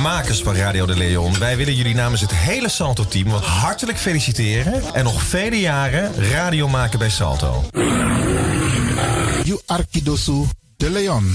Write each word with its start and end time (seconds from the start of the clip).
makers 0.00 0.42
van 0.42 0.54
Radio 0.54 0.86
de 0.86 0.96
Leon. 0.96 1.38
Wij 1.38 1.56
willen 1.56 1.74
jullie 1.74 1.94
namens 1.94 2.20
het 2.20 2.34
hele 2.34 2.68
Salto-team 2.68 3.28
wat 3.28 3.44
hartelijk 3.44 3.98
feliciteren. 3.98 4.94
En 4.94 5.04
nog 5.04 5.22
vele 5.22 5.60
jaren 5.60 6.14
radio 6.14 6.68
maken 6.68 6.98
bij 6.98 7.10
Salto. 7.10 7.64
You 9.44 9.60
Arkidosu 9.66 10.44
de 10.76 10.90
Leon. 10.90 11.34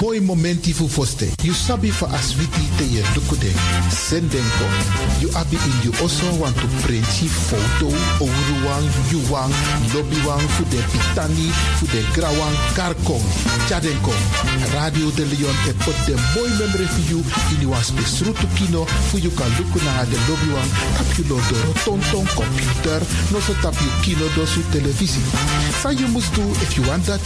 Boy 0.00 0.20
momenti 0.20 0.72
fu 0.72 0.88
foste. 0.88 1.32
You 1.42 1.54
sabi 1.54 1.90
for 1.90 2.08
aswiti 2.12 2.68
te 2.76 2.84
ye 2.84 3.02
dukude. 3.14 3.52
Sendenko. 3.88 4.66
You 5.20 5.30
abi 5.34 5.56
in 5.56 5.78
you 5.84 5.92
also 6.00 6.26
want 6.40 6.56
to 6.56 6.66
print 6.82 7.06
je 7.06 7.28
foto. 7.28 7.86
Ouruwang, 8.18 8.86
yuwang, 9.10 9.52
lobbywang, 9.94 10.42
fu 10.56 10.64
de 10.64 10.82
pitani, 10.90 11.50
fu 11.78 11.86
de 11.86 12.02
grawang, 12.12 12.56
karkong. 12.74 13.22
Chadenko. 13.68 14.12
Radio 14.74 15.10
de 15.10 15.24
Leon 15.24 15.56
e 15.68 15.72
put 15.84 15.96
de 16.06 16.14
boy 16.34 16.48
memory 16.58 16.86
for 16.86 17.04
you 17.10 17.22
in 17.52 17.60
you 17.62 17.74
as 17.74 17.90
besrutu 17.92 18.46
kino. 18.54 18.84
Fu 19.10 19.18
you 19.18 19.30
kan 19.30 19.50
luku 19.58 19.78
na 19.84 20.04
de 20.04 20.18
lobbywang. 20.26 20.70
Tap 20.96 21.18
you 21.18 21.24
lo 21.28 21.38
do 21.48 21.58
tonton 21.84 22.26
computer. 22.34 23.00
No 23.30 23.40
so 23.40 23.54
tap 23.62 23.74
you 23.80 23.92
kino 24.02 24.26
do 24.34 24.46
su 24.46 24.62
televisie. 24.72 25.22
Sa 25.80 25.90
you 25.90 26.08
must 26.08 26.34
do 26.34 26.42
if 26.62 26.76
you 26.76 26.82
want 26.88 27.04
that. 27.06 27.22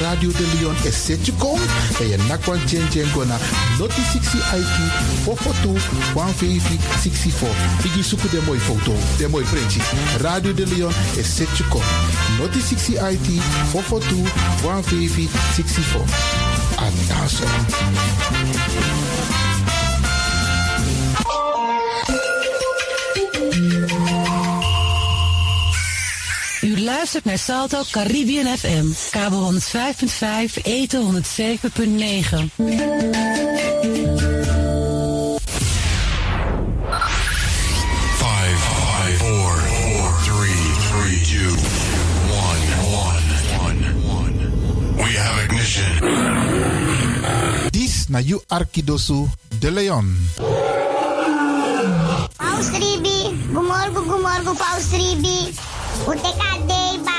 Radio 0.00 0.30
de 0.32 0.44
Leon 0.58 0.76
is 0.84 0.94
set 0.94 1.26
you 1.26 1.34
je 2.08 2.17
nakwan 2.28 2.60
chen 2.66 2.88
chen 2.90 3.10
gona. 3.14 3.38
Noti 3.78 4.02
60 4.12 4.38
IT 4.38 4.76
442 5.24 5.80
150 6.14 6.78
64. 7.00 7.54
Bigi 7.82 8.02
suku 8.02 8.28
de 8.28 8.40
mooi 8.46 8.58
foto. 8.58 8.92
De 9.18 9.28
mooi 9.28 9.44
printje. 9.44 9.80
Radio 10.20 10.54
de 10.54 10.66
Leon 10.66 10.92
is 11.16 11.36
set 11.36 11.58
you 11.58 11.68
kom. 11.68 11.82
Noti 12.38 12.60
60 12.60 12.92
IT 13.12 13.42
442 13.70 14.32
150 14.62 15.28
64. 15.54 16.02
En 16.78 16.92
luistert 26.88 27.24
naar 27.24 27.38
Salto 27.38 27.82
Caribbean 27.90 28.58
FM, 28.58 28.86
kabel 29.10 29.52
105.5, 29.52 30.62
eten 30.62 31.22
107.9. 31.22 32.62
Five, 38.16 38.56
five, 38.56 39.16
four, 39.18 39.52
four, 39.56 40.12
three, 40.22 40.64
three, 40.88 41.20
two, 41.32 41.52
one, 42.46 42.62
one, 43.04 43.26
one, 43.64 43.80
one. 44.18 44.36
We 44.96 45.10
have 45.18 45.44
ignition. 45.44 45.92
Dis 47.70 48.08
na 48.08 48.18
you 48.18 48.40
Arkidosu 48.46 49.28
de 49.58 49.70
Leon. 49.70 50.16
Paus 52.36 52.68
Ribi, 52.72 53.36
gumorgo 53.52 54.02
gumorgo 54.02 54.54
Paus 54.54 54.90
Ribi. 54.90 55.67
Uteka 56.08 56.56
deba. 56.64 57.18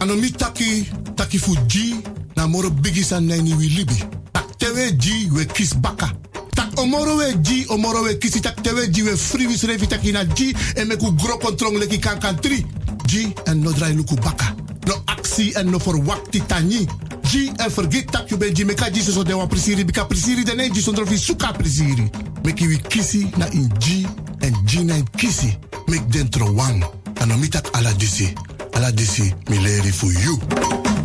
Anomi 0.00 0.30
taki, 0.30 0.86
taki 1.16 1.38
fu 1.38 1.56
G, 1.66 1.96
na 2.36 2.46
moro 2.46 2.70
bigi 2.70 3.02
san 3.02 3.26
nani 3.26 3.52
wi 3.54 3.68
libi. 3.68 3.98
Tak 4.32 4.56
tewe 4.58 4.92
G 4.96 5.28
we 5.34 5.44
kis 5.46 5.74
baka. 5.74 6.12
Tak 6.54 6.78
omoro 6.78 7.16
we 7.16 7.34
G, 7.42 7.66
omoro 7.68 8.04
we 8.04 8.14
kisi 8.14 8.40
tak 8.40 8.62
tewe 8.62 8.86
G 8.90 9.02
we 9.02 9.16
free 9.16 9.46
wis 9.48 9.64
revi 9.64 9.88
taki 9.88 10.12
na 10.12 10.24
G 10.24 10.54
en 10.76 10.86
meku 10.86 11.10
gro 11.18 11.38
kontrong 11.38 11.78
leki 11.78 11.98
kan 11.98 12.20
kan 12.20 12.38
tri. 12.38 12.64
G 13.06 13.34
en 13.46 13.60
no 13.60 13.72
drai 13.72 13.94
luku 13.94 14.14
baka. 14.22 14.54
No 14.86 14.94
aksi 15.06 15.52
en 15.56 15.70
no 15.70 15.78
verwakti 15.78 16.46
tani. 16.46 16.86
G 17.28 17.52
en 17.58 17.70
forget 17.70 18.06
tak 18.10 18.30
you 18.30 18.38
ben 18.38 18.54
G 18.54 18.64
meka 18.64 18.90
G 18.90 19.02
so 19.02 19.22
de 19.22 19.34
wan 19.34 19.48
prisiri 19.48 19.84
bika 19.84 20.04
prisiri 20.04 20.44
de 20.44 20.54
ne 20.54 20.68
G 20.70 20.80
sondro 20.80 21.04
fi 21.06 21.18
suka 21.18 21.52
prisiri. 21.52 22.08
Meki 22.44 22.66
wi 22.66 22.78
kisi 22.88 23.28
na 23.36 23.46
in 23.52 23.68
G 23.78 24.06
en 24.40 24.54
G 24.64 24.84
na 24.84 24.94
in 24.94 25.04
kisi. 25.16 25.52
Mek 25.88 26.08
dentro 26.08 26.50
wang. 26.52 26.84
Anomi 27.20 27.48
tak 27.50 27.68
ala 27.76 27.92
disi. 27.92 28.32
Ala 28.72 28.92
disi 28.92 29.34
mi 29.48 29.58
leri 29.58 29.92
for 29.92 30.12
you. 30.12 30.97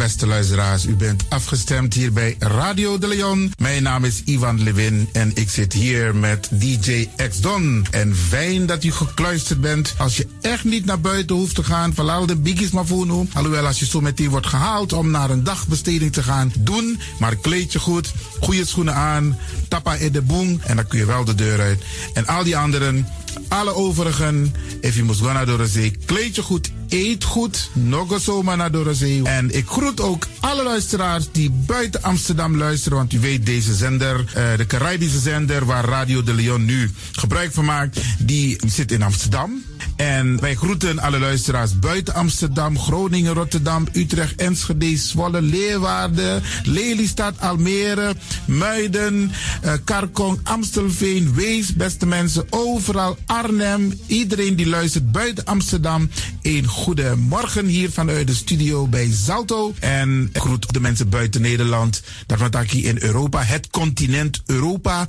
Beste 0.00 0.26
luisteraars, 0.26 0.86
u 0.86 0.94
bent 0.94 1.24
afgestemd 1.28 1.94
hier 1.94 2.12
bij 2.12 2.36
Radio 2.38 2.98
de 2.98 3.08
Leon. 3.08 3.52
Mijn 3.58 3.82
naam 3.82 4.04
is 4.04 4.22
Ivan 4.24 4.62
Levin 4.62 5.08
en 5.12 5.30
ik 5.34 5.50
zit 5.50 5.72
hier 5.72 6.14
met 6.14 6.48
DJ 6.52 7.08
X 7.28 7.40
Don. 7.40 7.86
En 7.90 8.16
fijn 8.16 8.66
dat 8.66 8.84
u 8.84 8.92
gekluisterd 8.92 9.60
bent. 9.60 9.94
Als 9.98 10.16
je 10.16 10.26
echt 10.40 10.64
niet 10.64 10.84
naar 10.84 11.00
buiten 11.00 11.36
hoeft 11.36 11.54
te 11.54 11.64
gaan, 11.64 11.94
verlaal 11.94 12.26
de 12.26 12.36
biggies 12.36 12.70
maar 12.70 12.86
voor 12.86 13.06
nu. 13.06 13.28
Alhoewel, 13.32 13.66
als 13.66 13.78
je 13.78 13.86
zo 13.86 14.00
meteen 14.00 14.28
wordt 14.28 14.46
gehaald 14.46 14.92
om 14.92 15.10
naar 15.10 15.30
een 15.30 15.44
dagbesteding 15.44 16.12
te 16.12 16.22
gaan, 16.22 16.52
doen. 16.58 17.00
Maar 17.18 17.36
kleed 17.36 17.72
je 17.72 17.78
goed, 17.78 18.12
goede 18.40 18.66
schoenen 18.66 18.94
aan, 18.94 19.38
tappa 19.68 19.94
in 19.94 20.12
de 20.12 20.22
boom 20.22 20.60
en 20.64 20.76
dan 20.76 20.86
kun 20.86 20.98
je 20.98 21.06
wel 21.06 21.24
de 21.24 21.34
deur 21.34 21.60
uit. 21.60 21.82
En 22.14 22.26
al 22.26 22.44
die 22.44 22.56
anderen, 22.56 23.06
alle 23.48 23.74
overigen, 23.74 24.54
if 24.80 24.96
je 24.96 25.02
moest 25.02 25.20
gaan 25.20 25.34
naar 25.34 25.46
de 25.46 25.66
zee, 25.66 25.96
kleed 26.04 26.34
je 26.34 26.42
goed, 26.42 26.70
eet 26.88 27.24
goed, 27.24 27.70
nog 27.72 28.20
zomaar 28.20 28.56
naar 28.56 28.72
de 28.72 28.94
zee. 28.94 29.22
En 29.22 29.56
ik 29.56 29.66
groet 29.66 30.00
ook 30.00 30.26
alle 30.40 30.62
luisteraars 30.62 31.28
die 31.32 31.50
buiten 31.50 32.02
Amsterdam 32.02 32.56
luisteren, 32.56 32.98
want 32.98 33.12
u 33.12 33.18
weet 33.18 33.46
deze 33.46 33.74
zender, 33.74 34.24
eh, 34.34 34.56
de 34.56 34.66
Caribische 34.66 35.18
zender 35.18 35.64
waar 35.64 35.84
Radio 35.84 36.22
de 36.22 36.34
Leon 36.34 36.64
nu 36.64 36.90
gebruik 37.12 37.52
van 37.52 37.64
maakt, 37.64 38.00
die 38.18 38.60
zit 38.66 38.92
in 38.92 39.02
Amsterdam. 39.02 39.62
En 40.00 40.40
wij 40.40 40.54
groeten 40.54 40.98
alle 40.98 41.18
luisteraars 41.18 41.78
buiten 41.78 42.14
Amsterdam, 42.14 42.78
Groningen, 42.78 43.34
Rotterdam, 43.34 43.86
Utrecht, 43.92 44.34
Enschede, 44.34 44.96
Zwolle, 44.96 45.42
Leeuwarden, 45.42 46.42
Lelystad, 46.62 47.34
Almere, 47.40 48.14
Muiden, 48.44 49.30
eh, 49.62 49.72
Karkong, 49.84 50.40
Amstelveen, 50.42 51.34
Wees, 51.34 51.74
beste 51.74 52.06
mensen, 52.06 52.46
overal, 52.50 53.16
Arnhem, 53.26 54.00
iedereen 54.06 54.56
die 54.56 54.66
luistert 54.66 55.12
buiten 55.12 55.44
Amsterdam. 55.44 56.10
Een 56.42 56.66
goede 56.66 57.16
morgen 57.16 57.66
hier 57.66 57.90
vanuit 57.90 58.26
de 58.26 58.34
studio 58.34 58.86
bij 58.86 59.08
Zalto. 59.12 59.74
En 59.78 60.28
ik 60.32 60.40
groet 60.40 60.72
de 60.72 60.80
mensen 60.80 61.08
buiten 61.08 61.40
Nederland, 61.40 62.02
daarvan 62.26 62.64
hier 62.66 62.88
in 62.88 63.02
Europa, 63.02 63.42
het 63.42 63.70
continent 63.70 64.42
Europa. 64.46 65.08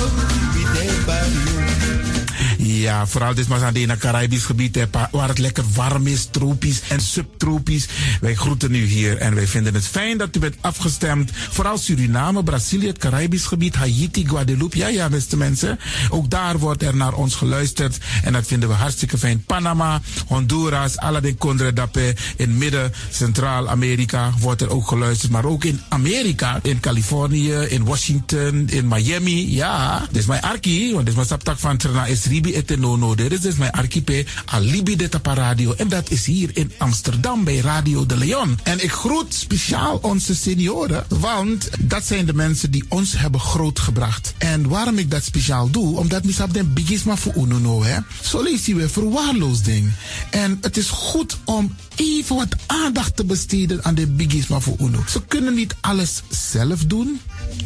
Ja, 2.81 3.07
vooral 3.07 3.33
dit 3.33 3.47
maar 3.47 3.63
aan 3.63 3.75
het 3.75 3.99
Caribisch 3.99 4.45
gebied, 4.45 4.87
waar 5.11 5.27
het 5.27 5.37
lekker 5.37 5.63
warm 5.73 6.07
is, 6.07 6.27
tropisch 6.31 6.81
en 6.89 7.01
subtropisch. 7.01 7.87
Wij 8.21 8.35
groeten 8.35 8.75
u 8.75 8.85
hier 8.85 9.17
en 9.17 9.35
wij 9.35 9.47
vinden 9.47 9.73
het 9.73 9.87
fijn 9.87 10.17
dat 10.17 10.35
u 10.35 10.39
bent 10.39 10.55
afgestemd. 10.61 11.31
Vooral 11.33 11.77
Suriname, 11.77 12.43
Brazilië, 12.43 12.87
het 12.87 12.97
Caribisch 12.97 13.45
gebied, 13.45 13.75
Haiti, 13.75 14.27
Guadeloupe. 14.27 14.77
Ja, 14.77 14.87
ja, 14.87 15.09
beste 15.09 15.37
mensen. 15.37 15.79
Ook 16.09 16.29
daar 16.29 16.57
wordt 16.57 16.83
er 16.83 16.95
naar 16.95 17.13
ons 17.13 17.35
geluisterd 17.35 17.97
en 18.23 18.33
dat 18.33 18.47
vinden 18.47 18.69
we 18.69 18.75
hartstikke 18.75 19.17
fijn. 19.17 19.43
Panama, 19.43 20.01
Honduras, 20.27 20.97
Aladdin 20.97 21.37
Condre 21.37 21.73
Dapé, 21.73 22.13
in 22.35 22.57
midden, 22.57 22.93
Centraal-Amerika 23.11 24.33
wordt 24.39 24.61
er 24.61 24.69
ook 24.69 24.87
geluisterd. 24.87 25.31
Maar 25.31 25.45
ook 25.45 25.63
in 25.63 25.81
Amerika, 25.89 26.59
in 26.61 26.79
Californië, 26.79 27.53
in 27.53 27.83
Washington, 27.83 28.67
in 28.69 28.87
Miami. 28.87 29.55
Ja, 29.55 29.99
dit 30.11 30.21
is 30.21 30.25
mijn 30.25 30.41
arki, 30.41 30.85
want 30.91 30.99
dit 30.99 31.07
is 31.07 31.15
mijn 31.15 31.27
saptak 31.27 31.59
van 31.59 31.77
Trena 31.77 32.07
Esribi 32.07 32.53
et 32.71 32.79
Nono. 32.79 33.15
Dit 33.15 33.45
is 33.45 33.55
mijn 33.55 33.71
archipel 33.71 34.23
Alibi 34.45 34.95
de 34.95 35.09
Radio. 35.23 35.73
En 35.73 35.87
dat 35.87 36.09
is 36.09 36.25
hier 36.25 36.49
in 36.53 36.71
Amsterdam 36.77 37.43
bij 37.43 37.57
Radio 37.57 38.05
de 38.05 38.17
Leon. 38.17 38.59
En 38.63 38.83
ik 38.83 38.91
groet 38.91 39.33
speciaal 39.33 39.99
onze 40.01 40.35
senioren, 40.35 41.05
want 41.07 41.69
dat 41.79 42.05
zijn 42.05 42.25
de 42.25 42.33
mensen 42.33 42.71
die 42.71 42.83
ons 42.87 43.17
hebben 43.17 43.39
grootgebracht. 43.39 44.33
En 44.37 44.67
waarom 44.67 44.97
ik 44.97 45.11
dat 45.11 45.23
speciaal 45.23 45.69
doe, 45.69 45.97
omdat 45.97 46.23
misap 46.23 46.53
den 46.53 46.73
bigisma 46.73 47.17
voor 47.17 47.33
uno 47.35 47.83
hè. 47.83 47.97
Zo 48.23 48.41
lezen 48.43 48.75
we 48.75 48.89
verwaarloosding. 48.89 49.91
En 50.29 50.57
het 50.61 50.77
is 50.77 50.89
goed 50.89 51.37
om 51.45 51.75
even 52.01 52.35
wat 52.35 52.55
aandacht 52.65 53.15
te 53.15 53.25
besteden 53.25 53.83
aan 53.83 53.95
de 53.95 54.07
bigisma 54.07 54.59
voor 54.59 54.75
uno. 54.79 55.03
Ze 55.07 55.21
kunnen 55.27 55.53
niet 55.53 55.75
alles 55.81 56.21
zelf 56.29 56.85
doen. 56.85 57.19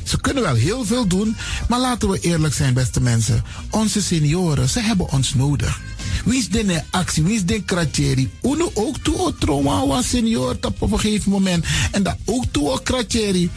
Ze 0.03 0.21
kunnen 0.21 0.43
wel 0.43 0.55
heel 0.55 0.85
veel 0.85 1.07
doen, 1.07 1.35
maar 1.69 1.79
laten 1.79 2.09
we 2.09 2.19
eerlijk 2.19 2.53
zijn, 2.53 2.73
beste 2.73 3.01
mensen. 3.01 3.43
Onze 3.69 4.01
senioren, 4.01 4.69
ze 4.69 4.79
hebben 4.79 5.11
ons 5.11 5.33
nodig. 5.33 5.79
Wie 6.25 6.37
is 6.37 6.49
de 6.49 6.81
actie, 6.91 7.23
wie 7.23 7.35
is 7.35 7.45
de 7.45 7.63
kratjeri? 7.63 8.29
Uno 8.41 8.71
ook 8.73 8.97
toe 8.97 9.17
o 9.17 9.33
trauma 9.39 10.01
senior 10.01 10.57
op 10.61 10.81
een 10.81 10.99
gegeven 10.99 11.31
moment. 11.31 11.65
En 11.91 12.03
dat 12.03 12.17
ook 12.25 12.43
toe 12.51 12.81
kratjeri. 12.83 13.49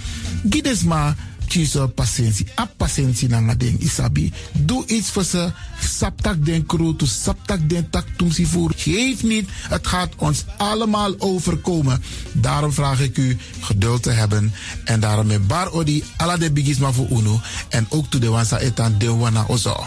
Gides 0.50 0.82
maar 0.82 1.16
kiezen 1.48 1.94
patiëntie. 1.94 2.46
A 2.60 2.68
patiëntie 2.76 3.28
na 3.28 3.54
ding 3.54 3.80
isabi. 3.80 4.32
Doe 4.52 4.86
iets 4.86 5.10
voor 5.10 5.24
ze. 5.24 5.52
Saptak 5.80 6.44
den 6.44 6.66
kroto, 6.66 7.06
saptak 7.06 7.68
den 7.68 7.90
tak 7.90 8.06
tumsi 8.16 8.46
voer. 8.46 8.72
Geef 8.76 9.22
niet, 9.22 9.48
het 9.68 9.86
gaat 9.86 10.12
ons 10.16 10.44
allemaal 10.56 11.14
overkomen. 11.18 12.02
Daarom 12.32 12.72
vraag 12.72 13.00
ik 13.00 13.16
u 13.16 13.38
geduld 13.60 14.02
te 14.02 14.10
hebben. 14.10 14.52
En 14.84 15.00
daarom 15.00 15.26
met 15.26 15.46
bar 15.46 15.72
odi 15.72 16.04
ala 16.16 16.36
de 16.36 16.52
bigisma 16.52 16.92
voor 16.92 17.08
uno. 17.10 17.40
En 17.68 17.86
ook 17.88 18.10
to 18.10 18.18
de 18.18 18.28
wansa 18.28 18.58
etan 18.58 18.98
de 18.98 19.14
wana 19.14 19.44
ozo. 19.48 19.86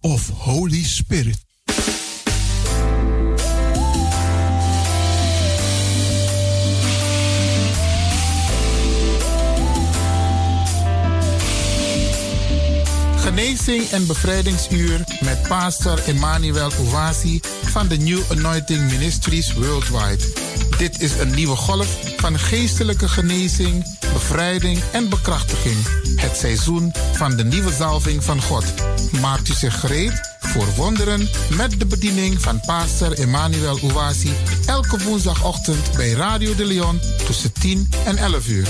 of 0.00 0.28
Holy 0.28 0.82
Spirit. 0.82 1.38
Genezing 13.16 13.88
en 13.90 14.06
bevrijdingsuur 14.06 15.04
met 15.20 15.42
pastor 15.48 16.02
Emmanuel 16.06 16.70
Owasi 16.78 17.40
van 17.64 17.88
de 17.88 17.96
New 17.96 18.20
Anointing 18.30 18.90
Ministries 18.90 19.54
Worldwide. 19.54 20.24
Dit 20.78 21.00
is 21.00 21.12
een 21.18 21.34
nieuwe 21.34 21.56
golf 21.56 21.98
van 22.16 22.38
geestelijke 22.38 23.08
genezing, 23.08 23.98
bevrijding 24.12 24.80
en 24.92 25.08
bekrachtiging. 25.08 25.99
Het 26.16 26.36
seizoen 26.36 26.92
van 27.12 27.36
de 27.36 27.44
nieuwe 27.44 27.72
zalving 27.72 28.24
van 28.24 28.42
God. 28.42 28.64
Maakt 29.20 29.48
u 29.48 29.52
zich 29.52 29.80
gereed 29.80 30.20
voor 30.40 30.66
wonderen 30.76 31.28
met 31.56 31.78
de 31.78 31.86
bediening 31.86 32.40
van 32.40 32.60
pastor 32.60 33.12
Emmanuel 33.12 33.78
Ouasi 33.82 34.32
elke 34.66 35.04
woensdagochtend 35.04 35.96
bij 35.96 36.10
Radio 36.10 36.54
de 36.54 36.64
Leon 36.64 37.00
tussen 37.26 37.52
10 37.52 37.88
en 38.04 38.16
11 38.16 38.48
uur. 38.48 38.68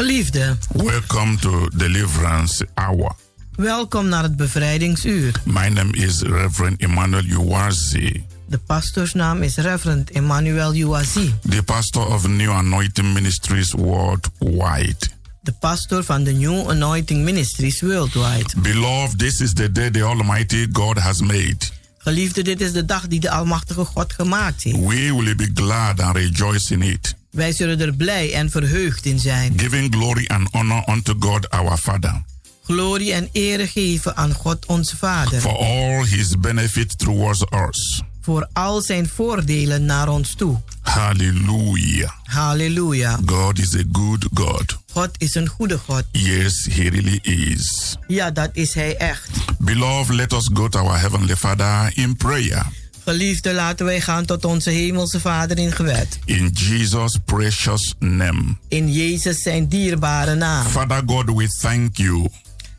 Geliefde, 0.00 0.56
welcome 0.74 1.36
to 1.38 1.68
Deliverance 1.74 2.66
Hour. 2.74 3.12
welkom 3.54 4.08
naar 4.08 4.22
het 4.22 4.36
bevrijdingsuur. 4.36 5.40
My 5.44 5.68
name 5.68 5.92
is 5.92 6.20
Reverend 6.22 6.80
Emmanuel 6.80 7.24
Uwazi, 7.24 8.24
De 8.48 8.58
pastoorsnaam 8.58 9.42
is 9.42 9.56
Reverend 9.56 10.10
Emmanuel 10.10 10.74
Uwazi, 10.74 11.34
the 11.48 11.62
pastor 11.62 12.06
of 12.06 12.26
New 12.28 12.50
Anointing 12.50 13.14
Ministries 13.14 13.72
worldwide. 13.72 14.96
de 15.40 15.52
pastor 15.52 16.04
van 16.04 16.24
de 16.24 16.32
New 16.32 16.70
Anointing 16.70 17.24
Ministries 17.24 17.80
Worldwide. 17.80 18.46
Beloved, 18.56 19.18
this 19.18 19.40
is 19.40 19.52
the 19.52 19.72
day 19.72 19.90
the 19.90 20.02
Almighty 20.02 20.66
God 20.72 20.98
has 20.98 21.20
made. 21.20 21.56
Geliefde, 21.98 22.42
dit 22.42 22.60
is 22.60 22.72
de 22.72 22.84
dag 22.84 23.06
die 23.06 23.20
de 23.20 23.30
Almachtige 23.30 23.84
God 23.84 24.12
gemaakt 24.12 24.62
heeft. 24.62 24.76
We 24.78 25.14
will 25.22 25.34
be 25.34 25.50
glad 25.54 26.00
and 26.00 26.16
rejoice 26.16 26.72
in 26.74 26.82
it, 26.82 27.15
Wij 27.36 27.52
zullen 27.52 27.80
er 27.80 27.94
blij 27.94 28.32
en 28.34 28.50
verheugd 28.50 29.06
in 29.06 29.18
zijn. 29.18 29.52
giving 29.58 29.94
glory 29.94 30.24
and 30.26 30.48
honor 30.52 30.84
unto 30.88 31.14
God 31.18 31.50
our 31.50 31.76
Father 31.76 32.22
Glorie 32.64 33.12
en 33.12 33.28
ere 33.32 33.66
geven 33.66 34.16
aan 34.16 34.32
God 34.32 34.66
onze 34.66 34.96
Vader. 34.96 35.40
for 35.40 35.56
all 35.56 36.04
his 36.04 36.38
benefit 36.38 36.98
towards 36.98 37.44
us. 37.68 38.02
Voor 38.20 38.48
al 38.52 38.80
zijn 38.80 39.08
voordelen 39.08 39.84
naar 39.84 40.08
ons 40.08 40.34
toe. 40.34 40.60
Hallelujah. 40.80 42.10
Halleluja. 42.24 43.18
God 43.26 43.58
is 43.58 43.74
a 43.74 43.82
good 43.92 44.26
God. 44.34 44.78
God 44.92 45.10
is 45.18 45.34
een 45.34 45.48
goede 45.48 45.78
God. 45.78 46.04
Yes, 46.12 46.66
he 46.70 46.88
really 46.88 47.18
is. 47.22 47.96
Ja, 48.06 48.30
dat 48.30 48.50
is 48.52 48.74
hij 48.74 48.96
echt. 48.96 49.28
Beloved, 49.58 50.14
let 50.14 50.32
us 50.32 50.50
go 50.54 50.68
to 50.68 50.78
our 50.78 51.00
Heavenly 51.00 51.36
Father 51.36 51.90
in 51.94 52.16
prayer. 52.16 52.66
Geliefde, 53.10 53.52
laten 53.54 53.86
wij 53.86 54.00
gaan 54.00 54.24
tot 54.24 54.44
onze 54.44 54.70
Hemelse 54.70 55.20
Vader 55.20 55.58
in 55.58 55.72
gebed. 55.72 56.18
In 56.24 56.48
Jesus' 56.54 57.18
precious 57.24 57.94
name. 57.98 58.56
In 58.68 58.92
Jezus 58.92 59.42
zijn 59.42 59.68
dierbare 59.68 60.34
naam. 60.34 60.66
Father 60.66 61.02
God, 61.06 61.24
we 61.36 61.48
thank 61.60 61.96
you 61.96 62.28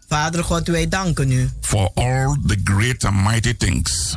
Vader 0.09 0.43
God, 0.43 0.67
wij 0.67 0.87
danken 0.87 1.31
u 1.31 1.49
for 1.61 1.91
all 1.93 2.37
the 2.47 2.57
great 2.63 3.03
and 3.03 3.23
mighty 3.23 3.53
things 3.57 4.15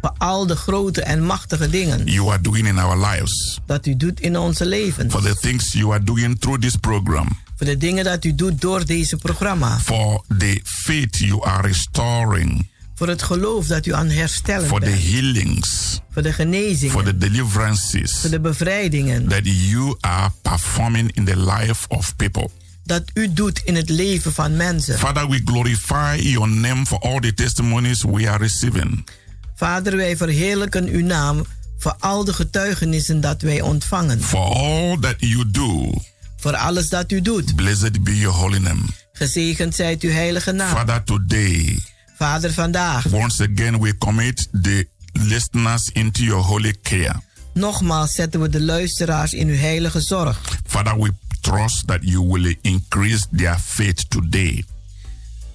voor 0.00 0.14
al 0.18 0.46
de 0.46 0.56
grote 0.56 1.02
en 1.02 1.22
machtige 1.24 1.70
dingen 1.70 2.06
you 2.06 2.28
are 2.30 2.40
doing 2.40 2.66
in 2.66 2.78
our 2.78 3.06
lives, 3.06 3.60
dat 3.66 3.86
u 3.86 3.96
doet 3.96 4.20
in 4.20 4.38
onze 4.38 4.66
levens. 4.66 5.12
for 5.12 5.22
the 5.22 5.36
things 5.40 5.72
you 5.72 5.92
are 5.92 6.04
doing 6.04 6.38
through 6.40 6.60
this 6.60 6.76
program, 6.76 7.28
Voor 7.56 7.66
de 7.66 7.76
dingen 7.76 8.04
dat 8.04 8.24
u 8.24 8.34
doet 8.34 8.60
door 8.60 8.84
deze 8.86 9.16
programma. 9.16 9.78
for 9.78 10.24
the 10.38 10.60
faith 10.64 11.16
you 11.18 11.44
are 11.44 11.66
restoring, 11.68 12.68
Voor 12.96 13.08
het 13.08 13.22
geloof 13.22 13.66
dat 13.66 13.86
u 13.86 13.92
aan 13.94 14.08
herstellen 14.08 14.68
for 14.68 14.80
the 14.80 14.84
bent. 14.90 15.02
healings, 15.02 16.00
Voor 16.10 16.22
de 16.22 16.32
genezingen. 16.32 16.90
for 16.94 17.04
the 17.04 17.16
deliverances 17.18 18.12
Voor 18.20 18.30
de 18.30 18.40
bevrijdingen. 18.40 19.28
that 19.28 19.40
you 19.44 19.96
are 20.00 20.30
performing 20.42 21.12
in 21.16 21.24
the 21.24 21.36
life 21.38 21.88
of 21.88 22.16
people. 22.16 22.48
Dat 22.84 23.02
u 23.14 23.32
doet 23.32 23.60
in 23.64 23.74
het 23.74 23.88
leven 23.88 24.32
van 24.32 24.56
mensen. 24.56 24.98
Father, 24.98 25.28
we 25.28 25.40
glorify 25.44 26.18
your 26.22 26.48
name 26.48 26.86
for 26.86 26.98
all 26.98 27.20
the 27.20 27.34
testimonies 27.34 28.02
we 28.02 28.28
are 28.30 28.38
receiving. 28.38 29.06
Vader, 29.54 29.96
wij 29.96 30.16
verheerlijken 30.16 30.88
uw 30.88 31.04
naam 31.04 31.44
voor 31.78 31.94
al 31.98 32.24
de 32.24 32.32
getuigenissen 32.32 33.20
dat 33.20 33.42
wij 33.42 33.60
ontvangen. 33.60 34.20
For 34.22 34.40
all 34.54 34.96
that 35.00 35.14
you 35.18 35.50
do, 35.50 35.92
Voor 36.36 36.56
alles 36.56 36.88
dat 36.88 37.12
u 37.12 37.20
doet. 37.22 37.56
blessed 37.56 38.04
be 38.04 38.18
your 38.18 38.36
holy 38.36 38.58
name. 38.58 38.80
Gezegend 39.12 39.74
zijt 39.74 40.02
uw 40.02 40.10
heilige 40.10 40.52
naam. 40.52 40.76
Father, 40.76 41.02
today, 41.02 41.78
Vader, 42.18 42.52
vandaag. 42.54 43.02
once 43.10 43.42
again, 43.44 43.80
we 43.80 43.92
commit 43.98 44.48
the 44.62 44.86
listeners 45.12 45.90
into 45.92 46.22
your 46.22 46.42
holy 46.44 46.72
care. 46.82 47.14
Nogmaals 47.52 48.12
zetten 48.12 48.40
we 48.40 48.48
de 48.48 48.60
luisteraars 48.60 49.32
in 49.32 49.48
uw 49.48 49.56
heilige 49.56 50.00
zorg. 50.00 50.36
Father, 50.66 50.98
we 50.98 51.10
trust 51.40 51.86
that 51.86 51.98
you 52.02 52.26
will 52.26 52.54
increase 52.62 53.26
their 53.30 53.58
faith 53.58 54.08
today. 54.08 54.64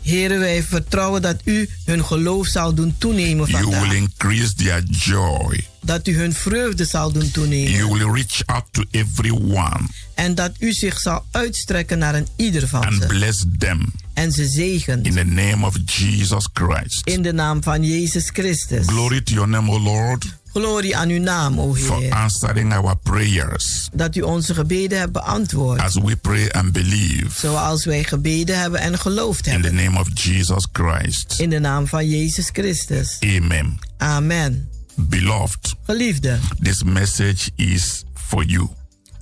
Heren, 0.02 0.40
wij 0.40 0.64
vertrouwen 0.64 1.22
dat 1.22 1.42
u 1.44 1.70
hun 1.86 2.06
geloof 2.06 2.48
zal 2.48 2.74
doen 2.74 2.96
toenemen 2.98 3.48
You 3.50 3.66
will 3.66 3.74
vandaag. 3.74 3.94
increase 3.94 4.54
their 4.54 4.84
joy. 4.90 5.66
Dat 5.84 6.08
u 6.08 6.18
hun 6.18 6.34
vreugde 6.34 6.86
zal 6.86 7.12
doen 7.12 7.32
toenemen. 7.32 7.72
You 7.72 7.92
will 7.94 8.12
reach 8.14 8.46
out 8.46 8.64
to 8.72 8.84
everyone 8.92 9.80
En 10.14 10.36
dat 10.36 10.52
u 10.60 10.74
zich 10.74 11.00
zal 11.00 11.26
uitstrekken 11.32 11.98
naar 11.98 12.16
een 12.16 12.28
ieder 12.36 12.68
van 12.68 12.86
and 12.86 12.94
ze. 13.02 13.06
bless 13.08 13.44
them 13.58 13.94
En 14.14 14.32
ze 14.32 14.46
zegent. 14.48 15.06
in 15.06 15.14
the 15.14 15.24
name 15.24 15.66
of 15.66 15.76
Jesus 15.86 16.48
Christ. 16.54 17.08
In 17.08 17.22
de 17.22 17.34
naam 17.34 17.64
van 17.64 17.84
Jezus 17.84 18.30
Christus. 18.34 18.86
Glory 18.88 19.22
to 19.22 19.34
your 19.34 19.50
name, 19.50 19.72
O 19.72 19.80
Lord, 19.80 20.26
Glorie 20.54 20.96
aan 20.98 21.10
uw 21.10 21.20
naam, 21.20 21.60
o 21.60 21.74
for 21.76 22.00
Heer. 22.00 22.14
answering 22.14 22.74
our 22.74 22.96
prayers 22.98 23.90
Dat 23.94 24.16
u 24.16 24.22
onze 24.22 24.54
gebeden 24.54 25.00
hebt 25.00 25.12
beantwoord. 25.12 25.80
as 25.80 25.94
we 25.96 26.16
pray 26.16 26.50
and 26.52 26.72
believe 26.72 27.26
Zoals 27.40 27.86
wij 27.86 28.04
gebeden 28.04 28.60
hebben 28.60 28.80
en 28.80 28.98
geloofd 29.00 29.48
in 29.48 29.62
the 29.62 29.68
hebben. 29.68 29.84
name 29.84 30.00
of 30.00 30.08
Jesus 30.14 30.68
Christ. 30.72 31.36
In 31.40 31.50
de 31.50 31.60
naam 31.60 31.88
van 31.88 32.08
Jezus 32.10 32.50
Christus. 32.54 33.18
Amen. 33.20 33.80
Amen. 33.98 34.70
Beloved, 34.96 35.76
Geliefde, 35.86 36.40
this 36.62 36.84
message 36.84 37.50
is 37.56 38.04
for 38.14 38.44
you. 38.44 38.68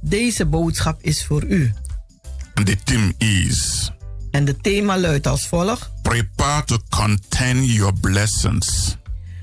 deze 0.01 0.45
boodschap 0.45 1.01
is 1.01 1.25
voor 1.25 1.43
u. 1.45 1.73
And 2.53 2.65
the 2.65 2.77
theme 2.83 3.13
is 3.17 3.91
En 4.31 4.45
de 4.45 4.57
thema 4.57 4.97
luidt 4.99 5.27
als 5.27 5.47
volgt. 5.47 5.89
prepare 6.01 6.63
to 6.65 6.77
contain 6.89 7.65
your 7.65 7.93
blessings. 7.99 8.95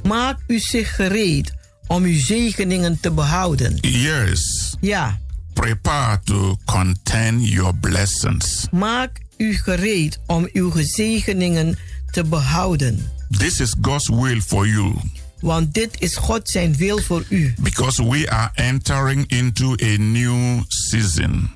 Maak 0.02 0.38
u 0.46 0.58
zich 0.58 0.94
gereed 0.94 1.52
om 1.86 2.02
uw 2.04 2.18
zegeningen 2.18 3.00
te 3.00 3.10
behouden. 3.10 3.76
Yes, 3.80 4.74
Ja, 4.80 5.18
prepare 5.52 6.20
to 6.24 6.56
contain 6.64 7.40
your 7.42 7.74
blessings. 7.76 8.66
maak 8.70 9.20
u 9.36 9.54
gereed 9.54 10.18
om 10.26 10.48
uw 10.52 10.72
zegeningen 10.82 11.78
te 12.10 12.24
behouden. 12.24 13.10
This 13.38 13.60
is 13.60 13.74
God's 13.80 14.08
will 14.08 14.40
for 14.40 14.68
you 14.68 14.94
Want 15.40 15.74
dit 15.74 16.00
is 16.00 16.16
God 16.16 16.48
zijn 16.48 16.76
wil 16.76 16.98
voor 16.98 17.24
u. 17.28 17.54
because 17.60 18.08
we 18.08 18.30
are 18.30 18.50
entering 18.54 19.26
into 19.30 19.72
a 19.82 19.96
new 19.98 20.62
season 20.68 21.50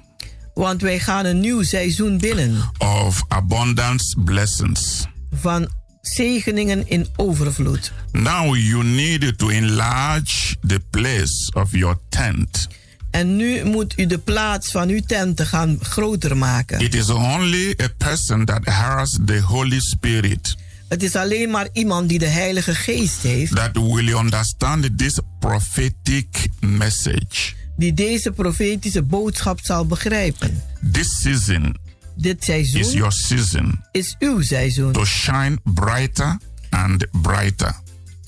Want 0.54 0.80
wij 0.82 0.98
gaan 0.98 1.24
een 1.24 1.40
nieuw 1.40 1.62
seizoen 1.62 2.18
binnen 2.18 2.70
of 2.78 3.22
abundance 3.28 4.16
blessings. 4.24 5.06
van 5.32 5.68
zegeningen 6.00 6.88
in 6.88 7.06
overvloed. 7.16 7.92
Now 8.12 8.56
you 8.56 8.84
need 8.84 9.38
to 9.38 9.48
enlarge 9.48 10.56
the 10.66 10.80
place 10.90 11.50
of 11.52 11.70
your 11.72 11.98
tent. 12.08 12.68
En 13.10 13.36
nu 13.36 13.64
moet 13.64 13.98
u 13.98 14.06
de 14.06 14.18
plaats 14.18 14.70
van 14.70 14.88
uw 14.88 15.00
tenten 15.06 15.46
gaan 15.46 15.78
groter 15.80 16.36
maken. 16.36 16.80
It 16.80 16.94
is 16.94 17.10
only 17.10 17.74
a 17.82 17.88
person 17.96 18.44
that 18.44 18.64
has 18.64 19.18
the 19.24 19.40
Holy 19.40 19.80
Spirit 19.80 20.56
Het 20.90 21.02
is 21.02 21.16
alleen 21.16 21.50
maar 21.50 21.68
iemand 21.72 22.08
die 22.08 22.18
de 22.18 22.26
Heilige 22.26 22.74
Geest 22.74 23.22
heeft, 23.22 23.54
that 23.54 23.72
will 23.72 24.14
understand 24.14 24.98
this 24.98 25.18
prophetic 25.38 26.48
message. 26.60 27.52
die 27.76 27.94
deze 27.94 28.30
profetische 28.30 29.02
boodschap 29.02 29.60
zal 29.62 29.86
begrijpen. 29.86 30.62
This 30.92 31.20
season 31.20 31.76
Dit 32.20 32.38
is 32.38 32.44
seizoen 32.44 32.90
your 32.96 33.12
season 33.12 33.84
is 33.92 34.16
uw 34.18 34.40
seizoen 34.42 34.92
to 34.92 35.04
shine 35.04 35.58
brighter 35.64 36.38
and 36.70 37.06
brighter. 37.22 37.74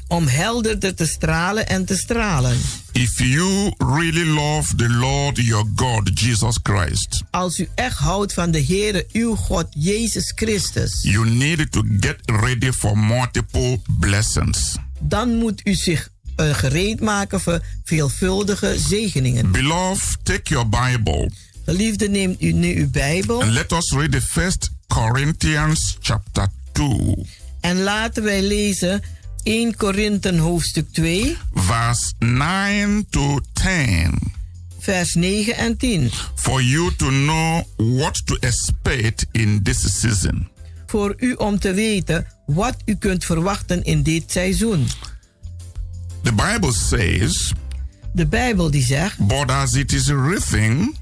om 0.09 0.27
helderder 0.27 0.95
te 0.95 1.07
stralen 1.07 1.67
en 1.69 1.85
te 1.85 1.97
stralen. 1.97 2.57
If 2.93 3.19
you 3.19 3.73
really 3.79 4.25
love 4.27 4.77
the 4.77 4.89
Lord 4.89 5.37
your 5.37 5.67
God, 5.77 6.11
Jesus 6.21 6.59
Christ, 6.63 7.23
Als 7.31 7.59
u 7.59 7.69
echt 7.75 7.97
houdt 7.99 8.33
van 8.33 8.51
de 8.51 8.65
Heere 8.65 9.07
uw 9.13 9.35
God 9.35 9.67
Jezus 9.71 10.33
Christus, 10.35 11.03
you 11.03 11.27
need 11.31 11.73
to 11.73 11.83
get 12.01 12.17
ready 12.25 12.73
for 12.73 12.99
multiple 12.99 13.79
blessings. 13.99 14.77
dan 15.01 15.35
moet 15.37 15.61
u 15.65 15.75
zich 15.75 16.09
uh, 16.37 16.55
gereed 16.55 17.01
maken 17.01 17.41
voor 17.41 17.65
veelvuldige 17.85 18.75
zegeningen. 18.79 19.51
Beloved, 19.53 20.17
take 20.23 20.43
your 20.55 20.69
Bible 20.69 21.31
Geliefde, 21.64 22.09
neemt 22.09 22.42
u 22.42 22.52
nu 22.52 22.76
uw 22.81 22.90
Bijbel 22.90 23.42
and 23.42 23.52
let 23.52 23.73
us 23.73 23.92
read 23.92 24.12
the 24.12 24.21
first 24.21 24.71
Corinthians 24.87 25.97
chapter 26.00 26.47
2, 26.73 27.26
En 27.61 27.83
laten 27.83 28.23
wij 28.23 28.42
lezen 28.42 29.02
1 29.42 29.76
Korinthen 29.76 30.38
hoofdstuk 30.38 30.92
2, 30.92 31.37
verse 31.54 32.12
9 32.19 33.07
to 33.11 33.40
10, 33.52 34.19
vers 34.78 35.14
9 35.14 35.57
en 35.57 35.76
10. 35.76 36.11
for 36.35 36.62
you 36.62 36.95
to 36.97 37.07
know 37.09 37.62
what 37.76 38.26
to 38.26 38.37
expect 38.40 39.26
in 39.31 39.62
this 39.62 40.00
season. 40.00 40.49
Voor 40.87 41.14
u 41.19 41.33
om 41.33 41.59
te 41.59 41.73
weten 41.73 42.26
wat 42.47 42.76
u 42.85 42.95
kunt 42.95 43.25
verwachten 43.25 43.83
in 43.83 44.02
dit 44.02 44.25
seizoen. 44.26 44.87
The 46.23 46.33
Bible 46.33 46.73
says, 46.73 47.52
De 48.12 48.26
Bijbel 48.26 48.71
die 48.71 48.85
zegt, 48.85 49.19
But 49.26 49.50
as 49.50 49.75
it 49.75 49.92
is 49.92 50.07
written, 50.07 50.95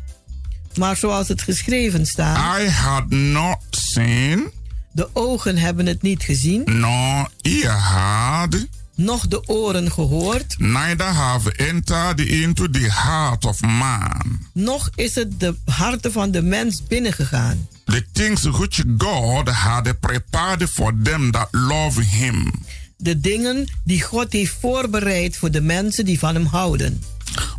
maar 0.77 0.97
zoals 0.97 1.29
het 1.29 1.43
geschreven 1.43 2.07
staat, 2.07 2.61
I 2.61 2.69
had 2.69 3.09
not 3.11 3.59
seen, 3.71 4.51
de 4.93 5.09
ogen 5.13 5.57
hebben 5.57 5.87
het 5.87 6.03
niet 6.03 6.23
gezien, 6.23 6.63
nor 6.65 7.31
ear 7.43 7.93
heard, 7.93 8.67
noch 8.95 9.27
de 9.27 9.49
oren 9.49 9.93
gehoord, 9.93 10.59
neither 10.59 11.07
have 11.07 11.53
entered 11.57 12.21
into 12.21 12.71
the 12.71 12.91
heart 12.93 13.45
of 13.45 13.61
man 13.61 14.49
noch 14.53 14.91
is 14.95 15.15
het 15.15 15.41
de 15.41 15.55
harten 15.65 16.13
van 16.13 16.31
de 16.31 16.43
mens 16.43 16.83
binnengegaan. 16.89 17.69
the 17.85 18.03
things 18.13 18.59
which 18.59 18.85
God 18.99 19.49
had 19.49 20.01
prepared 20.01 20.71
for 20.71 20.93
them 21.03 21.31
that 21.33 21.49
love 21.53 22.03
him. 22.03 22.53
De 23.03 23.21
dingen 23.21 23.67
die 23.85 24.03
God 24.03 24.33
heeft 24.33 24.57
voorbereid 24.61 25.37
voor 25.37 25.51
de 25.51 25.61
mensen 25.61 26.05
die 26.05 26.19
van 26.19 26.35
hem 26.35 26.45
houden. 26.47 27.03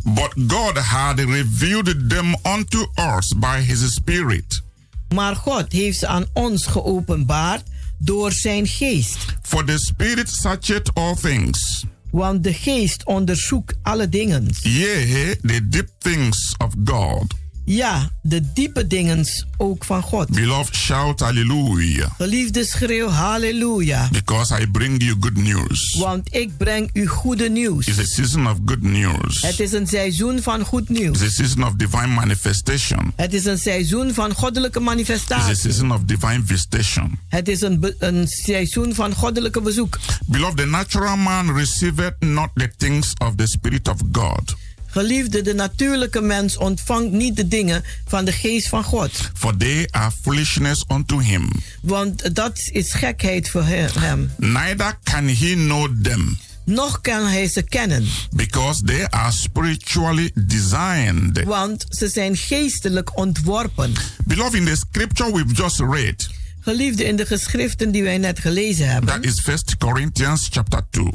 But 0.04 0.32
God 0.48 0.78
had 0.78 1.18
revealed 1.18 2.08
them 2.10 2.34
unto 2.56 2.90
us 3.16 3.34
by 3.36 3.60
his 3.60 3.94
Spirit. 3.94 4.62
Maar 5.14 5.36
God 5.36 5.72
heeft 5.72 5.98
ze 5.98 6.06
aan 6.06 6.24
ons 6.32 6.66
geopenbaard 6.66 7.62
door 7.98 8.32
zijn 8.32 8.66
geest. 8.66 9.16
For 9.42 9.64
the 9.64 9.78
Spirit 9.78 10.28
searcheth 10.30 10.94
all 10.94 11.14
things, 11.14 11.84
Want 12.10 12.44
de 12.44 12.54
geest 12.54 13.04
onderzoekt 13.04 13.74
alle 13.82 14.08
dingen. 14.08 14.48
yea, 14.62 15.34
the 15.42 15.68
deep 15.68 15.88
things 15.98 16.54
of 16.58 16.72
God. 16.84 17.24
Ja, 17.64 18.10
de 18.22 18.52
diepe 18.54 18.86
dingen 18.86 19.26
ook 19.56 19.84
van 19.84 20.02
God. 20.02 20.28
Beloved, 20.30 20.74
shout 20.76 21.20
hallelujah, 21.20 22.10
Geliefde 22.16 22.64
schreeuw 22.64 23.08
halleluja. 23.08 24.08
because 24.12 24.60
I 24.60 24.66
bring 24.66 25.02
you 25.02 25.16
good 25.20 25.36
news. 25.36 25.96
Want 25.98 26.34
ik 26.34 26.56
breng 26.56 26.90
u 26.92 27.06
goede 27.06 27.48
nieuws. 27.50 27.86
It's 27.86 27.98
a 27.98 28.04
season 28.04 28.46
of 28.48 28.56
good 28.64 28.82
news. 28.82 29.42
Het 29.42 29.60
is 29.60 29.72
een 29.72 29.86
seizoen 29.86 30.42
van 30.42 30.64
goed 30.64 30.88
nieuws. 30.88 31.20
It's 31.20 31.38
a 31.40 31.42
season 31.44 31.64
of 31.64 31.72
divine 31.72 32.06
manifestation. 32.06 33.12
Het 33.16 33.34
is 33.34 33.44
een 33.44 33.58
seizoen 33.58 34.14
van 34.14 34.34
goddelijke 34.34 34.78
It's 34.78 34.88
a 34.88 34.90
manifestatie. 34.90 35.54
season 35.54 35.92
of 35.92 36.00
divine 36.04 36.40
visitation. 36.44 37.18
Het 37.28 37.48
is 37.48 37.60
een, 37.60 37.94
een 37.98 38.28
seizoen 38.28 38.94
van 38.94 39.14
goddelijke 39.14 39.60
bezoek. 39.60 39.98
Beloved, 40.26 40.56
the 40.56 40.66
natural 40.66 41.16
man 41.16 41.54
receiveth 41.56 42.14
not 42.20 42.48
the 42.54 42.70
things 42.76 43.12
of 43.18 43.34
the 43.36 43.46
Spirit 43.46 43.88
of 43.88 43.96
God, 44.12 44.54
Geliefde, 44.92 45.42
de 45.42 45.54
natuurlijke 45.54 46.20
mens 46.20 46.56
ontvangt 46.56 47.12
niet 47.12 47.36
de 47.36 47.48
dingen 47.48 47.84
van 48.06 48.24
de 48.24 48.32
geest 48.32 48.68
van 48.68 48.84
God. 48.84 49.10
for 49.34 49.56
they 49.56 49.88
are 49.90 50.10
foolishness 50.22 50.84
unto 50.88 51.18
him. 51.18 51.50
Want 51.82 52.34
dat 52.34 52.58
is 52.72 52.92
gekheid 52.92 53.50
voor 53.50 53.64
he- 53.64 53.88
hem. 53.98 54.30
Neither 54.36 54.98
can 55.02 55.28
he 55.28 55.52
know 55.54 55.88
them, 56.02 56.38
Nog 56.64 57.00
kan 57.00 57.26
hij 57.26 57.48
ze 57.48 57.62
kennen. 57.62 58.06
because 58.30 58.82
they 58.84 59.08
are 59.08 59.32
spiritually 59.32 60.30
designed. 60.34 61.42
Want 61.44 61.84
ze 61.88 62.08
zijn 62.08 62.36
geestelijk 62.36 63.16
ontworpen. 63.16 63.92
Beloved, 64.24 64.54
in 64.54 64.64
the 64.64 64.76
scripture 64.76 65.32
we've 65.32 65.54
just 65.54 65.80
read, 65.80 66.28
Geliefde, 66.60 67.04
in 67.04 67.16
de 67.16 67.26
geschriften 67.26 67.90
die 67.90 68.02
wij 68.02 68.18
net 68.18 68.38
gelezen 68.38 68.88
hebben. 68.90 69.10
that 69.14 69.24
is 69.24 69.40
First 69.40 69.76
Corinthians 69.76 70.48
chapter 70.50 70.82
2, 70.90 71.10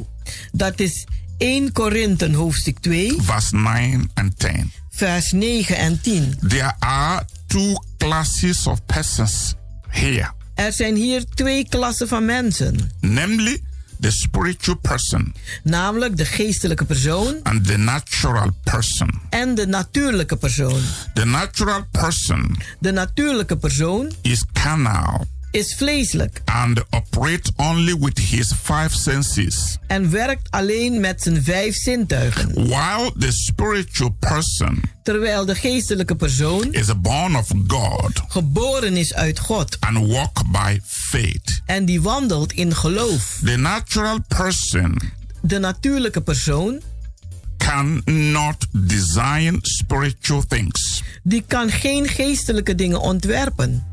Dat 0.52 0.80
is 0.80 1.04
1 1.38 1.72
Korinthen 1.72 2.34
hoofdstuk 2.34 2.78
2, 2.78 3.14
verse 3.20 3.54
9 3.56 4.10
and 4.14 4.38
10. 4.38 4.72
vers 4.90 5.32
9 5.32 5.76
en 5.76 6.00
10. 6.00 6.34
There 6.48 6.72
are 6.78 7.24
two 7.46 7.74
classes 7.98 8.66
of 8.66 8.84
persons 8.86 9.54
here, 9.88 10.30
Er 10.54 10.72
zijn 10.72 10.94
hier 10.96 11.24
twee 11.34 11.68
klassen 11.68 12.08
van 12.08 12.24
mensen. 12.24 12.90
namely 13.00 13.62
the 14.00 14.10
spiritual 14.10 14.76
person 14.76 15.34
Namelijk 15.62 16.16
de 16.16 16.24
geestelijke 16.24 16.84
persoon 16.84 17.40
and 17.42 17.66
the 17.66 17.76
natural 17.76 18.50
person. 18.64 19.10
en 19.30 19.54
de 19.54 19.66
natuurlijke 19.66 20.36
persoon. 20.36 20.80
The 21.14 21.24
natural 21.24 21.84
person 21.90 22.56
De 22.78 22.90
natuurlijke 22.92 23.56
persoon 23.56 24.12
is 24.22 24.44
carnal 24.52 25.26
is 25.50 25.74
vleeselijk 25.74 26.40
and 26.44 26.84
operate 26.90 27.52
only 27.56 27.96
with 27.98 28.18
his 28.18 28.52
five 28.62 28.88
senses, 28.90 29.78
en 29.86 30.10
werkt 30.10 30.50
alleen 30.50 31.00
met 31.00 31.22
zijn 31.22 31.42
vijf 31.42 31.74
zintuigen. 31.76 32.52
while 32.54 33.12
the 33.18 33.32
spiritual 33.32 34.10
person 34.18 34.80
Terwijl 35.02 35.44
de 35.44 35.54
geestelijke 35.54 36.16
persoon 36.16 36.72
is 36.72 37.00
born 37.00 37.36
of 37.36 37.48
God 37.66 38.22
geboren 38.28 38.96
is 38.96 39.14
uit 39.14 39.38
God 39.38 39.76
and 39.80 40.06
walk 40.06 40.42
by 40.52 40.78
faith. 40.84 41.60
en 41.66 41.84
die 41.84 42.00
wandelt 42.02 42.52
in 42.52 42.74
geloof. 42.74 43.40
The 43.44 43.56
natural 43.56 44.18
person 44.28 45.00
De 45.42 45.58
natuurlijke 45.58 46.20
persoon 46.20 46.80
cannot 47.56 48.66
design 48.72 49.58
spiritual 49.62 50.42
things. 50.48 51.02
die 51.22 51.44
kan 51.46 51.70
geen 51.70 52.08
geestelijke 52.08 52.74
dingen 52.74 53.00
ontwerpen. 53.00 53.86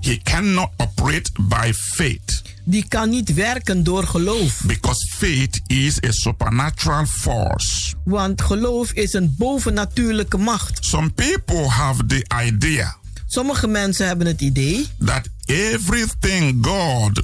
He 0.00 0.20
cannot 0.22 0.70
operate 0.76 1.30
by 1.40 1.72
faith 1.74 2.42
Die 2.64 2.84
kan 2.88 3.08
niet 3.10 3.34
werken 3.34 3.84
door 3.84 4.06
geloof. 4.06 4.60
because 4.66 5.06
faith 5.16 5.60
is 5.66 6.02
a 6.04 6.10
supernatural 6.10 7.06
force. 7.06 7.94
Want 8.04 8.42
geloof 8.42 8.92
is 8.92 9.12
een 9.12 9.34
bovennatuurlijke 9.38 10.36
macht. 10.36 10.84
Some 10.84 11.10
people 11.10 11.68
have 11.68 12.06
the 12.06 12.24
idea 12.46 12.96
Sommige 13.26 13.66
mensen 13.66 14.06
hebben 14.06 14.26
het 14.26 14.40
idee 14.40 14.86
that 15.04 15.28
everything 15.46 16.66
God 16.66 17.22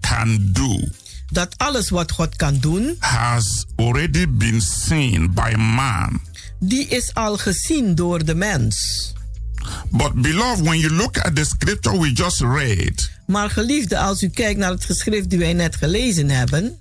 can 0.00 0.50
do 0.52 0.88
dat 1.30 1.54
alles 1.58 1.90
wat 1.90 2.12
God 2.12 2.36
kan 2.36 2.58
doen, 2.58 2.96
has 2.98 3.64
already 3.76 4.26
been 4.28 4.60
seen 4.60 5.32
by 5.34 5.54
man. 5.56 6.20
die 6.58 6.86
is 6.88 7.14
al 7.14 7.36
gezien 7.38 7.94
door 7.94 8.24
de 8.24 8.34
mens. 8.34 9.12
But 9.90 10.12
beloved, 10.14 10.64
when 10.64 10.78
you 10.78 10.90
look 10.94 11.18
at 11.18 11.36
the 11.36 11.44
scripture 11.44 11.98
we 11.98 12.12
just 12.12 12.40
read, 12.40 13.10
Maar 13.26 13.50
geliefde, 13.50 13.98
als 13.98 14.22
u 14.22 14.28
kijkt 14.28 14.58
naar 14.58 14.70
het 14.70 14.84
geschrift 14.84 15.30
die 15.30 15.38
wij 15.38 15.52
net 15.52 15.76
gelezen 15.76 16.30
hebben, 16.30 16.80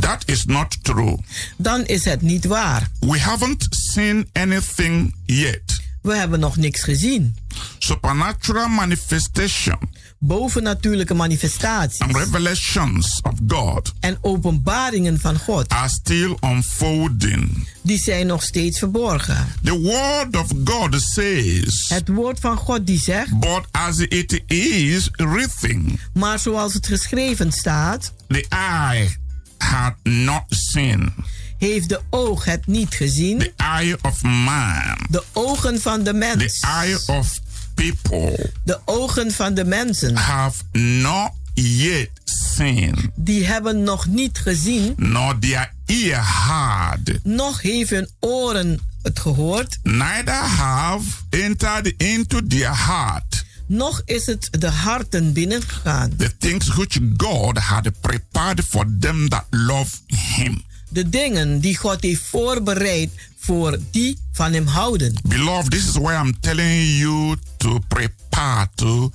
that 0.00 0.22
is 0.26 0.44
not 0.44 0.84
true. 0.84 1.18
dan 1.56 1.84
is 1.84 2.04
het 2.04 2.22
niet 2.22 2.44
waar. 2.44 2.90
We 3.00 3.20
haven't 3.20 3.66
seen 3.70 4.28
anything 4.32 5.14
yet. 5.24 5.80
We 6.02 6.16
hebben 6.16 6.40
nog 6.40 6.56
niks 6.56 6.82
gezien. 6.82 7.36
Supernatural 7.78 8.68
manifestation 8.68 9.78
Bovennatuurlijke 10.18 11.14
manifestaties. 11.14 11.98
And 11.98 12.16
revelations 12.16 13.20
of 13.22 13.32
God 13.48 13.92
en 14.00 14.18
openbaringen 14.20 15.20
van 15.20 15.38
God, 15.38 15.68
are 15.68 15.88
still 15.88 16.36
unfolding. 16.40 17.68
die 17.82 17.98
zijn 17.98 18.26
nog 18.26 18.42
steeds 18.42 18.78
verborgen. 18.78 19.46
The 19.62 19.80
word 19.80 20.36
of 20.36 20.50
God 20.64 21.00
says, 21.00 21.88
Het 21.88 22.08
woord 22.08 22.40
van 22.40 22.56
God 22.56 22.86
die 22.86 22.98
zegt, 22.98 23.38
but 23.40 23.64
as 23.70 23.98
it 23.98 24.42
is 24.46 25.08
written, 25.12 25.98
maar 26.12 26.38
zoals 26.38 26.74
het 26.74 26.86
geschreven 26.86 27.52
staat, 27.52 28.12
the 28.28 28.46
eye 28.48 29.16
had 29.58 29.94
not 30.02 30.44
seen, 30.48 31.12
heeft 31.58 31.88
de 31.88 32.00
oog 32.10 32.44
het 32.44 32.66
niet 32.66 32.94
gezien, 32.94 33.38
the 33.38 33.52
eye 33.56 33.98
of 34.02 34.22
man, 34.22 35.06
de 35.10 35.22
ogen 35.32 35.80
van 35.80 35.98
de 35.98 36.10
the 36.10 36.16
mens, 36.16 36.60
eye 36.60 36.98
of 37.06 37.40
people 37.76 38.52
de 38.64 38.78
ogen 38.84 39.32
van 39.32 39.54
de 39.54 39.64
mensen, 39.64 40.16
have 40.16 40.62
not 40.72 41.30
yet 41.54 42.10
seen, 42.24 43.12
die 43.14 43.46
hebben 43.46 43.82
nog 43.82 44.06
niet 44.06 44.38
gezien, 44.38 44.94
nor 44.96 45.38
their 45.38 45.72
ear 45.86 46.24
heard, 46.46 47.24
nog 47.24 47.62
heeft 47.62 47.90
hun 47.90 48.08
oren 48.20 48.80
het 49.02 49.18
gehoord, 49.18 49.78
neither 49.82 50.34
have 50.34 51.08
entered 51.30 51.94
into 51.96 52.46
their 52.46 52.86
heart. 52.86 53.44
Nog 53.66 54.02
is 54.04 54.26
het 54.26 54.48
de 54.50 54.70
harten 54.70 55.32
binnengegaan. 55.32 56.16
the 56.16 56.36
things 56.38 56.74
which 56.74 56.98
God 57.16 57.58
had 57.58 57.90
prepared 58.00 58.64
for 58.64 58.84
them 59.00 59.28
that 59.28 59.44
love 59.50 59.96
Him. 60.06 60.64
De 60.88 61.08
dingen 61.08 61.60
die 61.60 61.76
God 61.76 62.02
heeft 62.02 62.22
voorbereid 62.22 63.10
voor 63.46 63.78
die 63.90 64.18
van 64.32 64.52
hem 64.52 64.66
houden. 64.66 65.14
Beloved, 65.28 65.70
this 65.70 65.86
is 65.86 65.92
why 65.96 66.12
I'm 66.24 66.40
telling 66.40 66.98
you 66.98 67.36
to 67.56 67.78
prepare 67.88 68.66
to 68.74 69.10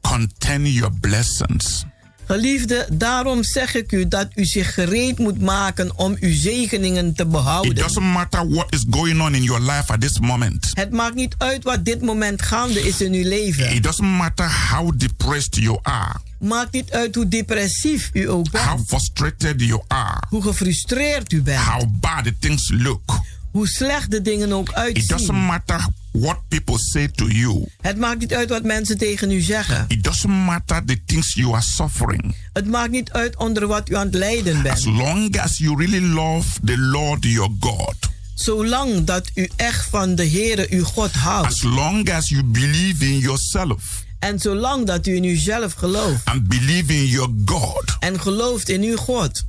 contain 0.00 0.66
your 0.72 0.92
blessings. 1.00 1.84
Geliefde, 2.26 2.88
daarom 2.92 3.42
zeg 3.42 3.74
ik 3.74 3.92
u 3.92 4.08
dat 4.08 4.28
u 4.34 4.44
zich 4.44 4.74
gereed 4.74 5.18
moet 5.18 5.40
maken 5.40 5.96
om 5.98 6.16
uw 6.20 6.34
zegeningen 6.34 7.14
te 7.14 7.22
It 7.22 7.30
behouden. 7.30 7.74
doesn't 7.74 8.12
matter 8.12 8.48
what 8.48 8.72
is 8.72 8.84
going 8.90 9.20
on 9.22 9.34
in 9.34 9.42
your 9.42 9.60
life 9.62 9.92
at 9.92 10.00
this 10.00 10.18
moment. 10.20 10.70
Het 10.72 10.90
maakt 10.92 11.14
niet 11.14 11.34
uit 11.38 11.64
wat 11.64 11.84
dit 11.84 12.02
moment 12.02 12.42
gaande 12.42 12.86
is 12.86 13.00
in 13.00 13.12
uw 13.12 13.28
leven. 13.28 13.74
It 13.74 13.82
doesn't 13.82 14.08
matter 14.16 14.50
how 14.70 14.92
depressed 14.96 15.56
you 15.56 15.78
are, 15.82 16.14
Maakt 16.38 16.72
niet 16.72 16.90
uit 16.90 17.14
hoe 17.14 17.28
depressief 17.28 18.10
u 18.12 18.28
ook 18.30 18.46
how 18.52 18.74
bent. 18.74 18.88
frustrated 18.88 19.60
you 19.60 19.82
are, 19.88 20.22
Hoe 20.28 20.42
gefrustreerd 20.42 21.32
u 21.32 21.42
bent. 21.42 21.60
how 21.64 21.82
bad 22.00 22.32
things 22.38 22.70
look. 22.72 23.18
Hoe 23.54 23.68
slecht 23.68 24.10
de 24.10 24.22
dingen 24.22 24.52
ook 24.52 24.68
It 24.68 24.74
doesn't 24.74 25.10
uitzien. 25.12 25.34
matter 25.44 25.86
what 26.12 26.38
people 26.48 26.78
say 26.78 27.08
to 27.08 27.26
you. 27.28 27.68
Het 27.80 27.98
maakt 27.98 28.18
niet 28.20 28.34
uit 28.34 28.48
wat 28.48 28.62
mensen 28.62 28.98
tegen 28.98 29.30
u 29.30 29.40
zeggen. 29.40 29.84
It 29.88 30.04
doesn't 30.04 30.32
matter 30.32 30.84
the 30.84 31.04
things 31.04 31.34
you 31.34 31.52
are 31.52 31.62
suffering. 31.62 32.36
Het 32.52 32.66
maakt 32.66 32.90
niet 32.90 33.10
uit 33.12 33.36
onder 33.36 33.66
wat 33.66 33.88
u 33.90 33.96
aan 33.96 34.06
het 34.06 34.14
lijden 34.14 34.56
As 34.56 34.62
bent. 34.62 34.84
long 34.96 35.38
as 35.38 35.58
you 35.58 35.76
really 35.86 36.06
love 36.06 36.48
the 36.64 36.78
Lord 36.78 37.24
your 37.24 37.50
God, 37.60 37.94
Zolang 38.34 39.04
dat 39.04 39.30
u 39.34 39.50
echt 39.56 39.86
van 39.90 40.14
de 40.14 40.28
Heere 40.28 40.66
uw 40.70 40.84
God 40.84 41.10
as 41.14 41.20
houdt. 41.20 41.62
long 41.62 42.10
as 42.10 42.28
you 42.28 42.42
believe 42.44 43.06
in 43.06 43.18
yourself 43.18 44.02
En 44.18 44.38
zolang 44.38 44.86
dat 44.86 45.06
u 45.06 45.14
in 45.16 45.24
uzelf 45.24 45.72
gelooft. 45.72 46.24
and 46.24 46.48
believe 46.48 46.94
in 46.94 47.06
your 47.06 47.30
God, 47.44 47.96
En 48.00 48.20
gelooft 48.20 48.68
in 48.68 48.82
uw 48.82 48.96
God. 48.96 49.44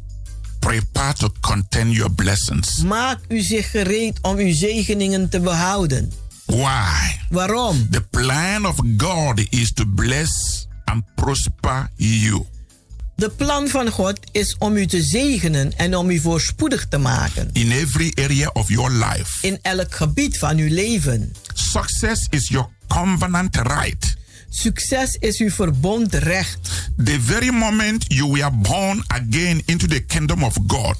Prepare 0.66 1.14
to 1.14 1.30
contain 1.42 1.92
your 1.92 2.12
blessings. 2.12 2.84
Maak 2.84 3.20
u 3.28 3.40
zich 3.42 3.72
gereed 3.72 4.20
om 4.22 4.38
uw 4.38 4.54
zegeningen 4.54 5.30
te 5.30 5.40
behouden. 5.40 6.12
Why? 6.46 7.20
Waarom? 7.30 7.88
The 7.90 8.02
plan 8.02 8.66
of 8.66 8.76
God 8.98 9.46
is 9.50 9.74
to 9.74 9.86
bless 9.96 10.66
and 10.86 11.04
prosper 11.16 11.90
you. 11.96 12.46
De 13.16 13.30
plan 13.30 13.68
van 13.68 13.90
God 13.90 14.20
is 14.32 14.56
om 14.58 14.76
u 14.76 14.86
te 14.86 15.02
zegenen 15.02 15.78
en 15.78 15.96
om 15.96 16.10
u 16.10 16.20
voorspoedig 16.20 16.88
te 16.88 16.98
maken. 16.98 17.50
in 17.54 17.72
every 17.72 18.12
area 18.22 18.50
of 18.54 18.70
your 18.70 18.92
life. 18.92 19.48
In 19.48 19.60
elk 19.62 19.96
gebied 19.96 20.38
van 20.38 20.58
uw 20.58 20.74
leven. 20.74 21.34
Success 21.54 22.28
is 22.30 22.48
your 22.48 22.68
covenant 22.88 23.56
right. 23.56 24.16
Succes 24.56 25.16
is 25.20 25.40
uw 25.40 25.50
verbondrecht. 25.50 26.90
The 26.98 27.20
very 27.22 27.50
moment 27.52 28.06
you 28.08 28.32
were 28.32 28.52
born 28.52 29.04
again 29.08 29.62
into 29.66 29.88
the 29.88 30.00
kingdom 30.06 30.44
of 30.44 30.58
God, 30.68 30.98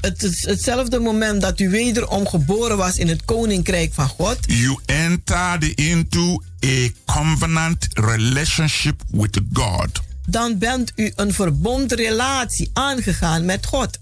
Het 0.00 0.22
is 0.22 0.44
hetzelfde 0.44 0.98
moment 1.00 1.40
dat 1.40 1.60
u 1.60 1.70
wederom 1.70 2.26
geboren 2.28 2.76
was 2.76 2.96
in 2.96 3.08
het 3.08 3.24
koninkrijk 3.24 3.94
van 3.94 4.08
God. 4.08 4.38
you 4.46 4.78
entered 4.86 5.64
into 5.64 6.42
a 6.64 6.88
covenant 7.04 7.86
relationship 7.92 9.02
with 9.10 9.40
God. 9.52 10.00
Dan 10.26 10.58
bent 10.58 10.92
u 10.96 11.12
een 11.16 11.32
verbondrelatie 11.32 12.70
aangegaan 12.72 13.44
met 13.44 13.66
God. 13.66 13.98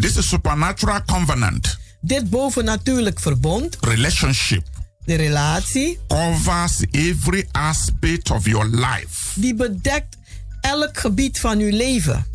This 0.00 0.16
is 0.16 0.28
supernatural 0.28 1.00
covenant 1.06 1.78
Dit 2.00 2.30
bovennatuurlijk 2.30 3.20
verbond, 3.20 3.76
relationship 3.80 4.66
de 5.04 5.14
relatie, 5.14 5.98
covers 6.08 6.84
every 6.90 7.44
aspect 7.52 8.30
of 8.30 8.46
your 8.46 8.66
life. 8.66 9.40
die 9.40 9.54
bedekt 9.54 10.16
elk 10.60 10.98
gebied 10.98 11.40
van 11.40 11.58
uw 11.58 11.76
leven. 11.76 12.26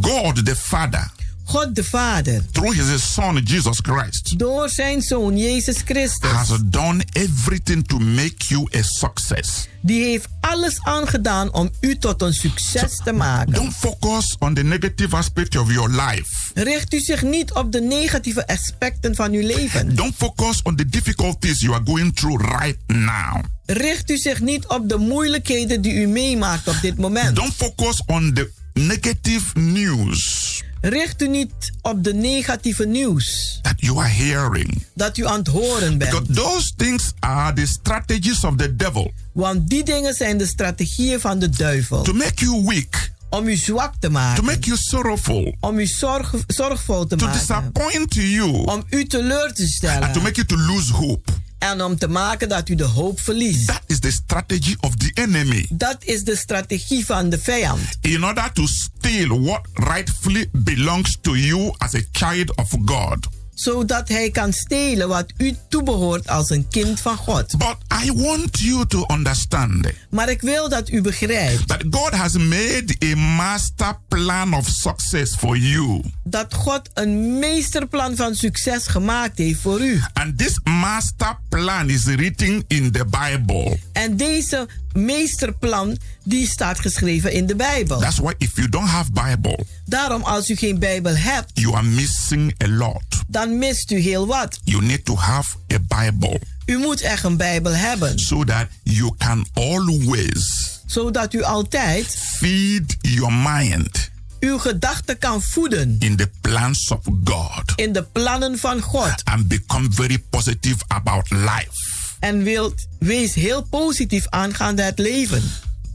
God 0.00 0.46
the 0.46 0.56
Father, 0.56 1.10
God 1.50 1.74
de 1.74 1.84
Vader, 1.84 2.42
through 2.52 2.76
his 2.76 3.12
Son 3.12 3.40
Jesus 3.44 3.78
Christ, 3.82 4.38
door 4.38 4.68
zijn 4.68 5.02
zoon 5.02 5.38
Jezus 5.38 5.76
Christus, 5.84 6.30
has 6.30 6.58
done 6.64 7.04
everything 7.12 7.86
to 7.86 7.98
make 7.98 8.34
you 8.48 8.68
a 8.76 8.82
success. 8.82 9.68
die 9.80 10.04
heeft 10.04 10.28
alles 10.40 10.78
aangedaan 10.82 11.52
om 11.52 11.70
u 11.80 11.96
tot 11.96 12.22
een 12.22 12.34
succes 12.34 13.00
te 13.04 13.12
maken. 13.12 13.52
Don't 13.52 13.74
focus 13.76 14.36
on 14.38 14.54
the 14.54 14.62
negative 14.62 15.16
aspect 15.16 15.56
of 15.56 15.72
your 15.72 15.90
life. 15.90 16.30
Richt 16.54 16.94
u 16.94 17.00
zich 17.00 17.22
niet 17.22 17.52
op 17.52 17.72
de 17.72 17.80
negatieve 17.80 18.46
aspecten 18.46 19.14
van 19.14 19.32
uw 19.32 19.46
leven. 19.46 19.94
Don't 19.96 20.14
focus 20.16 20.62
on 20.62 20.76
the 20.76 20.88
difficulties 20.88 21.60
you 21.60 21.74
are 21.74 21.84
going 21.84 22.14
through 22.14 22.60
right 22.60 22.78
now. 22.86 23.42
Richt 23.66 24.10
u 24.10 24.16
zich 24.16 24.40
niet 24.40 24.66
op 24.66 24.88
de 24.88 24.96
moeilijkheden 24.96 25.82
die 25.82 25.94
u 25.94 26.06
meemaakt 26.06 26.68
op 26.68 26.76
dit 26.82 26.98
moment. 26.98 27.36
Don't 27.36 27.54
focus 27.54 28.02
on 28.06 28.32
the 28.34 28.50
negative 28.74 29.58
news 29.58 30.62
Richt 30.80 31.22
u 31.22 31.28
niet 31.28 31.52
op 31.82 32.04
de 32.04 32.14
negatieve 32.14 32.86
nieuws 32.86 33.58
that 33.62 33.74
you 33.76 33.98
are 33.98 34.08
hearing. 34.08 34.82
dat 34.94 35.16
u 35.16 35.26
aan 35.26 35.38
het 35.38 35.46
horen 35.48 35.98
Because 35.98 36.22
bent. 36.22 36.36
those 36.36 36.72
things 36.76 37.12
are 37.18 37.52
the 37.52 37.66
strategies 37.66 38.44
of 38.44 38.56
the 38.56 38.76
devil 38.76 39.12
Want 39.32 39.68
die 39.68 39.84
dingen 39.84 40.14
zijn 40.14 40.38
de 40.38 40.46
strategieën 40.46 41.20
van 41.20 41.38
de 41.38 41.48
duivel. 41.48 42.02
to 42.02 42.12
make 42.12 42.44
you 42.44 42.64
weak, 42.66 43.10
Om 43.30 43.48
u 43.48 43.56
zwak 43.56 43.92
te 43.92 43.98
to 44.06 44.10
maken. 44.10 44.44
make 44.44 44.60
you 44.66 44.76
sorrowful, 44.78 45.56
Om 45.60 45.78
u 45.78 45.86
zorg, 45.86 46.34
zorgvol 46.46 47.06
te 47.06 47.16
to 47.16 47.24
maken. 47.24 47.40
disappoint 47.40 48.14
you, 48.14 48.50
Om 48.50 48.84
u 48.90 49.04
teleur 49.06 49.38
te 49.38 49.44
and 49.46 49.56
to 49.56 49.64
stellen. 49.66 50.22
make 50.22 50.32
you 50.34 50.46
to 50.46 50.56
lose 50.56 50.92
hope. 50.92 51.32
En 51.58 51.82
om 51.82 51.98
te 51.98 52.08
maken 52.08 52.48
dat 52.48 52.68
u 52.68 52.74
de 52.74 52.84
hoop 52.84 53.20
verliest. 53.20 53.66
That 53.66 53.82
is 53.86 53.98
the 53.98 54.10
strategy 54.10 54.74
of 54.80 54.96
the 54.96 55.10
enemy 55.14 55.66
Dat 55.72 55.96
is 56.00 56.24
de 56.24 56.36
strategie 56.36 57.06
van 57.06 57.28
de 57.30 57.38
vijand. 57.38 57.80
in 58.00 58.24
order 58.24 58.52
to 58.52 58.66
steal 58.66 59.40
what 59.42 59.60
rightfully 59.74 60.48
belongs 60.52 61.18
to 61.20 61.36
you 61.36 61.74
as 61.78 61.94
a 61.94 62.00
child 62.12 62.56
of 62.56 62.68
God. 62.84 63.26
Zodat 63.60 64.08
hij 64.08 64.30
kan 64.30 64.52
stelen 64.52 65.08
wat 65.08 65.32
u 65.36 65.56
toebehoort 65.68 66.28
als 66.28 66.50
een 66.50 66.68
kind 66.68 67.00
van 67.00 67.16
God. 67.16 67.58
But 67.58 67.76
I 68.04 68.12
want 68.12 68.58
you 68.60 68.86
to 68.86 69.04
understand 69.12 69.86
Maar 70.10 70.28
ik 70.28 70.40
wil 70.40 70.68
dat 70.68 70.88
u 70.90 71.00
begrijpt 71.00 71.68
that 71.68 71.84
God 71.90 72.10
has 72.10 72.32
made 72.32 72.96
a 73.04 73.16
master 73.16 73.96
plan 74.08 74.54
of 74.54 74.68
success 74.68 75.34
for 75.36 75.56
you. 75.56 76.02
dat 76.24 76.54
God 76.54 76.90
een 76.94 77.38
meesterplan 77.38 78.16
van 78.16 78.34
succes 78.34 78.86
gemaakt 78.86 79.38
heeft 79.38 79.60
voor 79.60 79.80
u. 79.80 80.02
And 80.12 80.38
this 80.38 80.60
master 80.64 81.38
plan 81.48 81.88
is 81.90 82.04
written 82.04 82.64
in 82.66 82.92
the 82.92 83.04
Bible. 83.04 83.78
En 83.92 84.16
deze 84.16 84.68
meesterplan 84.92 85.96
die 86.24 86.48
staat 86.48 86.80
geschreven 86.80 87.32
in 87.32 87.46
de 87.46 87.56
Bijbel. 87.56 87.98
That's 88.00 88.18
why 88.18 88.32
if 88.38 88.56
you 88.56 88.68
don't 88.68 88.88
have 88.88 89.10
Bible, 89.12 89.64
Daarom 89.84 90.22
als 90.22 90.50
u 90.50 90.56
geen 90.56 90.78
Bijbel 90.78 91.16
hebt, 91.16 91.50
you 91.54 91.74
are 91.74 91.86
missing 91.86 92.54
a 92.64 92.68
lot. 92.68 93.02
dan 93.26 93.58
mist 93.58 93.90
u 93.90 93.98
heel 93.98 94.26
wat. 94.26 94.58
You 94.64 94.82
need 94.84 95.04
to 95.04 95.16
have 95.16 95.56
a 95.74 95.78
Bible 96.02 96.40
U 96.66 96.78
moet 96.78 97.00
echt 97.00 97.24
een 97.24 97.36
Bijbel 97.36 97.74
hebben, 97.74 98.18
so 98.18 98.44
that 98.44 98.66
you 98.82 99.14
can 99.18 99.46
always 99.54 100.68
zodat 100.86 101.34
u 101.34 101.42
altijd 101.42 102.06
feed 102.38 102.96
your 103.00 103.32
mind 103.32 104.10
uw 104.40 104.58
gedachten 104.58 105.18
kan 105.18 105.42
voeden 105.42 105.96
in 105.98 106.16
the 106.16 106.30
plans 106.40 106.90
of 106.90 106.98
God 107.24 107.72
in 107.76 107.92
de 107.92 108.02
plannen 108.02 108.58
van 108.58 108.80
God. 108.80 109.22
and 109.24 109.48
become 109.48 109.88
very 109.90 110.18
positive 110.30 110.76
about 110.88 111.30
life. 111.30 111.89
En 112.20 112.42
wilt, 112.42 112.86
wees 112.98 113.34
heel 113.34 113.62
positief 113.62 114.28
aangaande 114.28 114.82
het 114.82 114.98
leven. 114.98 115.42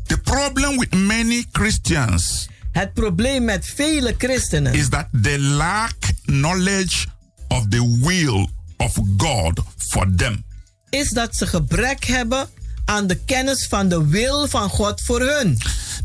The 0.08 0.18
problem 0.18 0.78
with 0.78 0.94
many 0.94 1.46
Christians 1.52 2.48
Het 2.76 2.94
probleem 2.94 3.44
met 3.44 3.66
vele 3.66 4.16
christenen 4.18 4.74
is 4.74 4.90
that 4.90 5.08
they 5.22 5.40
lack 5.40 5.96
knowledge 6.26 7.06
of 7.48 7.68
the 7.70 8.00
will 8.02 8.50
of 8.78 9.00
God 9.18 9.62
for 9.78 10.16
them. 10.16 10.44
is 10.90 11.10
dat 11.10 11.36
ze 11.36 11.48
gebrek 11.48 12.06
hebben 12.06 12.50
aan 12.86 13.08
de 13.08 13.16
kennis 13.16 13.68
van 13.68 13.90
de 13.90 14.08
wil 14.08 14.48
van 14.48 14.70
God 14.70 15.02
voor 15.02 15.22
hun. 15.22 15.58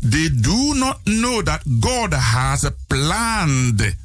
They 0.09 0.31
do 0.33 0.73
not 0.73 0.97
know 1.03 1.43
that 1.43 1.61
God 1.79 2.13
has 2.13 2.65
planned 2.87 3.95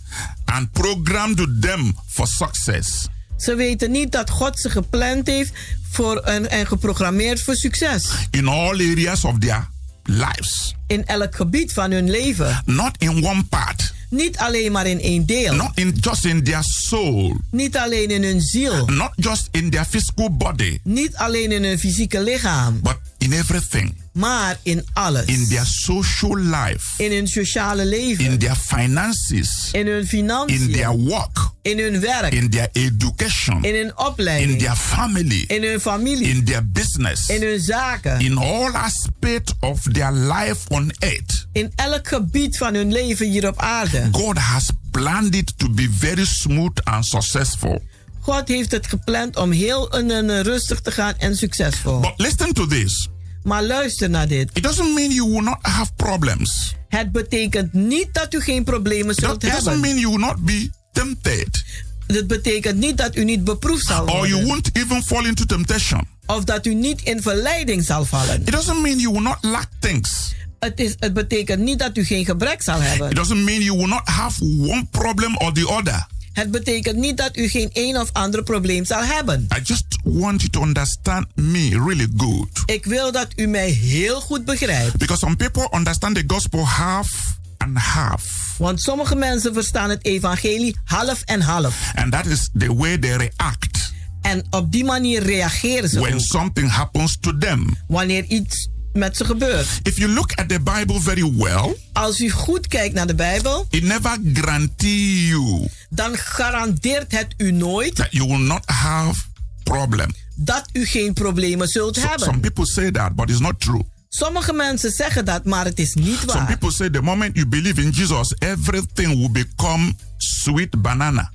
and 0.45 0.73
programmed 0.73 1.63
them 1.63 1.97
for 2.07 2.27
success. 2.27 3.07
Ze 3.37 3.55
weten 3.55 3.91
niet 3.91 4.13
dat 4.13 4.31
God 4.31 4.59
ze 4.59 4.71
gepland 4.71 5.27
heeft 5.27 5.53
voor 5.97 6.17
en, 6.17 6.51
en 6.51 6.67
geprogrammeerd 6.67 7.43
voor 7.43 7.55
succes. 7.57 8.09
in 8.31 8.49
all 8.49 8.73
areas 8.75 9.25
of 9.25 9.39
their 9.39 9.69
lives, 10.03 10.75
In 10.87 11.07
elk 11.07 11.35
gebied 11.37 11.73
van 11.73 11.91
hun 11.91 12.11
leven. 12.11 12.63
not 12.65 12.91
in 12.99 13.25
one 13.27 13.45
part, 13.45 13.95
Niet 14.11 14.37
alleen 14.39 14.73
maar 14.73 14.87
in 14.87 15.01
één 15.01 15.27
deel. 15.27 15.55
not 15.55 15.71
in 15.75 15.97
just 16.01 16.25
in 16.25 16.45
their 16.45 16.63
soul, 16.63 17.37
Niet 17.51 17.77
alleen 17.77 18.11
in 18.11 18.23
hun 18.23 18.41
ziel. 18.41 18.87
not 18.87 19.13
just 19.17 19.49
in 19.51 19.71
their 19.71 19.85
physical 19.85 20.37
body, 20.37 20.79
Niet 20.83 21.17
alleen 21.17 21.53
in 21.53 21.65
hun 21.65 21.79
fysieke 21.79 22.23
lichaam. 22.23 22.81
but 22.83 22.97
in 23.27 23.33
everything, 23.33 23.95
Maar 24.13 24.57
in 24.63 24.85
alles. 24.93 25.25
in 25.25 25.47
their 25.49 25.65
social 25.67 26.37
life, 26.39 27.03
In 27.03 27.13
hun 27.13 27.27
sociale 27.29 27.85
leven. 27.85 28.25
in 28.25 28.39
their 28.39 28.55
finances, 28.57 29.69
in 29.73 29.87
hun 29.87 29.99
in 30.01 30.07
financiën. 30.07 30.73
their 30.73 30.97
work, 30.97 31.51
in 31.63 31.79
hun 31.79 32.01
werk. 32.01 32.33
in 32.33 32.51
their 32.51 32.69
education, 32.73 33.65
in 33.65 33.75
hun 33.75 33.93
opleiding. 33.97 34.51
in 34.51 34.59
their 34.59 34.77
family, 34.77 35.45
in 35.49 35.63
hun 35.63 35.81
familie. 35.81 36.29
in 36.29 36.45
their 36.45 36.63
business, 36.73 37.29
in 37.29 37.43
hun 37.43 37.61
zaken. 37.61 38.21
in 38.21 38.39
all 38.39 38.73
aspects 38.75 39.53
of 39.61 39.81
their 39.93 40.13
life 40.13 40.69
on 40.69 40.93
earth. 40.99 41.47
in 41.53 41.73
elk 41.75 42.09
gebied 42.09 42.57
van 42.57 42.75
hun 42.75 42.93
leven 42.93 43.31
hier 43.31 43.49
op 43.49 43.59
aarde. 43.61 44.09
God 44.13 44.39
has 44.39 44.71
planned 44.91 45.35
it 45.35 45.53
to 45.59 45.69
be 45.71 45.89
very 45.99 46.25
smooth 46.25 46.79
and 46.85 47.05
successful. 47.07 47.83
God 48.21 48.49
heeft 48.49 48.71
het 48.71 48.87
gepland 48.87 49.37
om 49.37 49.51
heel 49.53 49.91
en, 49.91 50.11
en, 50.11 50.43
rustig 50.43 50.81
te 50.81 50.91
gaan 50.91 51.15
en 51.19 51.37
succesvol. 51.37 52.01
But 52.01 52.13
listen 52.17 52.53
to 52.53 52.67
this. 52.67 53.09
Maar 53.47 53.63
luister 53.65 54.11
naar 54.11 54.29
dit. 54.29 54.51
It 54.53 54.63
doesn't 54.63 54.95
mean 54.95 55.11
you 55.11 55.31
will 55.31 55.43
not 55.43 55.59
have 55.61 55.91
problems. 55.97 56.75
Het 56.89 57.13
betekent 57.13 57.73
niet 57.73 58.09
dat 58.13 58.35
u 58.35 58.41
geen 58.41 58.65
problemen 58.65 59.11
It 59.15 59.19
zult 59.25 59.41
do- 59.41 59.47
it 59.47 59.53
doesn't 59.53 59.73
hebben. 59.73 59.81
mean 59.81 59.99
you 59.99 60.13
will 60.17 60.27
not 60.27 60.45
be 60.45 60.71
tempted. 60.93 61.65
Het 62.07 62.27
betekent 62.27 62.79
niet 62.79 62.97
dat 62.97 63.17
u 63.17 63.25
niet 63.25 63.45
beproefd 63.45 63.87
zal 63.87 64.01
Or 64.09 64.09
you 64.29 64.31
worden. 64.31 64.47
won't 64.47 64.71
even 64.73 65.03
fall 65.03 65.25
into 65.27 65.45
temptation. 65.45 66.09
Of 66.27 66.45
dat 66.45 66.67
u 66.67 66.75
niet 66.75 67.03
in 67.03 67.23
verleiding 67.23 67.85
zal 67.85 68.05
vallen. 68.05 68.41
It 68.41 68.53
doesn't 68.53 68.81
mean 68.83 68.99
you 68.99 69.13
will 69.13 69.23
not 69.23 69.39
lack 69.41 69.69
things. 69.81 70.35
Het, 70.59 70.81
is, 70.81 70.95
het 70.99 71.13
betekent 71.15 71.63
niet 71.63 71.79
dat 71.79 71.97
u 71.97 72.05
geen 72.05 72.25
gebrek 72.25 72.63
zal 72.63 72.77
It 72.81 72.87
hebben. 72.87 73.15
doesn't 73.15 73.45
mean 73.45 73.61
you 73.63 73.77
will 73.79 73.89
not 73.89 74.09
have 74.09 74.43
one 74.45 74.87
problem 74.91 75.37
or 75.37 75.53
the 75.53 75.69
other. 75.69 76.07
Het 76.37 76.51
betekent 76.51 76.97
niet 76.97 77.17
dat 77.17 77.37
u 77.37 77.49
geen 77.49 77.71
een 77.73 77.97
of 77.97 78.09
ander 78.13 78.43
probleem 78.43 78.85
zal 78.85 79.03
hebben. 79.05 79.49
I 79.57 79.61
just 79.63 79.85
want 80.03 80.41
you 80.41 80.51
to 80.51 80.63
understand 80.63 81.27
me 81.35 81.69
really 81.69 82.09
good. 82.17 82.63
Ik 82.67 82.85
wil 82.85 83.13
dat 83.13 83.29
u 83.37 83.47
mij 83.47 83.71
heel 83.71 84.21
goed 84.21 84.45
begrijpt. 84.45 84.97
Because 84.97 85.19
some 85.19 85.37
people 85.37 85.69
understand 85.77 86.15
the 86.15 86.25
gospel 86.27 86.67
half 86.67 87.39
and 87.57 87.79
half. 87.79 88.55
Want 88.59 88.81
sommige 88.81 89.15
mensen 89.15 89.53
verstaan 89.55 89.91
het 89.91 90.05
evangelie 90.05 90.77
half 90.85 91.23
en 91.23 91.41
half. 91.41 91.93
And 91.95 92.13
that 92.13 92.27
is 92.27 92.49
the 92.59 92.75
way 92.75 92.99
they 92.99 93.17
react 93.17 93.93
En 94.23 94.45
op 94.51 94.73
die 94.73 94.85
manier 94.85 95.23
reageren 95.23 95.89
ze 95.89 96.01
when 96.01 96.15
ook. 96.15 96.21
something 96.21 96.71
happens 96.71 97.17
to 97.21 97.39
them. 97.39 97.77
Wanneer 97.89 98.25
iets 98.25 98.69
met 98.97 99.17
ze 99.17 99.25
gebeurt. 99.25 99.67
If 99.83 99.99
you 99.99 100.11
look 100.13 100.33
at 100.35 100.49
the 100.49 100.61
Bible 100.61 101.01
very 101.01 101.33
well, 101.37 101.77
Als 101.93 102.21
u 102.21 102.31
goed 102.31 102.67
kijkt 102.67 102.95
naar 102.95 103.07
de 103.07 103.15
Bijbel, 103.15 103.67
it 103.71 103.83
never 103.83 104.19
guarantee 104.33 105.27
you 105.27 105.69
dan 105.91 106.17
garandeert 106.17 107.13
het 107.13 107.35
u 107.37 107.51
nooit 107.53 107.95
that 107.95 108.09
you 108.11 108.29
will 108.29 108.41
not 108.47 108.63
have 108.71 109.21
problem. 109.63 110.11
dat 110.35 110.65
u 110.73 110.85
geen 110.87 111.13
problemen 111.13 111.69
zult 111.69 111.95
So- 111.97 112.01
some 112.01 112.15
hebben. 112.23 112.41
people 112.41 112.67
say 112.67 112.91
that, 112.91 113.15
but 113.15 113.31
it's 113.31 113.39
not 113.41 113.61
true. 113.61 113.83
Sommige 114.09 114.53
mensen 114.53 114.91
zeggen 114.91 115.25
dat, 115.25 115.45
maar 115.45 115.65
het 115.65 115.79
is 115.79 115.95
niet 115.95 116.19
Some 116.19 116.33
waar. 116.33 116.47
people 116.47 116.73
say 116.73 116.91
the 116.91 117.03
moment 117.03 117.35
you 117.37 117.47
believe 117.47 117.83
in 117.83 117.91
Jesus, 117.91 118.35
everything 118.39 119.09
will 119.19 119.31
become 119.31 119.95
sweet 120.17 120.83
banana. 120.83 121.33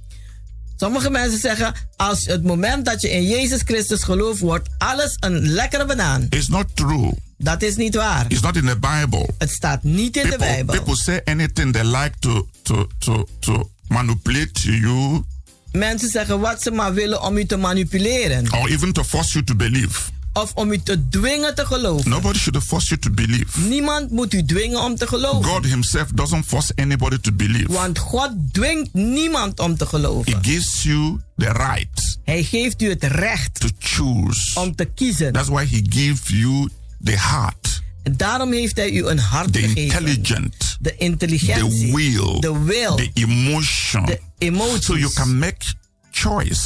Sommige 0.78 1.10
mensen 1.10 1.39
zeggen, 1.39 1.74
als 1.95 2.26
het 2.26 2.43
moment 2.43 2.86
dat 2.86 3.02
je 3.02 3.10
in 3.12 3.24
Jezus 3.28 3.62
Christus 3.65 4.04
gelooft, 4.04 4.39
wordt 4.39 4.69
alles 4.78 5.15
een 5.19 5.47
lekkere 5.47 5.86
banaan. 5.86 6.26
It's 6.30 6.47
not 6.47 6.65
true. 6.76 7.13
Dat 7.43 7.62
is 7.62 7.75
niet 7.75 7.95
waar. 7.95 8.25
It's 8.27 8.41
not 8.41 8.56
in 8.56 8.65
the 8.65 8.80
Bible. 8.80 9.30
Het 9.38 9.49
staat 9.51 9.84
niet 9.84 10.17
in 10.17 10.23
de 10.23 10.30
People, 10.30 10.45
Bijbel. 10.47 10.75
people 10.75 10.95
say 10.95 11.21
anything 11.25 11.73
they 11.73 11.84
like 11.86 12.12
to 12.19 12.47
to 12.62 12.88
to 12.99 13.27
to 13.39 13.69
manipulate 13.88 14.71
you 14.80 15.23
Mensen 15.71 16.10
zeggen 16.10 16.39
wat 16.39 16.62
ze 16.62 16.71
maar 16.71 16.93
willen 16.93 17.21
om 17.21 17.38
u 17.38 17.45
te 17.45 17.58
manipuleren. 17.58 18.51
or 18.54 18.69
even 18.69 18.93
to 18.93 19.04
force 19.04 19.32
you 19.32 19.43
to 19.45 19.56
believe. 19.56 19.99
Of 20.34 20.51
om 20.56 20.71
u 20.71 20.77
te 20.80 21.08
dwingen 21.10 21.56
te 21.56 21.65
geloven. 21.65 22.10
Nobody 22.10 22.38
should 22.39 22.63
force 22.63 22.88
you 22.88 22.99
to 22.99 23.10
believe. 23.12 23.60
Niemand 23.60 24.12
moet 24.12 24.34
u 24.34 24.43
dwingen 24.45 24.80
om 24.84 24.95
te 24.95 25.08
geloven. 25.08 25.43
God 25.49 25.65
Himself 25.65 26.08
doesn't 26.13 26.45
force 26.45 26.71
anybody 26.75 27.17
to 27.17 27.32
believe. 27.32 27.71
Want 27.71 27.99
God 27.99 28.32
dwingt 28.51 28.93
niemand 28.93 29.60
om 29.60 29.77
te 29.77 29.84
He 29.84 29.89
geloven. 29.89 30.43
gives 30.43 30.84
you 30.84 31.19
the 31.38 31.45
right 31.51 32.17
Hij 32.23 32.43
geeft 32.43 32.82
u 32.82 32.89
het 32.89 33.04
recht 33.04 33.60
to 33.60 33.67
choose. 33.80 34.60
om 34.60 34.75
te 34.75 34.86
kiezen. 34.86 35.34
That's 35.34 35.47
why 35.49 35.65
He 35.69 35.82
gives 35.89 36.21
you 36.27 36.69
the 37.04 37.18
heart, 37.18 37.82
En 38.04 38.18
daarom 38.18 38.52
heeft 38.52 38.76
hij 38.76 38.92
u 38.92 39.06
een 39.08 39.20
hart 39.20 39.54
the 39.54 39.60
gegeven. 39.60 39.82
intelligent, 39.82 40.78
De 40.80 40.96
intelligentie. 40.98 41.90
the 41.92 41.96
will, 41.96 42.40
De 42.40 42.64
wil. 42.66 42.96
the 42.96 43.10
emotion, 43.14 44.06
De 44.06 44.20
emoties. 44.38 44.86
so 44.86 44.98
you 44.98 45.14
can 45.14 45.38
make 45.38 45.66
choice. 46.12 46.62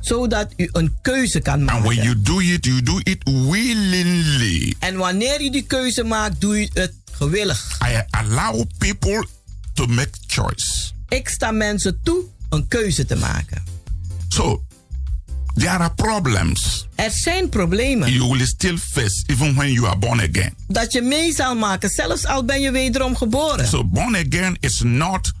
Zodat 0.00 0.52
u 0.56 0.68
een 0.72 0.94
keuze 1.02 1.40
kan 1.40 1.68
And 1.68 1.82
when 1.84 1.96
maken. 1.96 2.02
you 2.02 2.20
do 2.22 2.38
it, 2.40 2.64
you 2.64 2.82
do 2.82 2.98
it 3.02 3.22
willingly. 3.24 4.74
En 4.78 4.96
wanneer 4.96 5.40
u 5.42 5.50
die 5.50 5.62
keuze 5.62 6.02
maakt, 6.04 6.40
doe 6.40 6.60
u 6.62 6.68
het 6.72 6.92
gewillig. 7.12 7.78
I 7.88 8.02
allow 8.10 8.64
people 8.78 9.26
to 9.74 9.86
make 9.86 10.10
choice. 10.26 10.90
Ik 11.08 11.28
sta 11.28 11.50
mensen 11.50 12.00
toe 12.02 12.24
een 12.48 12.68
keuze 12.68 13.04
te 13.04 13.16
maken. 13.16 13.62
So 14.28 14.64
there 15.54 15.78
are 15.78 15.94
problems 15.94 16.86
Er 16.94 17.10
zijn 17.10 17.48
problemen 17.48 18.12
you 18.12 18.28
will 18.36 18.46
still 18.46 18.78
face 18.78 19.22
even 19.26 19.54
when 19.54 19.72
you 19.72 19.86
are 19.86 19.96
born 19.98 20.20
again. 20.20 20.54
dat 20.68 20.92
je 20.92 21.00
mee 21.02 21.34
zal 21.34 21.54
maken, 21.54 21.90
zelfs 21.90 22.26
al 22.26 22.44
ben 22.44 22.60
je 22.60 22.70
wederom 22.70 23.16
geboren. 23.16 23.66
So 23.66 23.84
born 23.84 24.14
again 24.14 24.56
is 24.60 24.80
not 24.82 25.32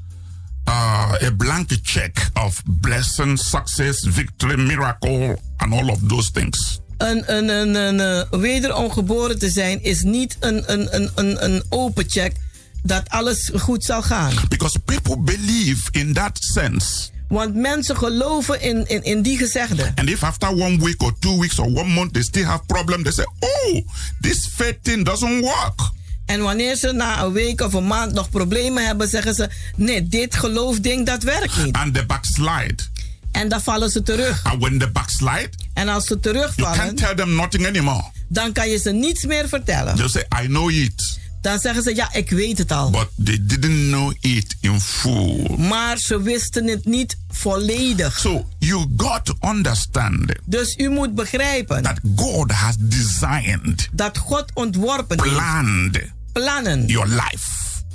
uh, 0.68 1.12
a 1.22 1.30
blank 1.36 1.68
check 1.82 2.30
of 2.34 2.62
blessing, 2.80 3.38
success, 3.38 4.06
victory, 4.10 4.56
miracle, 4.56 5.38
and 5.56 5.72
all 5.72 5.88
of 5.90 5.98
those 6.08 6.30
things. 6.30 6.80
Een, 6.98 7.32
een, 7.36 7.48
een, 7.48 7.74
een, 7.74 8.00
eh, 8.00 8.40
wederom 8.40 8.90
geboren 8.90 9.38
te 9.38 9.50
zijn 9.50 9.82
is 9.82 10.02
niet 10.02 10.36
een, 10.40 10.72
een, 10.72 10.94
een, 10.94 11.10
een, 11.14 11.44
een 11.44 11.62
open 11.68 12.04
check 12.08 12.32
dat 12.82 13.08
alles 13.08 13.50
goed 13.54 13.84
zal 13.84 14.02
gaan. 14.02 14.32
Because 14.48 14.78
people 14.78 15.18
believe 15.18 15.88
in 15.90 16.12
that 16.12 16.38
sense. 16.40 17.12
Want 17.28 17.54
mensen 17.54 17.96
geloven 17.96 18.60
in, 18.60 18.88
in, 18.88 19.02
in 19.04 19.22
die 19.22 19.38
gezegde. 19.38 19.92
And 19.94 20.08
if 20.08 20.22
after 20.22 20.48
one 20.48 20.78
week 20.78 21.02
or 21.02 21.12
two 21.18 21.38
weeks 21.38 21.58
or 21.58 21.66
one 21.66 21.88
month 21.90 22.12
they 22.12 22.22
still 22.22 22.44
have 22.44 22.64
problem, 22.66 23.02
they 23.02 23.12
say, 23.12 23.24
"Oh, 23.40 23.86
this 24.20 24.48
faith 24.54 24.76
thing 24.82 25.04
doesn't 25.04 25.40
work." 25.40 25.80
En 26.26 26.40
wanneer 26.40 26.76
ze 26.76 26.92
na 26.92 27.22
een 27.22 27.32
week 27.32 27.60
of 27.60 27.72
een 27.72 27.86
maand 27.86 28.12
nog 28.12 28.30
problemen 28.30 28.86
hebben, 28.86 29.08
zeggen 29.08 29.34
ze: 29.34 29.48
Nee, 29.76 30.08
dit 30.08 30.36
geloofding 30.36 31.06
dat 31.06 31.22
werkt 31.22 31.64
niet. 31.64 31.74
And 31.76 31.94
they 31.94 32.06
backslide. 32.06 32.76
En 33.32 33.48
dan 33.48 33.60
vallen 33.62 33.90
ze 33.90 34.02
terug. 34.02 34.44
And 34.44 34.60
when 34.62 34.78
they 34.78 34.90
backslide, 34.92 35.50
En 35.74 35.88
als 35.88 36.04
ze 36.06 36.08
you 36.08 36.20
terugvallen, 36.20 36.78
can't 36.78 36.96
tell 36.96 37.14
them 37.14 37.34
nothing 37.34 37.66
anymore. 37.66 38.04
dan 38.28 38.52
kan 38.52 38.68
je 38.68 38.78
ze 38.78 38.90
niets 38.90 39.24
meer 39.24 39.48
vertellen. 39.48 39.96
They 39.96 40.08
say, 40.08 40.24
"I 40.42 40.46
know 40.46 40.70
it," 40.70 41.18
Dan 41.44 41.58
zeggen 41.58 41.82
ze: 41.82 41.94
Ja, 41.94 42.12
ik 42.12 42.30
weet 42.30 42.58
het 42.58 42.72
al. 42.72 42.90
but 42.90 43.08
they 43.24 43.38
didn't 43.42 43.88
know 43.88 44.12
it 44.20 44.56
in 44.60 44.80
full. 44.80 45.56
Maar 45.58 45.98
ze 45.98 46.22
wisten 46.22 46.66
het 46.66 46.84
niet 46.84 47.16
volledig. 47.30 48.18
So 48.18 48.46
you 48.58 48.86
got 48.96 49.24
to 49.24 49.34
understand 49.48 50.32
Dus 50.44 50.76
u 50.76 50.88
moet 50.88 51.14
begrijpen 51.14 51.82
that 51.82 52.00
God 52.16 52.50
has 52.52 52.74
designed, 52.78 53.88
dat 53.92 54.18
God 54.18 54.44
ontworpen 54.54 55.22
heeft 55.22 55.34
planned 55.36 56.12
plannen 56.32 56.86
your 56.86 57.08
life. 57.08 57.50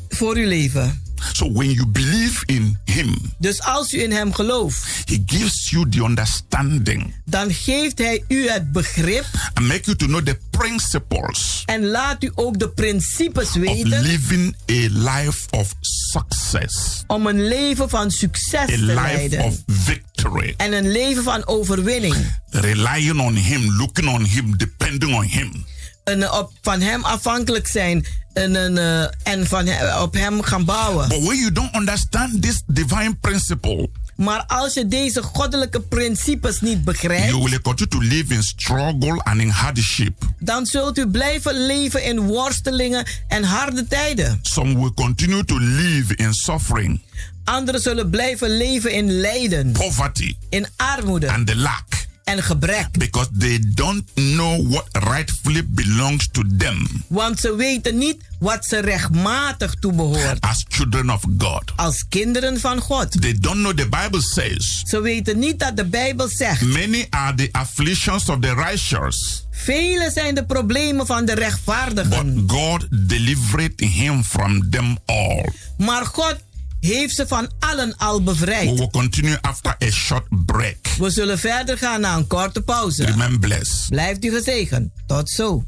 voor 0.10 0.36
uw 0.36 0.48
leven. 0.48 1.02
So 1.34 1.52
when 1.52 1.72
you 1.72 1.86
believe 1.88 2.44
in 2.46 2.78
Him, 2.86 3.34
Dus 3.38 3.62
als 3.62 3.94
u 3.94 4.02
in 4.02 4.12
Hem 4.12 4.34
gelooft, 4.34 4.86
He 5.10 5.24
gives 5.26 5.70
you 5.70 5.90
the 5.90 6.04
understanding 6.04 7.14
dan 7.26 7.54
geeft 7.54 7.98
Hij 7.98 8.24
u 8.28 8.50
het 8.50 8.72
begrip 8.72 9.26
and 9.54 9.68
make 9.68 9.82
you 9.84 9.96
to 9.98 10.06
know 10.06 10.22
the 10.26 10.38
principles 10.52 11.64
en 11.66 11.86
laat 11.86 12.24
u 12.24 12.32
ook 12.36 12.60
de 12.60 12.70
principes 12.70 13.48
of 13.48 13.54
weten 13.54 14.02
living 14.02 14.56
a 14.72 14.88
life 14.90 15.40
of 15.50 15.74
success, 15.82 17.04
om 17.08 17.28
een 17.28 17.48
leven 17.48 17.90
van 17.90 18.12
succes 18.12 18.60
a 18.62 18.66
te 18.66 18.78
life 18.78 18.94
leiden. 18.94 19.40
of 19.44 19.56
victory, 19.68 20.54
En 20.58 20.74
een 20.74 20.92
leven 20.92 21.24
van 21.24 21.48
overwinning. 21.48 22.16
relying 22.50 23.20
on 23.20 23.36
Him, 23.36 23.76
looking 23.78 24.08
on 24.10 24.24
Him, 24.26 24.58
depending 24.58 25.14
on 25.16 25.24
Him. 25.24 25.66
En 26.10 26.32
op, 26.32 26.52
van 26.62 26.82
Hem 26.82 27.04
afhankelijk 27.04 27.68
zijn 27.68 28.06
en, 28.34 28.56
een, 28.56 28.78
eh, 28.78 29.34
en 29.34 29.48
van, 29.48 29.68
op 30.02 30.14
Hem 30.14 30.42
gaan 30.42 30.66
bouwen. 30.66 31.08
But 31.08 31.24
when 31.24 31.38
you 31.38 31.52
don't 31.52 31.76
understand 31.76 32.42
this 32.42 32.62
divine 32.68 33.16
principle, 33.22 33.90
Maar 34.20 34.44
als 34.48 34.74
je 34.74 34.88
deze 34.88 35.24
goddelijke 35.24 35.82
principes 35.82 36.62
niet 36.62 36.84
begrijpt, 36.84 37.30
you 37.30 37.44
will 37.44 37.62
continue 37.62 37.88
to 37.88 38.16
live 38.16 38.34
in 38.34 38.44
struggle 38.44 39.24
and 39.24 39.42
in 39.42 39.50
hardship. 39.50 40.24
dan 40.40 40.66
zult 40.66 40.98
u 40.98 41.08
blijven 41.08 41.66
leven 41.66 42.04
in 42.04 42.20
worstelingen 42.20 43.06
en 43.28 43.44
harde 43.44 43.88
tijden. 43.88 44.40
Some 44.42 44.76
will 44.76 44.94
continue 44.94 45.46
to 45.46 45.58
live 45.60 46.16
in 46.16 46.34
suffering, 46.34 47.02
Anderen 47.44 47.82
zullen 47.82 48.10
blijven 48.10 48.58
leven 48.58 48.92
in 48.92 49.12
lijden, 49.12 49.72
poverty, 49.72 50.36
in 50.50 50.68
armoede 50.76 51.32
and 51.32 51.48
the 51.48 51.56
lack 51.56 52.08
en 52.30 52.44
gebrek. 52.44 52.88
because 52.98 53.30
they 53.38 53.60
don't 53.74 54.04
know 54.14 54.70
what 54.70 54.86
rightfully 54.92 55.64
belongs 55.68 56.28
to 56.32 56.42
them 56.58 57.04
Want 57.08 57.40
ze 57.40 57.56
weten 57.56 57.98
niet 57.98 58.18
wat 58.40 58.66
ze 58.66 58.80
rechtmatig 58.80 59.74
toebehoort 59.80 60.42
as 60.42 60.66
children 60.68 61.10
of 61.10 61.22
God. 61.38 61.72
als 61.76 62.06
kinderen 62.10 62.60
van 62.60 62.80
God. 62.80 63.22
They 63.22 63.34
don't 63.40 63.58
know 63.60 63.74
the 63.78 63.88
Bible 64.02 64.22
says 64.22 64.82
Ze 64.86 65.02
weten 65.02 65.40
niet 65.40 65.60
dat 65.60 65.78
de 65.78 65.86
Bijbel 65.86 66.28
zegt: 66.28 66.62
many 66.62 67.08
are 67.10 67.36
the 67.36 67.50
afflictions 67.52 68.30
of 68.30 68.38
the 68.40 68.54
righteous, 68.54 69.46
vele 69.52 70.12
zijn 70.14 70.36
de 70.36 70.46
problemen 70.46 71.06
van 71.06 71.26
de 71.26 71.34
but 71.34 71.44
rechtvaardigen. 71.44 72.44
God 72.48 72.88
delivered 72.92 73.80
him 73.80 74.24
from 74.24 74.70
them 74.70 74.98
all. 75.06 75.50
Maar 75.78 76.06
God 76.06 76.36
heeft 76.80 77.16
ze 77.16 77.28
van 77.28 77.52
allen 77.60 77.98
al 77.98 78.18
We 78.18 78.24
bevrijd. 78.24 78.78
will 78.78 78.90
continue 78.90 79.38
after 79.42 79.76
a 79.84 79.90
short 79.92 80.46
break. 80.46 80.78
We 80.98 81.10
zullen 81.10 81.40
verder 81.40 81.78
gaan 81.78 82.02
na 82.02 82.16
een 82.16 82.28
korte 82.28 82.62
pauze. 82.62 83.06
Remain 83.06 83.40
blessed. 83.40 83.90
Blijft 83.90 84.26
u 84.26 84.32
gezegend. 84.32 84.92
Tot 85.08 85.30
zo. 85.30 85.64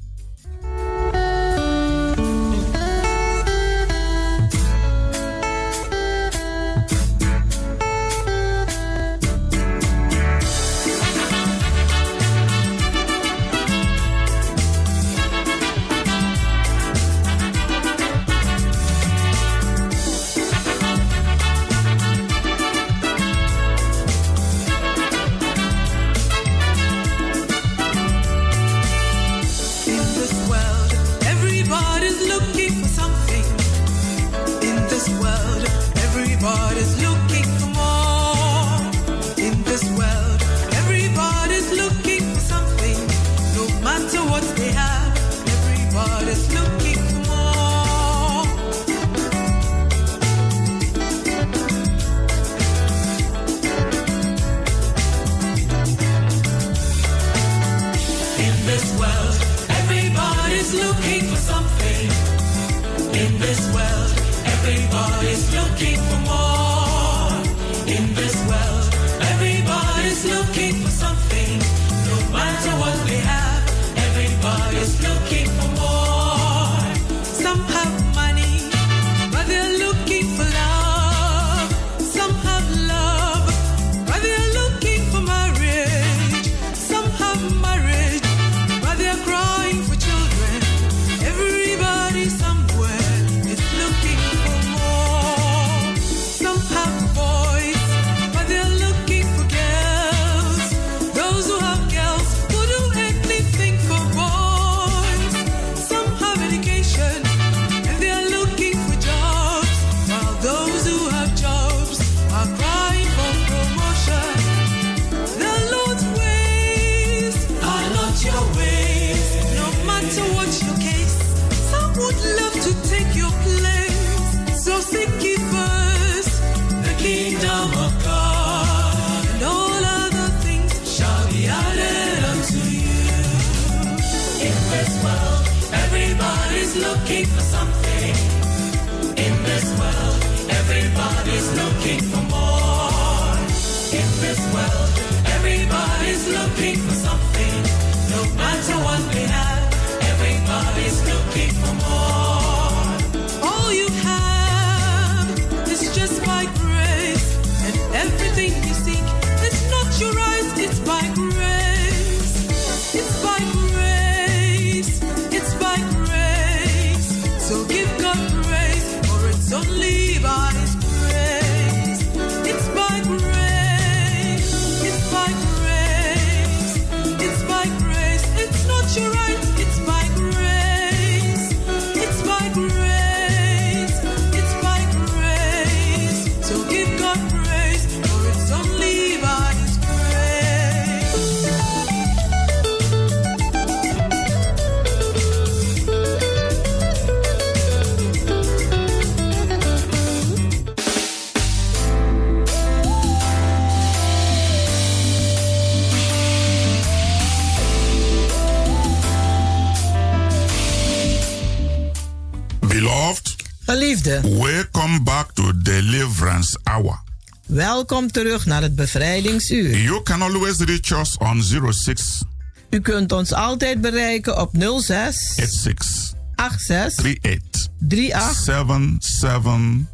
Welkom 217.88 218.12
terug 218.12 218.46
naar 218.46 218.62
het 218.62 218.76
bevrijdingsuur. 218.76 219.78
You 219.78 220.04
can 220.04 220.22
always 220.22 220.58
reach 220.58 221.00
us 221.00 221.18
on 221.18 221.44
06 221.44 222.24
U 222.70 222.80
kunt 222.80 223.12
ons 223.12 223.34
altijd 223.34 223.82
bereiken 223.82 224.42
op 224.42 224.52
06 224.56 225.34
86 225.36 226.14
86 226.36 227.06
38 227.06 227.70
38 227.82 228.34
77 228.44 229.88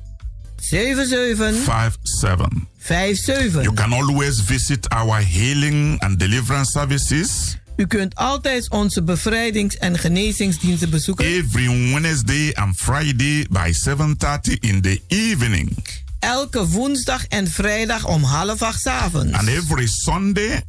77 0.56 1.64
57. 1.64 2.48
57. 2.78 3.62
You 3.62 3.74
can 3.74 3.94
always 3.94 4.42
visit 4.42 4.90
our 4.90 5.22
healing 5.28 6.00
and 6.00 6.20
deliverance 6.20 6.72
services 6.72 7.58
U 7.76 7.86
kunt 7.88 8.16
altijd 8.16 8.70
onze 8.70 9.04
bevrijdings- 9.04 9.78
en 9.78 9.98
genezingsdiensten 9.98 10.90
bezoeken. 10.90 11.26
every 11.26 11.92
Wednesday 11.94 12.54
and 12.54 12.76
Friday 12.76 13.46
by 13.50 13.74
7:30 13.74 14.60
in 14.60 14.82
the 14.82 15.02
evening 15.08 16.06
Elke 16.28 16.68
woensdag 16.68 17.26
en 17.26 17.48
vrijdag 17.48 18.06
om 18.06 18.24
half 18.24 18.62
acht 18.62 18.88
avonds. 18.88 19.38
and 19.38 19.48
every 19.48 19.88
Sunday 19.88 20.62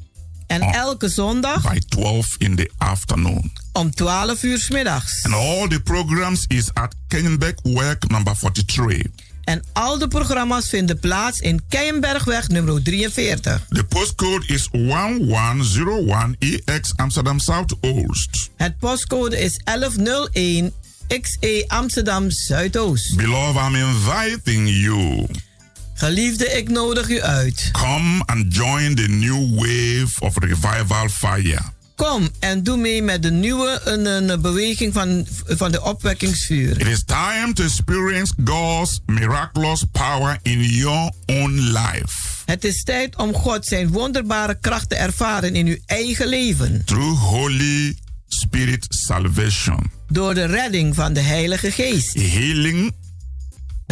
En 0.46 0.60
elke 0.60 1.08
zondag 1.08 1.72
by 1.72 1.78
12 1.88 2.34
in 2.38 2.56
the 2.56 2.70
afternoon. 2.78 3.52
om 3.72 3.94
12 3.94 4.42
uur 4.42 4.58
's 4.58 4.68
middags. 4.68 5.22
And 5.24 5.34
all 5.34 5.68
the 5.68 5.80
programs 5.80 6.44
is 6.46 6.74
at 6.74 6.94
Kenyenbeck 7.08 7.58
Work 7.62 8.08
number 8.10 8.34
43. 8.36 9.02
En 9.44 9.62
al 9.72 9.98
de 9.98 10.08
programma's 10.08 10.68
vinden 10.68 10.98
plaats 10.98 11.40
in 11.40 11.60
Keienbergweg 11.68 12.48
nummer 12.48 12.82
43. 12.82 13.66
The 13.68 13.84
postcode 13.84 14.46
is 14.46 14.68
1101EX 14.72 16.90
Amsterdam 16.96 17.38
Southoost. 17.38 18.50
Het 18.56 18.78
postcode 18.78 19.38
is 19.40 19.60
1101 19.64 20.72
XE 21.20 21.64
Amsterdam 21.66 22.30
Zuidoost. 22.30 23.16
Beloved, 23.16 23.62
I'm 23.62 23.74
inviting 23.74 24.68
you. 24.68 25.26
Geliefde, 25.98 26.46
ik 26.46 26.68
nodig 26.68 27.08
u 27.08 27.20
uit. 27.22 27.68
Come 27.72 28.22
and 28.26 28.54
join 28.54 28.94
the 28.94 29.08
new 29.08 29.54
wave 29.54 30.08
of 30.18 30.34
revival 30.38 31.08
fire. 31.08 31.60
Kom 31.96 32.28
en 32.38 32.62
doe 32.62 32.76
mee 32.76 33.02
met 33.02 33.22
de 33.22 33.30
nieuwe 33.30 33.80
een, 33.84 34.06
een 34.06 34.40
beweging 34.40 34.92
van, 34.92 35.26
van 35.46 35.72
de 35.72 35.82
opwekkingsvuur. 35.82 36.80
It 36.80 36.86
is 36.86 37.02
time 37.04 37.52
to 37.52 37.64
experience 37.64 38.32
God's 38.44 39.00
miraculous 39.06 39.84
power 39.92 40.38
in 40.42 40.62
your 40.62 41.12
own 41.26 41.52
life. 41.52 42.26
Het 42.44 42.64
is 42.64 42.82
tijd 42.82 43.16
om 43.16 43.34
God 43.34 43.66
zijn 43.66 43.88
wonderbare 43.88 44.58
kracht 44.60 44.88
te 44.88 44.94
ervaren 44.94 45.54
in 45.54 45.66
uw 45.66 45.76
eigen 45.86 46.26
leven. 46.26 46.82
Through 46.84 47.20
Holy 47.22 47.96
Spirit 48.28 48.86
salvation, 48.88 49.90
Door 50.08 50.34
de 50.34 50.44
redding 50.46 50.94
van 50.94 51.12
de 51.12 51.20
Heilige 51.20 51.70
Geest. 51.70 52.14
healing, 52.14 52.92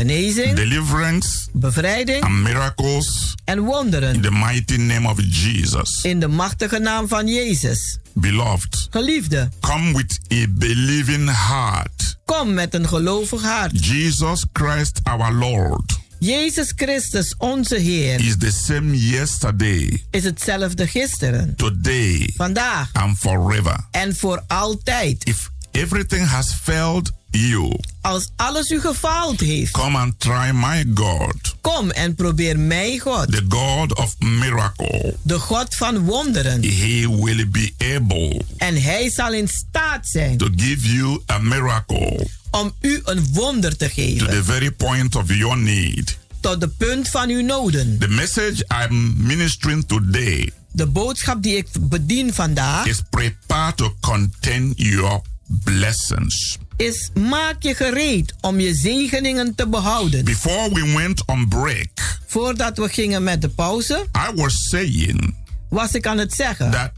Genezing, 0.01 0.55
deliverance, 0.57 1.49
bevrijding 1.53 2.22
and 2.22 2.42
miracles 2.42 3.34
en 3.44 3.61
wonderen. 3.61 4.14
in 4.14 4.20
the 4.20 4.30
mighty 4.30 4.76
name 4.76 5.09
of 5.09 5.20
Jesus. 5.22 6.01
In 6.03 6.20
de 6.20 6.28
machtige 6.28 6.78
naam 6.78 7.09
van 7.09 7.26
Jezus. 7.26 7.99
Beloved, 8.14 8.86
Geliefde, 8.90 9.49
come 9.61 9.92
with 9.97 10.18
a 10.32 10.47
believing 10.51 11.30
heart. 11.30 12.16
kom 12.24 12.55
met 12.55 12.74
een 12.74 12.88
gelovig 12.88 13.42
hart. 13.42 13.84
Jesus 13.86 14.44
Christ 14.53 15.01
our 15.03 15.32
Lord 15.32 15.99
Jezus 16.18 16.72
Christus, 16.76 17.34
onze 17.38 17.76
Heer, 17.76 18.20
is 18.20 18.36
the 18.38 18.51
same 18.51 18.97
yesterday, 18.99 20.05
is 20.11 20.24
hetzelfde 20.24 20.86
gisteren, 20.86 21.57
today, 21.57 22.32
vandaag 22.36 22.90
and 22.92 23.18
forever. 23.18 23.86
en 23.90 24.16
voor 24.16 24.42
altijd. 24.47 25.24
If 25.26 25.51
everything 25.70 26.26
has 26.26 26.53
failed 26.62 27.12
you, 27.30 27.78
Als 28.00 28.30
alles 28.36 28.70
u 28.70 28.80
gefaald 28.80 29.40
heeft, 29.40 29.70
come 29.70 29.98
and 29.98 30.20
try 30.20 30.50
my 30.52 30.84
God, 30.94 31.56
kom 31.60 31.90
en 31.90 32.14
probeer 32.14 32.58
mij, 32.58 32.98
God. 32.98 33.32
the 33.32 33.44
God 33.48 33.94
of 33.94 34.14
miracle. 34.18 35.16
De 35.22 35.38
God 35.38 35.74
van 35.74 35.98
wonderen. 36.04 36.62
He 36.62 37.16
will 37.22 37.48
be 37.50 37.72
able 37.96 38.42
En 38.56 38.82
hij 38.82 39.10
zal 39.10 39.32
in 39.32 39.48
staat 39.48 40.06
zijn 40.08 40.36
to 40.36 40.48
give 40.56 40.92
you 40.92 41.20
a 41.30 41.38
miracle 41.38 42.26
om 42.50 42.72
u 42.80 43.00
een 43.04 43.26
wonder 43.32 43.76
te 43.76 43.84
to 43.86 43.90
geven. 43.94 44.26
the 44.30 44.44
very 44.44 44.70
point 44.70 45.14
of 45.16 45.34
your 45.34 45.56
need. 45.58 46.18
Tot 46.40 46.60
de 46.60 46.68
punt 46.68 47.08
van 47.08 47.28
uw 47.28 47.42
noden. 47.42 47.98
The 47.98 48.08
message 48.08 48.66
I'm 48.88 49.14
ministering 49.26 49.84
today 49.86 50.50
De 50.72 50.86
boodschap 50.86 51.42
die 51.42 51.56
ik 51.56 51.66
bedien 51.80 52.34
vandaag 52.34 52.86
is 52.86 53.02
prepare 53.10 53.74
to 53.74 53.94
contain 54.00 54.72
your 54.76 55.20
blessings. 55.64 56.58
Is 56.76 57.10
maak 57.14 57.62
je 57.62 57.74
gereed 57.74 58.34
om 58.40 58.60
je 58.60 58.74
zegeningen 58.74 59.54
te 59.54 59.68
behouden. 59.68 60.24
Before 60.24 60.74
we 60.74 60.92
went 60.96 61.24
on 61.26 61.48
break, 61.48 62.18
Voordat 62.26 62.76
we 62.78 62.88
gingen 62.88 63.22
met 63.22 63.40
de 63.42 63.48
pauze, 63.48 64.06
I 64.30 64.34
was 64.34 64.68
saying 64.68 65.34
was 65.68 65.92
ik 65.92 66.06
aan 66.06 66.18
het 66.18 66.34
zeggen 66.34 66.70
that 66.70 66.92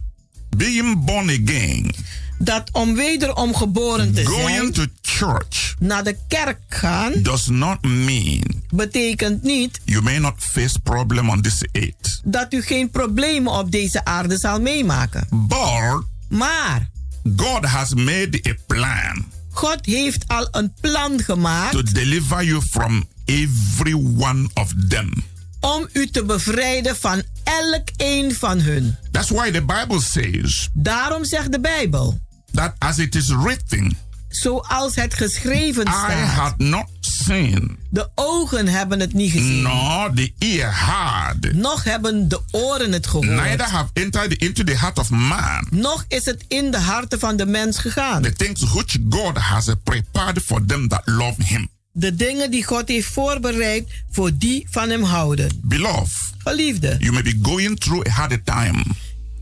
being 0.56 1.04
born 1.04 1.28
again, 1.30 1.94
dat 2.38 2.68
om 2.72 2.94
wederom 2.94 3.54
geboren 3.54 4.14
te 4.14 4.24
going 4.24 4.48
zijn, 4.48 4.72
to 4.72 4.84
church, 5.02 5.74
naar 5.78 6.04
de 6.04 6.16
kerk 6.28 6.60
gaan, 6.68 7.12
does 7.22 7.46
not 7.46 7.82
mean 7.82 8.42
betekent 8.74 9.42
niet 9.42 9.80
you 9.84 10.02
may 10.02 10.18
not 10.18 10.34
face 10.38 10.78
problem 10.80 11.30
on 11.30 11.40
this 11.42 11.62
earth. 11.72 12.20
dat 12.24 12.52
u 12.52 12.62
geen 12.62 12.90
problemen 12.90 13.52
op 13.52 13.70
deze 13.70 14.04
aarde 14.04 14.38
zal 14.38 14.60
meemaken. 14.60 15.26
But 15.30 16.02
Maar 16.28 16.88
God 17.36 17.64
has 17.64 17.94
made 17.94 18.40
a 18.48 18.54
plan 18.66 19.24
God 19.59 19.86
heeft 19.86 20.24
al 20.26 20.48
een 20.50 20.72
plan 20.80 21.20
gemaakt 21.20 21.72
to 21.72 21.82
deliver 21.82 22.44
you 22.44 22.62
from 22.62 23.09
every 23.24 23.94
one 24.18 24.48
of 24.54 24.72
them. 24.88 25.24
om 25.61 25.88
u 25.92 26.06
te 26.06 26.24
bevrijden 26.24 26.96
van 26.96 27.22
elk 27.44 27.88
een 27.96 28.34
van 28.34 28.61
hun. 28.61 28.96
That's 29.11 29.28
why 29.28 29.50
the 29.50 29.64
Bible 29.64 30.00
says 30.00 30.68
Daarom 30.72 31.24
zegt 31.24 31.52
de 31.52 31.61
Bijbel, 31.61 32.20
that 32.52 32.74
as 32.78 32.98
it 32.98 33.14
is 33.14 33.28
written, 33.28 33.96
zoals 34.28 34.94
het 34.94 35.14
geschreven 35.14 35.86
I 35.86 35.90
staat, 35.90 36.28
had 36.28 36.58
not 36.58 36.86
seen, 37.00 37.78
de 37.90 38.08
ogen 38.14 38.66
hebben 38.68 39.00
het 39.00 39.12
niet 39.12 39.32
gezien, 39.32 39.62
nor 39.62 40.10
the 40.14 40.32
ear 40.38 40.86
heard, 40.86 41.52
nog 41.54 41.84
hebben 41.84 42.28
de 42.28 42.40
oren 42.50 42.92
het 42.92 43.06
gehoord, 43.06 43.28
neither 43.28 43.66
have 43.66 43.90
entered 43.92 44.32
into 44.32 44.64
the 44.64 44.76
heart 44.76 44.98
of 44.98 45.10
man 45.10 45.66
nog 45.70 46.04
is 46.08 46.24
het 46.24 46.44
in 46.48 46.70
de 46.70 46.78
harten 46.78 47.18
van 47.18 47.36
de 47.36 47.46
mens 47.46 47.78
gegaan. 47.78 48.22
the 48.22 48.32
things 48.32 48.72
which 48.72 48.96
God 49.08 49.36
has 49.36 49.70
prepared 49.84 50.42
for 50.42 50.64
them 50.66 50.88
that 50.88 51.02
love 51.04 51.42
him. 51.44 51.68
De 51.92 52.16
dingen 52.16 52.50
die 52.50 52.64
God 52.64 52.88
heeft 52.88 53.06
voorbereid 53.08 53.88
voor 54.10 54.30
die 54.34 54.66
van 54.70 54.90
hem 54.90 55.02
houden. 55.02 55.60
Beloved, 55.62 56.32
Geliefde, 56.38 56.96
you 56.98 57.12
may 57.12 57.22
be 57.22 57.38
going 57.42 57.78
through 57.80 58.08
a 58.08 58.10
hard 58.10 58.46
time, 58.46 58.84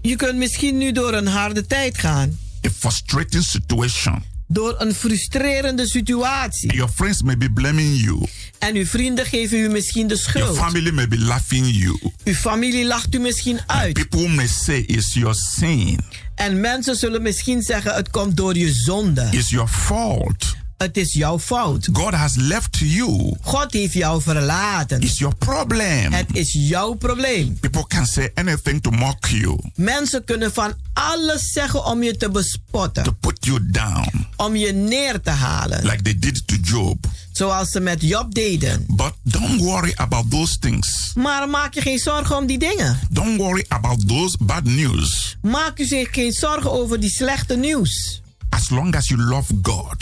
je 0.02 0.16
kunt 0.16 0.36
misschien 0.36 0.78
nu 0.78 0.92
door 0.92 1.12
een 1.12 1.26
harde 1.26 1.66
tijd 1.66 1.98
gaan. 1.98 2.38
a 2.66 2.70
frustrating 2.78 3.42
situation. 3.42 4.22
Door 4.48 4.74
een 4.78 4.94
frustrerende 4.94 5.86
situatie. 5.86 6.72
Your 6.74 6.90
friends 6.94 7.22
may 7.22 7.36
be 7.36 7.50
blaming 7.50 8.00
you. 8.00 8.26
En 8.58 8.74
uw 8.74 8.86
vrienden 8.86 9.26
geven 9.26 9.58
u 9.58 9.68
misschien 9.68 10.06
de 10.06 10.14
Your 10.14 10.30
schuld. 10.30 10.56
family 10.58 10.90
may 10.90 11.08
be 11.08 11.18
laughing 11.18 11.66
you. 11.70 11.98
Uw 12.24 12.34
familie 12.34 12.84
lacht 12.86 13.14
u 13.14 13.18
misschien 13.18 13.58
uit. 13.66 13.92
People 13.92 14.28
may 14.28 14.46
say 14.46 14.76
it's 14.78 15.14
your 15.14 15.34
sin, 15.56 16.00
En 16.34 16.60
mensen 16.60 16.96
zullen 16.96 17.22
misschien 17.22 17.62
zeggen: 17.62 17.94
het 17.94 18.10
komt 18.10 18.36
door 18.36 18.56
je 18.56 18.72
zonde. 18.72 19.28
it's 19.30 19.50
your 19.50 19.68
fault. 19.68 20.54
Het 20.76 20.96
is 20.96 21.12
jouw 21.12 21.38
fout. 21.38 21.88
God 21.92 22.12
has 22.14 22.34
left 22.36 22.76
you. 22.78 23.36
God 23.42 23.72
heeft 23.72 23.92
jou 23.92 24.22
verlaten. 24.22 25.00
It's 25.00 25.18
your 25.18 25.34
problem. 25.36 26.12
Het 26.12 26.26
is 26.32 26.52
jouw 26.52 26.94
probleem. 26.94 27.58
People 27.60 27.86
can 27.86 28.06
say 28.06 28.30
anything 28.34 28.82
to 28.82 28.90
mock 28.90 29.26
you, 29.26 29.58
Mensen 29.74 30.24
kunnen 30.24 30.52
van 30.52 30.72
alles 30.92 31.52
zeggen 31.52 31.84
om 31.84 32.02
je 32.02 32.16
te 32.16 32.26
to 32.26 32.30
bespotten. 32.32 33.16
put 33.20 33.36
you 33.44 33.70
down, 33.70 34.26
Om 34.36 34.56
je 34.56 34.72
neer 34.72 35.20
te 35.20 35.30
halen. 35.30 35.82
like 35.82 36.02
they 36.02 36.18
did 36.18 36.46
to 36.46 36.54
Job. 36.62 37.06
Zoals 37.32 37.70
ze 37.70 37.80
met 37.80 38.02
Job 38.02 38.34
deden. 38.34 38.84
But 38.88 39.12
don't 39.22 39.60
worry 39.60 39.92
about 39.96 40.30
those 40.30 40.58
things. 40.58 41.12
Maar 41.14 41.48
maak 41.48 41.74
je 41.74 41.80
geen 41.80 41.98
zorgen 41.98 42.36
om 42.36 42.46
die 42.46 42.58
dingen. 42.58 42.98
Don't 43.10 43.36
worry 43.36 43.64
about 43.68 44.08
those 44.08 44.36
bad 44.40 44.64
news. 44.64 45.36
Maak 45.42 45.78
u 45.78 45.84
zich 45.84 46.08
geen 46.12 46.32
zorgen 46.32 46.72
over 46.72 47.00
die 47.00 47.10
slechte 47.10 47.56
nieuws. 47.56 48.22
As 48.48 48.68
long 48.70 48.94
as 48.96 49.08
you 49.08 49.20
love 49.22 49.52
God, 49.62 49.96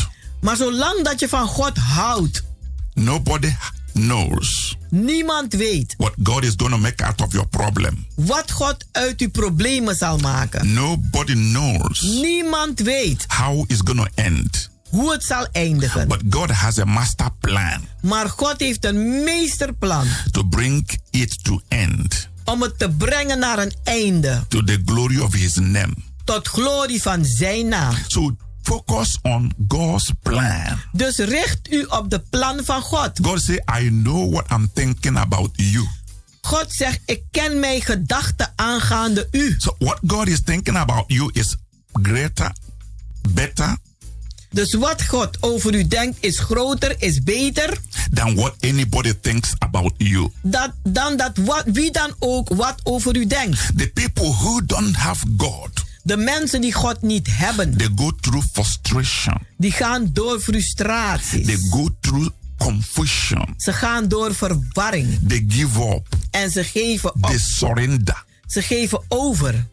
Maar 0.45 0.57
zolang 0.57 1.05
dat 1.05 1.21
je 1.21 1.29
van 1.29 1.47
God 1.47 1.77
houdt, 1.79 2.43
nobody 2.93 3.55
knows 3.93 4.77
niemand 4.91 5.53
weet 5.53 5.95
what 5.99 6.13
God 6.23 6.45
is 6.45 6.55
to 6.57 6.69
make 6.69 7.05
out 7.05 7.21
of 7.23 7.33
your 7.33 7.49
problem. 7.49 8.07
wat 8.15 8.51
God 8.51 8.77
uit 8.93 9.21
uw 9.21 9.31
problemen 9.31 9.97
zal 9.97 10.19
maken. 10.19 10.73
Nobody 10.73 11.33
knows 11.33 12.01
Niemand 12.03 12.81
weet 12.81 13.25
how 13.29 13.65
it's 13.67 13.81
going 13.85 14.01
to 14.01 14.23
end. 14.23 14.71
hoe 14.89 15.13
het 15.13 15.25
zal 15.25 15.47
eindigen. 15.53 16.09
But 16.09 16.23
God 16.31 16.51
has 16.51 16.79
a 16.79 16.85
master 16.85 17.31
plan 17.41 17.81
Maar 18.03 18.29
God 18.29 18.55
heeft 18.61 18.85
een 18.85 19.25
meesterplan 19.25 20.07
to 20.31 20.43
bring 20.45 20.99
it 21.11 21.45
to 21.45 21.61
end 21.69 22.29
om 22.45 22.63
het 22.63 22.79
te 22.79 22.91
brengen 22.91 23.39
naar 23.39 23.59
een 23.59 23.73
einde. 23.85 24.45
to 24.49 24.63
the 24.65 24.83
glory 24.85 25.19
of 25.19 25.33
his 25.33 25.55
name. 25.55 25.95
Tot 26.25 26.49
glorie 26.49 27.03
van 27.03 27.25
zijn 27.25 27.69
naam. 27.69 27.95
So 28.09 28.37
focus 28.65 29.19
on 29.23 29.53
God's 29.69 30.11
plan. 30.23 30.79
Dus 30.93 31.19
richt 31.19 31.73
u 31.73 31.83
op 31.83 32.11
de 32.11 32.19
plan 32.31 32.65
van 32.65 32.83
God. 32.83 33.11
God 33.23 33.41
say, 33.43 33.62
I 33.83 33.89
know 33.89 34.33
what 34.33 34.51
I'm 34.51 34.71
thinking 34.75 35.19
about 35.19 35.51
you. 35.55 35.89
God 36.41 36.73
zegt, 36.73 37.01
ik 37.07 37.23
ken 37.31 37.61
mijn 37.61 37.83
gedachten 37.83 38.53
aangaande 38.57 39.29
u. 39.31 39.55
So 39.59 39.75
what 39.79 39.99
God 40.07 40.29
is 40.29 40.41
thinking 40.43 40.77
about 40.77 41.05
you 41.07 41.31
is 41.33 41.57
greater, 41.93 42.53
better 43.29 43.77
Dus 44.55 44.75
wat 44.75 45.03
God 45.03 45.37
over 45.41 45.75
u 45.75 45.87
denkt 45.87 46.17
is 46.21 46.39
groter, 46.39 46.95
is 46.99 47.23
beter 47.23 47.79
than 48.12 48.35
what 48.35 48.55
anybody 48.61 49.12
thinks 49.21 49.53
about 49.59 49.93
you. 49.97 50.31
dat, 50.43 50.71
dan 50.83 51.17
dat 51.17 51.37
wat, 51.37 51.62
wie 51.67 51.91
dan 51.91 52.15
ook 52.19 52.49
wat 52.49 52.81
over 52.83 53.17
u 53.17 53.27
denkt. 53.27 53.59
The 53.77 53.91
people 53.95 54.33
who 54.33 54.65
don't 54.65 54.97
have 54.97 55.27
God, 55.37 55.71
De 56.07 56.17
mensen 56.17 56.61
die 56.61 56.73
God 56.73 57.03
niet 57.03 57.29
hebben, 57.31 57.77
they 57.77 57.89
go 57.97 58.11
through 58.21 58.47
frustration. 58.53 59.35
die 59.57 59.73
gaan 59.73 60.11
door 60.13 60.41
frustraties. 60.41 61.47
They 61.47 61.59
go 61.71 61.89
through 62.01 62.29
confusion. 62.59 63.55
Ze 63.57 63.73
gaan 63.73 64.09
door 64.09 64.35
verwarring. 64.35 65.19
They 65.29 65.45
give 65.49 65.81
up. 65.95 66.09
En 66.31 66.51
ze 66.51 66.65
geven 66.65 67.15
op. 67.15 67.23
They 67.27 67.39
surrender 67.39 68.25
Ze 68.47 68.63
geven 68.63 69.05
over. 69.09 69.67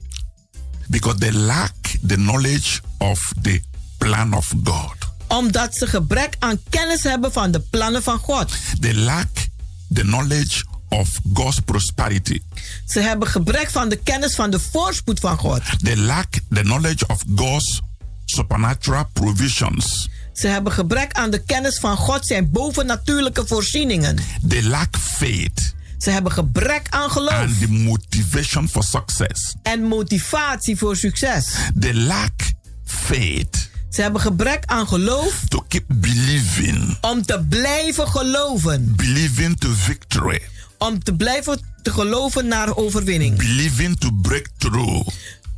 because 0.87 1.17
they 1.19 1.31
lack 1.31 1.73
the 2.07 2.15
knowledge 2.15 2.79
of 2.97 3.31
the 3.41 3.61
plan 3.97 4.33
of 4.33 4.53
God. 4.63 4.95
Omdat 5.27 5.75
ze 5.75 5.87
gebrek 5.87 6.35
aan 6.39 6.59
kennis 6.69 7.03
hebben 7.03 7.31
van 7.31 7.51
de 7.51 7.59
plannen 7.59 8.03
van 8.03 8.17
God. 8.17 8.51
They 8.79 8.93
lack 8.93 9.27
the 9.93 10.01
knowledge 10.01 10.63
of 10.91 11.09
God's 11.33 11.59
prosperity. 11.59 12.39
Ze 12.85 12.99
hebben 12.99 13.27
gebrek 13.27 13.69
van 13.69 13.89
de 13.89 13.95
kennis 13.95 14.35
van 14.35 14.49
de 14.51 14.59
voorspoed 14.59 15.19
van 15.19 15.37
God. 15.37 15.61
They 15.83 15.97
lack 15.97 16.27
the 16.49 16.61
knowledge 16.61 17.07
of 17.07 17.23
God's 17.35 17.81
supernatural 18.25 19.05
provisions. 19.13 20.09
Ze 20.33 20.47
hebben 20.47 20.71
gebrek 20.73 21.13
aan 21.13 21.29
de 21.31 21.43
kennis 21.43 21.79
van 21.79 21.97
God 21.97 22.25
zijn 22.25 22.51
bovennatuurlijke 22.51 23.43
voorzieningen. 23.47 24.17
They 24.47 24.63
lack 24.63 24.97
faith 24.97 25.75
Ze 25.97 26.09
hebben 26.09 26.31
gebrek 26.31 26.87
aan 26.89 27.11
geloof 27.11 27.33
and 27.33 27.59
the 27.59 27.67
motivation 27.71 28.69
for 28.69 28.83
success. 28.83 29.55
en 29.63 29.83
motivatie 29.83 30.77
voor 30.77 30.95
succes. 30.95 31.45
They 31.79 31.93
lack 31.93 32.41
faith 32.85 33.69
Ze 33.89 34.01
hebben 34.01 34.21
gebrek 34.21 34.63
aan 34.65 34.87
geloof 34.87 35.41
to 35.47 35.65
keep 35.67 35.83
believing, 35.87 36.97
om 37.01 37.25
te 37.25 37.45
blijven 37.49 38.07
geloven. 38.07 38.95
believing 38.95 39.59
to 39.59 39.69
victory, 39.73 40.41
Om 40.89 41.03
te 41.03 41.13
blijven 41.15 41.59
te 41.81 41.91
geloven 41.91 42.47
naar 42.47 42.75
overwinning. 42.77 43.37
believing 43.37 43.99
to 43.99 44.09
break 44.21 44.47
through. 44.57 45.07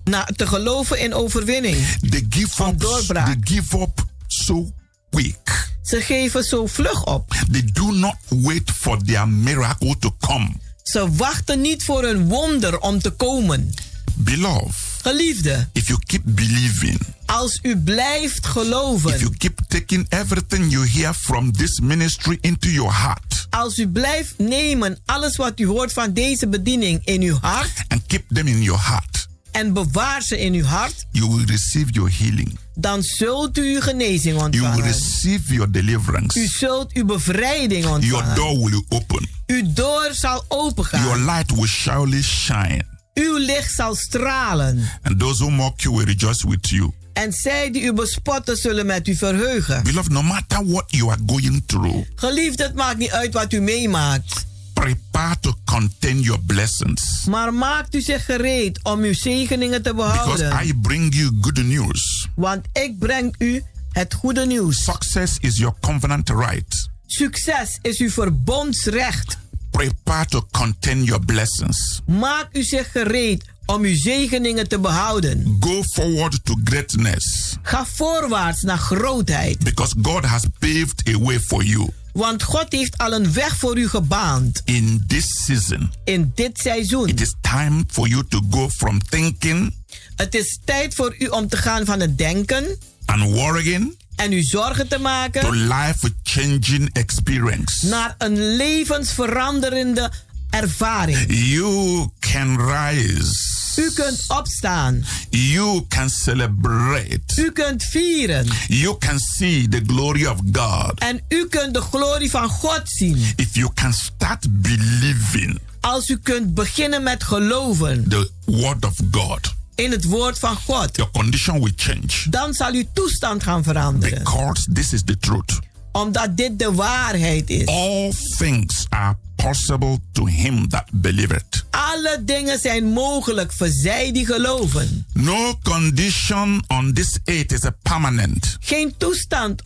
Na, 0.04 0.28
te 0.36 0.48
geloven 0.48 1.00
in 1.00 1.14
overwinning. 1.14 1.78
They 2.10 2.26
give 2.30 2.64
up. 2.64 2.80
doorbraak. 2.80 3.26
They 3.26 3.56
give 3.56 3.78
up 3.80 4.06
so 4.28 4.72
quick. 5.10 5.72
Ze 5.84 6.02
geven 6.02 6.44
zo 6.44 6.68
vlug 6.68 7.06
op. 7.06 7.34
They 7.52 7.70
do 7.74 7.92
not 7.92 8.16
wait 8.30 8.72
for 8.72 9.04
their 9.04 9.28
miracle 9.28 9.96
to 10.00 10.16
come. 10.20 10.50
Ze 10.84 11.12
wachten 11.12 11.62
niet 11.62 11.84
voor 11.84 12.04
een 12.04 12.28
wonder 12.28 12.80
om 12.80 13.00
te 13.02 13.10
komen. 13.10 13.74
Beloved, 14.16 14.76
Geliefde, 15.04 15.68
if 15.74 15.88
you 15.88 16.00
keep 16.06 16.22
believing, 16.26 17.00
als 17.26 17.60
u 17.62 17.78
blijft 17.78 18.46
if 18.46 18.52
geloven, 18.52 19.20
you 19.20 19.32
keep 19.38 19.60
taking 19.68 20.06
everything 20.10 20.70
you 20.72 20.88
hear 20.88 21.14
from 21.14 21.52
this 21.52 21.80
ministry 21.80 22.38
into 22.42 22.70
your 22.70 22.94
heart 22.94 23.48
als 23.50 23.78
u 23.80 23.88
blijft 23.88 24.34
nemen 24.38 24.98
alles 25.06 25.36
wat 25.36 25.60
u 25.60 25.66
hoort 25.66 25.94
van 25.94 26.14
deze 26.14 26.48
bediening 26.48 27.02
in 27.06 27.22
uw 27.22 27.38
hart 27.42 27.84
and 27.88 28.02
keep 28.08 28.24
them 28.28 28.48
in 28.48 28.62
your 28.62 28.82
heart, 28.86 29.28
en 29.52 29.74
bewaar 29.74 30.22
ze 30.22 30.40
in 30.40 30.54
uw 30.54 30.64
hart, 30.64 31.06
you 31.12 31.30
will 31.36 31.46
receive 31.46 31.92
your 31.92 32.12
healing. 32.18 32.58
dan 32.76 33.04
zult 33.04 33.58
u 33.58 33.74
uw 33.76 33.82
genezing 33.82 34.36
You 34.38 34.50
will 34.52 34.62
ontvangen. 34.62 34.84
receive 34.84 35.54
your 35.54 35.72
deliverance. 35.72 36.40
U 36.40 36.48
zult 36.48 36.94
uw 36.94 37.06
bevrijding 37.06 37.84
Your 37.84 37.96
ontvangen. 37.96 38.36
door 38.36 38.70
will 38.70 38.84
open. 38.90 39.30
Uw 39.48 39.74
door 39.74 40.10
zal 40.14 40.46
opengaan. 40.48 41.02
Your 41.04 41.20
light 41.20 41.52
will 41.56 41.68
surely 41.68 42.22
shine. 42.22 42.92
Uw 43.14 43.38
licht 43.38 43.72
zal 43.74 43.96
stralen. 43.96 44.90
And 45.02 45.20
those 45.20 45.44
who 45.44 45.52
mock 45.52 45.82
you 45.82 45.96
will 45.96 46.06
rejoice 46.06 46.48
with 46.48 46.70
you. 46.70 46.92
En 47.14 47.34
zij 47.34 47.72
die 47.72 47.82
u 47.82 47.94
bespotten 47.94 48.58
zullen 48.58 48.86
met 48.86 49.08
u 49.08 49.16
verheugen. 49.16 49.84
Beloved, 49.84 50.12
no 50.12 50.22
matter 50.22 50.66
what 50.68 50.84
you 50.88 51.10
are 51.12 51.20
going 51.26 51.64
through, 51.66 52.08
Geliefd, 52.16 52.60
het 52.60 52.74
maakt 52.76 52.98
niet 52.98 53.12
uit 53.12 53.34
wat 53.34 53.54
u 53.54 53.62
meemaakt. 53.62 54.46
prepare 54.74 55.36
to 55.40 55.54
contain 55.66 56.20
your 56.22 56.42
blessings. 56.46 57.26
Maar 57.26 57.54
maakt 57.54 57.96
u 57.96 58.02
zich 58.02 58.26
gereed 58.26 58.80
om 58.84 59.00
uw 59.02 59.14
zegeningen 59.14 59.82
te 59.82 59.94
Because 59.94 60.38
behouden. 60.38 60.68
I 60.68 60.74
bring 60.82 61.16
you 61.16 61.38
good 61.42 61.64
news. 61.64 62.28
Want 62.36 62.66
ik 62.74 63.00
breng 63.00 63.36
u 63.38 63.64
het 63.92 64.14
goede 64.14 64.46
nieuws. 64.46 64.84
Success 64.84 65.38
is 65.40 65.58
your 65.58 65.76
covenant 65.82 66.30
right. 66.30 66.90
Succes 67.06 67.80
is 67.82 67.98
uw 67.98 68.10
verbondsrecht. 68.10 69.38
Prepare 69.78 70.26
to 70.26 70.42
contain 70.52 71.04
your 71.04 71.20
blessings. 71.26 72.02
Maak 72.06 72.48
u 72.52 72.64
zich 72.64 72.92
gereed 72.92 73.44
om 73.66 73.82
uw 73.84 73.96
zegeningen 73.96 74.68
te 74.68 74.80
behouden. 74.80 75.58
Go 75.60 75.84
forward 75.84 76.40
to 76.46 76.56
greatness 76.64 77.56
Ga 77.62 77.86
voorwaarts 77.86 78.62
naar 78.62 78.78
grootheid. 78.78 79.60
because 79.64 79.96
God 80.02 80.26
has 80.26 80.42
paved 80.60 81.08
a 81.16 81.18
way 81.20 81.40
for 81.40 81.64
you 81.64 81.90
Want 82.14 82.44
God 82.44 82.66
heeft 82.72 82.98
al 82.98 83.14
een 83.14 83.34
weg 83.34 83.56
voor 83.58 83.78
u 83.78 83.88
gebaand. 83.90 84.62
in 84.66 85.04
this 85.08 85.26
season. 85.46 85.92
In 86.04 86.32
dit 86.36 86.58
seizoen. 86.60 87.08
It 87.08 87.22
is 87.22 87.34
time 87.42 87.84
for 87.88 88.08
you 88.08 88.24
to 88.28 88.42
go 88.50 88.70
from 88.70 89.00
thinking 89.10 89.76
Het 90.16 90.36
is 90.36 90.60
tijd 90.66 90.96
voor 90.96 91.16
u 91.20 91.28
om 91.28 91.48
te 91.48 91.58
gaan 91.58 91.86
van 91.86 92.00
het 92.00 92.18
denken 92.18 92.78
and 93.06 93.22
worrying 93.24 93.98
en 94.16 94.34
u 94.34 94.42
zorgen 94.42 94.88
te 94.88 94.98
maken 94.98 95.52
life 95.52 96.14
changing 96.24 96.90
experience. 96.94 97.88
naar 97.88 98.16
een 98.18 98.56
levensveranderende 98.56 100.12
ervaring. 100.50 101.26
You 101.28 102.10
can 102.20 102.60
rise. 102.60 103.52
U 103.76 103.92
kunt 103.92 104.24
opstaan. 104.28 105.06
You 105.30 105.86
can 105.88 106.10
celebrate. 106.10 107.20
U 107.36 107.52
kunt 107.52 107.84
vieren. 107.84 108.48
You 108.68 108.98
can 108.98 109.20
see 109.20 109.68
the 109.68 109.82
glory 109.88 110.26
of 110.26 110.38
God. 110.52 111.00
En 111.00 111.22
u 111.30 111.48
kunt 111.48 111.74
de 111.74 111.82
glorie 111.82 112.30
van 112.30 112.50
God 112.50 112.82
zien. 112.84 113.34
If 113.36 113.56
you 113.56 113.70
can 113.74 113.94
start 113.94 114.62
believing 114.62 115.60
Als 115.84 116.10
u 116.10 116.18
kunt 116.18 116.54
beginnen 116.54 117.04
met 117.04 117.24
geloven 117.24 118.10
the 118.10 118.32
word 118.46 118.86
of 118.86 118.96
God, 119.12 119.54
in 119.76 119.92
het 119.92 120.04
woord 120.04 120.40
van 120.40 120.56
God. 120.56 120.96
your 120.96 121.12
condition 121.12 121.60
will 121.62 121.74
change 121.76 122.30
Dan 122.30 122.54
zal 122.54 122.74
uw 122.74 122.84
toestand 122.94 123.44
gaan 123.44 123.64
veranderen. 123.64 124.18
because 124.24 124.68
this 124.74 124.94
is 124.94 125.04
the 125.04 125.18
truth. 125.18 125.60
Omdat 125.92 126.38
dit 126.38 126.60
de 126.60 126.72
waarheid 126.74 127.50
is. 127.50 127.66
All 127.66 128.14
things 128.38 128.86
are 128.90 129.16
possible 129.36 130.00
to 130.12 130.26
him 130.26 130.68
that 130.70 130.84
believeth. 130.92 131.66
Alle 131.72 132.22
dingen 132.26 132.60
zijn 132.60 132.86
mogelijk 132.86 133.52
voor 133.54 133.68
zij 133.68 134.12
die 134.12 134.26
geloven. 134.26 135.06
No 135.14 135.60
condition 135.64 136.64
on 136.68 136.94
this 136.94 137.18
earth 137.24 137.52
is 137.52 137.64
a 137.66 137.76
permanent. 137.82 138.58
Geen 138.60 138.94
toestand 138.98 139.62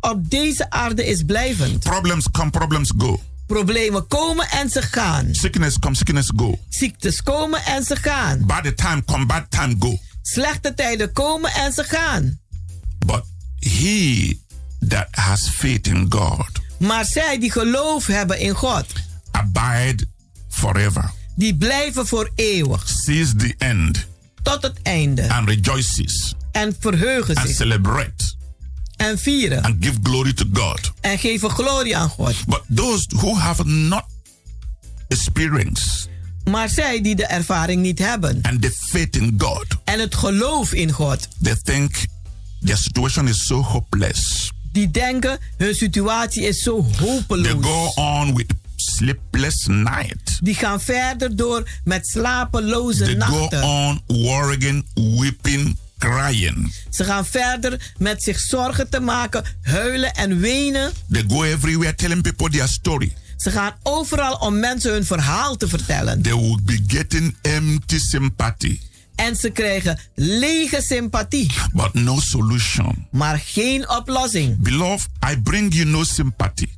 op 0.00 0.30
deze 0.30 0.70
aarde 0.70 1.06
is 1.06 1.22
blijvend. 1.22 1.80
Problems 1.82 2.26
come, 2.30 2.50
problems 2.50 2.92
go. 2.98 3.20
Problemen 3.54 4.06
komen 4.06 4.48
en 4.50 4.70
ze 4.70 4.82
gaan. 4.82 5.28
Sickness 5.34 5.78
come, 5.78 5.94
sickness 5.94 6.32
go. 6.36 6.58
Ziektes 6.68 7.22
komen 7.22 7.64
en 7.64 7.84
ze 7.84 7.96
gaan. 7.96 8.46
Bad 8.46 8.76
time 8.76 9.04
come, 9.04 9.26
bad 9.26 9.44
time 9.48 9.76
go. 9.78 9.98
Slechte 10.22 10.74
tijden 10.74 11.12
komen 11.12 11.50
en 11.52 11.72
ze 11.72 11.84
gaan. 11.84 12.38
But 13.06 13.22
he 13.58 14.38
that 14.88 15.06
has 15.10 15.48
faith 15.48 15.86
in 15.86 16.06
God 16.08 16.46
Maar 16.78 17.04
zij 17.04 17.38
die 17.38 17.50
geloof 17.50 18.06
hebben 18.06 18.38
in 18.38 18.54
God, 18.54 18.86
abide 19.30 20.06
forever, 20.48 21.10
die 21.36 21.56
blijven 21.56 22.06
voor 22.06 22.30
eeuwig. 22.34 22.88
sees 22.88 23.32
the 23.36 23.54
end 23.58 24.06
Tot 24.42 24.62
het 24.62 24.82
einde. 24.82 25.28
and 25.32 25.48
rejoices 25.48 26.34
En 26.52 26.76
verheugen 26.80 27.34
and 27.36 27.46
zich. 27.46 27.56
celebrate 27.56 28.34
En 29.00 29.18
vieren. 29.18 29.62
and 29.62 29.76
give 29.84 29.98
glory 30.02 30.32
to 30.32 30.44
God. 30.52 30.92
En 31.00 31.18
geven 31.18 31.50
glorie 31.50 31.96
aan 31.96 32.08
God. 32.08 32.34
But 32.46 32.62
those 32.74 33.06
who 33.16 33.34
have 33.36 33.64
not 33.64 34.04
experienced 35.08 36.08
Maar 36.44 36.68
zij 36.68 37.00
die 37.02 37.14
de 37.16 37.26
ervaring 37.26 37.82
niet 37.82 37.98
hebben. 37.98 38.38
and 38.42 38.62
the 38.62 38.70
faith 38.88 39.16
in 39.16 39.34
God, 39.38 39.64
En 39.84 40.00
het 40.00 40.14
geloof 40.14 40.72
in 40.72 40.90
God. 40.92 41.28
they 41.42 41.56
think 41.62 42.04
their 42.64 42.76
situation 42.76 43.28
is 43.28 43.46
so 43.46 43.62
hopeless. 43.62 44.50
Die 44.72 44.90
denken 44.90 45.38
hun 45.56 45.74
situatie 45.74 46.42
is 46.46 46.62
zo 46.62 46.86
They 46.96 47.06
hopeloos. 47.08 47.64
go 47.64 47.92
on 48.02 48.34
with 48.34 48.52
sleepless 48.76 49.66
night. 49.66 50.38
Die 50.42 50.54
gaan 50.54 50.80
verder 50.80 51.36
door 51.36 51.68
met 51.84 52.06
slapeloze 52.06 53.04
They 53.04 53.20
go 53.20 53.38
nachten. 53.40 53.62
on 53.62 54.00
worrying, 54.06 54.86
weeping, 54.94 55.76
crying. 56.00 56.74
Ze 56.90 57.04
gaan 57.04 57.26
verder 57.26 57.92
met 57.98 58.22
zich 58.22 58.38
zorgen 58.40 58.88
te 58.90 59.00
maken, 59.00 59.44
huilen 59.62 60.12
en 60.14 60.38
wenen. 60.40 60.92
They 61.10 61.24
go 61.28 61.42
everywhere 61.42 61.94
telling 61.94 62.22
people 62.22 62.50
their 62.50 62.68
story. 62.68 63.12
Ze 63.36 63.50
gaan 63.50 63.72
overal 63.82 64.34
om 64.34 64.58
mensen 64.58 64.92
hun 64.92 65.04
verhaal 65.04 65.56
te 65.56 65.68
vertellen. 65.68 66.22
They 66.22 66.34
will 66.34 66.58
be 66.64 66.80
getting 66.86 67.36
empty 67.42 67.98
sympathy, 67.98 68.80
En 69.14 69.36
ze 69.36 69.50
krijgen 69.50 69.98
lege 70.14 70.82
sympathie, 70.82 71.50
but 71.72 71.94
no 71.94 72.20
solution. 72.20 73.06
maar 73.10 73.38
geen 73.44 73.88
oplossing. 73.90 74.56
Beloved, 74.58 75.08
I 75.32 75.36
bring 75.42 75.74
you 75.74 75.84
no 75.86 76.04
sympathy. 76.04 76.68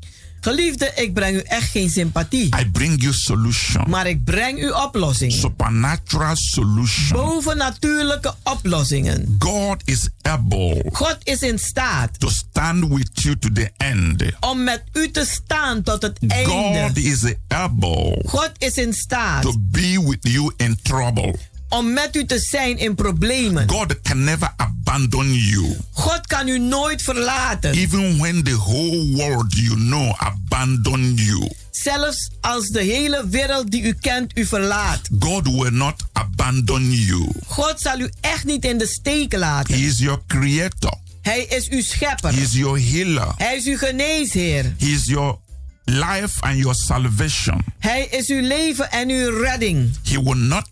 Geliefde, 0.44 0.92
ik 0.94 1.14
breng 1.14 1.36
u 1.36 1.38
echt 1.40 1.70
geen 1.70 1.90
sympathie, 1.90 2.44
I 2.60 2.70
bring 2.70 3.02
you 3.02 3.14
solution. 3.14 3.90
maar 3.90 4.06
ik 4.06 4.24
breng 4.24 4.58
u 4.62 4.70
oplossing. 4.70 5.32
Supernatural 5.32 6.36
solution. 6.36 7.20
Bovennatuurlijke 7.22 8.34
oplossingen. 8.42 9.36
God 9.38 9.82
is 9.84 10.08
able 10.22 10.84
God 10.92 11.16
is 11.22 11.42
in 11.42 11.58
staat 11.58 12.20
to 12.20 12.28
stand 12.28 12.88
with 12.88 13.10
you 13.12 13.38
to 13.38 13.48
the 13.52 13.70
end. 13.76 14.22
om 14.40 14.64
met 14.64 14.82
u 14.92 15.10
te 15.10 15.24
staan 15.30 15.82
tot 15.82 16.02
het 16.02 16.18
God 16.20 16.30
einde. 16.66 17.02
is 17.02 17.34
able 17.48 18.22
God 18.26 18.50
is 18.58 18.76
in 18.76 18.92
staat 18.94 19.42
to 19.42 19.54
be 19.58 20.04
with 20.08 20.32
you 20.32 20.52
in 20.56 20.78
trouble. 20.82 21.34
Om 21.72 21.92
met 21.92 22.16
u 22.16 22.24
te 22.24 22.38
zijn 22.38 22.78
in 22.78 22.94
problemen. 22.94 23.68
God 23.68 24.00
can 24.02 24.24
never 24.24 24.52
abandon 24.56 25.32
you. 25.34 25.76
God 25.92 26.26
kan 26.26 26.48
u 26.48 26.58
nooit 26.58 27.02
verlaten. 27.02 27.70
Even 27.72 28.18
when 28.18 28.42
the 28.42 28.56
whole 28.56 29.06
world 29.16 29.54
you 29.56 29.74
know 29.76 30.14
abandon 30.18 31.14
you, 31.14 31.50
Zelfs 31.70 32.30
als 32.40 32.68
de 32.68 32.80
hele 32.82 33.28
wereld 33.28 33.70
die 33.70 33.82
u 33.82 33.92
kent 34.00 34.38
u 34.38 34.46
verlaat. 34.46 35.00
God 35.18 35.46
will 35.46 35.70
not 35.72 36.02
abandon 36.12 36.90
you. 36.92 37.28
God 37.46 37.80
zal 37.80 38.00
u 38.00 38.10
echt 38.20 38.44
niet 38.44 38.64
in 38.64 38.78
de 38.78 38.86
steek 38.86 39.32
He 39.32 39.38
laten. 39.38 39.74
is 39.74 39.98
your 39.98 40.20
creator. 40.26 40.94
Hij 41.22 41.42
is 41.48 41.68
uw 41.68 41.82
schepper. 41.82 42.34
He 42.34 42.40
is 42.40 42.52
your 42.52 42.80
healer. 42.90 43.34
Hij 43.36 43.56
is 43.56 43.66
uw 43.66 43.76
geneesheer. 43.76 44.74
He 44.78 44.86
is 44.86 45.04
your 45.06 45.38
life 45.84 46.40
and 46.40 46.56
your 46.56 46.74
salvation. 46.74 47.64
Hij 47.78 48.06
is 48.10 48.28
uw 48.28 48.40
leven 48.40 48.90
en 48.90 49.08
uw 49.08 49.40
redding. 49.40 49.90
He 50.04 50.22
will 50.22 50.36
not 50.36 50.68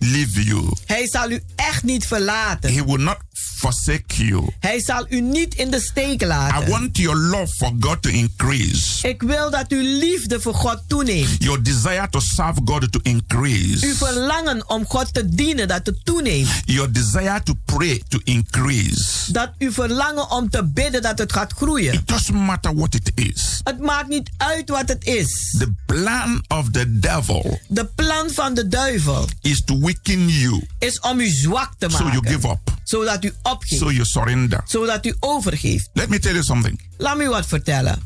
leave 0.00 0.44
you. 0.44 0.68
Hij 0.86 1.08
zal 1.08 1.30
u 1.30 1.42
echt 1.56 1.82
niet 1.82 2.06
verlaten. 2.06 2.74
He 2.74 2.84
will 2.84 3.02
not 3.02 3.18
forsake 3.56 4.24
you. 4.26 4.48
Hij 4.60 4.80
zal 4.80 5.06
u 5.08 5.20
niet 5.20 5.54
in 5.54 5.70
de 5.70 5.80
steek 5.80 6.22
I 6.22 6.26
laten. 6.26 6.68
want 6.70 6.96
your 6.98 7.16
love 7.18 7.54
for 7.56 7.72
God 7.80 8.02
to 8.02 8.10
increase. 8.10 9.08
Ik 9.08 9.22
wil 9.22 9.50
dat 9.50 9.64
uw 9.68 9.98
liefde 9.98 10.40
voor 10.40 10.54
God 10.54 10.82
toeneemt. 10.86 11.28
Your 11.42 11.62
desire 11.62 12.06
to 12.10 12.20
serve 12.20 12.60
God 12.64 12.92
to 12.92 13.00
Uw 13.02 13.12
increase. 13.12 13.94
verlangen 13.96 14.68
om 14.68 14.84
God 14.86 15.14
te 15.14 15.28
dienen 15.28 15.68
dat 15.68 15.86
het 15.86 16.04
toeneemt. 16.04 16.48
Your 16.64 16.92
desire 16.92 17.42
to 17.42 17.54
pray 17.64 18.02
to 18.08 18.18
increase. 18.24 19.32
Dat 19.32 19.50
uw 19.58 19.72
verlangen 19.72 20.30
om 20.30 20.50
te 20.50 20.64
bidden 20.64 21.02
dat 21.02 21.18
het 21.18 21.32
gaat 21.32 21.52
groeien. 21.52 21.92
It 21.94 22.08
doesn't 22.08 22.36
matter 22.38 22.74
what 22.74 22.94
it 22.94 23.10
is. 23.14 23.60
Het 23.64 23.80
maakt 23.80 24.08
niet 24.08 24.30
uit 24.36 24.68
wat 24.68 24.88
het 24.88 25.04
is. 25.04 25.54
The 25.58 25.72
plan 25.86 26.44
of 26.48 26.70
the 26.70 26.98
devil 26.98 27.60
De 27.68 27.84
plan 27.84 28.30
van 28.30 28.54
de 28.54 28.68
duivel 28.68 29.28
is 29.40 29.62
to 29.64 29.78
weaken 29.78 30.28
you 30.28 30.64
is 30.78 31.00
om 31.00 31.20
u 31.20 31.28
zwak 31.28 31.72
te 31.78 31.90
so 31.90 31.96
you 31.98 32.12
maken. 32.14 32.30
give 32.30 32.48
up, 32.48 32.58
Zodat 32.84 33.24
u 33.24 33.29
opgeeft. 33.42 33.80
so 33.80 33.90
you 33.90 34.04
surrender. 34.04 34.60
Zodat 34.64 35.06
u 35.06 35.14
overgeeft. 35.20 35.90
Let 35.92 36.08
me 36.08 36.18
tell 36.18 36.32
you 36.32 36.44
something. 36.44 36.80
Laat 36.96 37.16
me 37.16 37.28
wat 37.28 37.46
vertellen. 37.46 37.98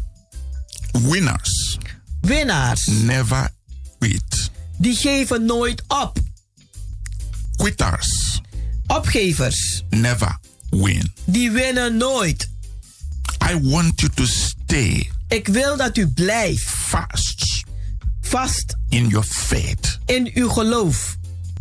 Winners 0.93 1.79
Winnaars, 2.21 2.87
never 2.87 3.49
quit. 3.99 4.51
die 4.79 4.97
geven 4.97 5.45
nooit 5.45 5.83
op. 5.89 6.19
Quitters 7.57 8.41
Opgevers, 8.87 9.85
never 9.91 10.39
win. 10.71 11.13
die 11.25 11.51
winnen 11.51 11.97
nooit. 11.97 12.49
I 13.51 13.61
want 13.61 14.01
you 14.01 14.13
to 14.15 14.27
stay 14.27 15.11
Ik 15.29 15.47
wil 15.49 15.77
dat 15.77 15.97
u 15.97 16.09
blijft 16.09 16.65
fast 16.65 17.65
vast 18.21 18.77
in 18.89 19.09
your 19.09 19.25
faith 19.25 19.99
in 20.07 20.31
uw 20.35 20.49
geloof. 20.49 21.17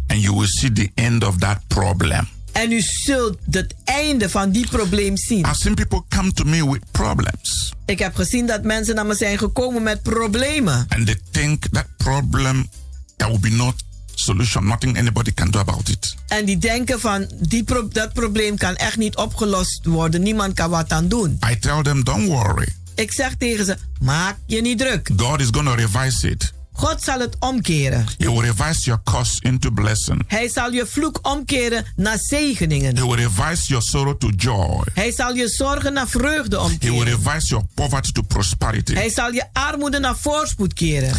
And 0.08 0.22
you 0.22 0.34
will 0.36 0.48
see 0.48 0.72
the 0.72 0.90
end 0.96 1.24
of 1.24 1.38
that 1.38 1.68
problem. 1.68 2.28
En 2.54 2.72
u 2.72 2.82
zult 2.82 3.38
het 3.52 3.76
einde 3.84 4.30
van 4.30 4.52
die 4.52 4.68
probleem 4.68 5.18
zien. 5.18 5.40
I've 5.40 5.56
seen 5.56 5.74
people 5.74 6.04
come 6.10 6.34
to 6.34 6.44
me 6.44 6.72
with 6.72 6.82
problems. 6.92 7.74
Ik 7.86 8.00
heb 8.00 8.16
gezien 8.16 8.46
dat 8.48 8.64
mensen 8.64 8.96
naar 8.96 9.06
me 9.06 9.16
zijn 9.16 9.38
gekomen 9.38 9.84
met 9.84 10.02
problemen. 10.02 10.86
And 10.90 11.06
they 11.06 11.20
think 11.32 11.66
that 11.72 11.86
problem, 11.98 12.70
there 13.18 13.32
will 13.32 13.40
be 13.40 13.50
no 13.50 13.74
solution. 14.16 14.66
Nothing 14.68 14.98
anybody 14.98 15.34
can 15.34 15.52
do 15.52 15.60
about 15.60 15.90
it. 15.90 16.16
En 16.28 16.46
die 16.46 16.58
denken 16.58 17.00
van, 17.00 17.32
die 17.40 17.64
pro- 17.64 17.88
dat 17.88 18.14
probleem 18.14 18.58
kan 18.58 18.76
echt 18.76 18.98
niet 18.98 19.16
opgelost 19.16 19.86
worden. 19.86 20.22
Niemand 20.22 20.54
kan 20.54 20.70
wat 20.70 20.92
aan 20.92 21.08
doen. 21.08 21.40
I 21.52 21.60
tell 21.60 21.82
them, 21.82 22.04
don't 22.04 22.28
worry. 22.28 22.68
Ik 22.96 23.12
zeg 23.12 23.36
tegen 23.38 23.66
ze, 23.66 23.78
maak 24.00 24.38
je 24.46 24.62
niet 24.62 24.78
druk. 24.78 25.10
God 25.18 25.40
is 25.42 25.48
going 25.52 25.68
to 25.68 25.74
revise 25.76 26.30
it. 26.30 26.54
God 26.74 27.04
zal 27.04 27.20
het 27.20 27.36
omkeren. 27.40 28.06
He 28.18 28.32
will 28.32 28.40
revise 28.42 28.82
your 28.82 29.02
curse 29.04 29.38
into 29.42 29.72
blessing. 29.72 30.24
Hij 30.28 30.50
zal 30.50 30.72
je 30.72 30.86
vloek 30.86 31.20
omkeren 31.22 31.86
naar 31.96 32.18
zegeningen. 32.20 32.98
He 32.98 33.06
will 33.08 33.16
revise 33.28 33.68
your 33.68 33.84
sorrow 33.84 34.18
to 34.18 34.30
joy. 34.30 34.84
Hij 34.94 35.12
zal 35.12 35.34
je 35.36 35.48
zorgen 35.50 35.94
naar 35.94 36.08
vreugde 36.08 36.56
He 36.60 36.64
will 36.64 36.72
omkeren. 36.72 37.06
revise 37.24 37.48
your 37.48 37.66
poverty 37.74 38.12
to 38.12 38.22
prosperity. 38.22 38.94
Hij 38.94 39.10
zal 39.10 39.32
je 39.34 39.46
armoede 39.54 40.00
naar 40.00 40.18
voorspoed 40.18 40.74
keren. 40.74 41.14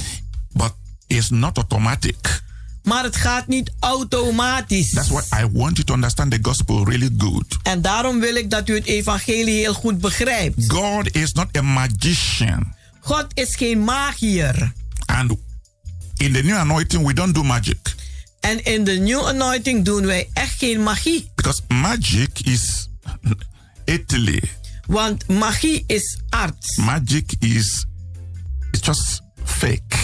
But 0.52 0.72
it's 1.06 1.28
not 1.30 1.56
automatic. 1.56 2.42
Maar 2.82 3.04
het 3.04 3.16
gaat 3.16 3.46
niet 3.46 3.72
automatisch. 3.80 4.90
That's 4.90 5.08
why 5.08 5.20
I 5.42 5.46
want 5.52 5.76
you 5.76 5.84
to 5.84 5.94
understand 5.94 6.30
the 6.30 6.38
gospel 6.42 6.84
really 6.84 7.10
good. 7.18 7.56
En 7.62 7.82
daarom 7.82 8.20
wil 8.20 8.34
ik 8.34 8.50
dat 8.50 8.68
u 8.68 8.74
het 8.74 8.84
evangelie 8.86 9.54
heel 9.58 9.74
goed 9.74 9.98
begrijpt. 10.00 10.64
God 10.70 11.14
is 11.14 11.32
not 11.32 11.56
a 11.56 11.62
magician. 11.62 12.72
God 13.00 13.26
is 13.34 13.56
geen 13.56 13.84
magier. 13.84 14.72
And 15.06 15.32
in 16.16 16.32
the 16.32 16.42
new 16.42 16.56
anointing, 16.56 17.04
we 17.04 17.12
don't 17.12 17.34
do 17.34 17.42
magic. 17.42 17.94
En 18.40 18.64
in 18.64 18.84
de 18.84 18.92
New 18.92 19.26
Anointing 19.26 19.84
doen 19.84 20.06
wij 20.06 20.28
echt 20.32 20.58
geen 20.58 20.82
magie. 20.82 21.30
Because 21.34 21.60
magic 21.68 22.40
is 22.40 22.88
Italy. 23.84 24.42
Want 24.86 25.28
magie 25.28 25.84
is 25.86 26.18
arts. 26.28 26.76
Magic 26.76 27.34
is 27.38 27.86
it's 28.70 28.86
just 28.86 29.20
fake. 29.44 29.96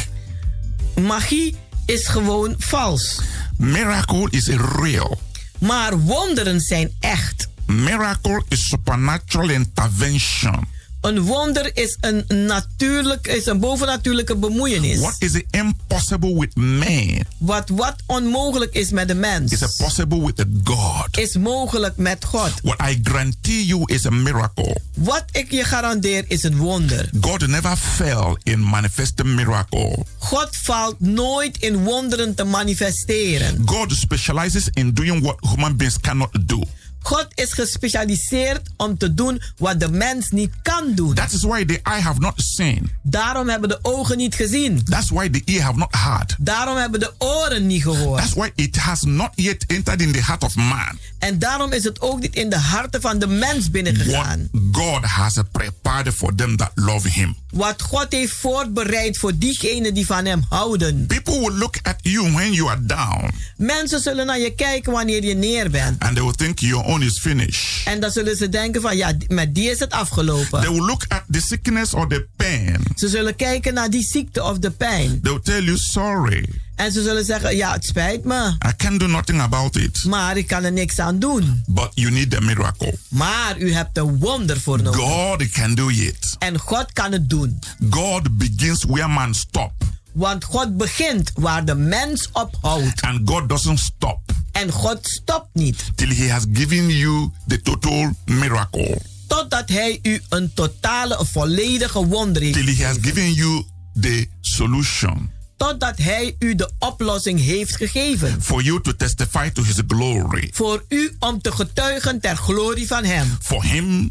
Magie 1.01 1.57
is 1.87 2.07
gewoon 2.07 2.55
vals. 2.59 3.21
Miracle 3.57 4.27
is 4.31 4.47
real. 4.49 5.21
Maar 5.59 5.99
wonderen 5.99 6.61
zijn 6.61 6.91
echt. 7.01 7.49
Miracle 7.67 8.45
is 8.49 8.69
supernatural 8.69 9.49
intervention. 9.49 10.69
Een 11.01 11.21
wonder 11.21 11.71
is 11.77 11.97
een 12.01 12.25
natuurlijk, 12.47 13.27
is 13.27 13.47
een 13.47 13.61
bovennatuurlijke 13.61 14.37
bemoeienis. 14.37 14.99
What 14.99 15.17
is 15.19 15.43
impossible 15.51 16.39
with 16.39 16.57
man 16.57 17.23
Wat, 17.39 17.69
wat 17.69 17.95
onmogelijk 18.07 18.75
is 18.75 18.91
met 18.91 19.09
de 19.09 19.15
mens, 19.15 19.53
is 19.53 19.77
possible 19.77 20.25
with 20.25 20.45
God. 20.65 21.19
is 21.19 21.37
mogelijk 21.37 21.97
met 21.97 22.25
God. 22.25 22.53
What 22.63 22.81
I 22.91 23.01
guarantee 23.03 23.67
you 23.67 23.83
is 23.85 24.07
a 24.07 24.11
miracle. 24.11 24.81
Wat 24.95 25.25
ik 25.33 25.51
je 25.51 25.65
garandeer 25.65 26.25
is 26.29 26.43
een 26.43 26.57
wonder. 26.57 27.11
God 27.21 27.47
never 27.47 27.77
fell 27.77 28.37
in 28.43 28.63
manifesting 28.69 29.35
miracle. 29.35 30.05
God 30.19 30.49
faalt 30.57 31.01
nooit 31.01 31.59
in 31.59 31.85
wonderen 31.85 32.35
te 32.35 32.45
manifesteren. 32.45 33.63
God 33.65 33.93
specializes 33.93 34.69
in 34.73 34.95
doing 34.95 35.23
what 35.23 35.37
human 35.41 35.77
beings 35.77 36.01
cannot 36.01 36.49
do. 36.49 36.63
God 37.03 37.27
is 37.35 37.53
gespecialiseerd 37.53 38.61
om 38.77 38.99
te 38.99 39.15
doen 39.15 39.43
wat 39.57 39.81
de 39.81 39.89
mens 39.89 40.31
niet 40.31 40.51
kan 40.63 40.93
doen. 40.95 41.15
That 41.15 41.33
is 41.33 41.43
why 41.43 41.65
the 41.65 41.81
eye 41.83 42.01
have 42.01 42.21
not 42.21 42.33
seen. 42.37 42.91
Daarom 43.03 43.49
hebben 43.49 43.69
de 43.69 43.79
ogen 43.83 44.17
niet 44.17 44.35
gezien. 44.35 44.85
That's 44.85 45.11
why 45.11 45.31
the 45.31 45.43
ear 45.45 45.63
have 45.63 45.79
not 45.79 45.95
heard. 45.97 46.37
Daarom 46.39 46.77
hebben 46.77 47.01
de 47.01 47.13
oren 47.19 47.67
niet 47.67 47.83
gehoord. 47.83 48.21
That's 48.21 48.35
why 48.35 48.51
it 48.55 48.77
has 48.77 49.03
not 49.03 49.31
yet 49.35 49.65
entered 49.67 50.01
in 50.03 50.13
the 50.13 50.23
heart 50.25 50.43
of 50.43 50.55
man. 50.55 50.99
En 51.19 51.39
daarom 51.39 51.73
is 51.73 51.85
het 51.85 52.01
ook 52.01 52.21
niet 52.21 52.35
in 52.35 52.51
de 52.51 52.59
harten 52.59 53.01
van 53.01 53.19
de 53.19 53.27
mens 53.27 53.71
binnengegaan. 53.71 54.49
God 54.73 55.05
has 55.05 55.39
prepared 55.53 56.15
for 56.15 56.35
them 56.35 56.57
that 56.57 56.71
love 56.75 57.09
him. 57.09 57.37
Wat 57.51 57.83
God 57.83 58.07
heeft 58.09 58.33
voorbereid 58.33 59.19
voor 59.19 59.37
diegenen 59.39 59.95
die 59.95 60.07
van 60.07 60.25
hem 60.25 60.45
houden. 60.49 61.07
People 61.07 61.39
will 61.41 61.53
look 61.59 61.77
at 61.83 61.97
you 62.03 62.33
when 62.33 62.53
you 62.53 62.69
are 62.71 62.85
down 62.87 63.31
Mensen 63.57 64.01
zullen 64.01 64.27
naar 64.27 64.39
je 64.39 64.55
kijken 64.55 64.93
wanneer 64.93 65.25
je 65.25 65.35
neer 65.35 65.71
bent. 65.71 66.03
and 66.03 66.15
they 66.15 66.23
will 66.25 66.33
think 66.33 66.59
your 66.59 66.85
own 66.91 67.03
is 67.03 67.19
finished. 67.19 67.87
En 67.87 68.01
dan 68.01 68.11
zullen 68.11 68.37
ze 68.37 68.49
denken 68.49 68.81
van 68.81 68.97
ja, 68.97 69.13
met 69.29 69.55
die 69.55 69.71
is 69.71 69.79
het 69.79 69.93
afgelopen. 69.93 70.61
They 70.61 70.71
will 70.71 70.87
look 70.87 71.05
at 71.09 71.23
the 71.31 71.41
sickness 71.41 71.95
or 71.95 72.09
the 72.09 72.27
pain. 72.37 72.85
Ze 72.97 73.09
zullen 73.09 73.37
kijken 73.37 73.75
naar 73.75 73.91
die 73.91 74.05
ziekte 74.05 74.43
of 74.43 74.59
de 74.59 74.71
pijn. 74.71 75.21
They 75.23 75.33
will 75.33 75.43
tell 75.43 75.63
you 75.63 75.77
sorry. 75.79 76.49
En 76.75 76.93
ze 76.93 77.03
zullen 77.03 77.25
zeggen, 77.25 77.57
ja, 77.57 77.73
het 77.73 77.85
spijt 77.85 78.25
me. 78.25 78.49
I 78.69 78.77
can't 78.77 79.01
do 79.01 79.07
nothing 79.07 79.41
about 79.41 79.77
it. 79.77 80.05
Maar 80.05 80.37
ik 80.37 80.47
kan 80.47 80.65
er 80.65 80.73
niks 80.73 80.99
aan 80.99 81.19
doen. 81.19 81.63
But 81.67 81.91
you 81.95 82.11
need 82.11 82.37
a 82.37 82.41
miracle. 82.41 82.95
Maar 83.09 83.59
u 83.59 83.73
hebt 83.73 83.99
een 83.99 84.19
wonder 84.19 84.61
voor 84.61 84.83
nodig. 84.83 85.01
God 85.01 85.51
can 85.51 85.75
do 85.75 85.89
it. 85.89 86.37
En 86.39 86.59
God 86.59 86.93
kan 86.93 87.13
het 87.13 87.31
doen. 87.31 87.59
God 87.91 88.39
begins 88.39 88.85
where 88.85 89.09
man 89.09 89.35
stop. 89.35 89.73
Want 90.13 90.45
God 90.45 90.77
begint 90.77 91.33
waar 91.35 91.65
de 91.65 91.75
mens 91.75 92.29
ophoudt. 92.33 93.01
And 93.01 93.29
God 93.29 93.49
doesn't 93.49 93.79
stop 93.79 94.21
En 94.53 94.73
God 94.73 94.99
stopt 95.09 95.49
niet. 95.53 95.85
till 95.95 96.09
he 96.17 96.31
has 96.31 96.45
given 96.53 96.89
you 96.89 97.31
the 97.47 97.63
total 97.63 98.11
miracle. 98.25 98.99
Totdat 99.27 99.69
hij 99.69 99.99
u 100.03 100.23
een 100.29 100.53
totale, 100.55 101.17
een 101.19 101.27
volledige 101.27 102.07
wonder 102.07 102.43
heeft 102.43 102.55
Till 102.55 102.77
he 102.77 102.85
has 102.85 102.95
gegeven. 102.97 103.03
given 103.15 103.33
you 103.33 103.65
the 104.01 104.27
solution 104.41 105.31
Totdat 105.57 105.99
hij 105.99 106.37
u 106.39 106.55
de 106.55 106.71
oplossing 106.79 107.41
heeft 107.41 107.77
gegeven. 107.77 108.43
for 108.43 108.63
you 108.63 108.81
to 108.83 108.97
testify 108.97 109.51
to 109.51 109.63
his 109.63 109.79
glory. 109.89 110.51
Voor 110.53 110.85
u 110.89 111.17
om 111.19 111.41
te 111.41 111.53
getuigen 111.53 112.21
ter 112.21 112.37
glorie 112.37 112.87
van 112.87 113.05
hem. 113.05 113.37
For 113.43 113.65
him, 113.65 114.11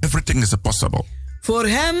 everything 0.00 0.42
is 0.42 0.52
possible. 0.62 1.04
Voor 1.40 1.66
hem, 1.66 1.94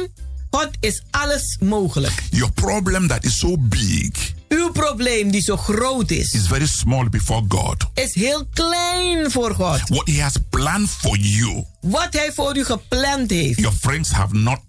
God 0.50 0.68
is 0.80 1.02
alles 1.10 1.56
mogelijk. 1.60 2.22
Your 2.30 2.52
problem 2.52 3.06
that 3.08 3.24
is 3.24 3.38
so 3.38 3.56
big 3.58 4.32
Uw 4.48 4.70
probleem 4.72 5.30
die 5.30 5.40
zo 5.42 5.56
groot 5.56 6.10
is, 6.10 6.32
is 6.34 6.46
very 6.46 6.66
small 6.66 7.08
before 7.08 7.44
God. 7.48 7.84
is 7.94 8.14
heel 8.14 8.46
klein 8.52 9.30
voor 9.30 9.54
God. 9.54 9.80
What 9.88 10.06
he 10.08 10.22
has 10.22 10.32
planned 10.50 10.88
for 10.90 11.16
you, 11.16 11.64
Wat 11.80 12.08
hij 12.10 12.32
voor 12.34 12.56
u 12.56 12.64
gepland 12.64 13.30
heeft. 13.30 13.58
your 13.60 13.76
friends 13.80 14.10
have 14.10 14.34
not 14.34 14.60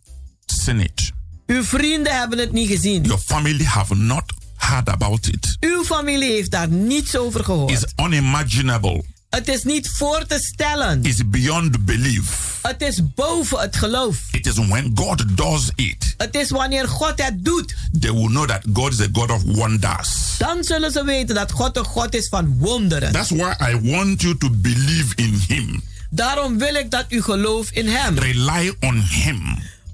seen 0.45 0.79
it. 0.79 1.11
Uw 1.47 1.63
vrienden 1.63 2.17
hebben 2.19 2.37
het 2.39 2.51
niet 2.51 2.67
gezien. 2.69 3.03
Your 3.03 3.21
family 3.25 3.63
have 3.63 3.95
not 3.95 4.23
heard 4.55 4.89
about 4.89 5.27
it. 5.27 5.57
Uw 5.59 5.83
familie 5.83 6.31
heeft 6.31 6.51
daar 6.51 6.69
niets 6.69 7.17
over 7.17 7.39
It's 7.39 7.49
gehoord. 7.49 7.93
unimaginable. 8.05 9.03
Het 9.29 9.47
is 9.47 9.63
niet 9.63 9.89
voor 9.89 10.25
te 10.27 10.39
stellen. 10.41 11.03
It's 11.03 11.29
beyond 11.29 11.85
belief. 11.85 12.57
Het 12.61 12.81
is 12.81 13.13
boven 13.15 13.59
het 13.59 13.75
geloof. 13.75 14.17
It 14.31 14.45
is 14.47 14.53
when 14.53 14.91
God 14.95 15.37
does 15.37 15.69
it, 15.75 16.13
Het 16.17 16.35
is 16.35 16.49
wanneer 16.49 16.87
God 16.87 17.13
het 17.15 17.45
doet. 17.45 17.75
they 17.99 18.11
will 18.13 18.27
know 18.27 18.47
that 18.47 18.61
God 18.73 18.93
is 18.93 18.99
a 19.01 19.07
God 19.13 19.31
of 19.31 19.41
wonders. 19.43 20.09
Dan 20.37 20.63
zullen 20.63 20.91
ze 20.91 21.03
weten 21.03 21.35
dat 21.35 21.51
God 21.51 21.77
een 21.77 21.85
God 21.85 22.15
is 22.15 22.27
van 22.27 22.57
wonderen. 22.57 23.11
That's 23.11 23.29
why 23.29 23.53
I 23.71 23.79
want 23.91 24.21
you 24.21 24.37
to 24.37 24.49
believe 24.49 25.15
in 25.15 25.43
Him. 25.47 25.83
Daarom 26.09 26.57
wil 26.57 26.73
ik 26.75 26.91
dat 26.91 27.05
u 27.09 27.21
gelooft 27.21 27.71
in 27.71 27.87
Hem. 27.87 28.17
Rely 28.17 28.73
on 28.79 29.01
Him. 29.09 29.41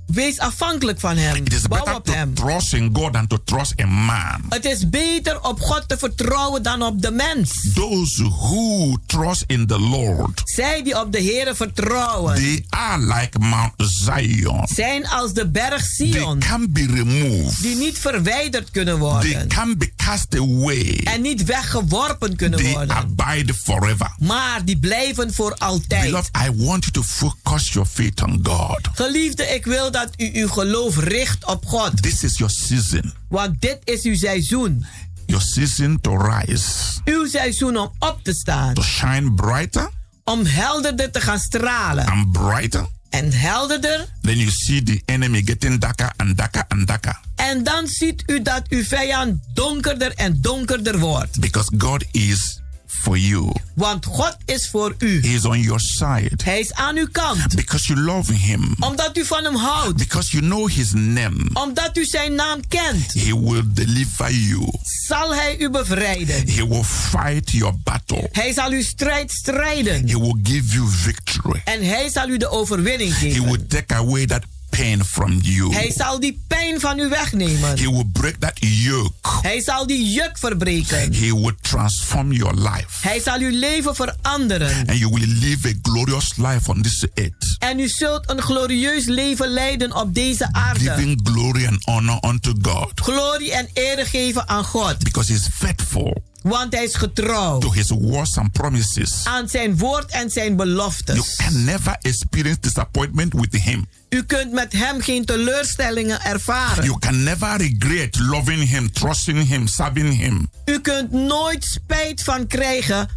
Wees 0.06 0.40
afhankelijk 0.40 1.00
van 1.00 1.18
Hem. 1.18 1.36
It 1.36 1.54
is 1.54 1.62
better 1.62 2.02
to 2.02 2.12
Hem. 2.14 2.34
trust 2.34 2.74
in 2.74 2.90
God 2.94 3.14
than 3.14 3.28
to 3.28 3.38
trust 3.44 3.74
in 3.76 3.88
man. 3.94 4.42
Het 4.50 4.66
is 4.66 4.90
beter 4.90 5.42
op 5.44 5.62
God 5.62 5.84
te 5.88 5.98
vertrouwen 5.98 6.64
dan 6.64 6.82
op 6.82 7.02
de 7.02 7.12
mens. 7.12 7.74
Those 7.74 8.24
who 8.24 8.98
trust 9.06 9.44
in 9.48 9.68
the 9.68 9.80
Lord, 9.80 10.42
Zij 10.46 10.84
die 10.84 11.00
op 11.00 11.12
de 11.12 11.20
Heer 11.20 11.56
vertrouwen, 11.56 12.36
they 12.36 12.66
are 12.70 13.02
like 13.02 13.40
Mount 13.40 13.74
Zion. 13.78 14.68
zijn 14.74 15.08
als 15.08 15.34
de 15.34 15.48
berg 15.50 15.96
They 15.96 16.12
Sion, 16.12 16.40
can 16.40 16.68
be 16.72 16.86
removed. 16.94 17.62
die 17.62 17.76
niet 17.76 17.98
verwijderd 18.00 18.72
kunnen 18.72 18.94
They 19.00 19.04
worden 19.04 19.48
can 19.48 19.78
be 19.78 19.92
cast 19.96 20.36
away. 20.40 21.02
en 21.04 21.22
niet 21.22 21.44
weggeworpen 21.44 22.36
kunnen 22.36 22.60
They 22.60 22.72
worden, 22.72 22.96
abide 22.96 23.54
forever. 23.54 24.16
maar 24.20 24.66
die 24.66 24.78
blijven 24.80 25.34
voor 25.34 25.54
altijd. 25.56 26.04
Beloved, 26.04 26.30
I 26.48 26.64
want 26.64 26.84
you 26.86 26.92
to 26.92 27.04
focus 27.04 27.72
your 27.74 27.88
faith 27.88 28.22
on 28.24 28.40
God. 28.44 28.80
Geliefde, 28.94 29.44
ik 29.44 29.66
wil 29.66 29.92
dat 29.96 30.10
u 30.18 30.30
uw 30.34 30.48
geloof 30.48 30.98
richt 30.98 31.46
op 31.46 31.66
God, 31.66 32.02
This 32.02 32.24
is 32.24 32.38
your 32.38 32.54
season. 32.54 33.14
want 33.30 33.62
dit 33.62 33.78
is 33.84 34.02
uw 34.04 34.16
seizoen. 34.16 34.86
Your 35.26 35.44
season 35.44 36.02
to 36.02 36.18
rise, 36.18 36.66
Uw 37.06 37.28
seizoen 37.28 37.78
om 37.78 37.92
op 38.00 38.20
te 38.24 38.34
staan, 38.34 38.74
to 38.74 38.82
shine 38.82 39.32
brighter 39.34 39.90
om 40.24 40.46
helderder 40.46 41.12
te 41.12 41.22
gaan 41.22 41.40
stralen. 41.40 42.06
and 42.06 42.32
brighter. 42.32 42.86
En 43.10 43.32
helderder 43.32 44.06
Then 44.22 44.38
you 44.38 44.50
see 44.52 44.84
the 44.84 45.02
enemy 45.06 45.42
getting 45.46 45.80
darker 45.80 46.12
and 46.18 46.38
darker 46.38 46.66
and 46.68 46.88
darker. 46.88 47.20
En 47.36 47.64
dan 47.64 47.88
ziet 47.88 48.24
u 48.28 48.42
dat 48.42 48.62
uw 48.70 48.84
vijand 48.84 49.40
donkerder 49.54 50.12
en 50.16 50.42
donkerder 50.42 51.00
wordt. 51.00 51.40
Because 51.40 51.72
God 51.78 52.04
is 52.12 52.60
for 52.88 53.18
you. 53.18 53.52
Want 53.76 54.06
God 54.06 54.38
is 54.46 54.70
voor 54.70 54.96
u. 55.00 55.22
He 55.22 55.28
is 55.34 55.46
on 55.46 55.60
your 55.60 55.80
side. 55.80 56.32
Hij 56.44 56.60
is 56.60 56.74
aan 56.74 56.98
uw 56.98 57.08
kant. 57.12 57.56
Because 57.56 57.88
you 57.94 58.00
love 58.00 58.34
him. 58.34 58.76
Omdat 58.80 59.18
u 59.18 59.26
van 59.26 59.44
hem 59.44 59.56
houdt. 59.56 59.98
Because 59.98 60.32
you 60.32 60.44
know 60.44 60.70
his 60.70 60.92
name. 60.94 61.36
Omdat 61.54 61.98
u 61.98 62.06
zijn 62.06 62.36
naam 62.36 62.60
kent. 62.68 63.14
He 63.14 63.40
will 63.40 63.64
deliver 63.74 64.32
you. 64.34 64.68
Zal 65.08 65.36
hij 65.36 65.58
u 65.60 65.70
bevrijden. 65.70 66.48
He 66.50 66.68
will 66.68 66.84
fight 66.84 67.52
your 67.52 67.76
battle. 67.84 68.30
Hij 68.32 68.54
zal 68.54 68.70
uw 68.72 68.82
strijd 68.84 69.32
strijden. 69.32 70.08
He 70.10 70.20
will 70.20 70.36
give 70.44 70.74
you 70.76 70.88
victory. 70.90 71.62
En 71.66 71.86
hij 71.88 72.10
zal 72.10 72.30
u 72.30 72.38
de 72.38 72.50
overwinning 72.50 73.14
He 73.14 73.20
geven. 73.20 73.44
will 73.46 73.66
take 73.68 73.94
away 73.96 74.26
that 74.26 74.42
pain 74.78 75.06
from 75.06 75.40
you. 75.42 75.74
Hij 75.74 75.92
zal 75.96 76.20
die 76.20 76.42
pijn 76.48 76.80
van 76.80 77.00
u 77.00 77.10
wegnemen. 77.10 77.78
He 77.78 77.92
will 77.92 78.10
break 78.12 78.36
that 78.40 78.54
yoke. 78.60 79.12
Hij 79.42 79.62
zal 79.62 79.88
die 79.88 80.12
juk 80.12 80.38
verbreken. 80.38 81.14
He 81.14 81.34
will 81.34 81.56
transform 81.62 82.32
your 82.32 82.54
life. 82.54 83.08
Hij 83.08 83.20
zal 83.20 83.40
uw 83.40 83.60
leven 83.60 83.96
veranderen. 83.96 84.88
And 84.88 84.98
you 84.98 85.12
will 85.14 85.28
live 85.28 85.68
a 85.68 85.74
glorious 85.82 86.36
life 86.36 86.70
on 86.70 86.82
this 86.82 87.06
earth. 87.14 87.56
En 87.60 87.80
u 87.80 87.88
zult 87.88 88.30
een 88.30 88.42
glorieus 88.42 89.06
leven 89.06 89.48
leiden 89.48 89.96
op 89.96 90.14
deze 90.14 90.54
aarde. 90.54 90.80
Giving 90.80 91.20
glory 91.24 91.66
and 91.66 91.84
honor 91.86 92.18
unto 92.28 92.54
God. 92.62 92.92
Glorie 92.96 93.54
en 93.54 93.68
ere 93.74 94.06
geven 94.06 94.48
aan 94.48 94.64
God. 94.64 95.00
Because 95.00 95.32
He 95.32 95.38
is 95.38 95.48
faithful 95.54 96.24
Want 96.46 96.74
hij 96.74 96.84
is 96.84 96.96
getrouw 96.96 97.60
to 97.60 97.72
His 97.72 97.90
words 97.90 98.38
and 98.38 98.52
promises. 98.52 99.12
aan 99.24 99.50
zijn 99.50 99.78
woord 99.78 100.12
en 100.12 100.30
zijn 100.30 100.46
You 100.46 100.56
beloftes. 100.56 101.36
can 101.36 101.64
never 101.64 101.96
experience 102.02 102.60
disappointment 102.60 103.34
with 103.34 103.56
Him. 103.64 103.86
U 104.10 104.24
kunt 104.24 104.52
met 104.52 104.74
hem 104.74 105.02
geen 105.02 105.26
teleurstellingen 105.26 106.22
ervaren. 106.24 106.84
You 106.84 107.00
can 107.00 107.24
never 107.24 107.58
regret 107.58 108.20
loving 108.20 108.70
Him, 108.70 108.92
trusting 108.92 109.48
Him, 109.48 109.68
serving 109.68 110.18
Him. 110.18 110.50
U 110.66 110.80
kunt 110.80 111.12
nooit 111.12 111.64
spijt 111.64 112.24
van 112.24 112.48
krijgen 112.48 113.08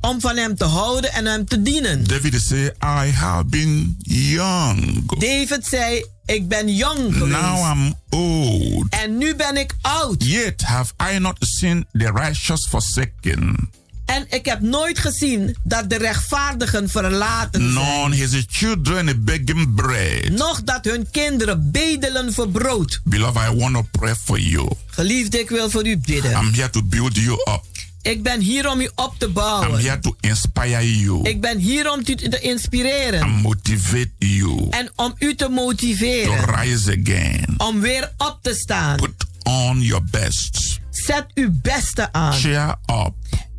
om 0.00 0.20
van 0.20 0.36
hem 0.36 0.56
te 0.56 0.64
houden 0.64 1.12
en 1.12 1.26
hem 1.26 1.44
te 1.46 1.62
dienen. 1.62 2.04
David 2.04 2.42
said, 2.42 2.74
I 2.82 3.10
have 3.10 3.44
been 3.44 3.96
young. 3.98 5.06
David 5.18 5.66
zei, 5.66 6.04
ik 6.26 6.48
ben 6.48 6.74
jong 6.74 7.14
geweest. 7.14 7.40
Now 7.40 7.76
I'm 7.76 7.94
old. 8.10 8.86
En 8.90 9.18
nu 9.18 9.34
ben 9.34 9.56
ik 9.56 9.74
oud. 9.80 10.24
Yet 10.24 10.62
have 10.62 10.92
I 11.14 11.18
not 11.18 11.36
seen 11.38 11.86
the 11.92 12.10
righteous 12.14 12.66
forsaken, 12.68 13.70
En 14.04 14.26
ik 14.28 14.44
heb 14.46 14.60
nooit 14.60 14.98
gezien 14.98 15.56
dat 15.64 15.90
de 15.90 15.98
rechtvaardigen 15.98 16.88
verlaten 16.88 17.72
zijn. 17.72 17.74
nor 17.74 18.10
his 18.10 18.44
children 18.48 19.24
begging 19.24 19.74
bread. 19.74 20.28
Nog 20.28 20.62
dat 20.62 20.84
hun 20.84 21.10
kinderen 21.10 21.70
bedelen 21.70 22.32
voor 22.32 22.48
brood. 22.48 23.00
Beloved, 23.04 23.52
I 23.52 23.56
want 23.56 23.74
to 23.74 23.86
pray 23.90 24.14
for 24.24 24.38
you. 24.40 24.68
Geliefde, 24.86 25.40
ik 25.40 25.48
wil 25.48 25.70
voor 25.70 25.86
u 25.86 25.96
bidden. 25.98 26.30
I'm 26.30 26.54
here 26.54 26.70
to 26.70 26.82
build 26.82 27.16
you 27.16 27.30
up. 27.32 27.62
Ik 28.02 28.22
ben 28.22 28.40
hier 28.40 28.70
om 28.70 28.80
u 28.80 28.90
op 28.94 29.14
te 29.18 29.26
I'm 29.26 29.32
bouwen. 29.32 29.80
here 29.80 29.98
to 29.98 30.14
inspire 30.20 30.98
you 31.00 31.28
Ik 31.28 31.40
ben 31.40 31.58
hier 31.58 31.90
om 31.92 31.98
u 32.06 32.14
te 32.14 32.40
inspireren. 32.40 33.22
and 33.22 33.42
motivate 33.42 34.10
you 34.18 34.66
En 34.70 34.90
om 34.96 35.14
u 35.18 35.34
te 35.34 35.44
to 35.44 35.50
motiveren. 35.50 36.54
rise 36.54 36.90
again. 37.02 37.54
Om 37.56 37.80
weer 37.80 38.12
op 38.18 38.38
te 38.42 38.54
staan. 38.54 38.96
Put 38.96 39.14
on 39.42 39.80
your 39.80 40.04
best. 40.10 40.80
Zet 40.90 41.26
uw 41.34 41.50
beste 41.62 42.12
aan. 42.12 42.32
Cheer 42.32 42.74
up. 42.86 43.12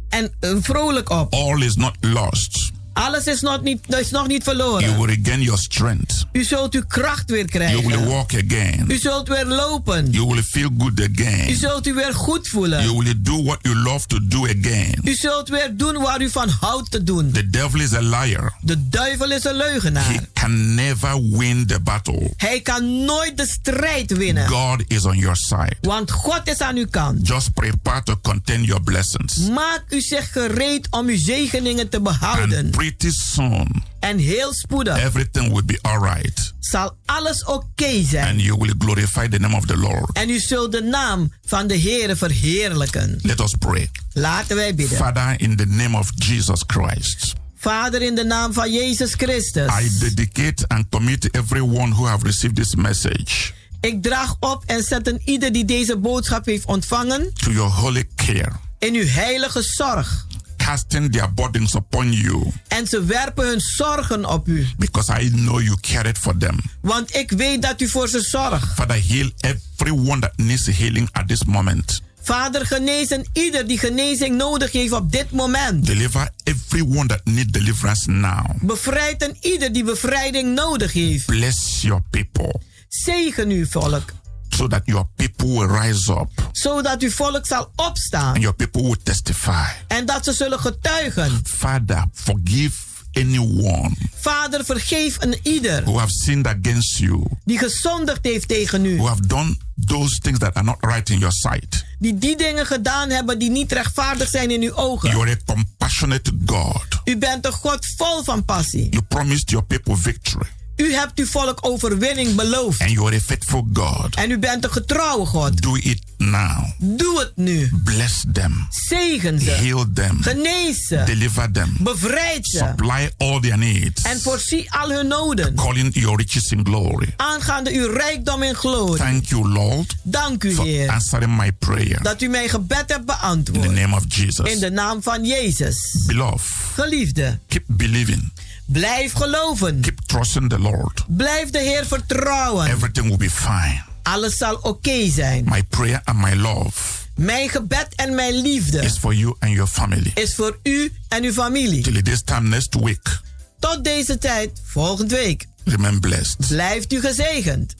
En 0.09 0.33
eh, 0.39 0.55
vrolijk 0.61 1.09
op. 1.09 1.33
All 1.33 1.61
is 1.61 1.75
not 1.75 1.95
lost. 2.01 2.71
Alles 2.93 3.25
is 3.25 3.41
nog 3.41 3.61
niet, 3.61 3.79
is 3.95 4.09
nog 4.09 4.27
niet 4.27 4.45
You 4.45 4.57
verloren. 4.57 4.97
will 4.97 5.15
regain 5.15 5.41
your 5.41 5.59
strength. 5.59 6.25
U 6.31 6.43
zult 6.43 6.73
uw 6.73 6.83
kracht 6.87 7.29
weer 7.29 7.45
You 7.51 7.71
will 7.71 7.81
krijgen. 7.81 8.07
walk 8.07 8.31
again. 8.33 8.85
U 8.87 8.97
zult 8.97 9.27
weer 9.27 9.45
lopen. 9.45 10.11
You 10.11 10.27
will 10.27 10.43
feel 10.43 10.69
good 10.77 10.99
U 10.99 11.09
again. 11.13 11.55
zult 11.57 11.87
u 11.87 11.93
weer 11.93 12.13
goed 12.13 12.47
voelen. 12.47 12.83
You 12.83 12.97
will 13.03 13.21
do 13.21 13.43
what 13.43 13.57
you 13.61 13.75
love 13.75 14.07
to 14.07 14.19
do 14.27 14.45
again. 14.45 14.99
U 15.03 15.13
zult 15.15 15.49
weer 15.49 15.77
doen 15.77 15.97
waar 16.01 16.21
u 16.21 16.29
van 16.29 16.49
houdt 16.49 16.91
te 16.91 17.03
doen. 17.03 17.31
The 17.31 17.49
devil 17.49 17.79
is 17.79 17.93
a 17.93 18.01
liar. 18.01 18.53
De 18.61 18.89
duivel 18.89 19.31
is 19.31 19.43
een 19.43 19.55
leugenaar. 19.55 20.05
He 20.13 20.19
can 20.33 20.75
never 20.75 21.21
win 21.29 21.65
the 21.67 21.79
battle. 21.79 22.31
Hij 22.37 22.61
kan 22.61 23.05
nooit 23.05 23.37
de 23.37 23.45
strijd 23.47 24.17
winnen. 24.17 24.47
God 24.47 24.83
is 24.87 25.05
on 25.05 25.17
your 25.17 25.35
side. 25.35 25.75
Want 25.81 26.11
God 26.11 26.41
is 26.43 26.59
aan 26.59 26.75
uw 26.75 26.87
kant. 26.89 27.27
Just 27.27 27.53
prepare 27.53 28.03
to 28.03 28.19
contain 28.21 28.63
your 28.63 28.83
blessings. 28.83 29.37
Maak 29.37 29.83
u 29.89 30.01
zich 30.01 30.31
gereed 30.31 30.87
om 30.89 31.07
uw 31.07 31.17
zegeningen 31.17 31.89
te 31.89 32.01
behouden. 32.01 32.65
And 32.65 32.75
pretty 32.83 33.11
soon, 33.11 33.83
En 33.99 34.17
heel 34.17 34.53
spoedig 34.53 34.97
everything 35.03 35.51
will 35.51 35.65
be 35.65 35.79
alright. 35.81 36.53
zal 36.59 36.95
alles 37.05 37.43
oké 37.45 38.03
zijn. 38.03 38.27
And 38.27 38.41
you 38.41 38.57
will 38.59 38.73
glorify 38.77 39.27
the 39.27 39.39
name 39.39 39.55
of 39.55 39.65
the 39.65 39.77
Lord. 39.77 40.11
En 40.17 40.29
u 40.29 40.39
zult 40.39 40.71
de 40.71 40.81
naam 40.81 41.31
van 41.45 41.67
de 41.67 41.79
Heere 41.79 42.15
verheerlijken. 42.15 43.19
Let 43.21 43.39
us 43.39 43.53
pray. 43.59 43.89
Laten 44.13 44.55
wij 44.55 44.75
bidden. 44.75 44.97
Father, 44.97 45.41
in 45.41 45.55
the 45.55 45.65
name 45.65 45.97
of 45.97 46.11
Jesus 46.15 46.63
Christ, 46.67 47.33
Vader, 47.57 48.01
in 48.01 48.15
de 48.15 48.23
naam 48.23 48.53
van 48.53 48.71
Jezus 48.71 49.13
Christus. 49.13 49.71
I 49.81 49.99
dedicate 49.99 50.67
and 50.67 50.89
commit 50.89 51.35
everyone 51.35 51.93
who 51.93 52.05
have 52.05 52.25
received 52.25 52.55
this 52.55 52.75
message 52.75 53.51
Ik 53.81 54.01
draag 54.01 54.35
op 54.39 54.63
en 54.65 54.83
zet 54.83 55.07
een 55.07 55.21
ieder 55.25 55.51
die 55.51 55.65
deze 55.65 55.97
boodschap 55.97 56.45
heeft 56.45 56.65
ontvangen 56.65 57.33
to 57.33 57.51
your 57.51 57.71
holy 57.71 58.03
care, 58.15 58.51
in 58.79 58.93
uw 58.93 59.05
heilige 59.07 59.61
zorg. 59.61 60.25
Casting 60.65 61.11
their 61.11 61.33
burdens 61.33 61.75
upon 61.75 62.11
you 62.11 62.51
En 62.67 62.87
ze 62.87 63.03
werpen 63.03 63.47
hun 63.47 63.59
zorgen 63.59 64.25
op 64.25 64.47
u. 64.47 64.67
because 64.77 65.21
I 65.21 65.29
know 65.29 65.61
you 65.61 65.77
cared 65.81 66.17
for 66.17 66.37
them. 66.37 66.59
Want 66.81 67.15
ik 67.15 67.31
weet 67.31 67.61
dat 67.61 67.81
u 67.81 67.87
voor 67.87 68.07
ze 68.07 68.21
zorgt. 68.21 68.73
Father, 68.73 69.01
heal 69.07 69.29
everyone 69.39 70.19
that 70.19 70.37
needs 70.37 70.65
healing 70.65 71.09
at 71.11 71.27
this 71.27 71.43
moment. 71.45 72.01
Vader, 72.21 72.65
genees 72.65 73.09
een 73.09 73.25
ieder 73.33 73.67
die 73.67 73.77
genezing 73.77 74.37
nodig 74.37 74.71
heeft 74.71 74.91
op 74.91 75.11
dit 75.11 75.31
moment. 75.31 75.85
Deliver 75.85 76.29
everyone 76.43 77.05
that 77.07 77.21
needs 77.23 77.51
deliverance 77.51 78.09
now. 78.09 78.45
Bevrijd 78.61 79.23
een 79.23 79.37
ieder 79.41 79.73
die 79.73 79.83
bevrijding 79.83 80.55
nodig 80.55 80.93
heeft. 80.93 81.25
Bless 81.25 81.81
your 81.81 82.01
people 82.09 82.61
Zegen 82.87 83.49
uw 83.49 83.65
volk, 83.69 84.13
so 84.53 84.67
that 84.67 84.81
your 84.85 85.05
people 85.15 85.47
will 85.47 85.67
rise 85.81 86.11
up 86.11 86.29
zodat 86.51 87.01
uw 87.01 87.09
volk 87.11 87.45
zal 87.45 87.71
opstaan 87.75 88.33
and 88.33 88.41
your 88.41 88.55
people 88.55 88.81
will 88.81 88.97
testify. 89.03 89.65
en 89.87 90.05
dat 90.05 90.23
ze 90.23 90.33
zullen 90.33 90.59
getuigen. 90.59 91.41
Father, 91.43 92.05
forgive 92.13 92.75
anyone 93.13 93.91
Vader, 94.15 94.65
vergeef 94.65 95.17
een 95.19 95.35
ieder 95.43 95.83
who 95.83 95.97
have 95.99 96.11
sinned 96.11 96.47
against 96.47 96.97
you, 96.97 97.23
die 97.45 97.57
gezondigd 97.57 98.19
heeft 98.23 98.47
tegen 98.47 98.85
u, 98.85 98.95
who 98.97 99.07
have 99.07 99.27
done 99.27 99.55
those 99.85 100.19
things 100.19 100.39
that 100.39 100.53
are 100.55 100.65
not 100.65 100.77
right 100.79 101.09
in 101.09 101.17
your 101.17 101.33
sight. 101.33 101.85
die 101.99 102.17
die 102.17 102.37
dingen 102.37 102.65
gedaan 102.65 103.09
hebben 103.09 103.39
die 103.39 103.49
niet 103.49 103.71
rechtvaardig 103.71 104.29
zijn 104.29 104.51
in 104.51 104.61
uw 104.61 104.75
ogen. 104.75 105.09
You 105.09 105.21
are 105.21 105.31
a 105.31 105.53
compassionate 105.53 106.31
God. 106.45 106.85
U 107.05 107.17
bent 107.17 107.45
een 107.45 107.51
God 107.51 107.85
vol 107.97 108.23
van 108.23 108.45
passie. 108.45 108.87
You 108.89 109.03
promised 109.03 109.49
your 109.49 109.65
people 109.65 109.97
victory. 109.97 110.47
U 110.77 110.93
hebt 110.93 111.19
uw 111.19 111.25
volk 111.25 111.57
overwinning 111.61 112.35
beloofd. 112.35 112.81
And 112.81 112.89
you 112.91 113.05
are 113.07 113.15
a 113.15 113.19
faithful 113.19 113.67
God. 113.73 114.15
En 114.15 114.31
u 114.31 114.37
bent 114.37 114.63
een 114.63 114.71
getrouwe 114.71 115.25
God. 115.25 115.61
Do 115.61 115.75
it 115.75 116.01
now. 116.17 116.65
Doe 116.77 117.19
het 117.19 117.31
nu. 117.35 117.71
Bless 117.83 118.23
them. 118.33 118.67
Zegen 118.69 119.39
ze. 119.39 119.49
Heal 119.51 119.85
them. 119.93 120.21
Genees 120.21 120.87
ze. 120.87 121.03
Deliver 121.05 121.51
them. 121.51 121.75
Bevrijd 121.79 122.47
ze. 122.47 122.57
Supply 122.57 123.11
all 123.17 123.39
their 123.39 123.57
needs. 123.57 124.01
En 124.01 124.21
voorzie 124.21 124.71
al 124.71 124.89
hun 124.91 125.07
noden. 125.07 125.55
Calling 125.55 125.89
your 125.93 126.17
riches 126.17 126.51
in 126.51 126.65
glory. 126.65 127.13
Aangaande 127.17 127.71
uw 127.73 127.91
rijkdom 127.93 128.43
in 128.43 128.55
glorie. 128.55 128.97
Thank 129.03 129.25
you, 129.25 129.47
Lord, 129.49 129.95
Dank 130.03 130.43
u, 130.43 130.53
for 130.53 130.65
Heer. 130.65 130.89
answering 130.89 131.37
my 131.37 131.51
prayer. 131.51 132.03
Dat 132.03 132.21
u 132.21 132.27
mijn 132.27 132.49
gebed 132.49 132.77
hebt 132.87 132.91
In 132.91 133.05
the 133.05 133.17
beantwoord. 133.19 133.71
name 133.71 133.95
of 133.95 134.03
Jesus. 134.07 134.49
In 134.51 134.59
de 134.59 134.71
naam 134.71 135.03
van 135.03 135.25
Jezus. 135.25 136.03
Beloved, 136.07 136.41
Geliefde, 136.73 137.39
keep 137.47 137.63
believing. 137.67 138.31
Blijf 138.65 139.13
geloven. 139.13 139.79
Keep 139.81 139.99
trusting 140.05 140.49
the 140.49 140.59
Lord. 140.59 141.03
Blijf 141.07 141.49
de 141.49 141.59
Heer 141.59 141.85
vertrouwen. 141.85 142.67
Everything 142.67 143.07
will 143.07 143.17
be 143.17 143.29
fine. 143.29 143.81
Alles 144.03 144.37
zal 144.37 144.55
oké 144.61 145.09
zijn. 145.09 145.43
My 145.49 145.63
prayer 145.63 146.01
and 146.03 146.17
my 146.17 146.33
love 146.35 146.71
Mijn 147.15 147.49
gebed 147.49 147.87
en 147.95 148.15
mijn 148.15 148.33
liefde 148.41 148.79
is 148.81 148.97
for 148.97 149.13
you 149.13 149.35
and 149.39 149.51
your 149.51 149.67
family. 149.69 150.11
is 150.13 150.35
voor 150.35 150.59
u 150.63 150.93
en 151.07 151.23
uw 151.23 151.31
familie. 151.33 151.81
Till 151.83 152.01
this 152.01 152.21
time 152.23 152.47
next 152.49 152.75
week, 152.79 153.21
Tot 153.59 153.83
deze 153.83 154.17
tijd, 154.17 154.61
volgende 154.63 155.15
week. 155.15 155.45
remain 155.65 155.99
blessed. 155.99 156.47
Blijft 156.47 156.93
u 156.93 156.99
gezegend. 157.01 157.75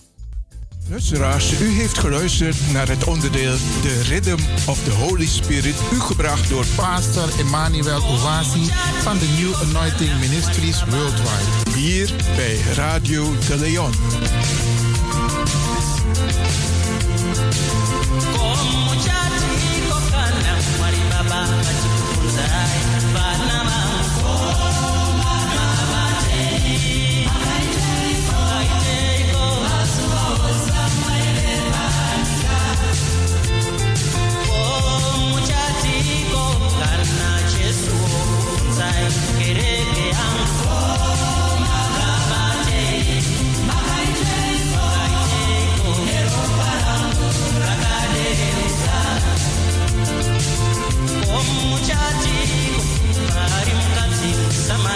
Luisteraars, 0.90 1.60
u 1.60 1.70
heeft 1.70 1.98
geluisterd 1.98 2.72
naar 2.72 2.88
het 2.88 3.04
onderdeel 3.04 3.56
The 3.82 4.02
Rhythm 4.02 4.40
of 4.70 4.84
the 4.84 4.92
Holy 4.92 5.26
Spirit, 5.26 5.76
u 5.94 6.00
gebracht 6.00 6.50
door 6.50 6.66
pastor 6.76 7.40
Emmanuel 7.40 8.02
Owasi 8.04 8.72
van 9.02 9.18
de 9.18 9.28
New 9.40 9.54
Anointing 9.54 10.20
Ministries 10.20 10.84
Worldwide, 10.84 11.78
hier 11.78 12.14
bij 12.36 12.58
Radio 12.76 13.34
de 13.48 13.58
Leon. 13.58 13.94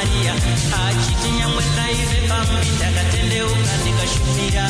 Maria 0.08 0.34
achitinya 0.88 1.48
mwenda 1.50 1.92
ive 1.92 2.28
pambinda 2.28 2.92
katendeuka 2.96 3.74
nikashumira 3.86 4.70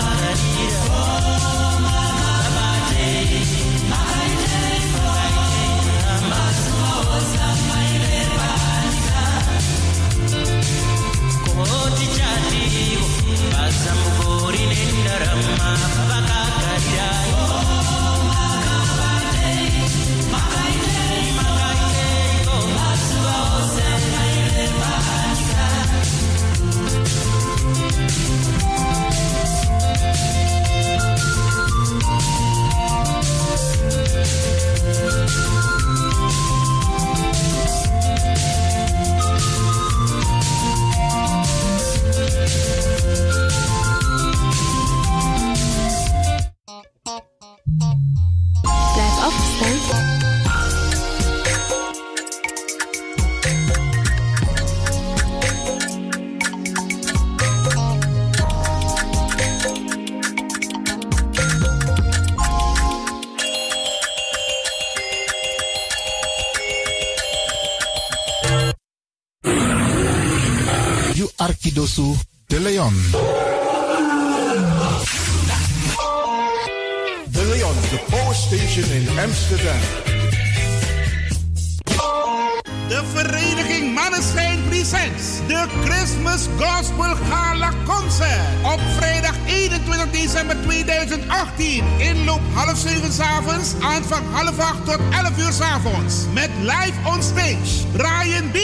Met 96.33 96.49
live 96.61 96.95
on 97.05 97.21
stage. 97.21 97.85
Brian 97.91 98.51
B. 98.51 98.57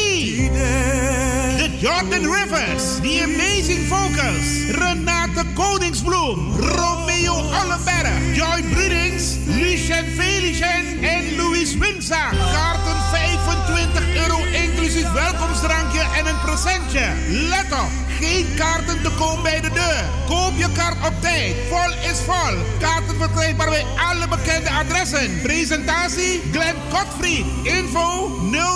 The 1.57 1.69
Jordan 1.79 2.23
Rivers. 2.23 2.99
The 3.01 3.23
Amazing 3.23 3.87
Vocals. 3.87 4.71
Renate 4.71 5.43
Koningsbloem. 5.53 6.55
Romeo 6.55 7.33
Ollenberg. 7.33 8.35
Joy 8.35 8.63
Brudings. 8.71 9.37
Lucien 9.45 10.05
Felicien 10.15 11.03
en 11.03 11.35
Louis 11.35 11.77
Winza. 11.77 12.29
Kaarten 12.29 12.97
25 13.11 14.15
euro 14.15 14.37
inclusief 14.63 15.11
welkomstdrankje 15.11 16.01
en 16.17 16.25
een 16.25 16.39
presentje. 16.45 17.05
Let 17.27 17.71
op, 17.71 18.06
geen 18.19 18.47
kaarten 18.55 19.01
te 19.01 19.11
koop 19.17 19.43
bij 19.43 19.61
de 19.61 19.69
deur. 19.69 20.03
Koop 20.27 20.53
je 20.55 20.71
kaart 20.71 21.07
op 21.07 21.13
tijd. 21.21 21.55
Vol 21.69 22.09
is 22.11 22.19
vol. 22.25 22.57
Kaarten 22.79 23.17
verkrijgbaar 23.17 23.69
bij 23.69 23.85
alle 24.09 24.27
bekende 24.27 24.69
adressen. 24.69 25.41
Presentatie 25.41 26.41
Glenn 26.51 26.77
Godfried. 26.91 27.45
Info 27.63 28.29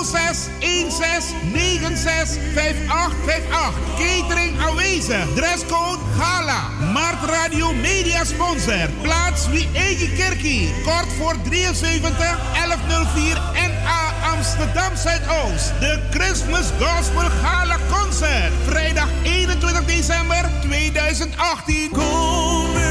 06 0.03 0.47
16 0.59 0.91
96 0.91 2.43
5858. 2.53 3.73
Catering 3.97 4.59
aanwezig. 4.59 5.25
Dresscode 5.35 6.01
Gala. 6.17 6.61
Mart 6.93 7.23
Radio 7.29 7.73
Media 7.73 8.23
Sponsor. 8.23 8.89
Plaats 9.01 9.49
wie 9.49 9.69
eigen 9.73 10.15
kerkie. 10.15 10.73
Kort 10.83 11.07
voor 11.17 11.35
73 11.41 12.37
1104 12.53 13.41
NA 13.53 13.70
Amsterdam 14.41 14.97
Zuidoost. 14.97 15.71
De 15.79 15.99
Christmas 16.09 16.71
Gospel 16.79 17.29
Gala 17.41 17.77
Concert. 17.89 18.51
Vrijdag 18.65 19.07
21 19.23 19.85
december 19.85 20.49
2018. 20.61 21.89
Kom 21.91 22.90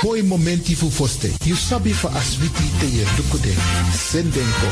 Boy 0.00 0.22
momenti 0.22 0.74
fu 0.74 0.88
foste. 0.90 1.34
You 1.44 1.56
sabi 1.56 1.90
fa 1.92 2.08
aswiti 2.14 2.62
te 2.78 2.86
ye 2.86 3.04
dukude. 3.16 3.52
Sendenko. 3.90 4.68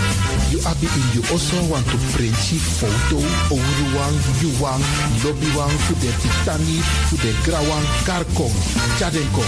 You 0.51 0.61
abi 0.64 0.86
in 0.86 1.07
you 1.14 1.22
also 1.32 1.59
want 1.66 1.84
to 1.90 1.99
printji 2.14 2.57
foto. 2.57 3.18
Ouruwang, 3.51 4.16
yuwang, 4.40 4.82
lobbywang, 5.24 5.74
fu 5.84 5.94
de 5.99 6.11
titani, 6.22 6.78
fu 7.11 7.16
de 7.16 7.34
grawang, 7.42 7.86
karkom. 8.07 8.55
Chadenko. 8.99 9.42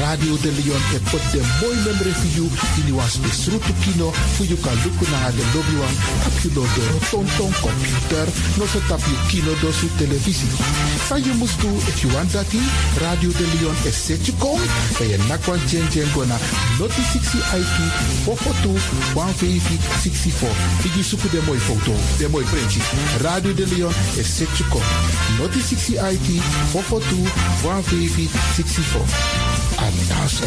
Radio 0.00 0.36
de 0.42 0.50
Leon 0.58 0.82
e 0.90 0.98
pot 1.06 1.22
de 1.30 1.40
boy 1.60 1.76
membre 1.86 2.10
fu 2.18 2.26
you. 2.34 2.50
In 2.82 2.88
you 2.88 2.96
was 2.96 3.16
besrutu 3.22 3.72
kino. 3.80 4.10
Fu 4.34 4.42
you 4.44 4.58
kan 4.58 4.74
luku 4.82 5.06
na 5.06 5.30
de 5.30 5.44
lobbywang. 5.54 5.96
Tap 6.26 6.34
you 6.42 6.50
no 6.50 6.66
de 6.66 6.84
tonton 7.10 7.52
computer. 7.62 8.26
No 8.58 8.66
so 8.66 8.80
tap 8.90 9.00
you 9.06 9.18
kino 9.30 9.54
do 9.62 9.70
su 9.70 9.86
televisie. 9.96 10.50
Sa 11.06 11.14
you 11.14 11.34
must 11.34 11.60
do 11.62 11.70
if 11.86 12.02
you 12.02 12.10
want 12.10 12.28
that 12.34 12.50
Radio 12.98 13.30
de 13.30 13.46
Leon 13.54 13.76
e 13.84 13.90
set 13.92 14.26
you 14.26 14.38
kom. 14.38 14.60
Bij 14.98 15.08
je 15.08 15.18
nakwan 15.28 15.58
chen 15.68 15.90
chen 15.90 16.10
gona. 16.12 16.36
Noti 16.78 17.02
60 17.12 17.54
IP. 17.54 17.76
Fofoto. 18.22 18.70
150 19.14 19.80
64. 20.00 20.48
Igi 20.84 21.02
suku 21.02 21.30
de 21.30 21.40
mooi 21.46 21.58
foto. 21.58 21.92
De 22.18 22.28
mooi 22.28 22.44
printje. 22.44 22.80
Radio 23.20 23.54
de 23.54 23.66
Leon 23.66 23.92
e 24.16 24.22
set 24.22 24.58
you 24.58 24.68
kom. 24.70 24.82
Noti 25.38 25.60
60 25.60 26.10
IP. 26.12 26.42
Fofoto. 26.70 27.16
150 27.62 28.30
64. 28.54 29.00
Amenazo. 29.76 30.44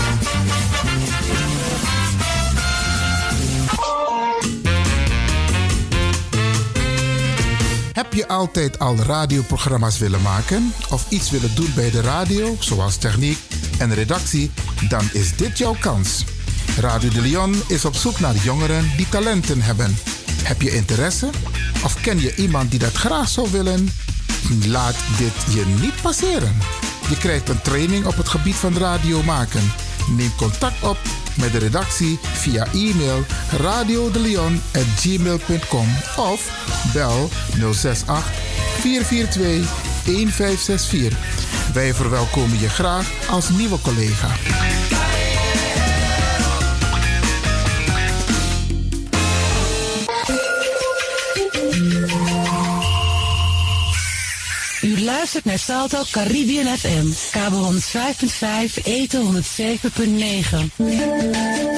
Heb 7.96 8.14
je 8.14 8.28
altijd 8.28 8.80
al 8.80 8.96
radioprogramma's 8.96 9.98
willen 9.98 10.22
maken 10.22 10.74
of 10.90 11.06
iets 11.10 11.30
willen 11.30 11.56
doen 11.56 11.72
bij 11.76 11.92
de 11.92 12.02
radio, 12.02 12.56
zoals 12.60 12.98
techniek 12.98 13.38
en 13.78 13.94
redactie? 13.94 14.52
Dan 14.90 15.10
is 15.14 15.36
dit 15.36 15.58
jouw 15.58 15.76
kans. 15.80 16.26
Radio 16.80 17.10
de 17.10 17.22
Leon 17.22 17.62
is 17.68 17.86
op 17.86 17.96
zoek 17.96 18.20
naar 18.20 18.36
jongeren 18.36 18.92
die 18.98 19.10
talenten 19.10 19.62
hebben. 19.62 19.98
Heb 20.44 20.62
je 20.62 20.76
interesse 20.76 21.30
of 21.84 22.02
ken 22.02 22.20
je 22.20 22.36
iemand 22.36 22.70
die 22.70 22.80
dat 22.80 22.94
graag 22.94 23.30
zou 23.30 23.52
willen? 23.52 23.90
Laat 24.66 24.96
dit 25.18 25.56
je 25.56 25.66
niet 25.82 26.02
passeren. 26.02 26.58
Je 27.10 27.18
krijgt 27.18 27.50
een 27.50 27.62
training 27.62 28.06
op 28.06 28.18
het 28.18 28.30
gebied 28.30 28.56
van 28.56 28.78
radio 28.78 29.24
maken. 29.24 29.72
Neem 30.08 30.36
contact 30.36 30.84
op 30.84 30.98
met 31.38 31.52
de 31.52 31.58
redactie 31.58 32.20
via 32.22 32.68
e-mail 32.74 33.26
radiodeleon@gmail.com 33.58 35.88
of 36.18 36.50
bel 36.94 37.30
068 37.74 38.32
442 38.80 39.70
1564. 40.06 41.18
Wij 41.74 41.94
verwelkomen 41.94 42.60
je 42.60 42.70
graag 42.70 43.08
als 43.30 43.50
nieuwe 43.50 43.82
collega. 43.82 44.28
Luistert 55.06 55.46
naar 55.46 55.60
Salto 55.60 56.04
Caribbean 56.12 56.78
FM, 56.78 57.06
kabel 57.32 57.74
105.5, 57.74 58.84
eten 58.84 59.44
107.9. 59.44 61.75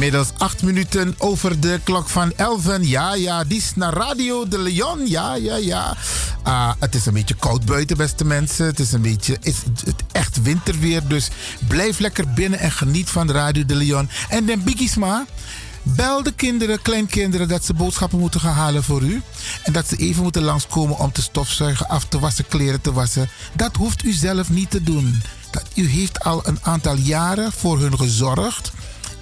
Inmiddels 0.00 0.32
acht 0.38 0.62
minuten 0.62 1.14
over 1.18 1.60
de 1.60 1.80
klok 1.84 2.08
van 2.08 2.32
11. 2.36 2.78
Ja, 2.80 3.14
ja, 3.14 3.44
die 3.44 3.58
is 3.58 3.72
naar 3.74 3.92
Radio 3.92 4.48
de 4.48 4.58
Leon. 4.58 5.08
Ja, 5.08 5.34
ja, 5.34 5.56
ja. 5.56 5.96
Ah, 6.42 6.72
het 6.78 6.94
is 6.94 7.06
een 7.06 7.12
beetje 7.12 7.34
koud 7.34 7.64
buiten, 7.64 7.96
beste 7.96 8.24
mensen. 8.24 8.66
Het 8.66 8.78
is 8.80 8.92
een 8.92 9.02
beetje 9.02 9.36
is 9.42 9.56
het 9.84 10.02
echt 10.12 10.42
winterweer. 10.42 11.08
Dus 11.08 11.28
blijf 11.68 11.98
lekker 11.98 12.32
binnen 12.32 12.58
en 12.58 12.70
geniet 12.70 13.10
van 13.10 13.30
Radio 13.30 13.64
de 13.64 13.74
Leon. 13.74 14.08
En 14.28 14.46
dan 14.46 14.62
Biggiesma. 14.62 15.24
Bel 15.82 16.22
de 16.22 16.32
kinderen, 16.32 16.82
kleinkinderen, 16.82 17.48
dat 17.48 17.64
ze 17.64 17.74
boodschappen 17.74 18.18
moeten 18.18 18.40
gaan 18.40 18.54
halen 18.54 18.82
voor 18.82 19.02
u. 19.02 19.22
En 19.62 19.72
dat 19.72 19.88
ze 19.88 19.96
even 19.96 20.22
moeten 20.22 20.42
langskomen 20.42 20.98
om 20.98 21.12
te 21.12 21.22
stofzuigen, 21.22 21.88
af 21.88 22.04
te 22.04 22.18
wassen, 22.18 22.48
kleren 22.48 22.80
te 22.80 22.92
wassen. 22.92 23.28
Dat 23.52 23.76
hoeft 23.76 24.04
u 24.04 24.12
zelf 24.12 24.50
niet 24.50 24.70
te 24.70 24.82
doen. 24.82 25.22
Dat, 25.50 25.64
u 25.74 25.88
heeft 25.88 26.24
al 26.24 26.46
een 26.46 26.58
aantal 26.62 26.96
jaren 26.96 27.52
voor 27.52 27.78
hun 27.78 27.98
gezorgd. 27.98 28.72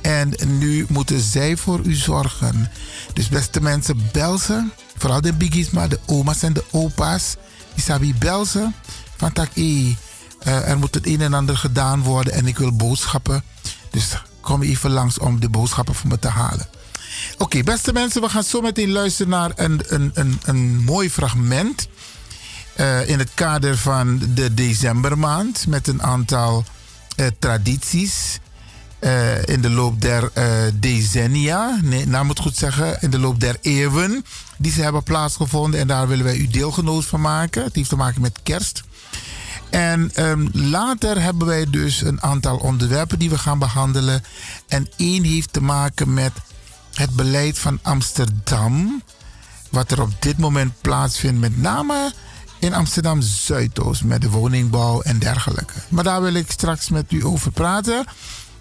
En 0.08 0.34
nu 0.58 0.86
moeten 0.88 1.20
zij 1.20 1.56
voor 1.56 1.80
u 1.84 1.94
zorgen. 1.94 2.70
Dus 3.12 3.28
beste 3.28 3.60
mensen, 3.60 4.08
bel 4.12 4.38
ze. 4.38 4.68
Vooral 4.96 5.20
de 5.20 5.32
biggies, 5.32 5.70
maar 5.70 5.88
de 5.88 5.98
oma's 6.06 6.42
en 6.42 6.52
de 6.52 6.64
opa's. 6.70 7.36
Isabi, 7.74 8.14
bel 8.14 8.44
ze. 8.44 8.70
Van 9.16 9.32
tak, 9.32 9.50
eh, 9.54 10.68
er 10.68 10.78
moet 10.78 10.94
het 10.94 11.06
een 11.06 11.20
en 11.20 11.34
ander 11.34 11.56
gedaan 11.56 12.02
worden 12.02 12.32
en 12.32 12.46
ik 12.46 12.58
wil 12.58 12.72
boodschappen. 12.76 13.42
Dus 13.90 14.22
kom 14.40 14.62
even 14.62 14.90
langs 14.90 15.18
om 15.18 15.40
de 15.40 15.48
boodschappen 15.48 15.94
voor 15.94 16.08
me 16.08 16.18
te 16.18 16.28
halen. 16.28 16.68
Oké, 17.38 17.62
beste 17.62 17.92
mensen, 17.92 18.20
we 18.22 18.28
gaan 18.28 18.44
zo 18.44 18.60
meteen 18.60 18.90
luisteren 18.92 19.30
naar 19.30 19.52
een, 19.54 19.80
een, 19.86 20.10
een, 20.14 20.40
een 20.44 20.84
mooi 20.84 21.10
fragment. 21.10 21.88
eh, 22.74 23.08
in 23.08 23.18
het 23.18 23.30
kader 23.34 23.76
van 23.78 24.20
de 24.34 24.54
decembermaand. 24.54 25.66
Met 25.66 25.88
een 25.88 26.02
aantal 26.02 26.64
eh, 27.16 27.26
tradities. 27.38 28.38
Eh, 28.98 29.46
in 29.46 29.60
de 29.60 29.70
loop 29.70 30.00
der 30.00 30.30
eh, 30.32 30.44
decennia, 30.74 31.78
nee, 31.82 32.06
nou 32.06 32.24
moet 32.24 32.38
goed 32.38 32.56
zeggen, 32.56 33.00
in 33.00 33.10
de 33.10 33.18
loop 33.18 33.40
der 33.40 33.56
eeuwen, 33.60 34.24
die 34.56 34.72
ze 34.72 34.82
hebben 34.82 35.02
plaatsgevonden. 35.02 35.80
En 35.80 35.86
daar 35.86 36.08
willen 36.08 36.24
wij 36.24 36.36
u 36.36 36.48
deelgenoot 36.48 37.04
van 37.04 37.20
maken. 37.20 37.64
Het 37.64 37.74
heeft 37.74 37.88
te 37.88 37.96
maken 37.96 38.20
met 38.20 38.38
kerst. 38.42 38.82
En 39.70 40.10
ehm, 40.14 40.46
later 40.52 41.22
hebben 41.22 41.46
wij 41.46 41.66
dus 41.70 42.00
een 42.00 42.22
aantal 42.22 42.56
onderwerpen 42.56 43.18
die 43.18 43.30
we 43.30 43.38
gaan 43.38 43.58
behandelen. 43.58 44.22
En 44.68 44.88
één 44.96 45.24
heeft 45.24 45.52
te 45.52 45.62
maken 45.62 46.14
met 46.14 46.32
het 46.94 47.10
beleid 47.10 47.58
van 47.58 47.78
Amsterdam. 47.82 49.02
Wat 49.70 49.90
er 49.90 50.02
op 50.02 50.12
dit 50.18 50.38
moment 50.38 50.72
plaatsvindt, 50.80 51.40
met 51.40 51.58
name 51.58 52.12
in 52.58 52.74
Amsterdam 52.74 53.20
Zuidoost, 53.20 54.04
met 54.04 54.22
de 54.22 54.30
woningbouw 54.30 55.00
en 55.00 55.18
dergelijke. 55.18 55.74
Maar 55.88 56.04
daar 56.04 56.22
wil 56.22 56.34
ik 56.34 56.50
straks 56.50 56.88
met 56.88 57.12
u 57.12 57.24
over 57.24 57.50
praten. 57.50 58.04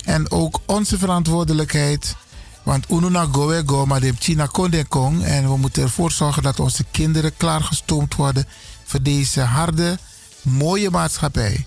En 0.07 0.31
ook 0.31 0.59
onze 0.65 0.97
verantwoordelijkheid. 0.97 2.15
Want 2.63 2.91
Ununa 2.91 3.27
goe 3.31 3.63
go, 3.65 3.85
maar 3.85 3.99
de 3.99 4.13
China 4.19 4.45
konde 4.45 4.85
kong. 4.85 5.23
En 5.23 5.49
we 5.49 5.57
moeten 5.57 5.83
ervoor 5.83 6.11
zorgen 6.11 6.43
dat 6.43 6.59
onze 6.59 6.85
kinderen 6.91 7.37
klaargestoomd 7.37 8.15
worden 8.15 8.45
voor 8.83 9.01
deze 9.01 9.41
harde, 9.41 9.97
mooie 10.41 10.89
maatschappij. 10.89 11.65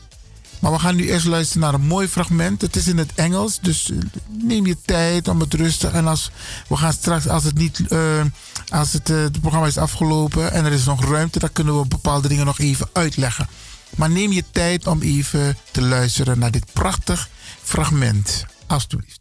Maar 0.59 0.73
we 0.73 0.79
gaan 0.79 0.97
nu 0.97 1.09
eerst 1.11 1.27
luisteren 1.27 1.63
naar 1.63 1.75
een 1.75 1.87
mooi 1.87 2.09
fragment. 2.09 2.61
Het 2.61 2.77
is 2.77 2.89
in 2.89 2.99
het 2.99 3.13
Engels, 3.15 3.59
dus 3.61 3.91
eh, 3.91 3.99
neem 4.29 4.67
je 4.67 4.77
tijd 4.85 5.29
om 5.29 5.41
het 5.41 5.55
rustig. 5.55 5.93
En 5.93 6.07
als 6.07 6.31
we 6.69 6.77
gaan 6.77 6.93
straks, 6.93 7.29
als 7.29 7.45
het 7.45 7.59
niet, 7.59 7.89
eh, 7.89 8.23
als 8.69 8.93
het, 8.93 9.11
eh, 9.11 9.17
het 9.17 9.41
programma 9.41 9.67
is 9.67 9.79
afgelopen 9.79 10.53
en 10.53 10.65
er 10.65 10.73
is 10.73 10.85
nog 10.85 11.05
ruimte, 11.05 11.39
dan 11.39 11.53
kunnen 11.53 11.81
we 11.81 11.87
bepaalde 11.87 12.29
dingen 12.29 12.47
nog 12.47 12.59
even 12.59 12.89
uitleggen. 12.93 13.49
Maar 13.97 14.11
neem 14.11 14.33
je 14.33 14.45
tijd 14.51 14.87
om 14.87 15.03
even 15.03 15.57
te 15.71 15.83
luisteren 15.83 16.39
naar 16.39 16.51
dit 16.51 16.73
prachtig 16.73 17.29
fragment. 17.71 18.45
Alsjeblieft. 18.69 19.21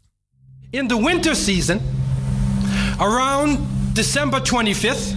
In 0.73 0.87
the 0.87 0.97
winter 0.97 1.35
season, 1.35 1.79
around 2.99 3.59
December 3.93 4.39
25th, 4.39 5.15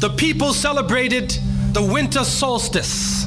the 0.00 0.10
people 0.10 0.52
celebrated 0.52 1.30
the 1.72 1.82
winter 1.82 2.24
solstice. 2.24 3.26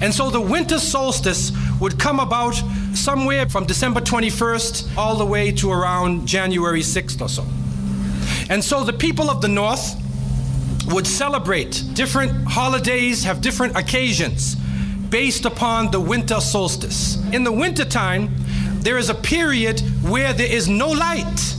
And 0.00 0.14
so 0.14 0.30
the 0.30 0.40
winter 0.40 0.78
solstice 0.78 1.52
would 1.80 1.98
come 1.98 2.18
about 2.18 2.54
somewhere 2.94 3.46
from 3.46 3.66
December 3.66 4.00
21st 4.00 4.96
all 4.96 5.16
the 5.16 5.26
way 5.26 5.52
to 5.52 5.70
around 5.70 6.26
January 6.26 6.80
6th 6.80 7.20
or 7.20 7.28
so. 7.28 7.44
And 8.48 8.64
so 8.64 8.84
the 8.84 8.92
people 8.92 9.28
of 9.28 9.42
the 9.42 9.48
north 9.48 9.96
would 10.88 11.06
celebrate 11.06 11.82
different 11.92 12.32
holidays, 12.46 13.24
have 13.24 13.42
different 13.42 13.76
occasions 13.76 14.56
based 15.10 15.44
upon 15.44 15.90
the 15.90 16.00
winter 16.00 16.40
solstice. 16.40 17.16
In 17.32 17.44
the 17.44 17.52
wintertime, 17.52 18.34
there 18.86 18.98
is 18.98 19.10
a 19.10 19.14
period 19.14 19.80
where 20.04 20.32
there 20.32 20.46
is 20.46 20.68
no 20.68 20.88
light. 20.88 21.56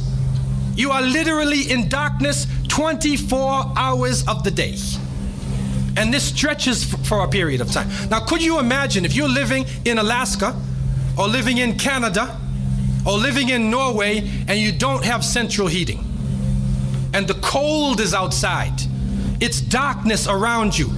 You 0.76 0.92
are 0.92 1.02
literally 1.02 1.70
in 1.70 1.90
darkness 1.90 2.48
24 2.70 3.74
hours 3.76 4.26
of 4.30 4.46
the 4.46 4.52
day. 4.52 4.78
And 5.98 6.14
this 6.14 6.24
stretches 6.24 6.86
for 6.86 7.26
a 7.26 7.28
period 7.28 7.60
of 7.60 7.70
time. 7.70 7.90
Now, 8.10 8.26
could 8.26 8.42
you 8.42 8.60
imagine 8.60 9.04
if 9.04 9.14
you're 9.14 9.28
living 9.28 9.66
in 9.84 9.98
Alaska 9.98 10.56
or 11.18 11.28
living 11.28 11.58
in 11.58 11.78
Canada 11.78 12.40
or 13.06 13.18
living 13.18 13.50
in 13.50 13.70
Norway 13.70 14.20
and 14.48 14.58
you 14.58 14.72
don't 14.72 15.04
have 15.04 15.26
central 15.26 15.68
heating? 15.68 16.00
And 17.14 17.28
the 17.28 17.38
cold 17.42 18.00
is 18.00 18.14
outside, 18.14 18.80
it's 19.42 19.60
darkness 19.60 20.30
around 20.30 20.80
you. 20.80 20.90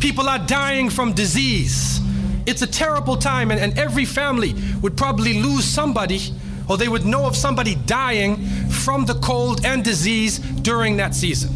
People 0.00 0.28
are 0.28 0.40
dying 0.40 0.90
from 0.90 1.12
disease. 1.12 2.00
It's 2.46 2.62
a 2.62 2.66
terrible 2.66 3.16
time, 3.16 3.50
and, 3.50 3.60
and 3.60 3.78
every 3.78 4.04
family 4.04 4.54
would 4.80 4.96
probably 4.96 5.42
lose 5.42 5.64
somebody, 5.64 6.20
or 6.68 6.76
they 6.76 6.88
would 6.88 7.04
know 7.04 7.26
of 7.26 7.36
somebody 7.36 7.76
dying 7.86 8.36
from 8.68 9.04
the 9.06 9.14
cold 9.14 9.64
and 9.64 9.84
disease 9.84 10.38
during 10.38 10.96
that 10.96 11.14
season. 11.14 11.50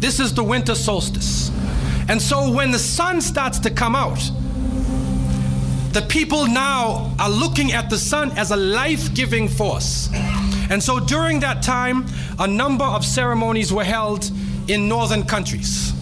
This 0.00 0.18
is 0.18 0.34
the 0.34 0.44
winter 0.44 0.74
solstice. 0.74 1.50
And 2.08 2.20
so 2.20 2.50
when 2.50 2.70
the 2.72 2.78
sun 2.78 3.20
starts 3.20 3.58
to 3.60 3.70
come 3.70 3.94
out, 3.94 4.18
the 5.92 6.02
people 6.02 6.46
now 6.46 7.14
are 7.18 7.30
looking 7.30 7.72
at 7.72 7.90
the 7.90 7.98
sun 7.98 8.32
as 8.38 8.50
a 8.50 8.56
life 8.56 9.14
giving 9.14 9.46
force. 9.46 10.08
And 10.70 10.82
so 10.82 10.98
during 10.98 11.40
that 11.40 11.62
time, 11.62 12.06
a 12.38 12.46
number 12.46 12.84
of 12.84 13.04
ceremonies 13.04 13.72
were 13.72 13.84
held 13.84 14.30
in 14.68 14.88
northern 14.88 15.24
countries. 15.24 15.92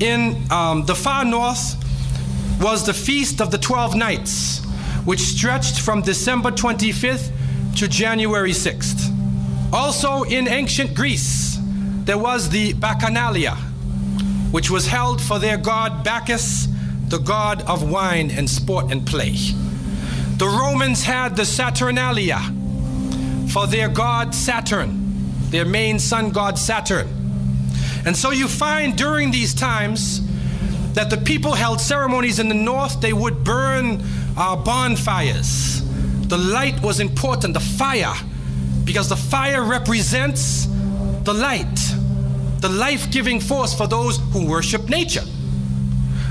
In 0.00 0.42
um, 0.50 0.86
the 0.86 0.94
far 0.94 1.24
north 1.24 1.76
was 2.62 2.86
the 2.86 2.94
Feast 2.94 3.40
of 3.40 3.50
the 3.50 3.58
Twelve 3.58 3.96
Nights, 3.96 4.64
which 5.04 5.18
stretched 5.18 5.80
from 5.80 6.00
December 6.00 6.52
25th 6.52 7.32
to 7.74 7.88
January 7.88 8.52
6th. 8.52 9.12
Also 9.72 10.22
in 10.22 10.46
ancient 10.46 10.94
Greece, 10.94 11.58
there 12.04 12.18
was 12.18 12.50
the 12.50 12.72
Bacchanalia, 12.74 13.56
which 14.52 14.70
was 14.70 14.86
held 14.86 15.20
for 15.20 15.40
their 15.40 15.56
god 15.56 16.04
Bacchus, 16.04 16.68
the 17.08 17.18
god 17.18 17.62
of 17.68 17.90
wine 17.90 18.30
and 18.30 18.48
sport 18.48 18.92
and 18.92 19.04
play. 19.04 19.34
The 20.36 20.46
Romans 20.46 21.02
had 21.02 21.34
the 21.34 21.44
Saturnalia 21.44 22.38
for 23.48 23.66
their 23.66 23.88
god 23.88 24.36
Saturn, 24.36 25.50
their 25.50 25.64
main 25.64 25.98
sun 25.98 26.30
god 26.30 26.58
Saturn. 26.58 27.08
And 28.06 28.16
so 28.16 28.30
you 28.30 28.46
find 28.46 28.96
during 28.96 29.32
these 29.32 29.52
times 29.52 30.20
that 30.94 31.10
the 31.10 31.16
people 31.16 31.54
held 31.54 31.80
ceremonies 31.80 32.38
in 32.38 32.48
the 32.48 32.54
north, 32.54 33.00
they 33.00 33.12
would 33.12 33.44
burn 33.44 34.02
uh, 34.36 34.56
bonfires. 34.56 35.82
The 36.28 36.38
light 36.38 36.80
was 36.82 37.00
important, 37.00 37.54
the 37.54 37.60
fire, 37.60 38.14
because 38.84 39.08
the 39.08 39.16
fire 39.16 39.62
represents 39.62 40.66
the 41.24 41.32
light, 41.32 41.76
the 42.60 42.68
life 42.68 43.10
giving 43.10 43.40
force 43.40 43.74
for 43.74 43.86
those 43.86 44.18
who 44.32 44.46
worship 44.46 44.88
nature. 44.88 45.24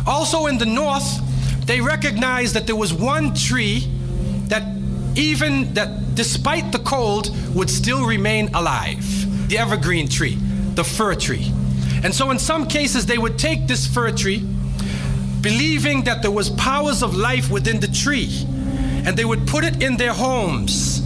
Also 0.07 0.47
in 0.47 0.57
the 0.57 0.65
north, 0.65 1.19
they 1.65 1.81
recognized 1.81 2.55
that 2.55 2.65
there 2.65 2.75
was 2.75 2.93
one 2.93 3.33
tree 3.33 3.87
that 4.47 4.63
even 5.15 5.73
that 5.73 6.15
despite 6.15 6.71
the 6.71 6.79
cold 6.79 7.31
would 7.55 7.69
still 7.69 8.05
remain 8.05 8.53
alive. 8.53 9.05
The 9.49 9.57
evergreen 9.57 10.07
tree, 10.07 10.35
the 10.75 10.83
fir 10.83 11.15
tree. 11.15 11.51
And 12.03 12.13
so 12.13 12.31
in 12.31 12.39
some 12.39 12.67
cases 12.67 13.05
they 13.05 13.17
would 13.17 13.37
take 13.37 13.67
this 13.67 13.85
fir 13.85 14.11
tree 14.11 14.45
believing 15.41 16.03
that 16.03 16.21
there 16.21 16.31
was 16.31 16.51
powers 16.51 17.01
of 17.01 17.15
life 17.15 17.49
within 17.49 17.79
the 17.79 17.87
tree 17.87 18.45
and 19.05 19.17
they 19.17 19.25
would 19.25 19.47
put 19.47 19.63
it 19.63 19.81
in 19.81 19.97
their 19.97 20.13
homes, 20.13 21.01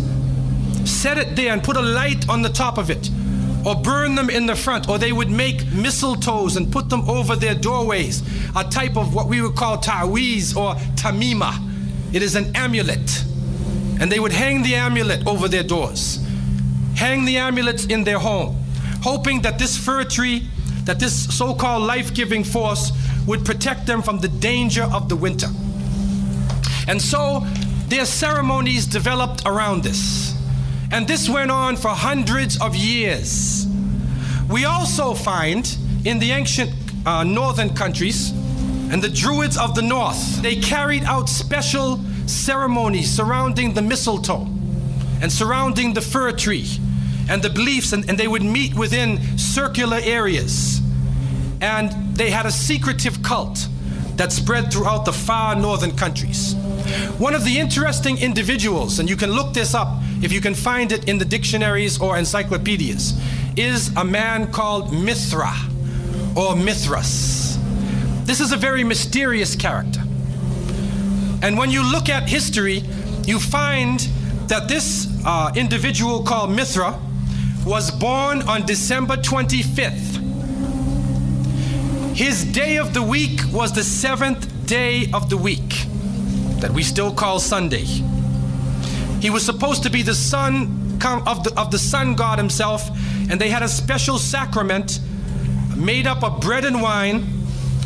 set 0.83 1.17
it 1.17 1.35
there, 1.35 1.53
and 1.53 1.63
put 1.63 1.77
a 1.77 1.81
light 1.81 2.27
on 2.27 2.41
the 2.41 2.49
top 2.49 2.77
of 2.77 2.89
it, 2.89 3.09
or 3.65 3.75
burn 3.75 4.15
them 4.15 4.29
in 4.29 4.45
the 4.45 4.55
front, 4.55 4.89
or 4.89 4.97
they 4.97 5.13
would 5.13 5.31
make 5.31 5.61
mistletoes 5.67 6.57
and 6.57 6.71
put 6.71 6.89
them 6.89 7.09
over 7.09 7.35
their 7.35 7.55
doorways, 7.55 8.21
a 8.55 8.63
type 8.65 8.97
of 8.97 9.15
what 9.15 9.27
we 9.27 9.41
would 9.41 9.55
call 9.55 9.77
ta'wiz 9.77 10.55
or 10.55 10.75
tamima. 10.95 11.53
It 12.13 12.21
is 12.21 12.35
an 12.35 12.55
amulet. 12.55 13.23
And 13.99 14.11
they 14.11 14.19
would 14.19 14.33
hang 14.33 14.61
the 14.61 14.75
amulet 14.75 15.25
over 15.25 15.47
their 15.47 15.63
doors, 15.63 16.19
hang 16.95 17.23
the 17.23 17.37
amulets 17.37 17.85
in 17.85 18.03
their 18.03 18.19
home, 18.19 18.57
hoping 19.01 19.41
that 19.43 19.57
this 19.57 19.77
fir 19.77 20.03
tree, 20.03 20.49
that 20.85 20.99
this 20.99 21.35
so 21.35 21.53
called 21.53 21.83
life 21.83 22.13
giving 22.13 22.43
force, 22.43 22.91
would 23.27 23.43
protect 23.43 23.85
them 23.85 24.01
from 24.01 24.19
the 24.19 24.27
danger 24.27 24.83
of 24.83 25.09
the 25.09 25.15
winter. 25.15 25.47
And 26.87 27.01
so 27.01 27.41
their 27.87 28.05
ceremonies 28.05 28.85
developed 28.85 29.43
around 29.45 29.83
this. 29.83 30.35
And 30.91 31.07
this 31.07 31.27
went 31.27 31.51
on 31.51 31.75
for 31.75 31.89
hundreds 31.89 32.61
of 32.61 32.75
years. 32.75 33.67
We 34.49 34.65
also 34.65 35.13
find 35.13 35.75
in 36.05 36.19
the 36.19 36.31
ancient 36.31 36.71
uh, 37.05 37.23
northern 37.23 37.73
countries 37.75 38.31
and 38.91 39.01
the 39.01 39.09
Druids 39.09 39.57
of 39.57 39.73
the 39.73 39.81
north, 39.81 40.41
they 40.43 40.55
carried 40.55 41.03
out 41.03 41.27
special 41.27 41.99
ceremonies 42.27 43.09
surrounding 43.09 43.73
the 43.73 43.81
mistletoe 43.81 44.47
and 45.21 45.31
surrounding 45.31 45.93
the 45.93 46.01
fir 46.01 46.31
tree 46.31 46.67
and 47.29 47.41
the 47.41 47.49
beliefs, 47.49 47.93
and, 47.93 48.07
and 48.09 48.17
they 48.17 48.27
would 48.27 48.43
meet 48.43 48.75
within 48.75 49.37
circular 49.37 49.99
areas. 50.03 50.81
And 51.61 52.15
they 52.15 52.29
had 52.29 52.45
a 52.45 52.51
secretive 52.51 53.23
cult 53.23 53.67
that 54.17 54.31
spread 54.31 54.71
throughout 54.71 55.05
the 55.05 55.13
far 55.13 55.55
northern 55.55 55.95
countries. 55.95 56.55
One 57.17 57.33
of 57.33 57.43
the 57.43 57.59
interesting 57.59 58.17
individuals, 58.17 58.99
and 58.99 59.09
you 59.09 59.15
can 59.15 59.31
look 59.31 59.53
this 59.53 59.73
up 59.73 60.01
if 60.21 60.31
you 60.31 60.41
can 60.41 60.53
find 60.53 60.91
it 60.91 61.09
in 61.09 61.17
the 61.17 61.25
dictionaries 61.25 61.99
or 61.99 62.17
encyclopedias, 62.17 63.19
is 63.57 63.95
a 63.95 64.03
man 64.03 64.51
called 64.51 64.93
Mithra 64.93 65.53
or 66.35 66.55
Mithras. 66.55 67.57
This 68.23 68.39
is 68.39 68.51
a 68.51 68.57
very 68.57 68.83
mysterious 68.83 69.55
character. 69.55 70.01
And 71.41 71.57
when 71.57 71.69
you 71.69 71.89
look 71.89 72.09
at 72.09 72.27
history, 72.27 72.83
you 73.25 73.39
find 73.39 73.99
that 74.47 74.67
this 74.67 75.07
uh, 75.25 75.51
individual 75.55 76.23
called 76.23 76.51
Mithra 76.51 76.99
was 77.65 77.89
born 77.89 78.43
on 78.43 78.63
December 78.65 79.17
25th. 79.17 80.21
His 82.15 82.45
day 82.45 82.77
of 82.77 82.93
the 82.93 83.01
week 83.01 83.41
was 83.51 83.73
the 83.73 83.83
seventh 83.83 84.67
day 84.67 85.09
of 85.13 85.31
the 85.31 85.37
week 85.37 85.85
that 86.59 86.71
we 86.71 86.83
still 86.83 87.11
call 87.11 87.39
Sunday. 87.39 87.85
He 89.19 89.31
was 89.31 89.43
supposed 89.43 89.81
to 89.83 89.89
be 89.89 90.03
the 90.03 90.13
son 90.13 90.99
of 91.03 91.43
the, 91.43 91.53
of 91.57 91.71
the 91.71 91.79
sun 91.79 92.15
god 92.15 92.37
himself, 92.37 92.87
and 93.29 93.41
they 93.41 93.49
had 93.49 93.63
a 93.63 93.67
special 93.67 94.19
sacrament 94.19 94.99
made 95.75 96.05
up 96.05 96.23
of 96.23 96.39
bread 96.39 96.65
and 96.65 96.81
wine, 96.81 97.27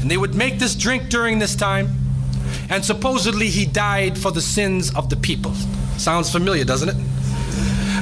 and 0.02 0.12
they 0.12 0.18
would 0.18 0.36
make 0.36 0.60
this 0.60 0.76
drink 0.76 1.10
during 1.10 1.40
this 1.40 1.56
time. 1.56 1.88
And 2.70 2.84
supposedly 2.84 3.48
he 3.48 3.66
died 3.66 4.18
for 4.18 4.32
the 4.32 4.42
sins 4.42 4.94
of 4.94 5.10
the 5.10 5.16
people. 5.16 5.54
Sounds 5.98 6.30
familiar, 6.30 6.66
doesn't 6.66 6.90
it? 6.90 6.96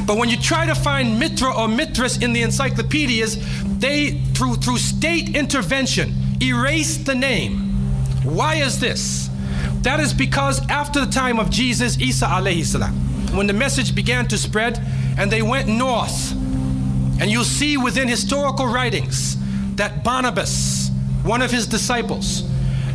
But 0.08 0.18
when 0.18 0.30
you 0.30 0.38
try 0.38 0.66
to 0.66 0.74
find 0.74 1.20
Mitra 1.20 1.54
or 1.54 1.68
Mithras 1.68 2.24
in 2.24 2.32
the 2.32 2.42
encyclopedias, 2.42 3.38
they, 3.80 4.22
through, 4.34 4.56
through 4.56 4.78
state 4.78 5.36
intervention, 5.36 6.16
erase 6.42 6.96
the 6.98 7.14
name. 7.14 7.58
Why 8.24 8.56
is 8.56 8.80
this? 8.80 9.30
That 9.82 10.00
is 10.00 10.14
because 10.14 10.66
after 10.70 11.06
the 11.06 11.12
time 11.12 11.40
of 11.40 11.50
Jesus, 11.50 12.00
Isa 12.00 12.26
alayhi 12.26 12.64
salam, 12.64 12.94
when 13.36 13.48
the 13.48 13.54
message 13.54 13.94
began 13.94 14.28
to 14.30 14.38
spread 14.38 14.80
and 15.18 15.30
they 15.30 15.42
went 15.42 15.68
north, 15.68 16.32
and 17.20 17.30
you'll 17.30 17.44
see 17.44 17.76
within 17.76 18.08
historical 18.08 18.66
writings 18.66 19.36
that 19.76 20.06
Barnabas, 20.06 20.90
one 21.24 21.42
of 21.42 21.52
his 21.52 21.68
disciples, 21.68 22.44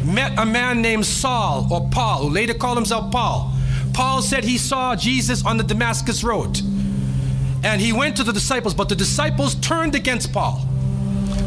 met 0.03 0.39
a 0.39 0.47
man 0.47 0.81
named 0.81 1.05
Saul 1.05 1.69
or 1.71 1.89
Paul, 1.91 2.23
who 2.23 2.31
later 2.31 2.55
called 2.55 2.79
himself 2.79 3.13
Paul. 3.13 3.53
Paul 3.93 4.23
said 4.23 4.45
he 4.45 4.57
saw 4.57 4.97
Jesus 4.97 5.45
on 5.45 5.59
the 5.59 5.65
Damascus 5.65 6.25
Road. 6.25 6.61
And 7.63 7.81
he 7.81 7.93
went 7.93 8.17
to 8.17 8.25
the 8.25 8.33
disciples, 8.33 8.75
but 8.75 8.89
the 8.89 8.95
disciples 8.95 9.55
turned 9.57 9.95
against 9.95 10.33
Paul. 10.33 10.61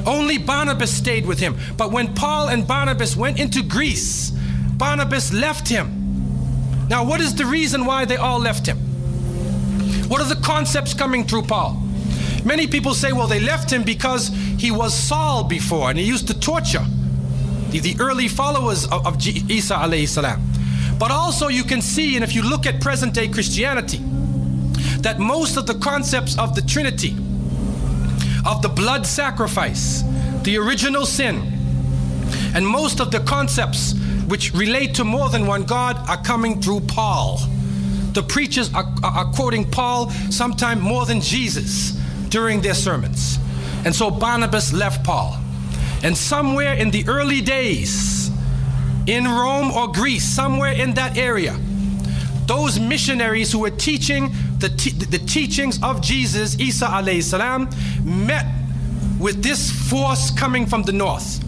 Only 0.05 0.37
Barnabas 0.37 0.95
stayed 0.95 1.25
with 1.25 1.39
him. 1.39 1.57
But 1.77 1.91
when 1.91 2.13
Paul 2.13 2.49
and 2.49 2.67
Barnabas 2.67 3.15
went 3.17 3.39
into 3.39 3.63
Greece, 3.63 4.31
Barnabas 4.77 5.33
left 5.33 5.67
him. 5.67 6.87
Now, 6.89 7.03
what 7.03 7.19
is 7.19 7.33
the 7.35 7.45
reason 7.45 7.85
why 7.85 8.05
they 8.05 8.17
all 8.17 8.39
left 8.39 8.67
him? 8.67 8.77
What 10.07 10.21
are 10.21 10.27
the 10.27 10.41
concepts 10.41 10.93
coming 10.93 11.25
through 11.25 11.43
Paul? 11.43 11.81
Many 12.45 12.67
people 12.67 12.93
say, 12.93 13.11
well, 13.11 13.27
they 13.27 13.39
left 13.39 13.71
him 13.71 13.81
because 13.83 14.27
he 14.59 14.69
was 14.69 14.93
Saul 14.93 15.43
before 15.43 15.89
and 15.89 15.97
he 15.97 16.05
used 16.05 16.27
to 16.27 16.39
torture 16.39 16.85
the, 17.69 17.79
the 17.79 17.95
early 17.99 18.27
followers 18.27 18.85
of, 18.85 19.07
of 19.07 19.27
Isa 19.27 20.07
salam. 20.07 20.41
But 20.99 21.09
also, 21.11 21.47
you 21.47 21.63
can 21.63 21.81
see, 21.81 22.15
and 22.15 22.23
if 22.23 22.35
you 22.35 22.47
look 22.47 22.67
at 22.67 22.79
present 22.79 23.15
day 23.15 23.27
Christianity, 23.27 23.99
that 25.05 25.19
most 25.19 25.55
of 25.55 25.67
the 25.67 25.75
concepts 25.75 26.35
of 26.39 26.55
the 26.55 26.63
Trinity, 26.63 27.15
of 28.43 28.63
the 28.63 28.67
blood 28.67 29.05
sacrifice, 29.05 30.01
the 30.41 30.57
original 30.57 31.05
sin, 31.05 31.35
and 32.55 32.65
most 32.65 32.99
of 32.99 33.11
the 33.11 33.19
concepts 33.19 33.93
which 34.27 34.51
relate 34.55 34.95
to 34.95 35.03
more 35.03 35.29
than 35.29 35.45
one 35.45 35.63
God 35.63 35.95
are 36.09 36.17
coming 36.23 36.59
through 36.59 36.79
Paul. 36.79 37.37
The 38.13 38.23
preachers 38.23 38.73
are, 38.73 38.91
are 39.03 39.25
quoting 39.25 39.69
Paul 39.69 40.09
sometime 40.31 40.81
more 40.81 41.05
than 41.05 41.21
Jesus 41.21 41.91
during 42.29 42.61
their 42.61 42.73
sermons. 42.73 43.37
And 43.85 43.93
so 43.93 44.09
Barnabas 44.09 44.73
left 44.73 45.05
Paul. 45.05 45.37
And 46.01 46.17
somewhere 46.17 46.73
in 46.73 46.89
the 46.89 47.07
early 47.07 47.41
days, 47.41 48.31
in 49.05 49.25
Rome 49.25 49.69
or 49.69 49.91
Greece, 49.91 50.23
somewhere 50.23 50.71
in 50.71 50.95
that 50.95 51.15
area, 51.15 51.55
those 52.47 52.79
missionaries 52.79 53.51
who 53.51 53.59
were 53.59 53.69
teaching 53.69 54.31
the, 54.59 54.69
te- 54.69 54.91
the 54.91 55.19
teachings 55.19 55.81
of 55.83 56.01
Jesus, 56.01 56.59
Isa 56.59 56.85
alayhi 56.85 57.23
salam, 57.23 57.69
met 58.03 58.45
with 59.19 59.43
this 59.43 59.71
force 59.89 60.31
coming 60.31 60.65
from 60.65 60.83
the 60.83 60.91
north. 60.91 61.43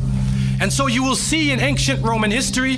And 0.61 0.71
so 0.71 0.87
you 0.87 1.03
will 1.03 1.15
see 1.15 1.51
in 1.51 1.59
ancient 1.59 2.03
Roman 2.03 2.31
history 2.31 2.77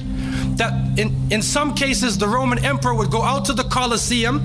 that 0.56 1.00
in, 1.00 1.16
in 1.32 1.42
some 1.42 1.74
cases 1.74 2.18
the 2.18 2.28
Roman 2.28 2.64
emperor 2.66 2.94
would 2.94 3.10
go 3.10 3.22
out 3.22 3.46
to 3.46 3.54
the 3.54 3.64
Colosseum 3.64 4.38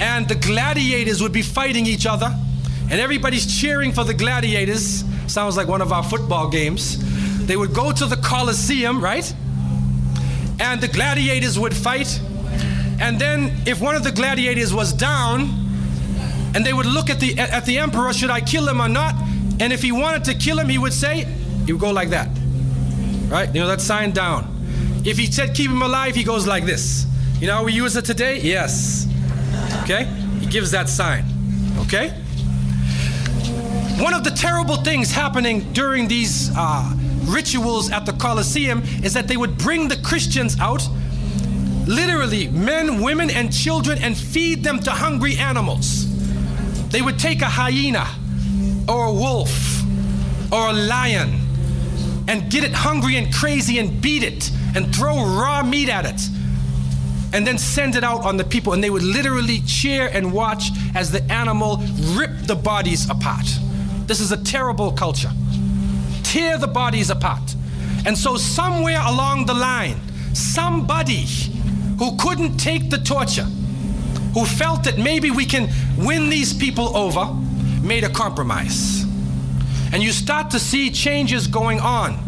and 0.00 0.28
the 0.28 0.34
gladiators 0.34 1.22
would 1.22 1.32
be 1.32 1.42
fighting 1.42 1.86
each 1.86 2.06
other 2.06 2.32
and 2.90 3.00
everybody's 3.00 3.60
cheering 3.60 3.92
for 3.92 4.04
the 4.04 4.14
gladiators. 4.14 5.04
Sounds 5.26 5.56
like 5.56 5.66
one 5.66 5.82
of 5.82 5.92
our 5.92 6.04
football 6.04 6.48
games. 6.48 6.98
They 7.46 7.56
would 7.56 7.74
go 7.74 7.90
to 7.92 8.06
the 8.06 8.16
Colosseum, 8.16 9.02
right? 9.02 9.34
And 10.60 10.80
the 10.80 10.88
gladiators 10.88 11.58
would 11.58 11.74
fight. 11.74 12.20
And 13.00 13.18
then 13.18 13.52
if 13.66 13.80
one 13.80 13.94
of 13.94 14.04
the 14.04 14.12
gladiators 14.12 14.72
was 14.72 14.92
down, 14.92 15.48
and 16.54 16.64
they 16.64 16.72
would 16.72 16.86
look 16.86 17.10
at 17.10 17.20
the 17.20 17.38
at 17.38 17.66
the 17.66 17.78
emperor, 17.78 18.12
should 18.12 18.30
I 18.30 18.40
kill 18.40 18.68
him 18.68 18.80
or 18.80 18.88
not? 18.88 19.14
And 19.60 19.72
if 19.72 19.82
he 19.82 19.92
wanted 19.92 20.24
to 20.24 20.34
kill 20.34 20.58
him, 20.58 20.68
he 20.68 20.78
would 20.78 20.92
say, 20.92 21.26
he 21.66 21.72
would 21.72 21.80
go 21.80 21.90
like 21.90 22.10
that. 22.10 22.28
Right? 23.28 23.52
You 23.54 23.60
know 23.60 23.68
that 23.68 23.80
sign 23.80 24.12
down. 24.12 24.52
If 25.04 25.18
he 25.18 25.26
said 25.26 25.54
keep 25.54 25.70
him 25.70 25.82
alive, 25.82 26.14
he 26.14 26.24
goes 26.24 26.46
like 26.46 26.64
this. 26.64 27.06
You 27.40 27.46
know 27.46 27.56
how 27.56 27.64
we 27.64 27.72
use 27.72 27.96
it 27.96 28.04
today? 28.04 28.40
Yes. 28.40 29.06
Okay? 29.82 30.04
He 30.40 30.46
gives 30.46 30.70
that 30.70 30.88
sign. 30.88 31.24
Okay? 31.80 32.10
One 33.98 34.14
of 34.14 34.24
the 34.24 34.30
terrible 34.30 34.76
things 34.76 35.10
happening 35.10 35.72
during 35.72 36.08
these 36.08 36.50
uh, 36.56 36.94
rituals 37.24 37.90
at 37.90 38.04
the 38.04 38.12
Colosseum 38.12 38.82
is 39.02 39.14
that 39.14 39.28
they 39.28 39.36
would 39.36 39.58
bring 39.58 39.88
the 39.88 39.96
Christians 39.96 40.58
out, 40.60 40.86
literally, 41.86 42.48
men, 42.48 43.00
women, 43.00 43.30
and 43.30 43.52
children, 43.52 43.98
and 44.02 44.16
feed 44.16 44.62
them 44.64 44.80
to 44.80 44.90
hungry 44.90 45.36
animals. 45.36 46.06
They 46.88 47.02
would 47.02 47.18
take 47.18 47.42
a 47.42 47.48
hyena 47.48 48.06
or 48.88 49.06
a 49.06 49.12
wolf 49.12 49.82
or 50.52 50.68
a 50.68 50.72
lion 50.72 51.40
and 52.28 52.50
get 52.50 52.64
it 52.64 52.72
hungry 52.72 53.16
and 53.16 53.32
crazy 53.32 53.78
and 53.78 54.00
beat 54.00 54.22
it 54.22 54.50
and 54.74 54.94
throw 54.94 55.16
raw 55.16 55.62
meat 55.62 55.88
at 55.88 56.04
it 56.04 56.20
and 57.32 57.46
then 57.46 57.58
send 57.58 57.96
it 57.96 58.04
out 58.04 58.24
on 58.24 58.36
the 58.36 58.44
people 58.44 58.72
and 58.72 58.82
they 58.82 58.90
would 58.90 59.02
literally 59.02 59.60
cheer 59.66 60.08
and 60.12 60.32
watch 60.32 60.70
as 60.94 61.10
the 61.10 61.22
animal 61.32 61.78
ripped 62.14 62.46
the 62.46 62.54
bodies 62.54 63.08
apart. 63.10 63.46
This 64.06 64.20
is 64.20 64.32
a 64.32 64.42
terrible 64.42 64.92
culture. 64.92 65.30
Tear 66.22 66.58
the 66.58 66.68
bodies 66.68 67.10
apart. 67.10 67.54
And 68.06 68.16
so, 68.16 68.36
somewhere 68.36 69.00
along 69.04 69.46
the 69.46 69.54
line, 69.54 70.00
somebody 70.32 71.26
who 71.98 72.16
couldn't 72.16 72.56
take 72.58 72.90
the 72.90 72.98
torture, 72.98 73.46
who 74.34 74.44
felt 74.44 74.84
that 74.84 74.98
maybe 74.98 75.30
we 75.30 75.44
can 75.44 75.68
win 75.96 76.28
these 76.28 76.52
people 76.52 76.96
over, 76.96 77.32
made 77.82 78.04
a 78.04 78.08
compromise. 78.08 79.04
And 79.92 80.02
you 80.02 80.12
start 80.12 80.50
to 80.50 80.58
see 80.58 80.90
changes 80.90 81.46
going 81.46 81.80
on 81.80 82.18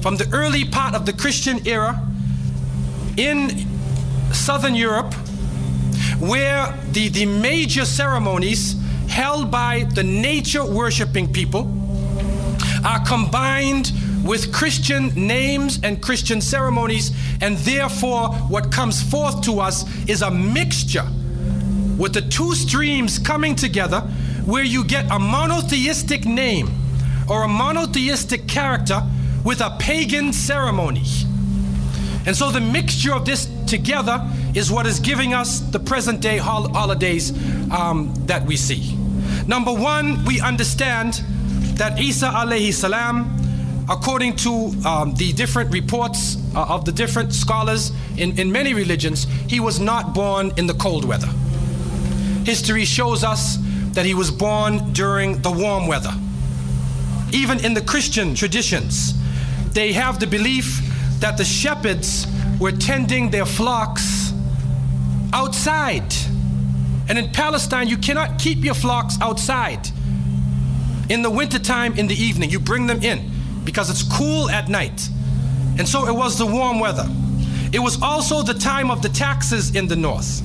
from 0.00 0.16
the 0.16 0.28
early 0.32 0.64
part 0.64 0.94
of 0.94 1.04
the 1.04 1.12
Christian 1.12 1.66
era 1.66 2.00
in 3.16 3.66
Southern 4.32 4.74
Europe, 4.74 5.12
where 6.20 6.72
the, 6.92 7.08
the 7.08 7.26
major 7.26 7.84
ceremonies 7.84 8.76
held 9.08 9.50
by 9.50 9.84
the 9.94 10.02
nature 10.02 10.64
worshiping 10.64 11.32
people 11.32 11.74
are 12.84 13.04
combined 13.04 13.92
with 14.28 14.52
Christian 14.52 15.08
names 15.14 15.80
and 15.82 16.02
Christian 16.02 16.42
ceremonies, 16.42 17.12
and 17.40 17.56
therefore, 17.58 18.28
what 18.50 18.70
comes 18.70 19.02
forth 19.02 19.40
to 19.42 19.58
us 19.58 19.86
is 20.06 20.20
a 20.20 20.30
mixture 20.30 21.06
with 21.96 22.12
the 22.12 22.20
two 22.20 22.54
streams 22.54 23.18
coming 23.18 23.56
together 23.56 24.00
where 24.44 24.62
you 24.64 24.84
get 24.84 25.10
a 25.10 25.18
monotheistic 25.18 26.26
name 26.26 26.68
or 27.26 27.44
a 27.44 27.48
monotheistic 27.48 28.46
character 28.46 29.00
with 29.44 29.62
a 29.62 29.74
pagan 29.78 30.34
ceremony. 30.34 31.04
And 32.26 32.36
so 32.36 32.50
the 32.50 32.60
mixture 32.60 33.14
of 33.14 33.24
this 33.24 33.48
together 33.66 34.22
is 34.54 34.70
what 34.70 34.86
is 34.86 35.00
giving 35.00 35.32
us 35.32 35.60
the 35.60 35.78
present 35.78 36.20
day 36.20 36.36
hol- 36.36 36.68
holidays 36.68 37.32
um, 37.72 38.12
that 38.26 38.44
we 38.44 38.56
see. 38.56 38.94
Number 39.46 39.72
one, 39.72 40.22
we 40.26 40.38
understand 40.42 41.22
that 41.78 41.98
Isa 41.98 42.26
alayhi 42.26 42.74
salam, 42.74 43.37
according 43.88 44.36
to 44.36 44.72
um, 44.84 45.14
the 45.14 45.32
different 45.32 45.72
reports 45.72 46.36
uh, 46.54 46.66
of 46.68 46.84
the 46.84 46.92
different 46.92 47.32
scholars 47.32 47.92
in, 48.16 48.38
in 48.38 48.52
many 48.52 48.74
religions, 48.74 49.24
he 49.46 49.60
was 49.60 49.80
not 49.80 50.14
born 50.14 50.52
in 50.56 50.66
the 50.66 50.74
cold 50.74 51.04
weather. 51.04 51.28
History 52.44 52.84
shows 52.84 53.24
us 53.24 53.56
that 53.92 54.04
he 54.04 54.14
was 54.14 54.30
born 54.30 54.92
during 54.92 55.40
the 55.42 55.50
warm 55.50 55.86
weather. 55.86 56.12
Even 57.32 57.64
in 57.64 57.74
the 57.74 57.80
Christian 57.80 58.34
traditions, 58.34 59.14
they 59.72 59.92
have 59.92 60.20
the 60.20 60.26
belief 60.26 60.80
that 61.20 61.36
the 61.36 61.44
shepherds 61.44 62.26
were 62.60 62.72
tending 62.72 63.30
their 63.30 63.46
flocks 63.46 64.32
outside. 65.32 66.14
And 67.08 67.18
in 67.18 67.30
Palestine, 67.32 67.88
you 67.88 67.96
cannot 67.96 68.38
keep 68.38 68.64
your 68.64 68.74
flocks 68.74 69.16
outside. 69.20 69.88
In 71.08 71.22
the 71.22 71.30
wintertime, 71.30 71.98
in 71.98 72.06
the 72.06 72.14
evening, 72.14 72.50
you 72.50 72.60
bring 72.60 72.86
them 72.86 73.02
in 73.02 73.37
because 73.68 73.90
it's 73.90 74.02
cool 74.02 74.48
at 74.48 74.70
night. 74.70 75.10
And 75.76 75.86
so 75.86 76.08
it 76.08 76.14
was 76.14 76.38
the 76.38 76.46
warm 76.46 76.80
weather. 76.80 77.06
It 77.70 77.80
was 77.80 78.00
also 78.00 78.40
the 78.40 78.54
time 78.54 78.90
of 78.90 79.02
the 79.02 79.10
taxes 79.10 79.76
in 79.76 79.86
the 79.86 79.94
north. 79.94 80.40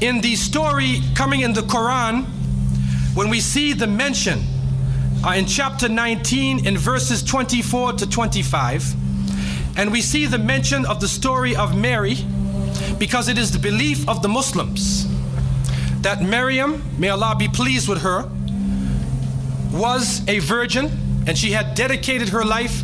In 0.00 0.20
the 0.20 0.36
story 0.36 1.00
coming 1.16 1.40
in 1.40 1.52
the 1.52 1.62
Quran, 1.62 2.26
when 3.16 3.28
we 3.28 3.40
see 3.40 3.72
the 3.72 3.88
mention 3.88 4.38
uh, 5.26 5.30
in 5.30 5.46
chapter 5.46 5.88
19 5.88 6.64
in 6.64 6.78
verses 6.78 7.24
24 7.24 7.94
to 7.94 8.08
25, 8.08 8.94
and 9.76 9.90
we 9.90 10.00
see 10.00 10.26
the 10.26 10.38
mention 10.38 10.86
of 10.86 11.00
the 11.00 11.08
story 11.08 11.56
of 11.56 11.76
Mary, 11.76 12.18
because 13.00 13.28
it 13.28 13.36
is 13.36 13.50
the 13.50 13.58
belief 13.58 14.08
of 14.08 14.22
the 14.22 14.28
Muslims 14.28 15.08
that 16.02 16.22
Maryam, 16.22 16.84
may 16.98 17.08
Allah 17.08 17.34
be 17.36 17.48
pleased 17.48 17.88
with 17.88 18.02
her, 18.02 18.30
was 19.72 20.22
a 20.28 20.38
virgin 20.38 21.07
and 21.28 21.36
she 21.36 21.50
had 21.52 21.74
dedicated 21.74 22.30
her 22.30 22.42
life 22.42 22.82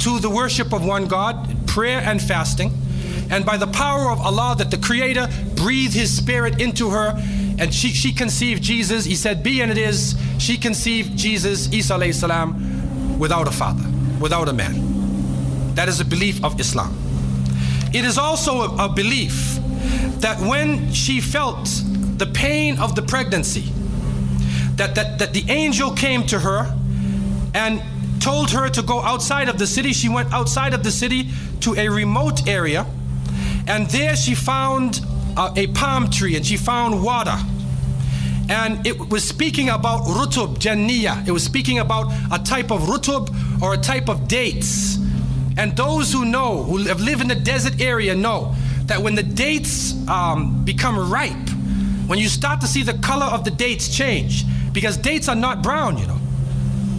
to 0.00 0.18
the 0.18 0.28
worship 0.28 0.72
of 0.72 0.84
one 0.84 1.06
God, 1.06 1.68
prayer 1.68 2.00
and 2.00 2.20
fasting. 2.20 2.72
And 3.30 3.46
by 3.46 3.56
the 3.56 3.68
power 3.68 4.10
of 4.10 4.20
Allah, 4.20 4.56
that 4.58 4.72
the 4.72 4.76
Creator 4.76 5.28
breathed 5.54 5.94
His 5.94 6.14
Spirit 6.14 6.60
into 6.60 6.90
her, 6.90 7.14
and 7.58 7.72
she, 7.72 7.88
she 7.90 8.12
conceived 8.12 8.60
Jesus. 8.60 9.04
He 9.04 9.14
said, 9.14 9.44
Be 9.44 9.60
and 9.60 9.70
it 9.70 9.78
is. 9.78 10.16
She 10.38 10.56
conceived 10.56 11.16
Jesus, 11.16 11.72
Isa 11.72 12.12
salam, 12.12 13.18
without 13.20 13.46
a 13.46 13.52
father, 13.52 13.88
without 14.20 14.48
a 14.48 14.52
man. 14.52 15.74
That 15.76 15.88
is 15.88 16.00
a 16.00 16.04
belief 16.04 16.44
of 16.44 16.58
Islam. 16.58 16.92
It 17.94 18.04
is 18.04 18.18
also 18.18 18.62
a, 18.62 18.86
a 18.86 18.88
belief 18.88 19.58
that 20.20 20.40
when 20.40 20.92
she 20.92 21.20
felt 21.20 21.68
the 22.18 22.26
pain 22.26 22.80
of 22.80 22.96
the 22.96 23.02
pregnancy, 23.02 23.72
that, 24.74 24.96
that, 24.96 25.20
that 25.20 25.32
the 25.32 25.44
angel 25.48 25.92
came 25.92 26.26
to 26.26 26.40
her 26.40 26.76
and 27.56 27.82
told 28.20 28.50
her 28.50 28.68
to 28.68 28.82
go 28.82 29.00
outside 29.00 29.48
of 29.48 29.58
the 29.58 29.66
city. 29.66 29.94
She 29.94 30.10
went 30.10 30.32
outside 30.32 30.74
of 30.74 30.84
the 30.84 30.90
city 30.90 31.30
to 31.60 31.74
a 31.74 31.88
remote 31.88 32.46
area, 32.46 32.86
and 33.66 33.88
there 33.88 34.14
she 34.14 34.34
found 34.34 35.00
uh, 35.36 35.52
a 35.56 35.66
palm 35.68 36.10
tree 36.10 36.36
and 36.36 36.44
she 36.46 36.58
found 36.58 37.02
water. 37.02 37.36
And 38.48 38.86
it 38.86 39.08
was 39.08 39.24
speaking 39.24 39.70
about 39.70 40.02
rutub 40.02 40.58
janniya. 40.58 41.26
It 41.26 41.32
was 41.32 41.42
speaking 41.42 41.78
about 41.80 42.12
a 42.30 42.38
type 42.44 42.70
of 42.70 42.82
rutub 42.82 43.24
or 43.60 43.74
a 43.74 43.78
type 43.78 44.08
of 44.08 44.28
dates. 44.28 44.98
And 45.56 45.74
those 45.76 46.12
who 46.12 46.24
know, 46.26 46.62
who 46.62 46.76
have 46.84 47.00
lived 47.00 47.22
in 47.22 47.28
the 47.28 47.34
desert 47.34 47.80
area, 47.80 48.14
know 48.14 48.54
that 48.84 49.02
when 49.02 49.14
the 49.14 49.22
dates 49.22 49.94
um, 50.08 50.64
become 50.64 51.10
ripe, 51.10 51.48
when 52.06 52.18
you 52.18 52.28
start 52.28 52.60
to 52.60 52.68
see 52.68 52.82
the 52.82 52.98
color 52.98 53.26
of 53.26 53.44
the 53.44 53.50
dates 53.50 53.88
change, 53.88 54.44
because 54.72 54.96
dates 54.96 55.28
are 55.28 55.34
not 55.34 55.62
brown, 55.62 55.98
you 55.98 56.06
know. 56.06 56.20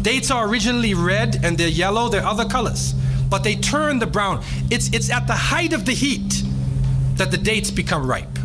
Dates 0.02 0.32
are 0.32 0.48
originally 0.48 0.94
red 0.94 1.40
and 1.44 1.58
they're 1.58 1.68
yellow, 1.68 2.10
they're 2.10 2.26
other 2.26 2.46
colors, 2.46 2.94
but 3.30 3.44
they 3.44 3.56
turn 3.56 4.00
the 4.00 4.08
brown. 4.08 4.44
It's, 4.70 4.90
it's 4.94 5.10
at 5.10 5.28
the 5.28 5.34
height 5.34 5.74
of 5.74 5.86
the 5.86 5.94
heat 5.94 6.44
that 7.16 7.32
the 7.32 7.38
dates 7.38 7.72
become 7.72 8.06
ripe. 8.06 8.38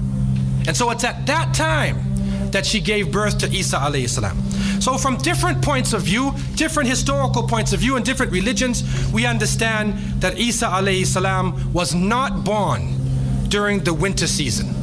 And 0.67 0.77
so 0.77 0.91
it's 0.91 1.05
at 1.05 1.27
that 1.27 1.55
time 1.55 2.51
that 2.51 2.67
she 2.67 2.81
gave 2.81 3.11
birth 3.11 3.39
to 3.39 3.51
Isa 3.51 3.77
alayhi 3.77 4.09
salam. 4.09 4.39
So 4.81 4.99
from 4.99 5.17
different 5.17 5.63
points 5.63 5.93
of 5.93 6.03
view, 6.03 6.33
different 6.55 6.89
historical 6.89 7.47
points 7.47 7.73
of 7.73 7.81
view 7.81 7.97
and 7.97 8.05
different 8.05 8.33
religions, 8.33 8.83
we 9.13 9.27
understand 9.27 9.95
that 10.21 10.39
Isa 10.39 10.67
alayhi 10.67 11.07
salam 11.07 11.73
was 11.73 11.95
not 11.95 12.45
born 12.45 13.49
during 13.49 13.81
the 13.81 13.95
winter 13.95 14.27
season. 14.27 14.75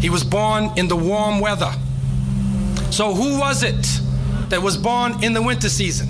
He 0.00 0.10
was 0.10 0.24
born 0.24 0.70
in 0.76 0.88
the 0.88 0.96
warm 0.96 1.40
weather. 1.40 1.72
So 2.90 3.14
who 3.14 3.38
was 3.38 3.62
it 3.62 3.86
that 4.52 4.60
was 4.60 4.76
born 4.76 5.24
in 5.24 5.32
the 5.32 5.40
winter 5.40 5.70
season? 5.70 6.08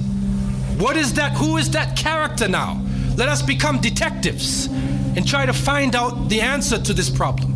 What 0.76 0.96
is 0.96 1.14
that? 1.14 1.30
Who 1.34 1.58
is 1.58 1.70
that 1.70 1.96
character 1.96 2.48
now? 2.48 2.84
Let 3.16 3.28
us 3.28 3.40
become 3.40 3.80
detectives 3.80 4.66
and 4.66 5.24
try 5.24 5.46
to 5.46 5.52
find 5.52 5.94
out 5.94 6.28
the 6.28 6.40
answer 6.40 6.76
to 6.76 6.92
this 6.92 7.08
problem. 7.08 7.54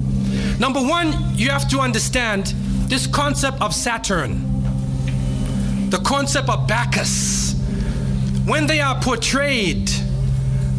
Number 0.61 0.81
one, 0.81 1.13
you 1.35 1.51
have 1.51 1.69
to 1.71 1.81
understand 1.81 2.55
this 2.89 3.09
concept 3.09 3.61
of 3.61 3.75
Saturn, 3.75 4.41
the 5.91 5.99
concept 5.99 6.49
of 6.49 6.69
Bacchus. 6.69 7.55
When 8.47 8.69
they 8.69 8.79
are 8.79 9.01
portrayed 9.01 9.91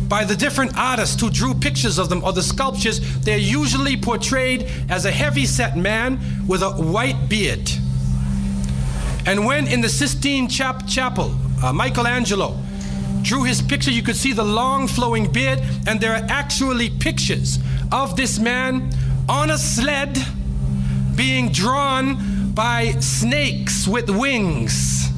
by 0.07 0.23
the 0.23 0.37
different 0.37 0.77
artists 0.77 1.19
who 1.19 1.29
drew 1.29 1.53
pictures 1.53 1.97
of 1.97 2.07
them 2.07 2.23
or 2.23 2.31
the 2.31 2.43
sculptures, 2.43 3.01
they're 3.25 3.37
usually 3.37 3.97
portrayed 3.97 4.71
as 4.87 5.03
a 5.03 5.11
heavy 5.11 5.45
set 5.45 5.75
man 5.75 6.17
with 6.47 6.61
a 6.61 6.71
white 6.71 7.27
beard. 7.27 7.69
And 9.27 9.45
when 9.45 9.67
in 9.67 9.81
the 9.81 9.89
Sistine 9.89 10.47
Chap- 10.47 10.87
Chapel, 10.87 11.35
uh, 11.61 11.73
Michelangelo 11.73 12.57
drew 13.23 13.43
his 13.43 13.61
picture, 13.61 13.91
you 13.91 14.01
could 14.01 14.15
see 14.15 14.31
the 14.31 14.45
long 14.45 14.87
flowing 14.87 15.29
beard, 15.29 15.61
and 15.85 15.99
there 15.99 16.13
are 16.13 16.25
actually 16.29 16.89
pictures 16.89 17.59
of 17.91 18.15
this 18.15 18.39
man 18.39 18.89
on 19.27 19.51
a 19.51 19.57
sled 19.57 20.17
being 21.15 21.51
drawn 21.51 22.53
by 22.53 22.91
snakes 23.01 23.85
with 23.85 24.09
wings. 24.09 25.09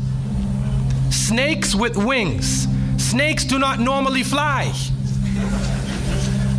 Snakes 1.12 1.76
with 1.76 1.96
wings. 1.96 2.68
Snakes 2.98 3.46
do 3.46 3.60
not 3.60 3.80
normally 3.80 4.24
fly. 4.24 4.74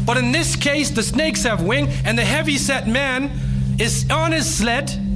But 0.07 0.19
in 0.19 0.31
this 0.31 0.55
case, 0.55 0.91
the 0.91 1.03
snakes 1.03 1.43
have 1.43 1.63
wing, 1.65 1.89
and 2.05 2.17
the 2.17 2.25
heavy 2.25 2.59
set 2.59 2.87
man 2.87 3.33
is 3.81 4.09
on 4.09 4.31
his 4.31 4.49
sled 4.49 5.10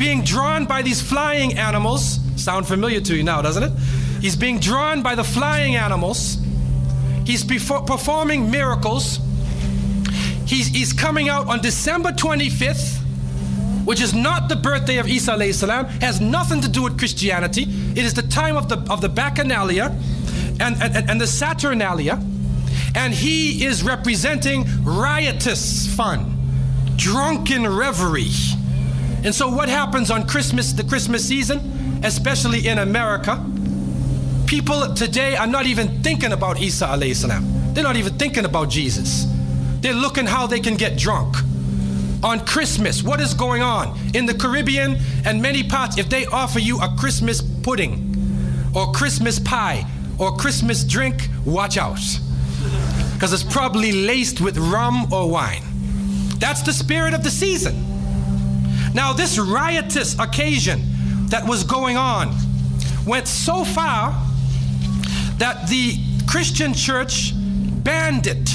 being 0.00 0.22
drawn 0.24 0.64
by 0.64 0.80
these 0.80 1.02
flying 1.02 1.58
animals. 1.58 2.18
Sound 2.36 2.66
familiar 2.66 3.02
to 3.02 3.14
you 3.14 3.22
now, 3.22 3.42
doesn't 3.42 3.62
it? 3.62 3.72
He's 4.22 4.34
being 4.34 4.58
drawn 4.58 5.02
by 5.02 5.14
the 5.14 5.22
flying 5.22 5.76
animals. 5.76 6.38
He's 7.26 7.44
performing 7.44 8.50
miracles. 8.50 9.20
He's, 10.46 10.68
he's 10.68 10.94
coming 10.94 11.28
out 11.28 11.48
on 11.48 11.60
December 11.60 12.12
25th, 12.12 12.96
which 13.84 14.00
is 14.00 14.14
not 14.14 14.48
the 14.48 14.56
birthday 14.56 14.96
of 14.96 15.06
Isa 15.06 15.52
salam, 15.52 15.84
has 16.00 16.18
nothing 16.18 16.62
to 16.62 16.68
do 16.68 16.82
with 16.82 16.98
Christianity. 16.98 17.66
It 17.94 18.04
is 18.06 18.14
the 18.14 18.22
time 18.22 18.56
of 18.56 18.70
the, 18.70 18.78
of 18.90 19.02
the 19.02 19.10
Bacchanalia 19.10 19.90
and, 20.60 20.82
and, 20.82 21.10
and 21.10 21.20
the 21.20 21.26
Saturnalia. 21.26 22.18
And 22.94 23.12
he 23.12 23.66
is 23.66 23.82
representing 23.82 24.64
riotous 24.82 25.94
fun, 25.94 26.38
drunken 26.96 27.66
reverie. 27.68 28.59
And 29.22 29.34
so, 29.34 29.48
what 29.48 29.68
happens 29.68 30.10
on 30.10 30.26
Christmas, 30.26 30.72
the 30.72 30.84
Christmas 30.84 31.26
season, 31.26 31.58
especially 32.02 32.66
in 32.66 32.78
America? 32.78 33.44
People 34.46 34.94
today 34.94 35.36
are 35.36 35.46
not 35.46 35.66
even 35.66 36.02
thinking 36.02 36.32
about 36.32 36.60
Isa 36.60 36.86
alayhi 36.86 37.14
salam. 37.14 37.74
They're 37.74 37.84
not 37.84 37.96
even 37.96 38.14
thinking 38.18 38.44
about 38.44 38.70
Jesus. 38.70 39.26
They're 39.80 39.94
looking 39.94 40.26
how 40.26 40.46
they 40.46 40.60
can 40.60 40.74
get 40.74 40.98
drunk. 40.98 41.36
On 42.22 42.44
Christmas, 42.44 43.02
what 43.02 43.20
is 43.20 43.32
going 43.34 43.62
on? 43.62 43.98
In 44.14 44.26
the 44.26 44.34
Caribbean 44.34 44.98
and 45.24 45.40
many 45.40 45.62
parts, 45.62 45.98
if 45.98 46.08
they 46.08 46.26
offer 46.26 46.58
you 46.58 46.80
a 46.80 46.88
Christmas 46.98 47.40
pudding 47.40 48.14
or 48.74 48.92
Christmas 48.92 49.38
pie 49.38 49.86
or 50.18 50.36
Christmas 50.36 50.84
drink, 50.84 51.28
watch 51.44 51.78
out. 51.78 52.00
because 53.14 53.32
it's 53.32 53.42
probably 53.42 53.92
laced 53.92 54.40
with 54.40 54.56
rum 54.56 55.12
or 55.12 55.30
wine. 55.30 55.62
That's 56.38 56.62
the 56.62 56.72
spirit 56.72 57.14
of 57.14 57.22
the 57.22 57.30
season. 57.30 57.89
Now, 58.94 59.12
this 59.12 59.38
riotous 59.38 60.18
occasion 60.18 60.82
that 61.28 61.46
was 61.46 61.64
going 61.64 61.96
on 61.96 62.34
went 63.06 63.28
so 63.28 63.64
far 63.64 64.12
that 65.38 65.68
the 65.68 65.96
Christian 66.26 66.74
church 66.74 67.32
banned 67.82 68.26
it. 68.26 68.50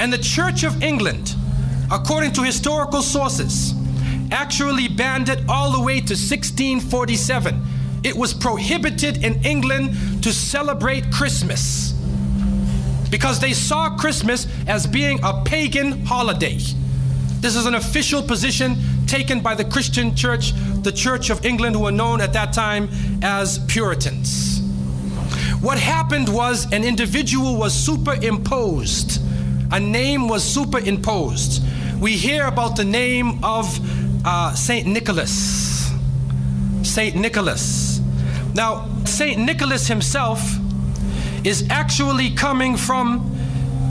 And 0.00 0.12
the 0.12 0.18
Church 0.18 0.64
of 0.64 0.82
England, 0.82 1.34
according 1.90 2.32
to 2.32 2.42
historical 2.42 3.02
sources, 3.02 3.72
actually 4.30 4.88
banned 4.88 5.28
it 5.28 5.40
all 5.48 5.72
the 5.72 5.80
way 5.80 5.96
to 5.96 6.14
1647. 6.14 7.62
It 8.04 8.16
was 8.16 8.34
prohibited 8.34 9.24
in 9.24 9.42
England 9.44 10.22
to 10.22 10.32
celebrate 10.32 11.10
Christmas 11.10 11.92
because 13.10 13.40
they 13.40 13.52
saw 13.52 13.96
Christmas 13.96 14.46
as 14.66 14.86
being 14.86 15.20
a 15.22 15.42
pagan 15.44 16.04
holiday. 16.04 16.58
This 17.40 17.56
is 17.56 17.66
an 17.66 17.74
official 17.74 18.22
position 18.22 18.76
taken 19.06 19.40
by 19.40 19.54
the 19.54 19.64
Christian 19.64 20.14
church, 20.14 20.52
the 20.82 20.92
Church 20.92 21.30
of 21.30 21.44
England, 21.44 21.76
who 21.76 21.82
were 21.82 21.92
known 21.92 22.20
at 22.20 22.32
that 22.32 22.52
time 22.52 22.88
as 23.22 23.58
Puritans. 23.66 24.60
What 25.60 25.78
happened 25.78 26.28
was 26.28 26.70
an 26.72 26.84
individual 26.84 27.56
was 27.56 27.74
superimposed, 27.74 29.20
a 29.72 29.80
name 29.80 30.28
was 30.28 30.44
superimposed. 30.44 31.62
We 32.00 32.12
hear 32.12 32.46
about 32.46 32.76
the 32.76 32.84
name 32.84 33.42
of 33.42 33.66
uh, 34.24 34.54
Saint 34.54 34.86
Nicholas. 34.86 35.90
Saint 36.82 37.16
Nicholas. 37.16 38.00
Now, 38.54 38.88
Saint 39.04 39.38
Nicholas 39.38 39.88
himself 39.88 40.40
is 41.44 41.66
actually 41.70 42.30
coming 42.30 42.76
from 42.76 43.32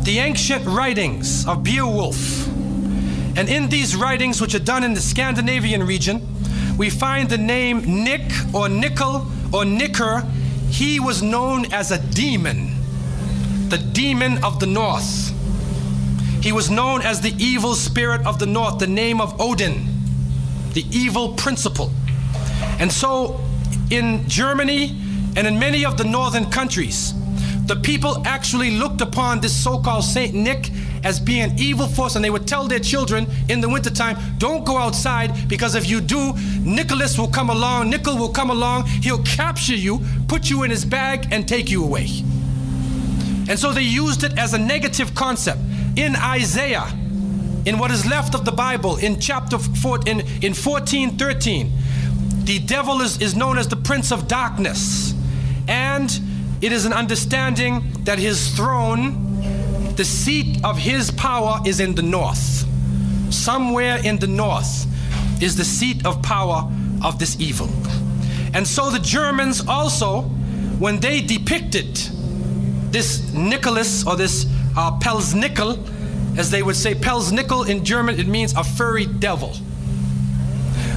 the 0.04 0.20
ancient 0.20 0.66
writings 0.66 1.48
of 1.48 1.64
Beowulf. 1.64 2.48
And 3.36 3.50
in 3.50 3.70
these 3.70 3.96
writings, 3.96 4.40
which 4.40 4.56
are 4.56 4.60
done 4.60 4.84
in 4.84 4.94
the 4.94 5.02
Scandinavian 5.02 5.86
region, 5.86 6.26
we 6.78 6.90
find 6.90 7.30
the 7.30 7.38
name 7.38 8.04
Nick 8.04 8.32
or 8.54 8.70
Nickel 8.70 9.28
or 9.54 9.66
Nicker. 9.66 10.22
He 10.70 11.00
was 11.00 11.22
known 11.22 11.72
as 11.74 11.92
a 11.92 12.00
demon, 12.00 12.76
the 13.70 13.78
demon 13.78 14.44
of 14.44 14.60
the 14.60 14.66
north. 14.66 15.32
He 16.42 16.52
was 16.52 16.70
known 16.70 17.02
as 17.02 17.22
the 17.22 17.34
evil 17.38 17.76
spirit 17.76 18.26
of 18.26 18.40
the 18.40 18.46
north, 18.46 18.80
the 18.80 18.88
name 18.88 19.20
of 19.20 19.40
Odin, 19.42 19.88
the 20.74 20.86
evil 20.92 21.34
principle. 21.34 21.92
And 22.80 22.92
so 22.92 23.42
in 23.90 24.28
Germany 24.28 24.96
and 25.36 25.48
in 25.48 25.60
many 25.60 25.86
of 25.86 25.98
the 25.98 26.04
northern 26.04 26.50
countries, 26.52 27.14
the 27.66 27.76
people 27.76 28.22
actually 28.26 28.72
looked 28.72 29.02
upon 29.02 29.40
this 29.40 29.56
so 29.56 29.80
called 29.80 30.04
Saint 30.04 30.36
Nick 30.36 30.70
as 31.06 31.20
being 31.20 31.58
evil 31.58 31.88
force, 31.88 32.16
and 32.16 32.26
they 32.26 32.32
would 32.32 32.48
tell 32.48 32.68
their 32.68 32.80
children 32.80 33.28
in 33.48 33.62
the 33.62 33.70
wintertime, 33.70 34.18
don't 34.40 34.66
go 34.66 34.76
outside 34.76 35.48
because 35.48 35.76
if 35.76 35.88
you 35.88 36.02
do, 36.02 36.34
Nicholas 36.62 37.18
will 37.18 37.28
come 37.28 37.52
along, 37.52 37.92
Nickel 37.92 38.18
will 38.18 38.34
come 38.34 38.50
along, 38.50 38.88
he'll 38.88 39.24
capture 39.24 39.76
you, 39.76 40.02
put 40.28 40.50
you 40.50 40.64
in 40.64 40.72
his 40.72 40.84
bag, 40.84 41.28
and 41.32 41.48
take 41.48 41.70
you 41.70 41.84
away. 41.84 42.08
And 43.48 43.60
so 43.60 43.72
they 43.72 43.84
used 43.84 44.24
it 44.24 44.38
as 44.40 44.56
a 44.56 44.58
negative 44.58 45.14
concept. 45.14 45.60
In 45.96 46.16
Isaiah, 46.16 46.88
in 47.66 47.78
what 47.78 47.92
is 47.92 48.06
left 48.08 48.34
of 48.34 48.44
the 48.44 48.52
Bible, 48.52 48.98
in 48.98 49.20
chapter 49.20 49.60
4, 49.60 50.00
in, 50.08 50.22
in 50.42 50.56
14, 50.56 51.18
13, 51.18 51.72
the 52.46 52.60
devil 52.60 53.02
is, 53.02 53.22
is 53.22 53.36
known 53.36 53.60
as 53.60 53.68
the 53.68 53.76
prince 53.76 54.12
of 54.12 54.28
darkness. 54.28 55.14
And 55.68 56.12
it 56.62 56.72
is 56.72 56.86
an 56.86 56.94
understanding 56.94 57.84
that 58.06 58.18
his 58.18 58.56
throne, 58.56 59.35
the 59.98 60.06
seat 60.06 60.64
of 60.64 60.78
his 60.78 61.12
power, 61.12 61.60
is 61.66 61.80
in 61.80 61.96
the 61.96 62.02
north. 62.02 62.66
Somewhere 63.34 63.98
in 64.04 64.18
the 64.20 64.28
north 64.28 64.86
is 65.42 65.56
the 65.56 65.66
seat 65.66 66.06
of 66.06 66.22
power 66.22 66.72
of 67.04 67.20
this 67.20 67.40
evil. 67.40 67.70
And 68.54 68.68
so 68.68 68.90
the 68.90 69.00
Germans 69.00 69.68
also, 69.68 70.22
when 70.80 71.00
they 71.00 71.22
depicted 71.22 71.96
this 72.92 73.34
Nicholas 73.34 74.08
or 74.08 74.16
this 74.16 74.46
uh, 74.78 74.98
Pelsnickel, 75.00 75.78
as 76.38 76.52
they 76.52 76.64
would 76.64 76.76
say, 76.76 76.94
Pelsnickel 76.94 77.68
in 77.68 77.84
German, 77.84 78.20
it 78.20 78.28
means 78.28 78.54
a 78.54 78.64
furry 78.64 79.06
devil. 79.06 79.54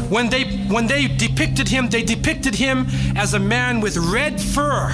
When 0.09 0.31
they, 0.31 0.45
when 0.69 0.87
they 0.87 1.07
depicted 1.07 1.69
him, 1.69 1.89
they 1.89 2.03
depicted 2.03 2.55
him 2.55 2.87
as 3.15 3.35
a 3.35 3.39
man 3.39 3.81
with 3.81 3.97
red 3.97 4.41
fur. 4.41 4.89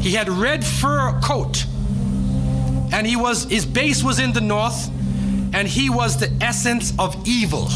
He 0.00 0.12
had 0.12 0.28
red 0.28 0.64
fur 0.64 1.20
coat, 1.22 1.64
and 2.92 3.06
he 3.06 3.16
was 3.16 3.44
his 3.44 3.66
base 3.66 4.02
was 4.02 4.18
in 4.18 4.32
the 4.32 4.40
north, 4.40 4.88
and 5.54 5.66
he 5.66 5.90
was 5.90 6.18
the 6.18 6.30
essence 6.40 6.92
of 6.98 7.16
evil. 7.26 7.68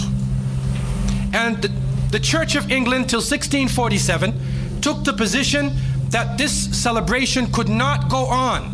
And 1.32 1.60
the, 1.62 1.68
the 2.10 2.20
Church 2.20 2.54
of 2.54 2.70
England 2.70 3.08
till 3.08 3.18
1647 3.18 4.80
took 4.80 5.02
the 5.04 5.12
position 5.12 5.72
that 6.10 6.38
this 6.38 6.52
celebration 6.80 7.50
could 7.50 7.68
not 7.68 8.08
go 8.08 8.26
on. 8.26 8.72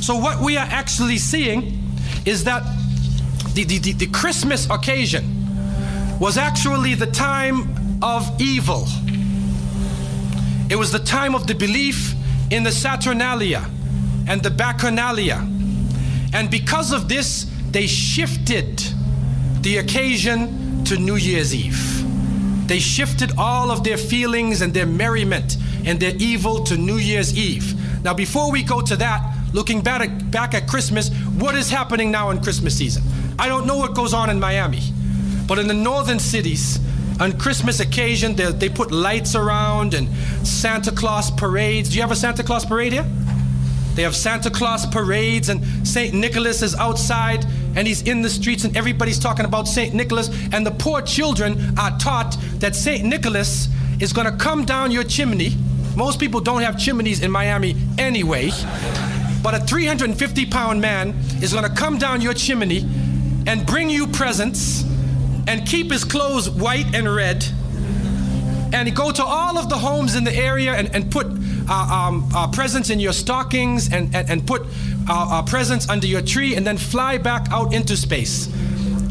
So 0.00 0.16
what 0.16 0.40
we 0.40 0.56
are 0.56 0.66
actually 0.70 1.18
seeing 1.18 1.82
is 2.24 2.44
that 2.44 2.62
the, 3.54 3.64
the, 3.64 3.78
the, 3.78 3.92
the 3.92 4.06
Christmas 4.06 4.70
occasion 4.70 5.24
was 6.18 6.38
actually 6.38 6.94
the 6.94 7.06
time 7.06 7.74
of 8.02 8.40
evil. 8.40 8.86
It 10.70 10.76
was 10.76 10.92
the 10.92 10.98
time 10.98 11.34
of 11.34 11.46
the 11.46 11.54
belief 11.54 12.14
in 12.50 12.62
the 12.62 12.72
Saturnalia 12.72 13.68
and 14.26 14.42
the 14.42 14.50
Bacchanalia. 14.50 15.57
And 16.32 16.50
because 16.50 16.92
of 16.92 17.08
this, 17.08 17.50
they 17.70 17.86
shifted 17.86 18.82
the 19.62 19.78
occasion 19.78 20.84
to 20.84 20.96
New 20.96 21.16
Year's 21.16 21.54
Eve. 21.54 22.04
They 22.68 22.78
shifted 22.78 23.32
all 23.38 23.70
of 23.70 23.82
their 23.82 23.96
feelings 23.96 24.60
and 24.60 24.72
their 24.74 24.86
merriment 24.86 25.56
and 25.84 25.98
their 25.98 26.14
evil 26.16 26.64
to 26.64 26.76
New 26.76 26.96
Year's 26.96 27.36
Eve. 27.36 27.74
Now, 28.04 28.14
before 28.14 28.52
we 28.52 28.62
go 28.62 28.80
to 28.80 28.96
that, 28.96 29.36
looking 29.52 29.80
back 29.80 30.02
at, 30.02 30.30
back 30.30 30.54
at 30.54 30.68
Christmas, 30.68 31.10
what 31.38 31.54
is 31.54 31.70
happening 31.70 32.10
now 32.10 32.30
in 32.30 32.42
Christmas 32.42 32.76
season? 32.76 33.02
I 33.38 33.48
don't 33.48 33.66
know 33.66 33.76
what 33.76 33.94
goes 33.94 34.12
on 34.12 34.30
in 34.30 34.38
Miami, 34.38 34.82
but 35.46 35.58
in 35.58 35.66
the 35.66 35.74
northern 35.74 36.18
cities, 36.18 36.78
on 37.20 37.36
Christmas 37.38 37.80
occasion, 37.80 38.36
they, 38.36 38.52
they 38.52 38.68
put 38.68 38.92
lights 38.92 39.34
around 39.34 39.94
and 39.94 40.08
Santa 40.46 40.92
Claus 40.92 41.30
parades. 41.30 41.88
Do 41.88 41.96
you 41.96 42.02
have 42.02 42.12
a 42.12 42.16
Santa 42.16 42.42
Claus 42.44 42.64
parade 42.64 42.92
here? 42.92 43.06
They 43.98 44.04
have 44.04 44.14
Santa 44.14 44.48
Claus 44.48 44.86
parades, 44.86 45.48
and 45.48 45.60
St. 45.84 46.14
Nicholas 46.14 46.62
is 46.62 46.76
outside 46.76 47.44
and 47.74 47.84
he's 47.84 48.02
in 48.02 48.22
the 48.22 48.30
streets, 48.30 48.62
and 48.62 48.76
everybody's 48.76 49.18
talking 49.18 49.44
about 49.44 49.66
St. 49.66 49.92
Nicholas. 49.92 50.30
And 50.52 50.64
the 50.64 50.70
poor 50.70 51.02
children 51.02 51.76
are 51.76 51.98
taught 51.98 52.36
that 52.60 52.76
St. 52.76 53.04
Nicholas 53.04 53.66
is 53.98 54.12
going 54.12 54.30
to 54.30 54.36
come 54.36 54.64
down 54.64 54.92
your 54.92 55.02
chimney. 55.02 55.56
Most 55.96 56.20
people 56.20 56.38
don't 56.38 56.62
have 56.62 56.78
chimneys 56.78 57.24
in 57.24 57.32
Miami 57.32 57.74
anyway. 57.98 58.52
But 59.42 59.54
a 59.54 59.58
350 59.66 60.46
pound 60.46 60.80
man 60.80 61.08
is 61.42 61.52
going 61.52 61.64
to 61.64 61.74
come 61.74 61.98
down 61.98 62.20
your 62.20 62.34
chimney 62.34 62.86
and 63.48 63.66
bring 63.66 63.90
you 63.90 64.06
presents 64.06 64.84
and 65.48 65.66
keep 65.66 65.90
his 65.90 66.04
clothes 66.04 66.48
white 66.48 66.94
and 66.94 67.12
red 67.12 67.44
and 68.72 68.94
go 68.94 69.10
to 69.10 69.24
all 69.24 69.58
of 69.58 69.68
the 69.68 69.76
homes 69.76 70.14
in 70.14 70.22
the 70.22 70.34
area 70.34 70.74
and, 70.74 70.94
and 70.94 71.10
put 71.10 71.26
um, 71.68 72.28
presents 72.52 72.90
in 72.90 73.00
your 73.00 73.12
stockings 73.12 73.92
and, 73.92 74.14
and, 74.14 74.30
and 74.30 74.46
put 74.46 74.62
presents 75.46 75.88
under 75.88 76.06
your 76.06 76.22
tree 76.22 76.54
and 76.54 76.66
then 76.66 76.76
fly 76.76 77.18
back 77.18 77.46
out 77.50 77.72
into 77.72 77.96
space. 77.96 78.48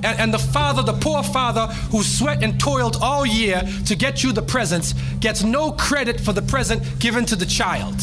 And, 0.03 0.19
and 0.19 0.33
the 0.33 0.39
father, 0.39 0.83
the 0.83 0.93
poor 0.93 1.23
father 1.23 1.67
who 1.91 2.03
sweat 2.03 2.43
and 2.43 2.59
toiled 2.59 2.97
all 3.01 3.25
year 3.25 3.61
to 3.85 3.95
get 3.95 4.23
you 4.23 4.31
the 4.31 4.41
presents, 4.41 4.93
gets 5.19 5.43
no 5.43 5.71
credit 5.71 6.19
for 6.19 6.33
the 6.33 6.41
present 6.41 6.83
given 6.99 7.25
to 7.25 7.35
the 7.35 7.45
child. 7.45 7.99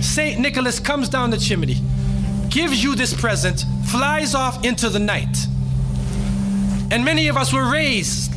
St. 0.00 0.38
Nicholas 0.38 0.78
comes 0.78 1.08
down 1.08 1.30
the 1.30 1.38
chimney, 1.38 1.76
gives 2.50 2.82
you 2.82 2.94
this 2.94 3.18
present, 3.18 3.64
flies 3.86 4.34
off 4.34 4.64
into 4.64 4.88
the 4.88 4.98
night. 4.98 5.36
And 6.90 7.04
many 7.04 7.28
of 7.28 7.36
us 7.36 7.52
were 7.52 7.70
raised 7.70 8.32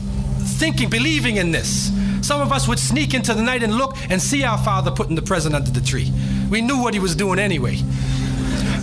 thinking, 0.60 0.90
believing 0.90 1.38
in 1.38 1.52
this. 1.52 1.92
Some 2.22 2.42
of 2.42 2.52
us 2.52 2.68
would 2.68 2.80
sneak 2.80 3.14
into 3.14 3.34
the 3.34 3.42
night 3.42 3.64
and 3.64 3.76
look 3.76 3.96
and 4.10 4.22
see 4.22 4.44
our 4.44 4.58
father 4.58 4.92
putting 4.92 5.16
the 5.16 5.22
present 5.22 5.56
under 5.56 5.72
the 5.72 5.82
tree. 5.82 6.12
We 6.50 6.62
knew 6.62 6.82
what 6.82 6.94
he 6.94 7.00
was 7.00 7.16
doing 7.16 7.40
anyway. 7.40 7.80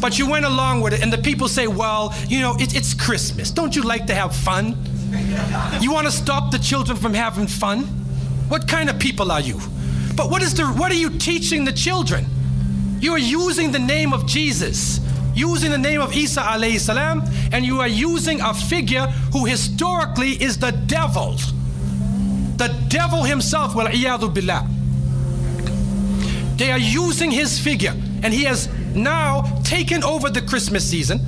But 0.01 0.19
you 0.19 0.29
went 0.29 0.45
along 0.45 0.83
with 0.83 0.93
it, 0.93 1.03
and 1.03 1.13
the 1.13 1.19
people 1.19 1.49
say, 1.49 1.67
Well, 1.67 2.15
you 2.29 2.41
know, 2.41 2.55
it, 2.59 2.77
it's 2.77 2.95
Christmas. 2.95 3.51
Don't 3.51 3.75
you 3.75 3.83
like 3.83 4.07
to 4.07 4.15
have 4.15 4.35
fun? 4.35 4.77
You 5.81 5.93
want 5.93 6.07
to 6.07 6.13
stop 6.13 6.51
the 6.51 6.59
children 6.59 6.97
from 6.97 7.15
having 7.15 7.47
fun? 7.47 7.83
What 8.49 8.69
kind 8.69 8.91
of 8.91 8.99
people 8.99 9.33
are 9.33 9.41
you? 9.41 9.59
But 10.15 10.31
what 10.31 10.43
is 10.43 10.55
the 10.55 10.67
what 10.67 10.91
are 10.91 10.97
you 10.97 11.11
teaching 11.11 11.65
the 11.65 11.73
children? 11.73 12.27
You 13.01 13.13
are 13.13 13.19
using 13.19 13.73
the 13.73 13.79
name 13.79 14.13
of 14.13 14.27
Jesus, 14.27 15.01
using 15.35 15.71
the 15.71 15.79
name 15.79 16.01
of 16.01 16.15
Isa 16.15 16.41
alayhi 16.41 16.81
salam, 16.81 17.23
and 17.53 17.65
you 17.65 17.81
are 17.81 17.89
using 17.89 18.41
a 18.41 18.55
figure 18.55 19.07
who 19.33 19.45
historically 19.45 20.43
is 20.43 20.59
the 20.59 20.71
devil. 20.71 21.37
The 22.57 22.69
devil 22.89 23.23
himself, 23.23 23.75
wal 23.75 23.87
billah. 23.87 24.69
They 26.57 26.71
are 26.71 26.79
using 26.79 27.31
his 27.31 27.59
figure. 27.59 27.95
And 28.23 28.33
he 28.33 28.45
has 28.45 28.69
now 28.95 29.43
taken 29.63 30.03
over 30.03 30.31
the 30.31 30.41
Christmas 30.43 30.89
season. 30.89 31.21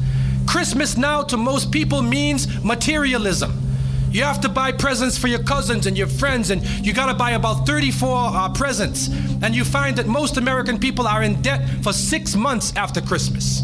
Christmas 0.46 0.96
now 0.96 1.22
to 1.24 1.36
most 1.36 1.70
people 1.70 2.00
means 2.02 2.62
materialism. 2.64 3.52
You 4.10 4.22
have 4.22 4.40
to 4.40 4.48
buy 4.48 4.72
presents 4.72 5.18
for 5.18 5.28
your 5.28 5.42
cousins 5.42 5.86
and 5.86 5.96
your 5.96 6.06
friends, 6.06 6.50
and 6.50 6.64
you 6.84 6.94
got 6.94 7.06
to 7.06 7.14
buy 7.14 7.32
about 7.32 7.66
34 7.66 8.08
uh, 8.08 8.48
presents. 8.54 9.08
And 9.42 9.54
you 9.54 9.64
find 9.64 9.96
that 9.96 10.06
most 10.06 10.38
American 10.38 10.78
people 10.78 11.06
are 11.06 11.22
in 11.22 11.42
debt 11.42 11.68
for 11.82 11.92
six 11.92 12.34
months 12.34 12.74
after 12.74 13.02
Christmas. 13.02 13.62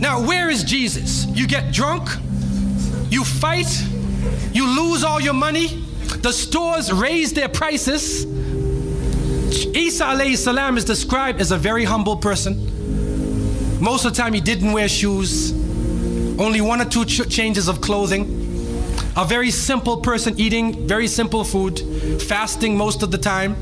Now, 0.00 0.24
where 0.24 0.48
is 0.50 0.62
Jesus? 0.62 1.26
You 1.26 1.48
get 1.48 1.72
drunk, 1.72 2.08
you 3.10 3.24
fight, 3.24 3.84
you 4.52 4.66
lose 4.66 5.02
all 5.02 5.20
your 5.20 5.34
money, 5.34 5.81
the 6.20 6.32
stores 6.32 6.92
raise 6.92 7.32
their 7.32 7.48
prices. 7.48 8.24
Isa 9.74 10.04
alayhi 10.04 10.36
salam 10.36 10.76
is 10.76 10.84
described 10.84 11.40
as 11.40 11.50
a 11.52 11.58
very 11.58 11.84
humble 11.84 12.16
person. 12.16 13.80
Most 13.80 14.04
of 14.04 14.14
the 14.14 14.22
time, 14.22 14.32
he 14.32 14.40
didn't 14.40 14.72
wear 14.72 14.88
shoes, 14.88 15.52
only 16.38 16.60
one 16.60 16.80
or 16.80 16.84
two 16.84 17.04
ch- 17.04 17.28
changes 17.28 17.68
of 17.68 17.80
clothing. 17.80 18.38
A 19.16 19.24
very 19.24 19.50
simple 19.50 19.98
person 19.98 20.38
eating 20.38 20.86
very 20.86 21.06
simple 21.06 21.44
food, 21.44 21.80
fasting 22.22 22.76
most 22.76 23.02
of 23.02 23.10
the 23.10 23.18
time. 23.18 23.56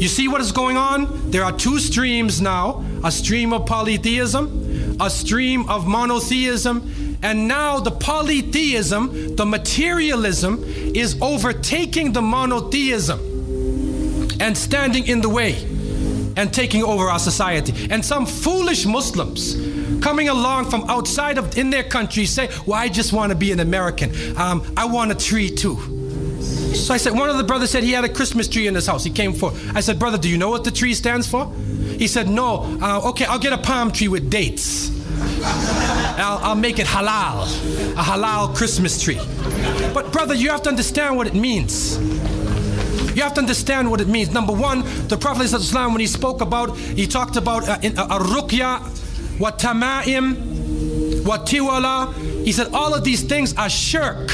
You 0.00 0.06
see 0.08 0.28
what 0.28 0.40
is 0.40 0.52
going 0.52 0.76
on? 0.76 1.30
There 1.30 1.42
are 1.42 1.52
two 1.52 1.78
streams 1.80 2.40
now 2.40 2.84
a 3.04 3.10
stream 3.12 3.52
of 3.52 3.66
polytheism, 3.66 4.96
a 5.00 5.10
stream 5.10 5.68
of 5.68 5.86
monotheism, 5.86 7.07
and 7.22 7.48
now 7.48 7.80
the 7.80 7.90
polytheism, 7.90 9.36
the 9.36 9.46
materialism, 9.46 10.62
is 10.64 11.16
overtaking 11.20 12.12
the 12.12 12.22
monotheism 12.22 13.18
and 14.40 14.56
standing 14.56 15.06
in 15.06 15.20
the 15.20 15.28
way 15.28 15.54
and 16.36 16.52
taking 16.52 16.84
over 16.84 17.08
our 17.08 17.18
society. 17.18 17.88
And 17.90 18.04
some 18.04 18.24
foolish 18.24 18.86
Muslims 18.86 19.54
coming 20.00 20.28
along 20.28 20.70
from 20.70 20.88
outside 20.88 21.38
of 21.38 21.58
in 21.58 21.70
their 21.70 21.82
country 21.82 22.26
say, 22.26 22.48
"Well, 22.66 22.78
I 22.78 22.88
just 22.88 23.12
want 23.12 23.30
to 23.30 23.36
be 23.36 23.50
an 23.50 23.60
American. 23.60 24.36
Um, 24.36 24.62
I 24.76 24.84
want 24.84 25.10
a 25.10 25.16
tree 25.16 25.50
too." 25.50 25.76
So 26.74 26.94
I 26.94 26.96
said, 26.98 27.14
one 27.14 27.28
of 27.28 27.38
the 27.38 27.44
brothers 27.44 27.70
said 27.70 27.82
he 27.82 27.92
had 27.92 28.04
a 28.04 28.08
Christmas 28.08 28.46
tree 28.46 28.66
in 28.66 28.74
his 28.74 28.86
house. 28.86 29.02
He 29.02 29.10
came 29.10 29.32
for. 29.32 29.52
I 29.74 29.80
said, 29.80 29.98
brother, 29.98 30.18
do 30.18 30.28
you 30.28 30.38
know 30.38 30.50
what 30.50 30.64
the 30.64 30.70
tree 30.70 30.94
stands 30.94 31.26
for? 31.26 31.52
He 31.98 32.06
said, 32.06 32.28
no. 32.28 32.78
Uh, 32.80 33.08
okay, 33.10 33.24
I'll 33.24 33.38
get 33.38 33.52
a 33.52 33.58
palm 33.58 33.90
tree 33.90 34.08
with 34.08 34.30
dates. 34.30 34.90
I'll, 36.18 36.38
I'll 36.38 36.54
make 36.54 36.78
it 36.78 36.86
halal, 36.86 37.44
a 37.92 38.02
halal 38.02 38.54
Christmas 38.54 39.00
tree. 39.02 39.20
But 39.94 40.12
brother, 40.12 40.34
you 40.34 40.50
have 40.50 40.62
to 40.62 40.68
understand 40.68 41.16
what 41.16 41.26
it 41.26 41.34
means. 41.34 41.98
You 43.16 43.22
have 43.22 43.34
to 43.34 43.40
understand 43.40 43.90
what 43.90 44.00
it 44.00 44.08
means. 44.08 44.32
Number 44.32 44.52
one, 44.52 44.84
the 45.08 45.16
Prophet 45.16 45.44
Islam, 45.44 45.92
when 45.92 46.00
he 46.00 46.06
spoke 46.06 46.40
about, 46.40 46.76
he 46.76 47.06
talked 47.06 47.36
about 47.36 47.68
uh, 47.68 47.78
in, 47.82 47.98
uh, 47.98 48.06
a 48.06 48.18
ruqya, 48.18 48.80
what 49.40 49.58
tamaim, 49.58 51.24
what 51.24 51.46
tiwala. 51.46 52.14
He 52.44 52.52
said 52.52 52.68
all 52.72 52.94
of 52.94 53.04
these 53.04 53.22
things 53.22 53.54
are 53.56 53.68
shirk. 53.68 54.28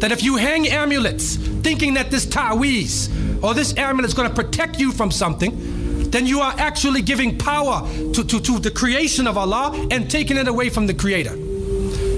That 0.00 0.10
if 0.10 0.22
you 0.22 0.36
hang 0.36 0.68
amulets 0.68 1.36
thinking 1.36 1.94
that 1.94 2.10
this 2.10 2.26
taweez 2.26 3.42
or 3.42 3.54
this 3.54 3.76
amulet 3.78 4.08
is 4.08 4.14
going 4.14 4.28
to 4.28 4.34
protect 4.34 4.78
you 4.78 4.92
from 4.92 5.10
something, 5.10 5.71
then 6.12 6.26
you 6.26 6.40
are 6.40 6.54
actually 6.58 7.02
giving 7.02 7.36
power 7.38 7.88
to, 8.12 8.24
to, 8.24 8.40
to 8.40 8.58
the 8.58 8.70
creation 8.70 9.26
of 9.26 9.36
Allah 9.36 9.88
and 9.90 10.10
taking 10.10 10.36
it 10.36 10.46
away 10.46 10.68
from 10.68 10.86
the 10.86 10.94
Creator. 10.94 11.34